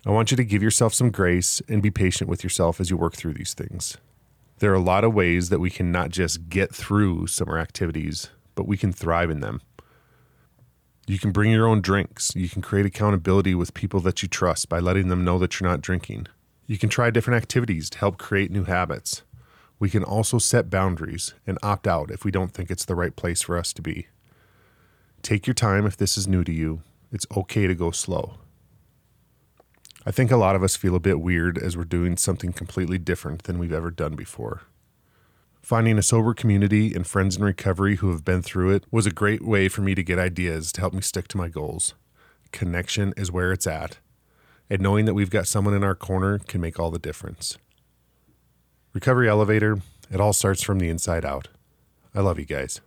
I 0.05 0.11
want 0.11 0.29
you 0.29 0.38
to 0.38 0.43
give 0.43 0.61
yourself 0.61 0.93
some 0.93 1.09
grace 1.09 1.59
and 1.67 1.81
be 1.81 1.89
patient 1.89 2.29
with 2.29 2.43
yourself 2.43 2.79
as 2.79 2.91
you 2.91 2.97
work 2.97 3.15
through 3.15 3.33
these 3.33 3.55
things. 3.55 3.97
There 4.59 4.71
are 4.71 4.75
a 4.75 4.79
lot 4.79 5.03
of 5.03 5.15
ways 5.15 5.49
that 5.49 5.59
we 5.59 5.71
can 5.71 5.91
not 5.91 6.11
just 6.11 6.47
get 6.47 6.71
through 6.71 7.25
summer 7.25 7.57
activities, 7.57 8.29
but 8.53 8.67
we 8.67 8.77
can 8.77 8.91
thrive 8.93 9.31
in 9.31 9.39
them. 9.39 9.61
You 11.07 11.17
can 11.17 11.31
bring 11.31 11.49
your 11.49 11.65
own 11.65 11.81
drinks. 11.81 12.35
You 12.35 12.47
can 12.47 12.61
create 12.61 12.85
accountability 12.85 13.55
with 13.55 13.73
people 13.73 14.01
that 14.01 14.21
you 14.21 14.29
trust 14.29 14.69
by 14.69 14.77
letting 14.77 15.07
them 15.07 15.23
know 15.23 15.39
that 15.39 15.59
you're 15.59 15.67
not 15.67 15.81
drinking. 15.81 16.27
You 16.72 16.77
can 16.77 16.88
try 16.88 17.10
different 17.10 17.43
activities 17.43 17.89
to 17.89 17.98
help 17.98 18.18
create 18.18 18.49
new 18.49 18.64
habits. 18.64 19.23
We 19.77 19.89
can 19.89 20.06
also 20.06 20.38
set 20.38 20.69
boundaries 20.69 21.34
and 21.45 21.60
opt 21.61 21.85
out 21.85 22.10
if 22.10 22.23
we 22.23 22.31
don't 22.31 22.53
think 22.53 22.72
it's 22.72 22.85
the 22.85 22.95
right 22.95 23.14
place 23.14 23.41
for 23.41 23.57
us 23.57 23.73
to 23.73 23.81
be. 23.81 24.07
Take 25.22 25.45
your 25.45 25.53
time 25.53 25.85
if 25.85 25.98
this 25.98 26.18
is 26.18 26.30
new 26.30 26.45
to 26.45 26.52
you. 26.53 26.81
It's 27.11 27.27
okay 27.35 27.68
to 27.68 27.76
go 27.76 27.91
slow. 27.91 28.35
I 30.06 30.11
think 30.11 30.31
a 30.31 30.38
lot 30.38 30.56
of 30.56 30.64
us 30.64 30.77
feel 30.77 30.95
a 30.95 31.02
bit 31.02 31.19
weird 31.19 31.57
as 31.57 31.76
we're 31.76 31.84
doing 31.84 32.15
something 32.15 32.53
completely 32.53 32.98
different 32.98 33.43
than 33.43 33.60
we've 33.60 33.73
ever 33.73 33.91
done 33.91 34.15
before. 34.15 34.61
Finding 35.61 35.98
a 35.98 36.02
sober 36.02 36.34
community 36.34 36.93
and 36.93 37.06
friends 37.06 37.35
in 37.35 37.43
recovery 37.43 37.98
who 37.98 38.11
have 38.11 38.23
been 38.23 38.41
through 38.41 38.69
it 38.69 38.85
was 38.91 39.06
a 39.06 39.11
great 39.11 39.41
way 39.41 39.68
for 39.68 39.81
me 39.81 39.93
to 39.93 40.03
get 40.03 40.18
ideas 40.18 40.72
to 40.72 40.80
help 40.80 40.93
me 40.93 41.02
stick 41.02 41.27
to 41.27 41.38
my 41.38 41.49
goals. 41.49 41.95
Connection 42.53 43.14
is 43.18 43.30
where 43.30 43.52
it's 43.52 43.68
at, 43.68 43.98
and 44.72 44.81
knowing 44.81 45.03
that 45.03 45.14
we've 45.14 45.30
got 45.30 45.48
someone 45.48 45.73
in 45.73 45.84
our 45.84 45.93
corner 45.93 46.39
can 46.39 46.61
make 46.61 46.80
all 46.80 46.89
the 46.89 46.98
difference. 46.98 47.57
Recovery 48.93 49.27
Elevator, 49.27 49.81
it 50.10 50.22
all 50.22 50.31
starts 50.31 50.64
from 50.64 50.80
the 50.80 50.88
inside 50.88 51.26
out. 51.26 51.49
I 52.15 52.22
love 52.22 52.39
you 52.39 52.45
guys. 52.45 52.80